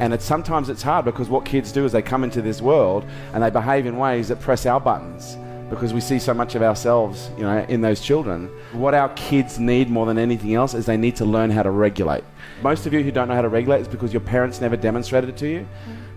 And 0.00 0.12
it's 0.12 0.24
sometimes 0.24 0.68
it's 0.68 0.82
hard 0.82 1.04
because 1.04 1.28
what 1.28 1.44
kids 1.44 1.70
do 1.70 1.84
is 1.84 1.92
they 1.92 2.02
come 2.02 2.24
into 2.24 2.42
this 2.42 2.60
world 2.60 3.04
and 3.32 3.42
they 3.44 3.50
behave 3.50 3.86
in 3.86 3.96
ways 3.96 4.26
that 4.28 4.40
press 4.40 4.66
our 4.66 4.80
buttons 4.80 5.36
because 5.68 5.94
we 5.94 6.00
see 6.00 6.18
so 6.18 6.34
much 6.34 6.56
of 6.56 6.62
ourselves, 6.62 7.30
you 7.36 7.44
know, 7.44 7.64
in 7.68 7.80
those 7.80 8.00
children. 8.00 8.48
What 8.72 8.92
our 8.92 9.10
kids 9.10 9.60
need 9.60 9.88
more 9.88 10.04
than 10.04 10.18
anything 10.18 10.54
else 10.54 10.74
is 10.74 10.84
they 10.84 10.96
need 10.96 11.14
to 11.16 11.24
learn 11.24 11.50
how 11.50 11.62
to 11.62 11.70
regulate. 11.70 12.24
Most 12.62 12.84
of 12.86 12.92
you 12.92 13.02
who 13.02 13.10
don't 13.10 13.28
know 13.28 13.34
how 13.34 13.42
to 13.42 13.48
regulate 13.48 13.80
is 13.80 13.88
because 13.88 14.12
your 14.12 14.20
parents 14.20 14.60
never 14.60 14.76
demonstrated 14.76 15.30
it 15.30 15.36
to 15.38 15.48
you. 15.48 15.66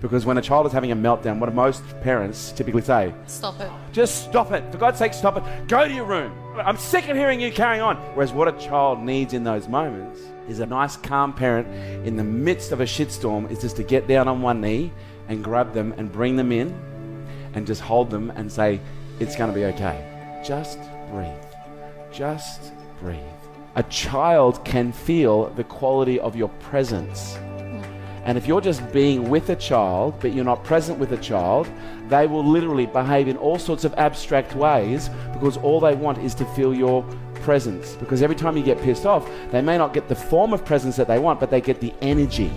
Because 0.02 0.26
when 0.26 0.38
a 0.38 0.42
child 0.42 0.66
is 0.66 0.74
having 0.74 0.92
a 0.92 0.96
meltdown, 0.96 1.40
what 1.40 1.50
do 1.50 1.56
most 1.56 1.82
parents 2.02 2.52
typically 2.52 2.82
say? 2.82 3.14
Stop 3.26 3.62
it. 3.62 3.72
Just 3.94 4.26
stop 4.26 4.52
it. 4.52 4.70
For 4.70 4.78
God's 4.78 5.00
sake, 5.00 5.14
stop 5.14 5.38
it. 5.38 5.68
Go 5.70 5.88
to 5.88 5.94
your 5.94 6.04
room. 6.04 6.34
I'm 6.58 6.76
sick 6.76 7.08
of 7.08 7.16
hearing 7.16 7.40
you 7.40 7.54
carrying 7.54 7.82
on. 7.82 7.96
Whereas 8.14 8.34
what 8.34 8.50
a 8.50 8.52
child 8.60 9.00
needs 9.00 9.34
in 9.34 9.46
those 9.46 9.70
moments 9.70 10.20
is 10.50 10.60
a 10.60 10.66
nice, 10.66 10.98
calm 10.98 11.32
parent 11.32 11.68
in 12.06 12.18
the 12.18 12.24
midst 12.24 12.74
of 12.74 12.82
a 12.82 12.84
shitstorm 12.84 13.50
is 13.50 13.62
just 13.62 13.78
to 13.78 13.84
get 13.84 14.08
down 14.08 14.28
on 14.28 14.42
one 14.42 14.60
knee 14.60 14.92
and 15.30 15.42
grab 15.42 15.74
them 15.74 15.94
and 15.98 16.12
bring 16.12 16.36
them 16.36 16.52
in 16.52 16.78
and 17.54 17.66
just 17.66 17.80
hold 17.80 18.10
them 18.10 18.30
and 18.32 18.52
say, 18.52 18.82
it's 19.22 19.38
going 19.38 19.50
to 19.50 19.56
be 19.56 19.64
okay. 19.66 20.42
Just 20.46 20.80
breathe. 21.10 21.32
Just 22.12 22.74
breathe. 23.00 23.33
A 23.76 23.82
child 23.84 24.64
can 24.64 24.92
feel 24.92 25.50
the 25.56 25.64
quality 25.64 26.20
of 26.20 26.36
your 26.36 26.50
presence. 26.50 27.38
And 28.24 28.38
if 28.38 28.46
you're 28.46 28.62
just 28.62 28.94
being 28.94 29.32
with 29.32 29.50
a 29.50 29.56
child, 29.56 30.14
but 30.20 30.32
you're 30.32 30.46
not 30.46 30.64
present 30.64 31.00
with 31.00 31.12
a 31.12 31.18
child, 31.18 31.68
they 32.08 32.28
will 32.28 32.46
literally 32.46 32.86
behave 32.86 33.28
in 33.28 33.36
all 33.36 33.58
sorts 33.58 33.84
of 33.84 33.92
abstract 33.96 34.56
ways 34.56 35.10
because 35.34 35.58
all 35.58 35.80
they 35.80 35.96
want 35.96 36.20
is 36.20 36.36
to 36.36 36.46
feel 36.54 36.72
your 36.72 37.04
presence. 37.42 37.96
Because 37.96 38.22
every 38.22 38.36
time 38.36 38.56
you 38.56 38.64
get 38.64 38.80
pissed 38.80 39.08
off, 39.08 39.28
they 39.52 39.62
may 39.62 39.78
not 39.78 39.92
get 39.92 40.08
the 40.08 40.16
form 40.16 40.54
of 40.54 40.64
presence 40.64 40.96
that 40.98 41.08
they 41.08 41.18
want, 41.18 41.40
but 41.40 41.50
they 41.50 41.60
get 41.60 41.82
the 41.82 41.96
energy. 42.02 42.52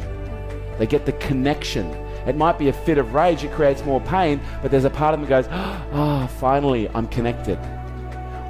They 0.78 0.86
get 0.86 1.06
the 1.06 1.12
connection. 1.12 1.86
It 2.26 2.36
might 2.36 2.58
be 2.58 2.68
a 2.68 2.74
fit 2.74 2.98
of 2.98 3.14
rage, 3.14 3.42
it 3.42 3.52
creates 3.52 3.82
more 3.86 4.02
pain, 4.02 4.38
but 4.60 4.70
there's 4.70 4.84
a 4.84 4.90
part 4.90 5.14
of 5.14 5.20
them 5.20 5.30
that 5.30 5.44
goes, 5.44 5.50
ah, 5.50 6.28
finally, 6.38 6.90
I'm 6.90 7.08
connected. 7.08 7.58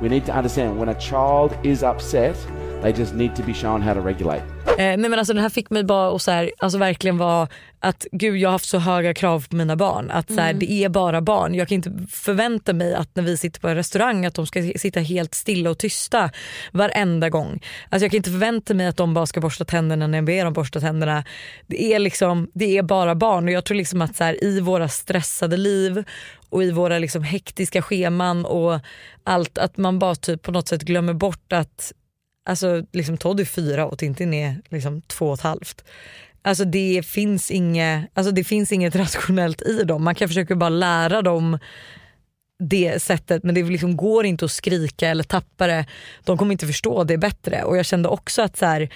We 0.00 0.08
need 0.08 0.26
to 0.26 0.34
understand 0.34 0.78
when 0.78 0.90
a 0.90 0.94
child 0.98 1.56
is 1.62 1.82
upset, 1.82 2.36
They 2.82 2.92
just 2.92 3.14
need 3.14 3.36
to 3.36 3.42
be 3.46 3.54
shown 3.54 3.82
how 3.82 3.94
to 3.94 4.00
regulate. 4.00 4.42
Eh, 4.68 4.76
nej 4.76 4.98
men 4.98 5.14
alltså 5.18 5.32
den 5.34 5.42
här 5.42 5.48
fick 5.48 5.70
mig 5.70 5.84
bara 5.84 6.16
att 6.16 6.22
så 6.22 6.30
här, 6.30 6.50
alltså 6.58 6.78
verkligen 6.78 7.18
vara 7.18 7.48
att 7.80 8.06
gud 8.12 8.36
jag 8.36 8.48
har 8.48 8.52
haft 8.52 8.68
så 8.68 8.78
höga 8.78 9.14
krav 9.14 9.46
på 9.50 9.56
mina 9.56 9.76
barn. 9.76 10.10
Att 10.10 10.28
så 10.32 10.40
här, 10.40 10.50
Mm. 10.50 10.58
det 10.58 10.72
är 10.72 10.88
bara 10.88 11.20
barn. 11.20 11.54
Jag 11.54 11.68
kan 11.68 11.74
inte 11.74 11.92
förvänta 12.10 12.72
mig 12.72 12.94
att 12.94 13.16
när 13.16 13.22
vi 13.22 13.36
sitter 13.36 13.60
på 13.60 13.68
en 13.68 13.74
restaurang 13.74 14.26
att 14.26 14.34
de 14.34 14.46
ska 14.46 14.62
sitta 14.76 15.00
helt 15.00 15.34
stilla 15.34 15.70
och 15.70 15.78
tysta 15.78 16.30
varenda 16.72 17.30
gång. 17.30 17.62
Alltså 17.88 18.04
jag 18.04 18.10
kan 18.10 18.16
inte 18.16 18.30
förvänta 18.30 18.74
mig 18.74 18.86
att 18.86 18.96
de 18.96 19.14
bara 19.14 19.26
ska 19.26 19.40
borsta 19.40 19.64
tänderna 19.64 20.06
när 20.06 20.18
jag 20.18 20.24
ber 20.24 20.44
dem 20.44 20.52
borsta 20.52 20.80
tänderna. 20.80 21.24
Det 21.66 21.94
är, 21.94 21.98
liksom, 21.98 22.48
det 22.54 22.78
är 22.78 22.82
bara 22.82 23.14
barn 23.14 23.44
och 23.44 23.50
jag 23.50 23.64
tror 23.64 23.76
liksom 23.76 24.02
att 24.02 24.16
så 24.16 24.24
här, 24.24 24.44
i 24.44 24.60
våra 24.60 24.88
stressade 24.88 25.56
liv 25.56 26.04
och 26.50 26.64
i 26.64 26.70
våra 26.70 26.98
liksom 26.98 27.22
hektiska 27.22 27.82
scheman 27.82 28.44
och 28.44 28.80
allt 29.24 29.58
att 29.58 29.76
man 29.76 29.98
bara 29.98 30.14
typ 30.14 30.42
på 30.42 30.52
något 30.52 30.68
sätt 30.68 30.82
glömmer 30.82 31.12
bort 31.14 31.52
att 31.52 31.92
Alltså 32.46 32.84
liksom 32.92 33.16
Todd 33.16 33.40
är 33.40 33.44
fyra 33.44 33.86
och 33.86 33.98
Tintin 33.98 34.34
är 34.34 34.56
liksom 34.68 35.02
två 35.02 35.26
och 35.26 35.34
ett 35.34 35.40
halvt. 35.40 35.84
Alltså 36.42 36.64
det 36.64 37.06
finns, 37.06 37.50
inget, 37.50 38.10
alltså 38.14 38.32
det 38.32 38.44
finns 38.44 38.72
inget 38.72 38.96
rationellt 38.96 39.62
i 39.62 39.82
dem. 39.82 40.04
Man 40.04 40.14
kan 40.14 40.28
försöka 40.28 40.56
bara 40.56 40.68
lära 40.68 41.22
dem 41.22 41.58
det 42.58 43.02
sättet 43.02 43.42
men 43.42 43.54
det 43.54 43.62
liksom 43.62 43.96
går 43.96 44.26
inte 44.26 44.44
att 44.44 44.50
skrika 44.50 45.08
eller 45.08 45.24
tappa 45.24 45.66
det. 45.66 45.86
De 46.24 46.38
kommer 46.38 46.52
inte 46.52 46.66
förstå 46.66 47.04
det 47.04 47.18
bättre. 47.18 47.62
Och 47.62 47.76
jag 47.76 47.86
kände 47.86 48.08
också 48.08 48.42
att 48.42 48.56
så 48.56 48.66
här, 48.66 48.88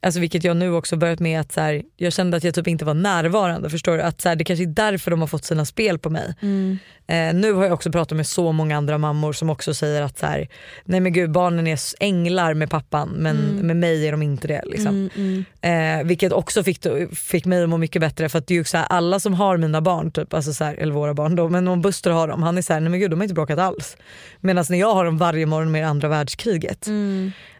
Alltså 0.00 0.20
vilket 0.20 0.44
jag 0.44 0.56
nu 0.56 0.72
också 0.72 0.96
börjat 0.96 1.20
med 1.20 1.40
att 1.40 1.52
så 1.52 1.60
här, 1.60 1.82
jag 1.96 2.12
kände 2.12 2.36
att 2.36 2.44
jag 2.44 2.54
typ 2.54 2.68
inte 2.68 2.84
var 2.84 2.94
närvarande. 2.94 3.70
Förstår 3.70 3.96
du? 3.96 4.02
Att 4.02 4.20
så 4.20 4.28
här, 4.28 4.36
det 4.36 4.44
kanske 4.44 4.64
är 4.64 4.66
därför 4.66 5.10
de 5.10 5.20
har 5.20 5.26
fått 5.26 5.44
sina 5.44 5.64
spel 5.64 5.98
på 5.98 6.10
mig. 6.10 6.34
Mm. 6.42 6.78
Eh, 7.06 7.34
nu 7.34 7.52
har 7.52 7.64
jag 7.64 7.72
också 7.72 7.92
pratat 7.92 8.16
med 8.16 8.26
så 8.26 8.52
många 8.52 8.76
andra 8.76 8.98
mammor 8.98 9.32
som 9.32 9.50
också 9.50 9.74
säger 9.74 10.02
att 10.02 10.18
så 10.18 10.26
här, 10.26 10.48
nej 10.84 11.00
men 11.00 11.12
gud 11.12 11.30
barnen 11.30 11.66
är 11.66 11.78
änglar 12.00 12.54
med 12.54 12.70
pappan 12.70 13.08
men 13.08 13.36
Mm. 13.38 13.66
med 13.66 13.76
mig 13.76 14.06
är 14.08 14.12
de 14.12 14.22
inte 14.22 14.48
det. 14.48 14.62
Liksom. 14.66 15.10
Mm, 15.16 15.44
mm. 15.62 16.00
Eh, 16.00 16.06
vilket 16.06 16.32
också 16.32 16.62
fick, 16.62 16.86
fick 17.12 17.44
mig 17.44 17.62
att 17.62 17.68
må 17.68 17.76
mycket 17.76 18.00
bättre 18.00 18.28
för 18.28 18.38
att 18.38 18.46
det 18.46 18.54
är 18.54 18.58
ju 18.58 18.64
så 18.64 18.78
alla 18.78 19.20
som 19.20 19.34
har 19.34 19.56
mina 19.56 19.80
barn, 19.80 20.10
typ, 20.10 20.34
alltså 20.34 20.52
så 20.52 20.64
eller 20.64 20.92
våra 20.92 21.14
barn 21.14 21.36
då, 21.36 21.48
men 21.48 21.68
om 21.68 21.82
Buster 21.82 22.10
har 22.10 22.28
dem, 22.28 22.42
han 22.42 22.58
är 22.58 22.62
såhär, 22.62 22.80
nej 22.80 22.90
men 22.90 23.00
gud 23.00 23.10
de 23.10 23.16
har 23.18 23.24
inte 23.24 23.34
bråkat 23.34 23.58
alls. 23.58 23.96
Medan 24.40 24.64
när 24.70 24.78
jag 24.78 24.94
har 24.94 25.04
dem 25.04 25.18
varje 25.18 25.46
morgon 25.46 25.70
med 25.70 25.88
andra 25.88 26.08
världskriget. 26.08 26.86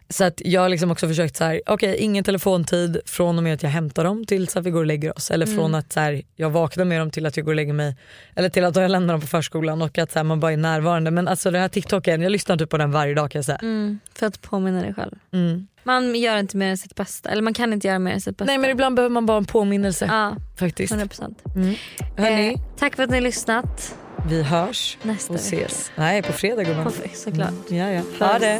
Mm. 0.09 0.13
Så 0.13 0.23
att 0.23 0.41
jag 0.45 0.61
har 0.61 0.69
liksom 0.69 0.91
också 0.91 1.07
försökt 1.07 1.35
så 1.35 1.43
här, 1.43 1.61
okej 1.65 1.95
ingen 1.97 2.23
telefontid 2.23 3.01
från 3.05 3.37
och 3.37 3.43
med 3.43 3.53
att 3.53 3.63
jag 3.63 3.69
hämtar 3.69 4.03
dem 4.03 4.25
tills 4.25 4.57
att 4.57 4.65
vi 4.65 4.69
går 4.71 4.79
och 4.79 4.85
lägger 4.85 5.17
oss. 5.17 5.31
Eller 5.31 5.45
Mm. 5.45 5.57
från 5.57 5.75
att 5.75 5.93
så 5.93 5.99
här, 5.99 6.21
jag 6.35 6.49
vaknar 6.49 6.85
med 6.85 7.01
dem 7.01 7.11
till 7.11 7.25
att 7.25 7.37
jag 7.37 7.45
går 7.45 7.51
och 7.51 7.55
lägger 7.55 7.73
mig. 7.73 7.95
Eller 8.35 8.49
till 8.49 8.65
att 8.65 8.75
jag 8.75 8.91
lämnar 8.91 9.13
dem 9.13 9.21
på 9.21 9.27
förskolan 9.27 9.81
och 9.81 9.97
att 9.97 10.11
så 10.11 10.19
här, 10.19 10.23
man 10.23 10.39
bara 10.39 10.51
är 10.53 10.57
närvarande. 10.57 11.11
Men 11.11 11.27
alltså 11.27 11.51
den 11.51 11.61
här 11.61 11.67
TikToken, 11.69 12.21
jag 12.21 12.31
lyssnar 12.31 12.57
typ 12.57 12.69
på 12.69 12.77
den 12.77 12.91
varje 12.91 13.13
dag 13.13 13.31
kan 13.31 13.39
jag 13.39 13.45
säga. 13.45 13.57
Mm, 13.61 13.99
för 14.13 14.25
att 14.27 14.41
påminna 14.41 14.81
dig 14.81 14.93
själv. 14.93 15.15
Mm. 15.33 15.67
Man 15.83 16.15
gör 16.15 16.37
inte 16.37 16.57
mer 16.57 16.69
än 16.69 16.77
sitt 16.77 16.95
bästa. 16.95 17.29
Eller 17.29 17.41
man 17.41 17.53
kan 17.53 17.73
inte 17.73 17.87
göra 17.87 17.99
mer 17.99 18.11
än 18.11 18.21
sitt 18.21 18.37
bästa. 18.37 18.45
Nej 18.45 18.57
men 18.57 18.69
ibland 18.69 18.95
behöver 18.95 19.13
man 19.13 19.25
bara 19.25 19.37
en 19.37 19.45
påminnelse. 19.45 20.05
Ja, 20.05 20.35
faktiskt. 20.59 20.93
100%. 20.93 21.35
Mm. 21.55 21.75
Hörni, 22.17 22.47
Eh, 22.53 22.59
tack 22.77 22.95
för 22.95 23.03
att 23.03 23.09
ni 23.09 23.15
har 23.15 23.21
lyssnat. 23.21 23.95
vi 24.29 24.43
hörs 24.43 24.97
Nästa 25.03 25.33
och 25.33 25.39
vecka. 25.39 25.65
ses. 25.65 25.91
Nej 25.95 26.21
på 26.21 26.33
fredag 26.33 26.63
gumman. 26.63 26.91
Såklart. 27.13 27.69
Mm. 27.69 27.93
Ja, 27.93 28.03
ja. 28.19 28.25
Ha 28.27 28.39
det. 28.39 28.59